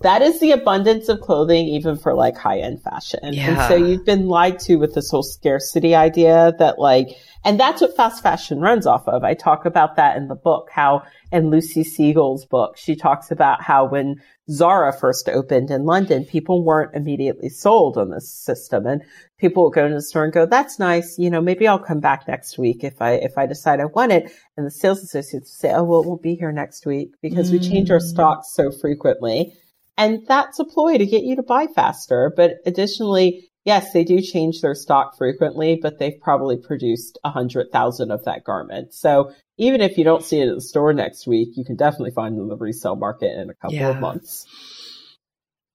That 0.04 0.20
is 0.20 0.38
the 0.38 0.52
abundance 0.52 1.08
of 1.08 1.22
clothing 1.22 1.66
even 1.66 1.96
for 1.96 2.12
like 2.12 2.36
high 2.36 2.58
end 2.58 2.82
fashion. 2.82 3.20
Yeah. 3.32 3.48
And 3.48 3.68
so 3.68 3.74
you've 3.74 4.04
been 4.04 4.26
lied 4.26 4.58
to 4.60 4.76
with 4.76 4.92
this 4.92 5.10
whole 5.10 5.22
scarcity 5.22 5.94
idea 5.94 6.52
that 6.58 6.78
like, 6.78 7.08
and 7.42 7.58
that's 7.58 7.80
what 7.80 7.96
fast 7.96 8.22
fashion 8.22 8.60
runs 8.60 8.86
off 8.86 9.08
of. 9.08 9.24
I 9.24 9.32
talk 9.32 9.64
about 9.64 9.96
that 9.96 10.18
in 10.18 10.28
the 10.28 10.34
book, 10.34 10.68
how 10.70 11.04
in 11.32 11.48
Lucy 11.48 11.84
Siegle's 11.84 12.44
book, 12.44 12.76
she 12.76 12.96
talks 12.96 13.30
about 13.30 13.62
how 13.62 13.86
when 13.86 14.20
Zara 14.50 14.92
first 14.92 15.30
opened 15.30 15.70
in 15.70 15.86
London, 15.86 16.26
people 16.26 16.62
weren't 16.62 16.94
immediately 16.94 17.48
sold 17.48 17.96
on 17.96 18.10
this 18.10 18.30
system 18.30 18.84
and 18.84 19.00
people 19.38 19.64
would 19.64 19.74
go 19.74 19.86
into 19.86 19.96
the 19.96 20.02
store 20.02 20.24
and 20.24 20.34
go, 20.34 20.44
that's 20.44 20.78
nice. 20.78 21.18
You 21.18 21.30
know, 21.30 21.40
maybe 21.40 21.66
I'll 21.66 21.78
come 21.78 22.00
back 22.00 22.28
next 22.28 22.58
week 22.58 22.84
if 22.84 23.00
I, 23.00 23.12
if 23.12 23.38
I 23.38 23.46
decide 23.46 23.80
I 23.80 23.86
want 23.86 24.12
it. 24.12 24.30
And 24.58 24.66
the 24.66 24.70
sales 24.70 25.02
associates 25.02 25.58
say, 25.58 25.72
oh, 25.72 25.84
well, 25.84 26.04
we'll 26.04 26.18
be 26.18 26.34
here 26.34 26.52
next 26.52 26.84
week 26.84 27.14
because 27.22 27.48
mm. 27.48 27.52
we 27.52 27.70
change 27.70 27.90
our 27.90 28.00
mm. 28.00 28.02
stocks 28.02 28.52
so 28.52 28.70
frequently 28.70 29.54
and 29.96 30.26
that's 30.26 30.58
a 30.58 30.64
ploy 30.64 30.98
to 30.98 31.06
get 31.06 31.24
you 31.24 31.36
to 31.36 31.42
buy 31.42 31.66
faster. 31.74 32.32
But 32.36 32.56
additionally, 32.66 33.50
yes, 33.64 33.92
they 33.92 34.04
do 34.04 34.20
change 34.20 34.60
their 34.60 34.74
stock 34.74 35.16
frequently, 35.16 35.78
but 35.80 35.98
they've 35.98 36.20
probably 36.20 36.56
produced 36.56 37.18
a 37.24 37.30
hundred 37.30 37.70
thousand 37.72 38.10
of 38.10 38.24
that 38.24 38.44
garment. 38.44 38.94
So 38.94 39.32
even 39.56 39.80
if 39.80 39.96
you 39.96 40.04
don't 40.04 40.24
see 40.24 40.40
it 40.40 40.48
at 40.48 40.54
the 40.54 40.60
store 40.60 40.92
next 40.92 41.26
week, 41.26 41.50
you 41.56 41.64
can 41.64 41.76
definitely 41.76 42.10
find 42.10 42.36
it 42.36 42.40
in 42.40 42.48
the 42.48 42.56
resale 42.56 42.96
market 42.96 43.38
in 43.38 43.50
a 43.50 43.54
couple 43.54 43.76
yeah. 43.76 43.90
of 43.90 44.00
months. 44.00 44.46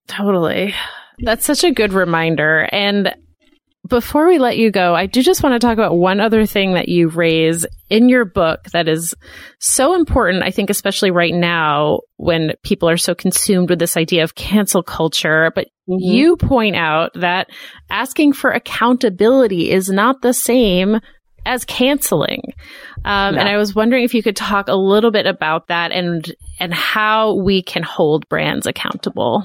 Totally. 0.06 0.74
That's 1.18 1.44
such 1.44 1.64
a 1.64 1.70
good 1.70 1.92
reminder. 1.92 2.68
And 2.72 3.14
before 3.90 4.26
we 4.26 4.38
let 4.38 4.56
you 4.56 4.70
go, 4.70 4.94
I 4.94 5.06
do 5.06 5.22
just 5.22 5.42
want 5.42 5.52
to 5.52 5.58
talk 5.58 5.74
about 5.74 5.98
one 5.98 6.20
other 6.20 6.46
thing 6.46 6.74
that 6.74 6.88
you 6.88 7.08
raise 7.08 7.66
in 7.90 8.08
your 8.08 8.24
book 8.24 8.64
that 8.72 8.88
is 8.88 9.14
so 9.58 9.94
important, 9.94 10.42
I 10.42 10.50
think, 10.50 10.70
especially 10.70 11.10
right 11.10 11.34
now 11.34 12.00
when 12.16 12.52
people 12.62 12.88
are 12.88 12.96
so 12.96 13.14
consumed 13.14 13.68
with 13.68 13.78
this 13.78 13.96
idea 13.96 14.24
of 14.24 14.34
cancel 14.34 14.82
culture. 14.82 15.52
But 15.54 15.66
mm-hmm. 15.88 15.98
you 15.98 16.36
point 16.36 16.76
out 16.76 17.10
that 17.16 17.50
asking 17.90 18.32
for 18.32 18.50
accountability 18.50 19.70
is 19.70 19.90
not 19.90 20.22
the 20.22 20.32
same 20.32 21.00
as 21.44 21.64
canceling. 21.64 22.42
Um, 23.04 23.36
And 23.36 23.48
I 23.48 23.56
was 23.56 23.74
wondering 23.74 24.04
if 24.04 24.14
you 24.14 24.22
could 24.22 24.36
talk 24.36 24.68
a 24.68 24.74
little 24.74 25.10
bit 25.10 25.26
about 25.26 25.68
that 25.68 25.90
and 25.90 26.24
and 26.58 26.72
how 26.72 27.34
we 27.34 27.62
can 27.62 27.82
hold 27.82 28.28
brands 28.28 28.66
accountable. 28.66 29.44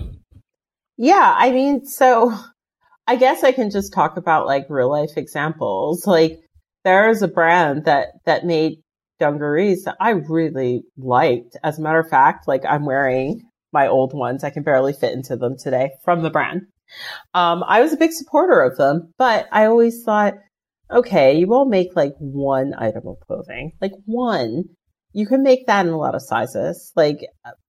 Yeah, 0.97 1.35
I 1.38 1.51
mean, 1.51 1.85
so 1.85 2.38
I 3.07 3.15
guess 3.15 3.44
I 3.44 3.52
can 3.52 3.69
just 3.69 3.94
talk 3.94 4.18
about 4.18 4.48
like 4.48 4.65
real 4.69 4.90
life 4.90 5.18
examples. 5.18 6.07
Like 6.07 6.40
there 6.84 7.10
is 7.10 7.22
a 7.22 7.27
brand 7.27 7.86
that, 7.86 8.10
that 8.26 8.45
made 8.45 8.80
dungarees 9.19 9.84
that 9.84 9.98
I 9.99 10.11
really 10.11 10.84
liked. 10.98 11.57
As 11.64 11.77
a 11.77 11.82
matter 11.82 11.99
of 11.99 12.10
fact, 12.10 12.48
like 12.48 12.65
I'm 12.65 12.86
wearing 12.86 13.41
my 13.72 13.88
old 13.88 14.14
ones. 14.14 14.44
I 14.44 14.49
can 14.49 14.64
barely 14.64 14.94
fit 14.94 15.14
into 15.14 15.36
them 15.36 15.56
today 15.57 15.91
from 16.03 16.23
the 16.23 16.30
brand. 16.30 16.61
Um, 17.34 17.64
I 17.68 17.82
was 17.82 17.94
a 17.94 17.98
big 17.98 18.11
supporter 18.11 18.61
of 18.61 18.77
them, 18.77 19.14
but 19.18 19.48
I 19.52 19.65
always 19.65 20.03
thought, 20.03 20.36
okay, 20.90 21.38
you 21.38 21.48
will 21.48 21.65
make 21.65 21.95
like 21.95 22.14
one 22.19 22.73
item 22.77 23.07
of 23.07 23.19
clothing, 23.19 23.73
like 23.82 23.91
one. 24.06 24.65
You 25.14 25.27
can 25.27 25.44
make 25.44 25.68
that 25.68 25.86
in 25.86 25.91
a 25.91 25.98
lot 25.98 26.15
of 26.15 26.22
sizes. 26.22 26.91
Like 26.95 27.19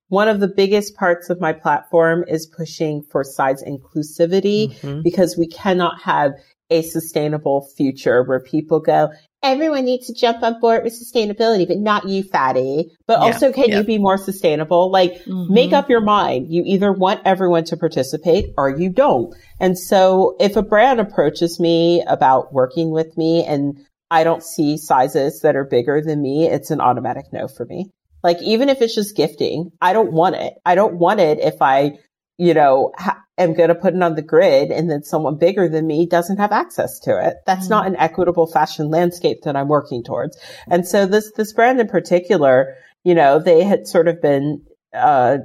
one 0.08 0.28
of 0.28 0.40
the 0.40 0.48
biggest 0.48 0.96
parts 0.96 1.30
of 1.30 1.40
my 1.40 1.52
platform 1.52 2.24
is 2.28 2.46
pushing 2.46 3.02
for 3.10 3.24
size 3.24 3.62
inclusivity 3.62 4.78
mm-hmm. 4.80 5.02
because 5.02 5.36
we 5.36 5.48
cannot 5.48 6.00
have 6.02 6.32
a 6.70 6.82
sustainable 6.82 7.68
future 7.76 8.22
where 8.24 8.40
people 8.40 8.80
go, 8.80 9.10
everyone 9.42 9.84
needs 9.84 10.08
to 10.08 10.14
jump 10.14 10.42
on 10.42 10.58
board 10.60 10.82
with 10.82 10.92
sustainability, 10.92 11.66
but 11.66 11.78
not 11.78 12.08
you, 12.08 12.22
fatty. 12.24 12.90
But 13.06 13.20
yeah, 13.20 13.24
also, 13.24 13.52
can 13.52 13.68
yeah. 13.68 13.78
you 13.78 13.84
be 13.84 13.98
more 13.98 14.18
sustainable? 14.18 14.90
Like, 14.90 15.12
mm-hmm. 15.12 15.52
make 15.52 15.72
up 15.72 15.88
your 15.88 16.00
mind. 16.00 16.52
You 16.52 16.62
either 16.66 16.92
want 16.92 17.20
everyone 17.24 17.64
to 17.64 17.76
participate 17.76 18.46
or 18.56 18.68
you 18.68 18.90
don't. 18.90 19.34
And 19.60 19.78
so 19.78 20.36
if 20.40 20.56
a 20.56 20.62
brand 20.62 21.00
approaches 21.00 21.60
me 21.60 22.02
about 22.06 22.52
working 22.52 22.90
with 22.90 23.16
me 23.16 23.44
and 23.44 23.78
I 24.10 24.24
don't 24.24 24.42
see 24.42 24.76
sizes 24.76 25.40
that 25.40 25.56
are 25.56 25.64
bigger 25.64 26.00
than 26.00 26.22
me, 26.22 26.46
it's 26.46 26.70
an 26.70 26.80
automatic 26.80 27.26
no 27.32 27.48
for 27.48 27.64
me. 27.64 27.90
Like, 28.26 28.42
even 28.42 28.68
if 28.68 28.82
it's 28.82 28.96
just 28.96 29.14
gifting, 29.14 29.70
I 29.80 29.92
don't 29.92 30.12
want 30.12 30.34
it. 30.34 30.54
I 30.64 30.74
don't 30.74 30.96
want 30.96 31.20
it 31.20 31.38
if 31.38 31.62
I, 31.62 31.92
you 32.38 32.54
know, 32.54 32.90
ha- 32.98 33.22
am 33.38 33.54
going 33.54 33.68
to 33.68 33.76
put 33.76 33.94
it 33.94 34.02
on 34.02 34.16
the 34.16 34.20
grid 34.22 34.72
and 34.72 34.90
then 34.90 35.04
someone 35.04 35.38
bigger 35.38 35.68
than 35.68 35.86
me 35.86 36.06
doesn't 36.06 36.38
have 36.38 36.50
access 36.50 36.98
to 37.04 37.24
it. 37.24 37.36
That's 37.46 37.66
mm-hmm. 37.66 37.70
not 37.70 37.86
an 37.86 37.94
equitable 37.94 38.48
fashion 38.48 38.90
landscape 38.90 39.42
that 39.44 39.54
I'm 39.54 39.68
working 39.68 40.02
towards. 40.02 40.36
And 40.68 40.88
so 40.88 41.06
this, 41.06 41.30
this 41.36 41.52
brand 41.52 41.78
in 41.78 41.86
particular, 41.86 42.74
you 43.04 43.14
know, 43.14 43.38
they 43.38 43.62
had 43.62 43.86
sort 43.86 44.08
of 44.08 44.20
been, 44.20 44.66
uh, 44.92 45.38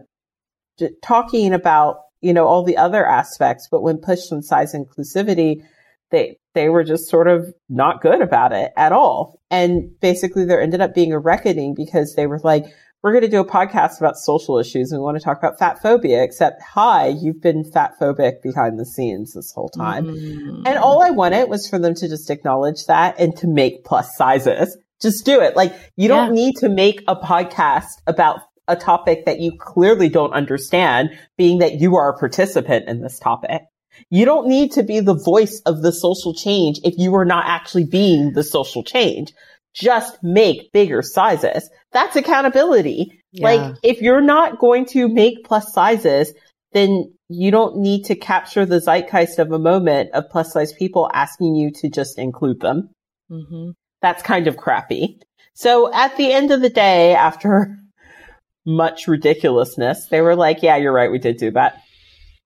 talking 1.03 1.53
about, 1.53 1.97
you 2.19 2.33
know, 2.33 2.47
all 2.47 2.63
the 2.63 2.77
other 2.77 3.05
aspects, 3.05 3.67
but 3.69 3.83
when 3.83 3.99
pushed 3.99 4.33
on 4.33 4.41
size 4.41 4.73
inclusivity, 4.73 5.63
they, 6.09 6.39
they 6.55 6.67
were 6.67 6.83
just 6.83 7.09
sort 7.09 7.27
of 7.27 7.53
not 7.69 8.01
good 8.01 8.21
about 8.21 8.53
it 8.53 8.71
at 8.75 8.91
all. 8.91 9.39
And 9.51 9.99
basically 9.99 10.45
there 10.45 10.61
ended 10.61 10.81
up 10.81 10.95
being 10.95 11.13
a 11.13 11.19
reckoning 11.19 11.75
because 11.75 12.15
they 12.15 12.25
were 12.25 12.39
like, 12.39 12.65
we're 13.03 13.11
going 13.11 13.23
to 13.23 13.29
do 13.29 13.39
a 13.39 13.45
podcast 13.45 13.99
about 13.99 14.15
social 14.15 14.57
issues 14.59 14.91
and 14.91 15.01
we 15.01 15.03
want 15.03 15.17
to 15.17 15.23
talk 15.23 15.39
about 15.39 15.59
fat 15.59 15.81
phobia, 15.81 16.23
except 16.23 16.61
hi, 16.61 17.07
you've 17.07 17.41
been 17.41 17.63
fat 17.63 17.93
phobic 17.99 18.41
behind 18.41 18.79
the 18.79 18.85
scenes 18.85 19.33
this 19.33 19.51
whole 19.53 19.69
time. 19.69 20.05
Mm. 20.05 20.63
And 20.65 20.77
all 20.77 21.03
I 21.03 21.09
wanted 21.09 21.49
was 21.49 21.67
for 21.67 21.79
them 21.79 21.95
to 21.95 22.07
just 22.07 22.29
acknowledge 22.29 22.85
that 22.85 23.19
and 23.19 23.35
to 23.37 23.47
make 23.47 23.83
plus 23.83 24.15
sizes. 24.15 24.77
Just 25.01 25.25
do 25.25 25.41
it. 25.41 25.55
Like 25.55 25.73
you 25.95 26.07
don't 26.07 26.33
need 26.33 26.57
to 26.57 26.69
make 26.69 27.03
a 27.07 27.15
podcast 27.15 28.01
about 28.05 28.41
a 28.67 28.75
topic 28.75 29.25
that 29.25 29.39
you 29.39 29.57
clearly 29.59 30.07
don't 30.07 30.33
understand, 30.33 31.09
being 31.37 31.57
that 31.57 31.81
you 31.81 31.95
are 31.95 32.13
a 32.13 32.19
participant 32.19 32.87
in 32.87 33.01
this 33.01 33.19
topic. 33.19 33.63
You 34.09 34.25
don't 34.25 34.47
need 34.47 34.73
to 34.73 34.83
be 34.83 34.99
the 34.99 35.15
voice 35.15 35.61
of 35.65 35.81
the 35.81 35.91
social 35.91 36.33
change 36.33 36.79
if 36.83 36.95
you 36.97 37.15
are 37.15 37.25
not 37.25 37.45
actually 37.47 37.85
being 37.85 38.33
the 38.33 38.43
social 38.43 38.83
change 38.83 39.33
just 39.73 40.21
make 40.21 40.71
bigger 40.71 41.01
sizes. 41.01 41.69
That's 41.91 42.15
accountability. 42.15 43.21
Yeah. 43.31 43.43
Like 43.43 43.77
if 43.83 44.01
you're 44.01 44.21
not 44.21 44.59
going 44.59 44.85
to 44.87 45.07
make 45.07 45.45
plus 45.45 45.73
sizes, 45.73 46.33
then 46.73 47.13
you 47.29 47.51
don't 47.51 47.77
need 47.77 48.05
to 48.05 48.15
capture 48.15 48.65
the 48.65 48.79
zeitgeist 48.79 49.39
of 49.39 49.51
a 49.51 49.59
moment 49.59 50.11
of 50.13 50.29
plus 50.29 50.51
size 50.53 50.73
people 50.73 51.09
asking 51.13 51.55
you 51.55 51.71
to 51.71 51.89
just 51.89 52.17
include 52.17 52.59
them. 52.59 52.89
Mm-hmm. 53.29 53.71
That's 54.01 54.23
kind 54.23 54.47
of 54.47 54.57
crappy. 54.57 55.19
So 55.53 55.93
at 55.93 56.17
the 56.17 56.31
end 56.31 56.51
of 56.51 56.61
the 56.61 56.69
day, 56.69 57.15
after 57.15 57.77
much 58.65 59.07
ridiculousness, 59.07 60.07
they 60.07 60.21
were 60.21 60.35
like, 60.35 60.63
yeah, 60.63 60.77
you're 60.77 60.93
right. 60.93 61.11
We 61.11 61.19
did 61.19 61.37
do 61.37 61.51
that. 61.51 61.81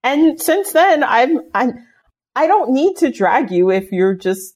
And 0.06 0.40
since 0.40 0.72
then, 0.72 1.02
I'm, 1.02 1.40
I'm, 1.52 1.84
I 2.36 2.46
don't 2.46 2.70
need 2.70 2.98
to 2.98 3.10
drag 3.10 3.50
you 3.50 3.72
if 3.72 3.90
you're 3.90 4.14
just 4.14 4.54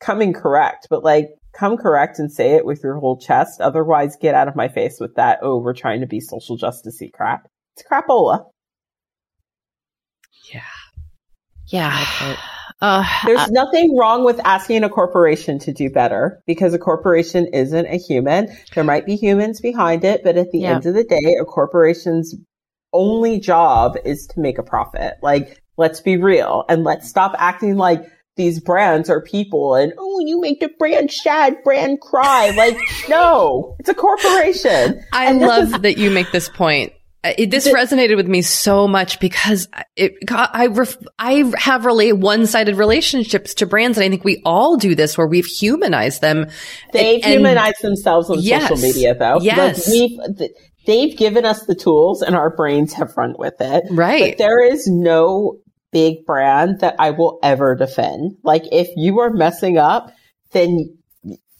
coming 0.00 0.32
correct, 0.32 0.86
but 0.88 1.04
like 1.04 1.28
come 1.52 1.76
correct 1.76 2.18
and 2.18 2.32
say 2.32 2.52
it 2.52 2.64
with 2.64 2.82
your 2.82 2.96
whole 2.98 3.18
chest. 3.18 3.60
Otherwise, 3.60 4.16
get 4.18 4.34
out 4.34 4.48
of 4.48 4.56
my 4.56 4.68
face 4.68 4.96
with 4.98 5.14
that. 5.16 5.40
Oh, 5.42 5.58
we're 5.58 5.74
trying 5.74 6.00
to 6.00 6.06
be 6.06 6.18
social 6.18 6.56
justicey 6.56 7.12
crap. 7.12 7.46
It's 7.76 7.84
crapola. 7.86 8.46
Yeah. 10.52 10.62
Yeah. 11.68 12.36
Uh, 12.82 13.02
There's 13.24 13.38
uh, 13.40 13.46
nothing 13.52 13.96
wrong 13.96 14.22
with 14.22 14.38
asking 14.44 14.84
a 14.84 14.90
corporation 14.90 15.58
to 15.60 15.72
do 15.72 15.88
better 15.88 16.42
because 16.46 16.74
a 16.74 16.78
corporation 16.78 17.46
isn't 17.54 17.86
a 17.86 17.96
human. 17.96 18.54
There 18.74 18.84
might 18.84 19.06
be 19.06 19.16
humans 19.16 19.62
behind 19.62 20.04
it, 20.04 20.20
but 20.22 20.36
at 20.36 20.50
the 20.50 20.58
yeah. 20.58 20.74
end 20.74 20.84
of 20.84 20.92
the 20.92 21.04
day, 21.04 21.36
a 21.40 21.46
corporation's 21.46 22.34
only 22.96 23.38
job 23.38 23.96
is 24.04 24.26
to 24.28 24.40
make 24.40 24.58
a 24.58 24.62
profit. 24.62 25.14
Like, 25.22 25.62
let's 25.76 26.00
be 26.00 26.16
real 26.16 26.64
and 26.68 26.84
let's 26.84 27.08
stop 27.08 27.34
acting 27.38 27.76
like 27.76 28.04
these 28.36 28.60
brands 28.60 29.08
are 29.08 29.22
people 29.22 29.74
and 29.74 29.92
oh 29.98 30.20
you 30.20 30.40
make 30.40 30.60
the 30.60 30.68
brand 30.78 31.10
sad 31.10 31.56
brand 31.64 32.00
cry 32.00 32.50
like 32.50 32.76
no 33.08 33.74
it's 33.78 33.88
a 33.88 33.94
corporation 33.94 35.02
i 35.12 35.32
love 35.32 35.74
is- 35.74 35.80
that 35.80 35.98
you 35.98 36.10
make 36.10 36.30
this 36.32 36.48
point 36.48 36.92
uh, 37.24 37.32
it, 37.38 37.50
this 37.50 37.66
resonated 37.66 38.14
with 38.14 38.28
me 38.28 38.40
so 38.40 38.86
much 38.86 39.18
because 39.18 39.66
it, 39.96 40.14
I, 40.30 40.66
ref, 40.66 40.96
I 41.18 41.50
have 41.56 41.84
really 41.84 42.12
one-sided 42.12 42.76
relationships 42.76 43.54
to 43.54 43.66
brands. 43.66 43.98
And 43.98 44.04
I 44.04 44.08
think 44.08 44.22
we 44.22 44.40
all 44.44 44.76
do 44.76 44.94
this 44.94 45.18
where 45.18 45.26
we've 45.26 45.46
humanized 45.46 46.20
them. 46.20 46.46
They've 46.92 47.20
and, 47.24 47.32
humanized 47.32 47.82
themselves 47.82 48.30
on 48.30 48.38
yes, 48.40 48.68
social 48.68 48.76
media 48.76 49.16
though. 49.16 49.40
Yes. 49.40 49.88
Like 49.88 50.52
they've 50.86 51.16
given 51.16 51.44
us 51.44 51.66
the 51.66 51.74
tools 51.74 52.22
and 52.22 52.34
our 52.34 52.54
brains 52.54 52.92
have 52.94 53.16
run 53.16 53.34
with 53.38 53.54
it. 53.60 53.84
Right. 53.90 54.32
But 54.32 54.38
there 54.38 54.64
is 54.64 54.86
no 54.86 55.58
big 55.92 56.24
brand 56.26 56.80
that 56.80 56.96
I 56.98 57.10
will 57.10 57.38
ever 57.42 57.74
defend. 57.74 58.36
Like 58.42 58.64
if 58.72 58.88
you 58.96 59.20
are 59.20 59.30
messing 59.30 59.78
up, 59.78 60.12
then 60.52 60.96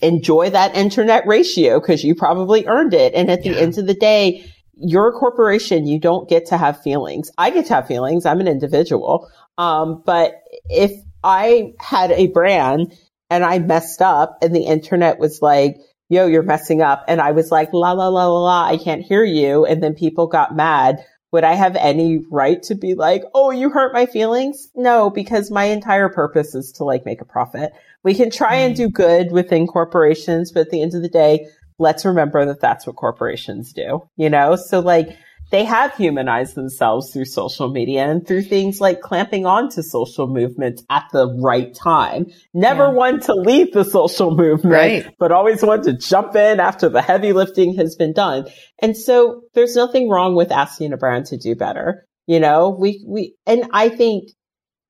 enjoy 0.00 0.50
that 0.50 0.76
internet 0.76 1.26
ratio 1.26 1.80
because 1.80 2.04
you 2.04 2.14
probably 2.14 2.66
earned 2.66 2.94
it. 2.94 3.14
And 3.14 3.30
at 3.30 3.42
the 3.42 3.50
yeah. 3.50 3.56
end 3.58 3.78
of 3.78 3.86
the 3.86 3.94
day, 3.94 4.50
you're 4.74 5.08
a 5.08 5.12
corporation. 5.12 5.86
You 5.86 5.98
don't 5.98 6.28
get 6.28 6.46
to 6.46 6.58
have 6.58 6.82
feelings. 6.82 7.30
I 7.38 7.50
get 7.50 7.66
to 7.66 7.74
have 7.74 7.86
feelings. 7.86 8.26
I'm 8.26 8.40
an 8.40 8.48
individual. 8.48 9.30
Um, 9.58 10.02
but 10.04 10.34
if 10.68 10.92
I 11.24 11.72
had 11.80 12.12
a 12.12 12.26
brand 12.26 12.92
and 13.30 13.42
I 13.42 13.58
messed 13.58 14.02
up 14.02 14.38
and 14.42 14.54
the 14.54 14.66
internet 14.66 15.18
was 15.18 15.40
like, 15.40 15.78
yo, 16.08 16.26
you're 16.26 16.42
messing 16.42 16.82
up. 16.82 17.04
And 17.08 17.20
I 17.20 17.32
was 17.32 17.50
like, 17.50 17.72
la, 17.72 17.92
la, 17.92 18.08
la, 18.08 18.26
la, 18.26 18.40
la, 18.40 18.64
I 18.66 18.76
can't 18.78 19.02
hear 19.02 19.24
you. 19.24 19.64
And 19.64 19.82
then 19.82 19.94
people 19.94 20.26
got 20.26 20.54
mad 20.54 21.04
would 21.32 21.44
I 21.44 21.54
have 21.54 21.76
any 21.76 22.24
right 22.30 22.62
to 22.62 22.74
be 22.74 22.94
like, 22.94 23.22
oh, 23.34 23.50
you 23.50 23.68
hurt 23.68 23.92
my 23.92 24.06
feelings? 24.06 24.70
No, 24.74 25.10
because 25.10 25.50
my 25.50 25.64
entire 25.64 26.08
purpose 26.08 26.54
is 26.54 26.72
to 26.72 26.84
like 26.84 27.04
make 27.04 27.20
a 27.20 27.26
profit. 27.26 27.72
We 28.02 28.14
can 28.14 28.30
try 28.30 28.54
and 28.54 28.72
mm. 28.72 28.78
do 28.78 28.88
good 28.88 29.32
within 29.32 29.66
corporations, 29.66 30.52
but 30.52 30.60
at 30.60 30.70
the 30.70 30.80
end 30.80 30.94
of 30.94 31.02
the 31.02 31.10
day, 31.10 31.48
let's 31.78 32.04
remember 32.04 32.46
that 32.46 32.60
that's 32.60 32.86
what 32.86 32.96
corporations 32.96 33.72
do, 33.72 34.08
you 34.16 34.30
know? 34.30 34.56
So 34.56 34.80
like, 34.80 35.18
they 35.50 35.64
have 35.64 35.94
humanized 35.94 36.54
themselves 36.54 37.12
through 37.12 37.26
social 37.26 37.70
media 37.70 38.10
and 38.10 38.26
through 38.26 38.42
things 38.42 38.80
like 38.80 39.00
clamping 39.00 39.46
on 39.46 39.70
to 39.70 39.82
social 39.82 40.26
movements 40.26 40.82
at 40.90 41.04
the 41.12 41.32
right 41.40 41.74
time. 41.74 42.26
Never 42.52 42.84
yeah. 42.84 42.92
one 42.92 43.20
to 43.20 43.34
lead 43.34 43.72
the 43.72 43.84
social 43.84 44.34
movement, 44.34 44.74
right. 45.04 45.14
but 45.18 45.32
always 45.32 45.62
one 45.62 45.82
to 45.82 45.92
jump 45.92 46.34
in 46.34 46.58
after 46.58 46.88
the 46.88 47.02
heavy 47.02 47.32
lifting 47.32 47.76
has 47.76 47.94
been 47.94 48.12
done. 48.12 48.46
And 48.80 48.96
so 48.96 49.42
there's 49.54 49.76
nothing 49.76 50.08
wrong 50.08 50.34
with 50.34 50.50
asking 50.50 50.92
a 50.92 50.96
brand 50.96 51.26
to 51.26 51.36
do 51.36 51.54
better. 51.54 52.06
You 52.26 52.40
know, 52.40 52.70
we, 52.70 53.04
we, 53.06 53.36
and 53.46 53.66
I 53.72 53.88
think, 53.88 54.30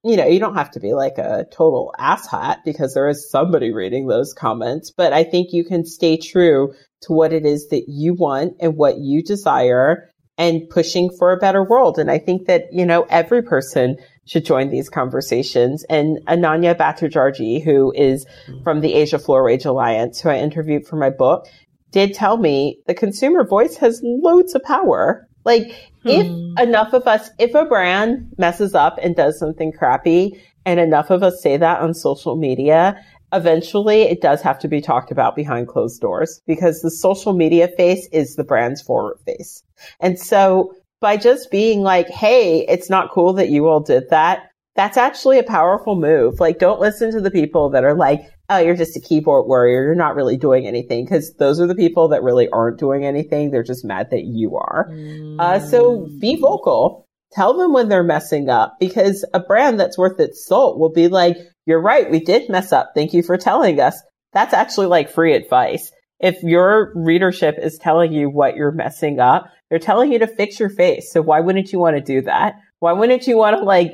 you 0.05 0.17
know, 0.17 0.27
you 0.27 0.39
don't 0.39 0.55
have 0.55 0.71
to 0.71 0.81
be 0.81 0.95
like 0.95 1.19
a 1.19 1.45
total 1.53 1.93
asshat 1.99 2.59
because 2.65 2.95
there 2.95 3.09
is 3.09 3.31
somebody 3.31 3.73
reading 3.73 4.07
those 4.07 4.33
comments, 4.33 4.91
but 4.97 5.13
I 5.13 5.25
think 5.25 5.53
you 5.53 5.65
can 5.65 5.85
stay 5.85 6.17
true 6.17 6.73
to 7.03 7.13
what 7.13 7.35
it 7.35 7.45
is 7.45 7.69
that 7.69 7.85
you 7.89 8.15
want 8.15 8.55
and 8.61 8.77
what 8.77 8.99
you 8.99 9.23
desire 9.23 10.09
and 10.39 10.69
pushing 10.69 11.11
for 11.19 11.33
a 11.33 11.39
better 11.39 11.65
world. 11.65 11.99
And 11.99 12.11
I 12.11 12.19
think 12.19 12.47
that, 12.47 12.65
you 12.73 12.85
know, 12.85 13.07
every 13.09 13.43
person 13.43 13.97
should 14.27 14.45
join 14.45 14.71
these 14.71 14.89
conversations. 14.89 15.85
And 15.89 16.19
Ananya 16.27 16.77
Bhattacharjee, 16.77 17.65
who 17.65 17.93
is 17.95 18.27
from 18.63 18.81
the 18.81 18.95
Asia 18.95 19.19
Floor 19.19 19.45
Wage 19.45 19.65
Alliance, 19.65 20.21
who 20.21 20.29
I 20.29 20.39
interviewed 20.39 20.87
for 20.87 20.97
my 20.97 21.11
book, 21.11 21.47
did 21.93 22.13
tell 22.13 22.37
me 22.37 22.79
the 22.87 22.95
consumer 22.95 23.47
voice 23.47 23.77
has 23.77 24.03
loads 24.05 24.55
of 24.55 24.63
power. 24.63 25.27
Like 25.45 25.73
hmm. 26.03 26.09
if 26.09 26.27
enough 26.61 26.93
of 26.93 27.07
us, 27.07 27.31
if 27.39 27.55
a 27.55 27.65
brand 27.65 28.35
messes 28.37 28.75
up 28.75 28.99
and 29.01 29.17
does 29.17 29.39
something 29.39 29.73
crappy 29.73 30.43
and 30.67 30.81
enough 30.81 31.11
of 31.11 31.23
us 31.23 31.41
say 31.41 31.57
that 31.57 31.81
on 31.81 31.95
social 31.95 32.37
media, 32.37 33.01
eventually 33.33 34.03
it 34.03 34.21
does 34.21 34.43
have 34.43 34.59
to 34.59 34.69
be 34.69 34.81
talked 34.81 35.11
about 35.11 35.37
behind 35.37 35.69
closed 35.69 36.01
doors 36.01 36.43
because 36.47 36.81
the 36.81 36.91
social 36.91 37.33
media 37.33 37.69
face 37.77 38.09
is 38.13 38.35
the 38.35 38.45
brand's 38.45 38.83
forward 38.83 39.19
face. 39.25 39.63
And 40.01 40.19
so 40.19 40.75
by 41.01 41.17
just 41.17 41.51
being 41.51 41.83
like, 41.83 42.09
Hey, 42.09 42.67
it's 42.67 42.91
not 42.91 43.11
cool 43.11 43.35
that 43.35 43.49
you 43.49 43.69
all 43.69 43.81
did 43.81 44.11
that. 44.11 44.51
That's 44.75 44.97
actually 44.97 45.39
a 45.39 45.43
powerful 45.43 45.97
move. 45.97 46.39
Like, 46.39 46.59
don't 46.59 46.81
listen 46.81 47.11
to 47.13 47.21
the 47.21 47.31
people 47.31 47.71
that 47.71 47.85
are 47.85 47.95
like, 47.95 48.21
Oh, 48.49 48.59
you're 48.59 48.77
just 48.77 48.97
a 48.97 49.01
keyboard 49.01 49.47
warrior. 49.47 49.85
You're 49.85 49.95
not 49.95 50.15
really 50.15 50.37
doing 50.37 50.67
anything 50.67 51.05
because 51.05 51.35
those 51.35 51.61
are 51.61 51.67
the 51.67 51.75
people 51.75 52.09
that 52.09 52.23
really 52.23 52.49
aren't 52.49 52.79
doing 52.79 53.05
anything. 53.05 53.51
They're 53.51 53.63
just 53.63 53.85
mad 53.85 54.11
that 54.11 54.25
you 54.25 54.57
are. 54.57 54.89
Mm. 54.91 55.41
Uh, 55.41 55.59
so 55.59 56.09
be 56.21 56.37
vocal. 56.37 57.07
Tell 57.33 57.57
them 57.57 57.73
when 57.73 57.89
they're 57.89 58.05
messing 58.05 58.49
up 58.49 58.77
because 58.79 59.25
a 59.35 59.41
brand 59.41 59.81
that's 59.81 59.99
worth 59.99 60.21
its 60.21 60.47
salt 60.47 60.79
will 60.79 60.93
be 60.93 61.09
like, 61.09 61.37
you're 61.67 61.83
right. 61.83 62.09
We 62.09 62.21
did 62.21 62.49
mess 62.49 62.73
up. 62.73 62.93
Thank 62.95 63.13
you 63.13 63.23
for 63.23 63.37
telling 63.37 63.81
us. 63.81 64.01
That's 64.33 64.55
actually 64.55 64.87
like 64.87 65.11
free 65.11 65.35
advice. 65.35 65.91
If 66.19 66.43
your 66.43 66.93
readership 66.95 67.57
is 67.59 67.79
telling 67.79 68.13
you 68.13 68.31
what 68.31 68.57
you're 68.57 68.73
messing 68.73 69.21
up, 69.21 69.47
they're 69.69 69.79
telling 69.79 70.13
you 70.13 70.21
to 70.21 70.27
fix 70.27 70.59
your 70.59 70.71
face. 70.71 71.13
So 71.13 71.21
why 71.21 71.41
wouldn't 71.41 71.73
you 71.73 71.79
want 71.79 71.97
to 71.97 72.03
do 72.03 72.23
that? 72.23 72.55
Why 72.79 72.93
wouldn't 72.93 73.27
you 73.27 73.37
want 73.37 73.59
to 73.59 73.65
like, 73.65 73.93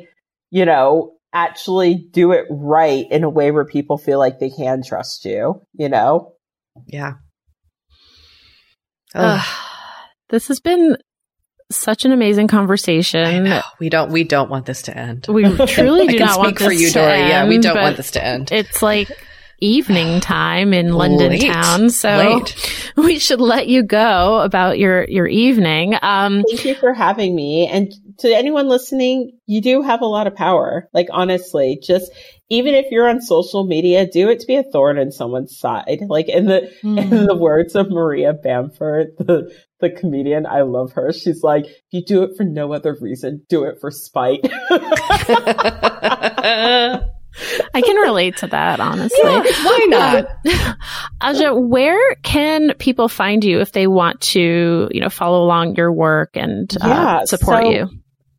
you 0.51 0.65
know, 0.65 1.15
actually 1.33 1.95
do 1.95 2.33
it 2.33 2.45
right 2.51 3.07
in 3.11 3.25
a 3.25 3.31
way 3.31 3.51
where 3.51 3.65
people 3.65 3.99
feel 3.99 4.19
like 4.19 4.39
they 4.39 4.51
can 4.51 4.83
trust 4.87 5.25
you, 5.25 5.63
you 5.75 5.89
know? 5.89 6.35
Yeah. 6.87 7.15
Uh, 9.15 9.43
this 10.29 10.49
has 10.49 10.61
been 10.61 10.97
such 11.71 12.05
an 12.05 12.13
amazing 12.13 12.49
conversation. 12.49 13.63
We 13.81 13.89
don't 13.89 14.11
we 14.11 14.25
don't 14.25 14.51
want 14.51 14.67
this 14.67 14.83
to 14.83 14.97
end. 14.97 15.27
We 15.29 15.43
truly 15.67 16.07
do 16.07 16.19
not 16.19 16.39
want 16.39 16.59
this 16.59 16.67
for 16.67 16.73
you, 16.73 16.89
to 16.89 16.95
Doree. 16.95 17.13
end. 17.13 17.29
yeah, 17.29 17.49
we 17.49 17.59
don't 17.59 17.81
want 17.81 17.97
this 17.97 18.13
to 18.13 18.25
end. 18.25 18.53
It's 18.53 18.83
like 18.83 19.11
evening 19.65 20.21
time 20.21 20.73
in 20.75 20.93
London 20.93 21.33
Late. 21.33 21.53
town, 21.53 21.91
so 21.91 22.17
Late. 22.17 22.83
we 22.97 23.19
should 23.19 23.41
let 23.41 23.69
you 23.69 23.83
go 23.83 24.41
about 24.41 24.79
your 24.79 25.07
your 25.09 25.27
evening. 25.27 25.95
Um, 26.03 26.43
Thank 26.49 26.65
you 26.65 26.75
for 26.75 26.93
having 26.93 27.35
me. 27.35 27.67
And 27.69 27.93
to 28.19 28.29
anyone 28.29 28.69
listening, 28.69 29.39
you 29.47 29.61
do 29.63 29.81
have 29.83 30.03
a 30.03 30.07
lot 30.07 30.27
of 30.27 30.35
power. 30.35 30.89
Like, 30.93 31.09
honestly, 31.11 31.79
just 31.83 32.13
even 32.51 32.75
if 32.75 32.87
you're 32.91 33.09
on 33.09 33.23
social 33.23 33.65
media, 33.65 34.07
do 34.07 34.29
it 34.29 34.41
to 34.41 34.47
be 34.47 34.57
a 34.57 34.63
thorn 34.63 34.99
in 34.99 35.11
someone's 35.11 35.59
side. 35.59 36.01
Like, 36.07 36.29
in 36.29 36.45
the, 36.47 36.71
Hmm. 36.83 36.99
in 36.99 37.27
the 37.27 37.35
words 37.35 37.75
of 37.75 37.91
Maria 37.91 38.35
Bamford, 38.35 39.09
the, 39.19 39.51
the 39.81 39.89
comedian, 39.91 40.45
I 40.47 40.61
love 40.63 40.93
her. 40.93 41.13
She's 41.15 41.43
like, 41.43 41.65
if 41.65 41.81
you 41.91 42.05
do 42.05 42.23
it 42.25 42.37
for 42.37 42.45
no 42.45 42.75
other 42.75 42.95
reason, 43.01 43.45
do 43.49 43.65
it 43.65 43.79
for 43.81 43.91
spite. 43.91 44.41
I 47.75 47.81
can 47.81 47.97
relate 47.97 48.37
to 48.39 48.47
that, 48.49 48.81
honestly. 48.81 49.19
Yeah, 49.23 49.43
Why 49.43 49.87
not? 49.89 50.77
Aja, 51.21 51.55
where 51.55 52.15
can 52.23 52.75
people 52.79 53.09
find 53.09 53.45
you 53.45 53.61
if 53.61 53.73
they 53.73 53.87
want 53.87 54.21
to, 54.21 54.89
you 54.91 55.01
know, 55.01 55.09
follow 55.11 55.45
along 55.45 55.77
your 55.77 55.93
work 55.93 56.31
and 56.37 56.75
uh, 56.83 56.89
Yeah, 56.89 57.25
support 57.25 57.65
so- 57.65 57.71
you? 57.71 57.91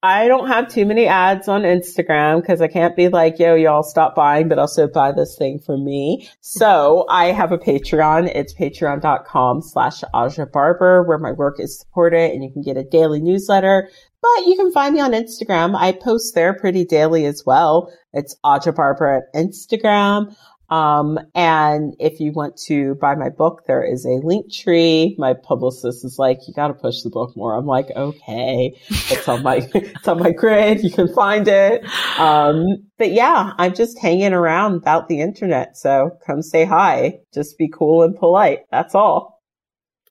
I 0.06 0.28
don't 0.28 0.50
have 0.50 0.68
too 0.68 0.86
many 0.86 1.08
ads 1.08 1.48
on 1.48 1.62
Instagram 1.62 2.42
because 2.42 2.60
I 2.60 2.68
can't 2.68 2.94
be 2.94 3.08
like, 3.08 3.40
yo, 3.40 3.56
y'all 3.56 3.84
stop 3.84 4.16
buying, 4.16 4.50
but 4.50 4.60
also 4.60 4.86
buy 4.86 5.14
this 5.14 5.38
thing 5.40 5.60
for 5.66 5.78
me. 5.78 6.28
So 6.42 7.06
I 7.10 7.28
have 7.32 7.54
a 7.54 7.58
Patreon. 7.58 8.28
It's 8.36 8.54
patreon.com 8.54 9.62
slash 9.62 10.04
Aja 10.14 10.46
Barber 10.46 11.04
where 11.04 11.18
my 11.20 11.32
work 11.32 11.58
is 11.58 11.80
supported 11.80 12.32
and 12.32 12.44
you 12.44 12.52
can 12.52 12.62
get 12.62 12.76
a 12.76 12.84
daily 12.84 13.22
newsletter. 13.22 13.88
But 14.24 14.48
you 14.48 14.56
can 14.56 14.72
find 14.72 14.96
me 14.96 15.02
on 15.02 15.12
Instagram. 15.12 15.76
I 15.76 15.92
post 15.92 16.34
there 16.34 16.54
pretty 16.54 16.86
daily 16.86 17.26
as 17.26 17.44
well. 17.46 17.92
It's 18.14 18.38
Aja 18.42 18.72
Barber 18.72 19.16
at 19.18 19.34
Instagram. 19.36 20.34
Um, 20.70 21.20
and 21.36 21.94
if 22.00 22.22
you 22.22 22.32
want 22.32 22.56
to 22.68 22.96
buy 22.96 23.16
my 23.16 23.28
book, 23.28 23.64
there 23.68 23.84
is 23.84 24.06
a 24.06 24.22
link 24.26 24.50
tree. 24.52 25.14
My 25.20 25.34
publicist 25.34 26.06
is 26.06 26.18
like, 26.18 26.40
you 26.48 26.54
got 26.54 26.70
to 26.70 26.74
push 26.74 27.02
the 27.02 27.10
book 27.10 27.36
more. 27.36 27.54
I'm 27.54 27.66
like, 27.66 27.88
okay, 27.94 28.74
it's 28.90 29.28
on 29.28 29.44
my, 29.44 29.58
it's 29.76 30.08
on 30.08 30.20
my 30.20 30.32
grid. 30.32 30.82
You 30.86 30.90
can 30.90 31.14
find 31.14 31.46
it. 31.50 31.84
Um, 32.18 32.66
but 32.98 33.12
yeah, 33.12 33.52
I'm 33.58 33.76
just 33.76 34.00
hanging 34.00 34.32
around 34.32 34.76
about 34.76 35.10
the 35.10 35.20
internet. 35.20 35.76
So 35.76 36.12
come 36.26 36.42
say 36.42 36.64
hi. 36.64 37.20
Just 37.34 37.58
be 37.58 37.68
cool 37.68 38.04
and 38.04 38.16
polite. 38.16 38.60
That's 38.72 38.96
all. 38.96 39.33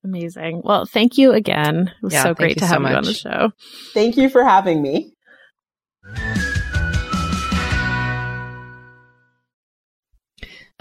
Amazing. 0.04 0.62
Well, 0.64 0.84
thank 0.84 1.16
you 1.16 1.32
again. 1.32 1.88
It 1.88 2.02
was 2.02 2.12
Yeah, 2.12 2.24
so 2.24 2.34
great 2.34 2.50
you 2.50 2.54
to 2.56 2.60
so 2.60 2.66
have 2.66 2.80
you 2.80 2.88
on 2.88 3.04
the 3.04 3.14
show. 3.14 3.50
Thank 3.94 4.16
you 4.16 4.28
for 4.28 4.44
having 4.44 4.82
me. 4.82 5.12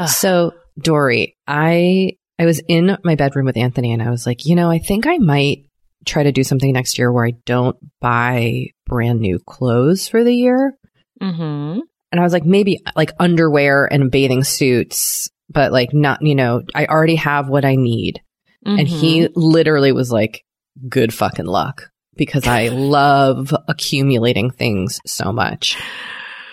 So, 0.08 0.54
Doree, 0.80 1.36
I 1.48 2.14
I 2.40 2.46
was 2.46 2.60
in 2.68 2.98
my 3.04 3.16
bedroom 3.16 3.46
with 3.46 3.58
Anthony 3.58 3.94
and 3.94 4.02
I 4.02 4.10
was 4.10 4.26
like, 4.26 4.46
you 4.46 4.56
know, 4.56 4.70
I 4.70 4.80
think 4.80 5.06
I 5.06 5.18
might 5.20 5.66
try 6.06 6.24
to 6.24 6.32
do 6.32 6.44
something 6.44 6.74
next 6.74 6.98
year 6.98 7.12
where 7.12 7.26
I 7.26 7.34
don't 7.46 7.78
buy 8.00 8.68
brand 8.88 9.20
new 9.20 9.38
clothes 9.38 10.08
for 10.08 10.24
the 10.24 10.34
year. 10.34 10.74
Mm-hmm. 11.22 11.82
And 12.12 12.20
I 12.20 12.24
was 12.24 12.34
like, 12.34 12.46
maybe 12.46 12.80
like 12.96 13.12
underwear 13.20 13.86
and 13.86 14.10
bathing 14.10 14.44
suits, 14.44 15.30
but 15.50 15.72
like 15.72 15.94
not, 15.94 16.24
you 16.24 16.34
know, 16.34 16.64
I 16.74 16.86
already 16.88 17.16
have 17.16 17.48
what 17.48 17.64
I 17.64 17.76
need. 17.76 18.22
And 18.66 18.88
he 18.88 19.22
Mm-hmm. 19.22 19.32
literally 19.40 19.92
was 19.92 20.12
like, 20.12 20.44
good 20.88 21.14
fucking 21.14 21.46
luck 21.46 21.90
because 22.16 22.48
I 22.48 22.68
love 22.72 23.54
accumulating 23.68 24.52
things 24.52 25.00
so 25.06 25.32
much. 25.32 25.78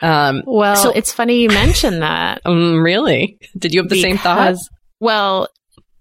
Um, 0.02 0.42
Well, 0.46 0.76
So- 0.76 0.90
it's 0.90 1.12
funny 1.12 1.40
you 1.42 1.48
mentioned 1.48 2.02
that. 2.02 2.40
um, 2.46 2.80
really? 2.82 3.38
Did 3.56 3.74
you 3.74 3.82
have 3.82 3.90
the 3.90 4.00
same 4.00 4.16
thought? 4.18 4.36
because- 4.48 4.68
Well, 5.00 5.48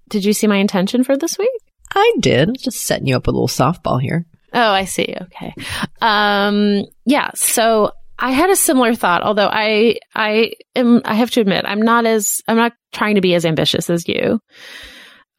did 0.09 0.23
you 0.23 0.33
see 0.33 0.47
my 0.47 0.57
intention 0.57 1.03
for 1.03 1.17
this 1.17 1.37
week? 1.37 1.49
I 1.93 2.13
did. 2.19 2.57
Just 2.59 2.81
setting 2.81 3.07
you 3.07 3.15
up 3.15 3.27
with 3.27 3.33
a 3.35 3.39
little 3.39 3.47
softball 3.47 4.01
here. 4.01 4.25
Oh, 4.53 4.71
I 4.71 4.85
see. 4.85 5.13
Okay. 5.23 5.53
Um, 6.01 6.83
yeah. 7.05 7.31
So 7.35 7.91
I 8.19 8.31
had 8.31 8.49
a 8.49 8.55
similar 8.55 8.95
thought, 8.95 9.23
although 9.23 9.49
I, 9.51 9.97
I 10.15 10.51
am, 10.75 11.01
I 11.05 11.13
have 11.15 11.31
to 11.31 11.41
admit, 11.41 11.65
I'm 11.67 11.81
not 11.81 12.05
as, 12.05 12.41
I'm 12.47 12.55
not 12.57 12.73
trying 12.93 13.15
to 13.15 13.21
be 13.21 13.35
as 13.35 13.45
ambitious 13.45 13.89
as 13.89 14.07
you. 14.07 14.39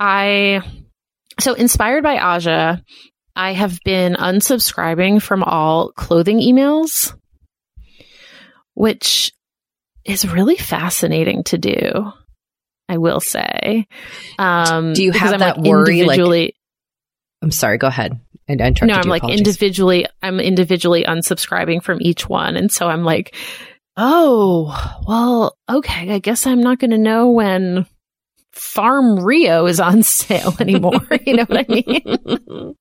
I, 0.01 0.63
so 1.41 1.55
inspired 1.55 2.03
by 2.03 2.19
Aja, 2.19 2.83
I 3.35 3.53
have 3.53 3.79
been 3.85 4.15
unsubscribing 4.15 5.23
from 5.23 5.43
all 5.43 5.93
clothing 5.93 6.39
emails, 6.41 7.15
which 8.75 9.33
is 10.05 10.27
really 10.29 10.57
fascinating 10.57 11.45
to 11.45 11.59
do. 11.59 12.13
I 12.91 12.97
will 12.97 13.21
say. 13.21 13.87
Um, 14.39 14.95
Do 14.95 15.05
you 15.05 15.13
have 15.13 15.35
I'm, 15.35 15.41
that 15.41 15.59
like, 15.59 15.67
worry, 15.67 16.05
like- 16.05 16.55
I'm 17.43 17.51
sorry. 17.51 17.77
Go 17.77 17.87
ahead. 17.87 18.19
I, 18.49 18.55
I 18.55 18.57
no, 18.57 18.95
I'm 18.95 19.05
you. 19.05 19.11
like 19.11 19.23
Apologies. 19.23 19.41
individually, 19.41 20.07
I'm 20.23 20.41
individually 20.41 21.05
unsubscribing 21.05 21.83
from 21.83 21.99
each 22.01 22.27
one. 22.29 22.57
And 22.57 22.73
so 22.73 22.89
I'm 22.89 23.05
like, 23.05 23.37
oh, 23.99 24.75
well, 25.07 25.55
okay. 25.69 26.11
I 26.15 26.19
guess 26.19 26.47
I'm 26.47 26.63
not 26.63 26.79
going 26.79 26.93
to 26.93 26.99
know 26.99 27.29
when 27.31 27.87
Farm 28.59 29.25
Rio 29.25 29.67
is 29.67 29.81
on 29.81 30.03
sale 30.05 30.55
anymore. 30.61 31.01
you 31.27 31.35
know 31.37 31.45
what 31.45 31.67
I 31.69 31.73
mean? 31.73 32.75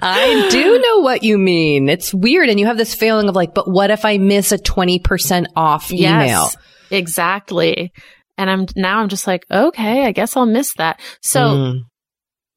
I 0.00 0.48
do 0.50 0.78
know 0.78 0.98
what 1.00 1.22
you 1.22 1.38
mean. 1.38 1.88
It's 1.88 2.12
weird. 2.14 2.48
And 2.48 2.60
you 2.60 2.66
have 2.66 2.76
this 2.76 2.94
feeling 2.94 3.28
of 3.28 3.34
like, 3.34 3.54
but 3.54 3.68
what 3.68 3.90
if 3.90 4.04
I 4.04 4.18
miss 4.18 4.52
a 4.52 4.58
20% 4.58 5.46
off 5.56 5.92
email? 5.92 6.08
Yes, 6.26 6.56
exactly. 6.90 7.92
And 8.38 8.48
I'm 8.50 8.66
now 8.76 9.00
I'm 9.00 9.08
just 9.08 9.26
like, 9.26 9.44
okay, 9.50 10.06
I 10.06 10.12
guess 10.12 10.36
I'll 10.36 10.46
miss 10.46 10.74
that. 10.74 11.00
So 11.20 11.40
Mm. 11.40 11.80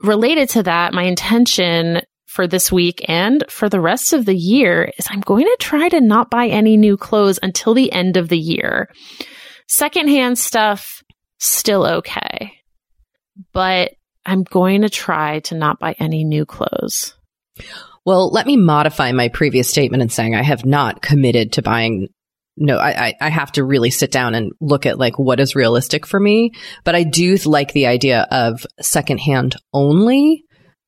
related 0.02 0.50
to 0.50 0.64
that, 0.64 0.94
my 0.94 1.04
intention 1.04 2.02
for 2.28 2.48
this 2.48 2.72
week 2.72 3.04
and 3.08 3.44
for 3.50 3.70
the 3.70 3.80
rest 3.82 4.14
of 4.14 4.26
the 4.26 4.36
year 4.36 4.92
is 4.98 5.08
I'm 5.10 5.22
going 5.22 5.46
to 5.46 5.58
try 5.60 5.88
to 5.90 6.02
not 6.02 6.30
buy 6.30 6.48
any 6.48 6.76
new 6.78 6.98
clothes 6.98 7.40
until 7.42 7.74
the 7.74 7.92
end 7.92 8.18
of 8.18 8.30
the 8.30 8.38
year. 8.38 8.90
Secondhand 9.68 10.38
stuff, 10.38 11.02
still 11.40 11.86
okay. 11.86 12.54
But 13.54 13.92
I'm 14.26 14.44
going 14.44 14.82
to 14.82 14.90
try 14.90 15.40
to 15.42 15.56
not 15.56 15.80
buy 15.80 15.96
any 16.00 16.24
new 16.24 16.46
clothes. 16.46 17.16
Well, 18.06 18.30
let 18.30 18.46
me 18.46 18.56
modify 18.58 19.12
my 19.12 19.30
previous 19.30 19.70
statement 19.70 20.04
in 20.04 20.10
saying 20.10 20.36
I 20.36 20.44
have 20.44 20.66
not 20.66 21.02
committed 21.02 21.54
to 21.54 21.62
buying. 21.62 22.10
No, 22.58 22.78
I, 22.78 23.08
I, 23.08 23.14
I 23.22 23.30
have 23.30 23.52
to 23.54 23.64
really 23.64 23.90
sit 23.90 24.12
down 24.12 24.34
and 24.36 24.54
look 24.62 24.86
at 24.86 24.98
like 24.98 25.20
what 25.20 25.40
is 25.40 25.56
realistic 25.56 26.06
for 26.06 26.20
me. 26.20 26.52
But 26.84 26.96
I 26.96 27.04
do 27.04 27.36
like 27.46 27.74
the 27.74 27.88
idea 27.88 28.28
of 28.32 28.66
secondhand 28.82 29.56
only. 29.74 30.44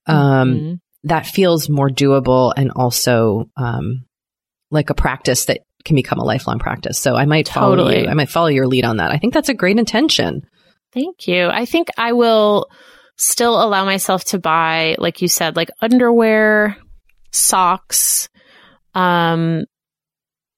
Um, 0.05 0.53
Mhm. 0.53 0.79
that 1.03 1.25
feels 1.25 1.69
more 1.69 1.89
doable 1.89 2.53
and 2.55 2.71
also 2.73 3.49
um, 3.57 4.05
like 4.71 4.89
a 4.89 4.93
practice 4.95 5.45
that 5.45 5.61
can 5.87 5.95
become 5.95 6.19
a 6.19 6.23
lifelong 6.23 6.59
practice. 6.59 6.99
So 6.99 7.15
I 7.15 7.25
might 7.25 7.49
follow 7.49 7.75
Totally. 7.75 8.03
you. 8.03 8.07
I 8.07 8.13
might 8.13 8.29
follow 8.29 8.47
your 8.47 8.67
lead 8.67 8.85
on 8.85 8.97
that. 8.97 9.11
I 9.11 9.17
think 9.17 9.33
that's 9.33 9.49
a 9.49 9.55
great 9.55 9.79
intention. 9.79 10.43
Thank 10.93 11.27
you. 11.27 11.47
I 11.47 11.65
think 11.65 11.87
I 11.97 12.13
will 12.13 12.69
still 13.17 13.61
allow 13.61 13.85
myself 13.85 14.23
to 14.25 14.39
buy, 14.39 14.95
like 14.99 15.21
you 15.21 15.27
said, 15.27 15.55
like 15.55 15.71
underwear, 15.81 16.77
socks, 17.31 18.29
um, 18.93 19.63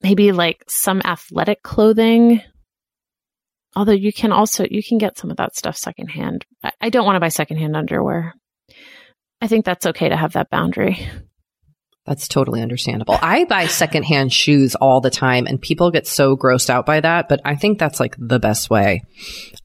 maybe 0.01 0.31
like 0.31 0.63
some 0.67 1.01
athletic 1.03 1.61
clothing. 1.63 2.41
Although 3.75 3.93
you 3.93 4.11
can 4.11 4.31
also 4.31 4.65
you 4.69 4.83
can 4.83 4.97
get 4.97 5.17
some 5.17 5.31
of 5.31 5.37
that 5.37 5.55
stuff 5.55 5.77
secondhand. 5.77 6.45
I 6.81 6.89
don't 6.89 7.05
want 7.05 7.15
to 7.15 7.21
buy 7.21 7.29
secondhand 7.29 7.75
underwear. 7.75 8.33
I 9.41 9.47
think 9.47 9.63
that's 9.63 9.85
okay 9.85 10.09
to 10.09 10.17
have 10.17 10.33
that 10.33 10.49
boundary. 10.49 11.07
That's 12.05 12.27
totally 12.27 12.61
understandable. 12.61 13.19
I 13.21 13.43
buy 13.45 13.67
secondhand 13.67 14.33
shoes 14.33 14.73
all 14.75 14.99
the 14.99 15.11
time 15.11 15.45
and 15.45 15.61
people 15.61 15.91
get 15.91 16.07
so 16.07 16.35
grossed 16.35 16.69
out 16.69 16.85
by 16.85 17.01
that, 17.01 17.29
but 17.29 17.39
I 17.45 17.55
think 17.55 17.77
that's 17.77 17.99
like 17.99 18.15
the 18.17 18.39
best 18.39 18.69
way. 18.69 19.03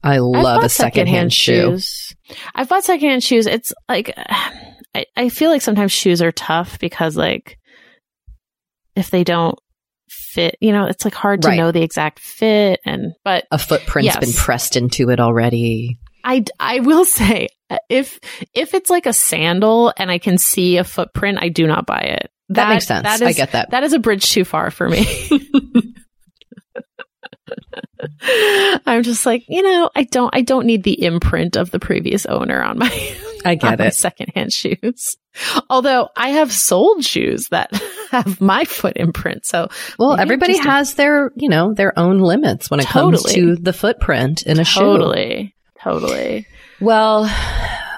I 0.03 0.19
love 0.19 0.63
a 0.63 0.69
secondhand 0.69 1.33
shoe. 1.33 1.71
shoes. 1.79 2.13
I've 2.53 2.69
bought 2.69 2.83
secondhand 2.83 3.23
shoes. 3.23 3.47
It's 3.47 3.73
like 3.89 4.13
I, 4.95 5.05
I 5.17 5.29
feel 5.29 5.49
like 5.49 5.61
sometimes 5.63 5.91
shoes 5.91 6.21
are 6.21 6.31
tough 6.31 6.77
because 6.79 7.17
like 7.17 7.57
if 8.95 9.09
they 9.09 9.23
don't 9.23 9.57
fit, 10.07 10.55
you 10.61 10.71
know, 10.71 10.85
it's 10.85 11.03
like 11.03 11.15
hard 11.15 11.41
to 11.41 11.47
Right. 11.47 11.57
know 11.57 11.71
the 11.71 11.81
exact 11.81 12.19
fit 12.19 12.79
and 12.85 13.13
but 13.23 13.45
A 13.51 13.57
footprint's 13.57 14.05
Yes. 14.13 14.19
been 14.19 14.33
pressed 14.33 14.75
into 14.75 15.09
it 15.09 15.19
already. 15.19 15.97
I 16.25 16.43
I 16.59 16.79
will 16.79 17.05
say 17.05 17.47
uh, 17.69 17.77
if 17.89 18.19
if 18.53 18.73
it's 18.73 18.89
like 18.89 19.05
a 19.05 19.13
sandal 19.13 19.93
and 19.95 20.11
I 20.11 20.17
can 20.17 20.37
see 20.37 20.77
a 20.77 20.83
footprint, 20.83 21.39
I 21.41 21.49
do 21.49 21.67
not 21.67 21.85
buy 21.85 22.01
it. 22.01 22.31
That 22.49 22.69
makes 22.69 22.85
sense. 22.85 23.03
That 23.03 23.21
is, 23.21 23.27
I 23.27 23.33
get 23.33 23.53
that. 23.53 23.71
That 23.71 23.83
is 23.83 23.93
a 23.93 23.99
bridge 23.99 24.31
too 24.31 24.45
far 24.45 24.69
for 24.69 24.87
me. 24.87 25.07
I'm 28.85 29.03
just 29.03 29.25
like, 29.25 29.45
you 29.47 29.61
know, 29.61 29.89
I 29.95 30.03
don't, 30.03 30.29
I 30.33 30.41
don't 30.41 30.65
need 30.65 30.83
the 30.83 31.03
imprint 31.03 31.55
of 31.55 31.71
the 31.71 31.79
previous 31.79 32.25
owner 32.25 32.61
on 32.61 32.77
my, 32.77 33.15
I 33.43 33.55
get 33.59 33.79
it. 33.79 33.95
secondhand 33.95 34.51
shoes. 34.53 35.15
Although 35.69 36.09
I 36.15 36.29
have 36.29 36.51
sold 36.51 37.03
shoes 37.03 37.47
that 37.49 37.71
have 38.11 38.39
my 38.39 38.63
foot 38.63 38.97
imprint. 38.97 39.45
So, 39.45 39.69
well, 39.97 40.19
everybody 40.19 40.57
has 40.57 40.93
their, 40.93 41.31
you 41.35 41.49
know, 41.49 41.73
their 41.73 41.97
own 41.97 42.19
limits 42.19 42.69
when 42.69 42.79
it 42.79 42.87
totally. 42.87 43.23
comes 43.23 43.33
to 43.33 43.55
the 43.55 43.73
footprint 43.73 44.43
in 44.43 44.59
a 44.59 44.65
totally, 44.65 44.65
shoe. 44.65 44.79
Totally. 44.79 45.54
Totally. 45.85 46.47
Well, 46.81 47.31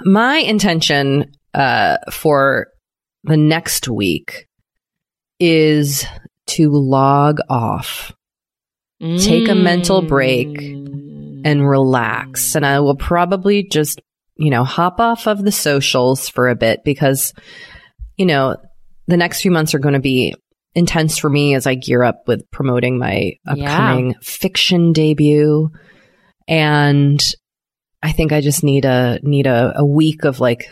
my 0.04 0.40
intention, 0.40 1.32
uh, 1.54 1.98
for 2.12 2.68
the 3.24 3.38
next 3.38 3.88
week 3.88 4.48
is 5.40 6.06
to 6.48 6.70
log 6.70 7.40
off, 7.50 8.14
mm. 9.02 9.24
take 9.24 9.48
a 9.48 9.56
mental 9.56 10.02
break 10.02 10.50
mm. 10.50 11.42
and 11.46 11.68
relax. 11.68 12.56
And 12.56 12.66
I 12.66 12.82
will 12.82 12.98
probably 12.98 13.64
just, 13.64 14.02
you 14.36 14.50
know, 14.50 14.66
hop 14.66 15.00
off 15.00 15.26
of 15.26 15.42
the 15.42 15.52
socials 15.54 16.28
for 16.28 16.50
a 16.50 16.56
bit 16.56 16.82
because, 16.84 17.34
you 18.18 18.26
know, 18.26 18.58
the 19.08 19.18
next 19.18 19.42
few 19.42 19.52
months 19.52 19.74
are 19.74 19.80
going 19.80 19.94
to 19.94 20.02
be 20.02 20.36
intense 20.76 21.18
for 21.18 21.30
me 21.30 21.56
as 21.56 21.66
I 21.66 21.76
gear 21.76 22.04
up 22.04 22.24
with 22.28 22.52
promoting 22.52 23.00
my 23.00 23.32
upcoming 23.48 24.12
yeah. 24.12 24.18
fiction 24.22 24.92
debut. 24.92 25.70
And 26.50 27.24
I 28.02 28.12
think 28.12 28.32
I 28.32 28.42
just 28.42 28.64
need 28.64 28.86
a, 28.86 29.20
need 29.24 29.48
a, 29.48 29.74
a 29.78 29.86
week 29.86 30.24
of 30.24 30.40
like, 30.40 30.70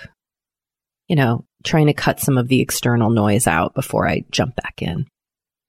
you 1.07 1.15
know, 1.15 1.45
trying 1.63 1.87
to 1.87 1.93
cut 1.93 2.19
some 2.19 2.37
of 2.37 2.47
the 2.47 2.61
external 2.61 3.09
noise 3.09 3.47
out 3.47 3.73
before 3.73 4.07
I 4.07 4.23
jump 4.31 4.55
back 4.55 4.81
in. 4.81 5.07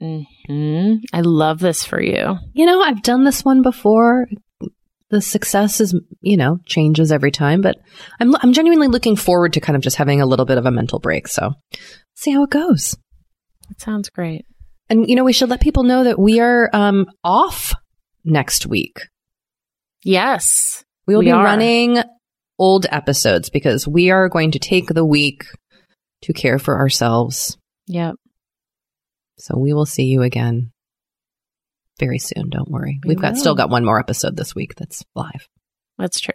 Mm-hmm. 0.01 0.97
I 1.13 1.21
love 1.23 1.59
this 1.59 1.85
for 1.85 2.01
you. 2.01 2.37
You 2.53 2.67
know, 2.67 2.83
I've 2.83 3.03
done 3.03 3.25
this 3.25 3.45
one 3.45 3.63
before. 3.63 4.29
The 5.09 5.23
success 5.23 5.81
is, 5.81 5.99
you 6.21 6.37
know, 6.37 6.59
changes 6.67 7.13
every 7.13 7.31
time, 7.31 7.63
but 7.63 7.77
I'm 8.21 8.35
I'm 8.37 8.53
genuinely 8.53 8.89
looking 8.89 9.17
forward 9.17 9.53
to 9.53 9.61
kind 9.61 9.77
of 9.77 9.83
just 9.83 9.97
having 9.97 10.21
a 10.21 10.27
little 10.27 10.45
bit 10.45 10.59
of 10.59 10.67
a 10.67 10.71
mental 10.71 10.99
break. 10.99 11.29
So, 11.29 11.53
see 12.15 12.33
how 12.33 12.43
it 12.43 12.51
goes. 12.51 12.97
It 13.71 13.81
sounds 13.81 14.11
great. 14.11 14.45
And 14.91 15.09
you 15.09 15.15
know, 15.15 15.25
we 15.25 15.33
should 15.33 15.49
let 15.49 15.61
people 15.61 15.85
know 15.85 16.05
that 16.05 16.19
we 16.19 16.41
are 16.41 16.69
um, 16.73 17.07
off 17.23 17.73
next 18.25 18.67
week. 18.67 18.99
Yes, 20.03 20.85
we 21.07 21.15
will 21.15 21.21
we 21.21 21.27
be 21.27 21.33
are. 21.33 21.45
running 21.45 22.03
old 22.59 22.87
episodes 22.91 23.51
because 23.51 23.87
we 23.87 24.11
are 24.11 24.29
going 24.29 24.53
to 24.53 24.59
take 24.59 24.89
the 24.89 25.05
week 25.05 25.45
to 26.23 26.33
care 26.33 26.59
for 26.59 26.79
ourselves. 26.79 27.57
Yep. 27.87 28.17
So 29.39 29.59
we 29.59 29.73
will 29.75 29.87
see 29.87 30.05
you 30.05 30.23
again 30.23 30.73
very 31.99 32.19
soon. 32.19 32.49
Don't 32.51 32.71
worry. 32.71 33.01
We 33.05 33.11
We've 33.11 33.21
got 33.21 33.37
still 33.37 33.55
got 33.55 33.71
one 33.71 33.85
more 33.85 34.01
episode 34.01 34.37
this 34.37 34.55
week 34.55 34.75
that's 34.77 35.05
live. 35.15 35.49
That's 35.99 36.21
true. 36.21 36.35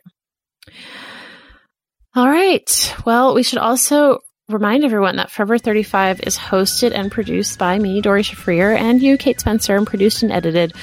All 2.16 2.30
right. 2.30 2.96
Well, 3.06 3.34
we 3.34 3.44
should 3.44 3.60
also 3.60 4.20
remind 4.50 4.84
everyone 4.84 5.16
that 5.16 5.32
Forever 5.32 5.58
35 5.58 6.22
is 6.22 6.38
hosted 6.38 6.92
and 6.94 7.12
produced 7.12 7.58
by 7.58 7.80
me, 7.80 8.02
Doree 8.02 8.24
Shafrir, 8.24 8.78
and 8.78 9.02
you, 9.02 9.18
Kate 9.18 9.40
Spencer, 9.40 9.76
and 9.76 9.88
produced 9.88 10.24
and 10.24 10.32
edited 10.32 10.74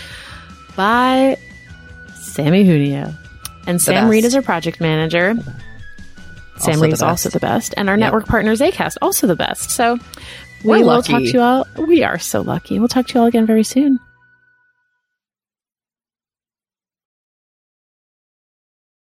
by 0.74 1.36
Sammy 2.15 2.65
Junio. 2.65 3.15
And 3.68 3.80
Sam 3.80 4.04
best. 4.04 4.10
Reed 4.10 4.24
is 4.24 4.34
our 4.34 4.42
project 4.42 4.80
manager. 4.80 5.34
Sam 6.56 6.80
Reed 6.80 6.92
is 6.92 7.02
also 7.02 7.28
the 7.28 7.38
best. 7.38 7.74
And 7.76 7.88
our 7.88 7.96
yep. 7.96 8.06
network 8.06 8.26
partners, 8.26 8.60
ACAST, 8.60 8.96
also 9.02 9.26
the 9.26 9.36
best. 9.36 9.70
So 9.70 9.98
we 10.64 10.70
We're 10.70 10.78
will 10.78 10.86
lucky. 10.86 11.12
talk 11.12 11.22
to 11.22 11.30
you 11.30 11.40
all. 11.40 11.66
We 11.86 12.02
are 12.02 12.18
so 12.18 12.40
lucky. 12.40 12.78
We'll 12.78 12.88
talk 12.88 13.06
to 13.08 13.14
you 13.14 13.20
all 13.20 13.26
again 13.26 13.46
very 13.46 13.62
soon. 13.62 14.00